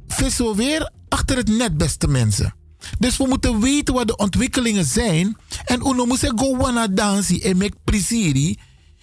vissen 0.07 0.45
we 0.45 0.55
weer 0.55 0.91
achter 1.09 1.37
het 1.37 1.47
net, 1.47 1.77
beste 1.77 2.07
mensen. 2.07 2.55
Dus 2.99 3.17
we 3.17 3.27
moeten 3.27 3.59
weten 3.59 3.93
wat 3.93 4.07
de 4.07 4.15
ontwikkelingen 4.15 4.85
zijn. 4.85 5.37
En 5.65 5.87
uno 5.87 6.05
moet 6.05 6.31
go 6.35 6.87
dansen 6.91 7.41
en 7.41 7.57
make. 7.57 7.75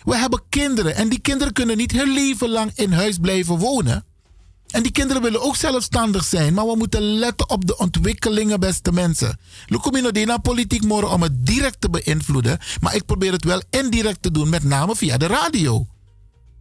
We 0.05 0.17
hebben 0.17 0.43
kinderen 0.49 0.95
en 0.95 1.09
die 1.09 1.21
kinderen 1.21 1.53
kunnen 1.53 1.77
niet 1.77 1.93
hun 1.93 2.13
leven 2.13 2.49
lang 2.49 2.71
in 2.75 2.93
huis 2.93 3.19
blijven 3.19 3.59
wonen. 3.59 4.05
En 4.69 4.83
die 4.83 4.93
kinderen 4.93 5.23
willen 5.23 5.43
ook 5.43 5.57
zelfstandig 5.57 6.25
zijn, 6.25 6.55
maar 6.55 6.67
we 6.67 6.77
moeten 6.77 7.03
letten 7.03 7.51
op 7.51 7.67
de 7.67 7.77
ontwikkelingen, 7.77 8.61
beste 8.61 8.93
mensen. 8.93 9.39
Lukumino 9.67 10.11
dena 10.11 10.39
politiek 10.39 10.85
morgen 10.85 11.11
om 11.11 11.23
het 11.23 11.47
direct 11.47 11.81
te 11.81 11.91
beïnvloeden, 11.91 12.59
maar 12.81 12.95
ik 12.95 13.05
probeer 13.05 13.33
het 13.33 13.45
wel 13.45 13.63
indirect 13.71 14.23
te 14.23 14.31
doen, 14.31 14.49
met 14.49 14.65
name 14.65 14.97
via 14.97 15.17
de 15.17 15.27
radio. 15.27 15.87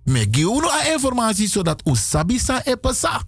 Me 0.04 0.28
giuno 0.32 0.70
a 0.70 0.92
informatie 0.94 1.50
zodat 1.50 1.82
u 1.86 1.96
sabisa 1.96 2.62
e 2.66 2.76
pesa. 2.76 3.24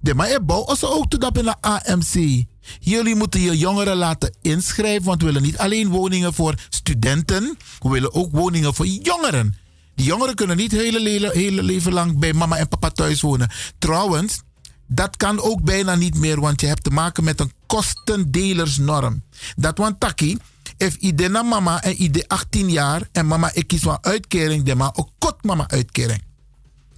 De 0.00 0.14
ma 0.14 0.28
e 0.28 0.40
bouw 0.40 0.66
ook 0.80 1.10
te 1.10 1.30
in 1.32 1.44
de 1.44 1.54
AMC. 1.60 2.44
Jullie 2.80 3.14
moeten 3.14 3.40
je 3.40 3.58
jongeren 3.58 3.96
laten 3.96 4.34
inschrijven, 4.42 5.04
want 5.04 5.20
we 5.20 5.26
willen 5.26 5.42
niet 5.42 5.58
alleen 5.58 5.88
woningen 5.88 6.34
voor 6.34 6.54
studenten, 6.68 7.56
we 7.78 7.88
willen 7.88 8.14
ook 8.14 8.32
woningen 8.32 8.74
voor 8.74 8.86
jongeren. 8.86 9.54
Die 9.94 10.06
jongeren 10.06 10.34
kunnen 10.34 10.56
niet 10.56 10.72
hele, 10.72 11.30
hele 11.32 11.62
leven 11.62 11.92
lang 11.92 12.18
bij 12.18 12.32
mama 12.32 12.56
en 12.56 12.68
papa 12.68 12.90
thuis 12.90 13.20
wonen. 13.20 13.50
Trouwens, 13.78 14.42
dat 14.86 15.16
kan 15.16 15.40
ook 15.40 15.62
bijna 15.62 15.94
niet 15.94 16.14
meer, 16.14 16.40
want 16.40 16.60
je 16.60 16.66
hebt 16.66 16.84
te 16.84 16.90
maken 16.90 17.24
met 17.24 17.40
een 17.40 17.52
kostendelersnorm. 17.66 19.22
Dat 19.56 19.78
want 19.78 20.00
taki, 20.00 20.38
if 20.76 20.94
ide 20.94 21.28
na 21.28 21.42
mama 21.42 21.82
en 21.82 22.02
ide 22.02 22.28
18 22.28 22.70
jaar 22.70 23.08
en 23.12 23.26
mama 23.26 23.50
ik 23.52 23.66
kies 23.66 23.82
van 23.82 23.98
uitkering, 24.00 24.64
de 24.64 24.74
ma 24.74 24.92
ook 24.94 25.10
kot 25.18 25.44
mama 25.44 25.68
uitkering. 25.68 26.22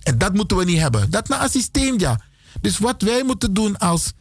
En 0.03 0.19
dat 0.19 0.35
moeten 0.35 0.57
we 0.57 0.65
niet 0.65 0.79
hebben. 0.79 1.11
Dat 1.11 1.29
na 1.29 1.43
een 1.43 1.51
systeem, 1.51 1.99
ja. 1.99 2.21
Dus 2.61 2.79
wat 2.79 3.03
wij 3.03 3.25
moeten 3.25 3.55
doen 3.55 3.79
als 3.79 4.13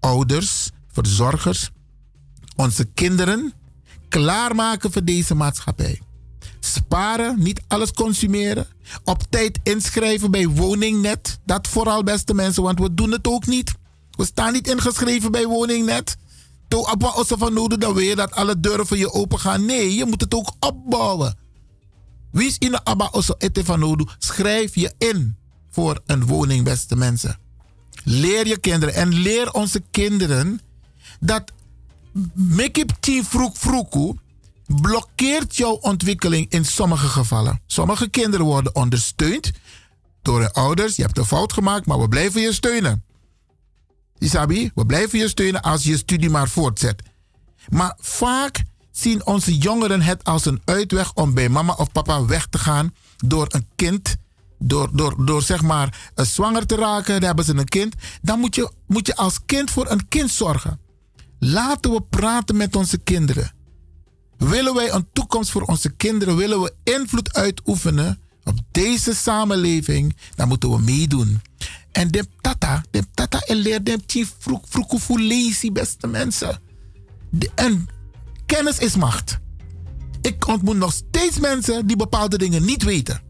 ouders, 0.00 0.70
verzorgers, 0.92 1.70
onze 2.56 2.84
kinderen 2.84 3.52
klaarmaken 4.08 4.92
voor 4.92 5.04
deze 5.04 5.34
maatschappij. 5.34 6.00
Sparen, 6.72 7.42
niet 7.42 7.62
alles 7.68 7.92
consumeren. 7.92 8.66
Op 9.04 9.22
tijd 9.30 9.58
inschrijven 9.62 10.30
bij 10.30 10.48
Woningnet. 10.48 11.38
Dat 11.44 11.68
vooral, 11.68 12.02
beste 12.02 12.34
mensen, 12.34 12.62
want 12.62 12.78
we 12.78 12.94
doen 12.94 13.10
het 13.10 13.26
ook 13.26 13.46
niet. 13.46 13.72
We 14.10 14.24
staan 14.24 14.52
niet 14.52 14.68
ingeschreven 14.68 15.30
bij 15.30 15.46
Woningnet. 15.46 16.16
Toen 16.68 16.84
Abba 16.84 17.12
Osse 17.12 17.38
van 17.38 17.52
nodig, 17.52 17.78
dan 17.78 17.94
weet 17.94 18.08
je 18.08 18.16
dat 18.16 18.32
alle 18.32 18.60
deuren 18.60 18.86
voor 18.86 18.96
je 18.96 19.12
open 19.12 19.38
gaan. 19.38 19.64
Nee, 19.64 19.94
je 19.94 20.04
moet 20.04 20.20
het 20.20 20.34
ook 20.34 20.52
opbouwen. 20.60 21.36
Wie 22.30 22.48
is 22.48 22.58
in 22.58 22.70
de 22.70 22.84
Abba 22.84 23.08
Osse 23.12 23.34
Ette 23.38 23.64
van? 23.64 24.08
Schrijf 24.18 24.74
je 24.74 24.92
in 24.98 25.36
voor 25.70 26.00
een 26.06 26.26
woning, 26.26 26.64
beste 26.64 26.96
mensen. 26.96 27.38
Leer 28.04 28.46
je 28.46 28.58
kinderen 28.58 28.94
en 28.94 29.14
leer 29.14 29.52
onze 29.52 29.82
kinderen 29.90 30.60
dat 31.20 31.52
it 32.78 32.92
vroeg 33.22 33.58
vroeg 33.58 34.16
blokkeert 34.68 35.56
jouw 35.56 35.72
ontwikkeling 35.72 36.50
in 36.50 36.64
sommige 36.64 37.06
gevallen. 37.06 37.60
Sommige 37.66 38.08
kinderen 38.08 38.46
worden 38.46 38.74
ondersteund 38.74 39.50
door 40.22 40.40
hun 40.40 40.52
ouders. 40.52 40.96
Je 40.96 41.02
hebt 41.02 41.18
een 41.18 41.24
fout 41.24 41.52
gemaakt, 41.52 41.86
maar 41.86 42.00
we 42.00 42.08
blijven 42.08 42.40
je 42.40 42.52
steunen. 42.52 43.04
Isabi, 44.18 44.70
we 44.74 44.86
blijven 44.86 45.18
je 45.18 45.28
steunen 45.28 45.62
als 45.62 45.82
je 45.82 45.96
studie 45.96 46.30
maar 46.30 46.48
voortzet. 46.48 47.02
Maar 47.68 47.96
vaak 48.00 48.62
zien 48.90 49.26
onze 49.26 49.58
jongeren 49.58 50.02
het 50.02 50.24
als 50.24 50.44
een 50.44 50.62
uitweg 50.64 51.14
om 51.14 51.34
bij 51.34 51.48
mama 51.48 51.72
of 51.72 51.92
papa 51.92 52.24
weg 52.24 52.46
te 52.46 52.58
gaan 52.58 52.94
door 53.16 53.46
een 53.48 53.66
kind, 53.76 54.16
door, 54.58 54.96
door, 54.96 55.26
door 55.26 55.42
zeg 55.42 55.62
maar 55.62 56.10
eh, 56.14 56.24
zwanger 56.24 56.66
te 56.66 56.76
raken, 56.76 57.14
dan 57.14 57.22
hebben 57.22 57.44
ze 57.44 57.56
een 57.56 57.68
kind. 57.68 57.94
Dan 58.22 58.38
moet 58.38 58.54
je, 58.54 58.72
moet 58.86 59.06
je 59.06 59.16
als 59.16 59.38
kind 59.46 59.70
voor 59.70 59.90
een 59.90 60.08
kind 60.08 60.30
zorgen. 60.30 60.80
Laten 61.38 61.92
we 61.92 62.02
praten 62.02 62.56
met 62.56 62.76
onze 62.76 62.98
kinderen. 62.98 63.56
Willen 64.38 64.74
wij 64.74 64.92
een 64.92 65.08
toekomst 65.12 65.50
voor 65.50 65.62
onze 65.62 65.90
kinderen? 65.90 66.36
Willen 66.36 66.60
we 66.60 66.74
invloed 66.84 67.34
uitoefenen 67.34 68.18
op 68.44 68.54
deze 68.72 69.14
samenleving? 69.14 70.16
Dan 70.34 70.48
moeten 70.48 70.70
we 70.70 70.78
meedoen. 70.78 71.40
En 71.92 72.10
de 72.10 72.26
tata, 72.40 72.84
de 72.90 73.04
tata 73.14 73.40
en 73.40 73.56
leer 73.56 73.82
de 73.84 73.98
chief 74.06 74.34
vroeg 74.38 75.08
lazy, 75.08 75.72
beste 75.72 76.06
mensen. 76.06 76.60
En 77.54 77.88
kennis 78.46 78.78
is 78.78 78.96
macht. 78.96 79.38
Ik 80.20 80.46
ontmoet 80.46 80.76
nog 80.76 80.92
steeds 80.92 81.38
mensen 81.38 81.86
die 81.86 81.96
bepaalde 81.96 82.38
dingen 82.38 82.64
niet 82.64 82.82
weten. 82.82 83.22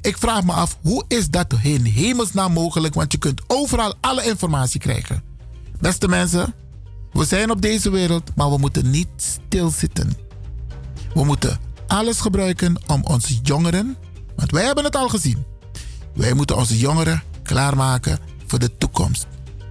Ik 0.00 0.18
vraag 0.18 0.44
me 0.44 0.52
af, 0.52 0.78
hoe 0.82 1.04
is 1.08 1.28
dat 1.28 1.54
in 1.62 1.84
hemelsnaam 1.84 2.52
mogelijk? 2.52 2.94
Want 2.94 3.12
je 3.12 3.18
kunt 3.18 3.42
overal 3.46 3.94
alle 4.00 4.24
informatie 4.24 4.80
krijgen. 4.80 5.22
Beste 5.80 6.08
mensen, 6.08 6.54
we 7.12 7.24
zijn 7.24 7.50
op 7.50 7.62
deze 7.62 7.90
wereld, 7.90 8.30
maar 8.36 8.50
we 8.50 8.58
moeten 8.58 8.90
niet 8.90 9.08
stilzitten. 9.16 10.16
We 11.14 11.24
moeten 11.24 11.58
alles 11.86 12.20
gebruiken 12.20 12.76
om 12.86 13.04
onze 13.04 13.38
jongeren, 13.42 13.96
want 14.36 14.50
wij 14.50 14.64
hebben 14.64 14.84
het 14.84 14.96
al 14.96 15.08
gezien. 15.08 15.44
Wij 16.14 16.32
moeten 16.32 16.56
onze 16.56 16.78
jongeren 16.78 17.22
klaarmaken 17.42 18.18
voor 18.46 18.58
de 18.58 18.76
toekomst. 18.76 19.26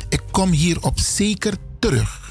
Ik 0.09 0.21
kom 0.31 0.51
hierop 0.51 0.99
zeker 0.99 1.53
terug. 1.79 2.30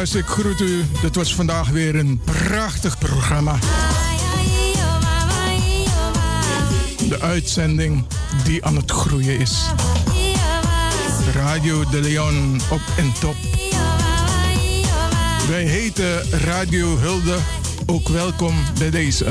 Luisteraars, 0.00 0.28
ik 0.28 0.42
groet 0.42 0.60
u. 0.60 0.84
Dit 1.00 1.14
was 1.16 1.34
vandaag 1.34 1.68
weer 1.68 1.96
een 1.96 2.20
prachtig 2.24 2.98
programma. 2.98 3.58
De 7.08 7.20
uitzending 7.20 8.06
die 8.44 8.64
aan 8.64 8.76
het 8.76 8.90
groeien 8.90 9.38
is. 9.38 9.64
Radio 11.34 11.84
de 11.90 12.00
Leon 12.00 12.60
op 12.70 12.80
en 12.96 13.12
top. 13.20 13.34
Wij 15.48 15.64
heten 15.64 16.30
Radio 16.30 16.98
Hulde. 16.98 17.36
Ook 17.86 18.08
welkom 18.08 18.54
bij 18.78 18.90
deze. 18.90 19.26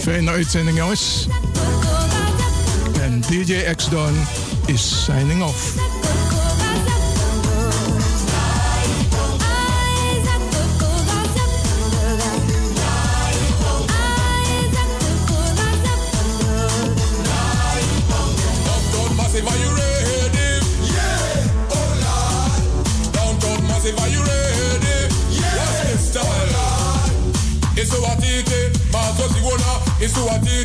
Fijne 0.00 0.30
uitzending, 0.30 0.76
jongens. 0.76 1.26
En 3.00 3.20
DJ 3.20 3.74
X-Don 3.74 4.26
is 4.66 5.04
signing 5.04 5.42
off. 5.42 5.95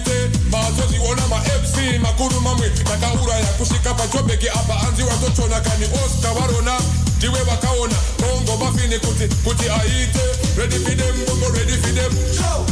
usiite 0.02 0.40
mazoziona 0.52 1.28
mafc 1.28 2.00
makuru 2.02 2.42
mamwe 2.42 2.70
takauraya 2.70 3.46
kusvika 3.46 3.94
pachobheki 3.94 4.50
apa 4.50 4.74
hanzi 4.74 5.04
watotona 5.04 5.60
kani 5.62 5.86
osta 6.06 6.34
varona 6.34 6.80
ndiwe 7.18 7.40
vakaona 7.44 7.96
ongo 8.34 8.58
mafini 8.58 9.00
kuti 9.00 9.28
kuti 9.44 9.70
aite. 9.70 10.20
Redi 10.58 10.76
fidem 10.76 11.26
bongo 11.26 11.50
redi 11.58 11.72
fidem 11.74 12.12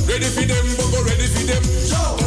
redi 0.07 0.25
fidem 0.25 0.75
bongo 0.77 1.03
redi 1.09 1.27
fidem 1.27 1.63
Show. 1.89 2.18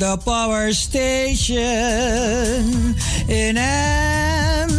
The 0.00 0.16
power 0.16 0.72
station 0.72 1.58
in 3.28 3.58
Amsterdam. 3.58 4.70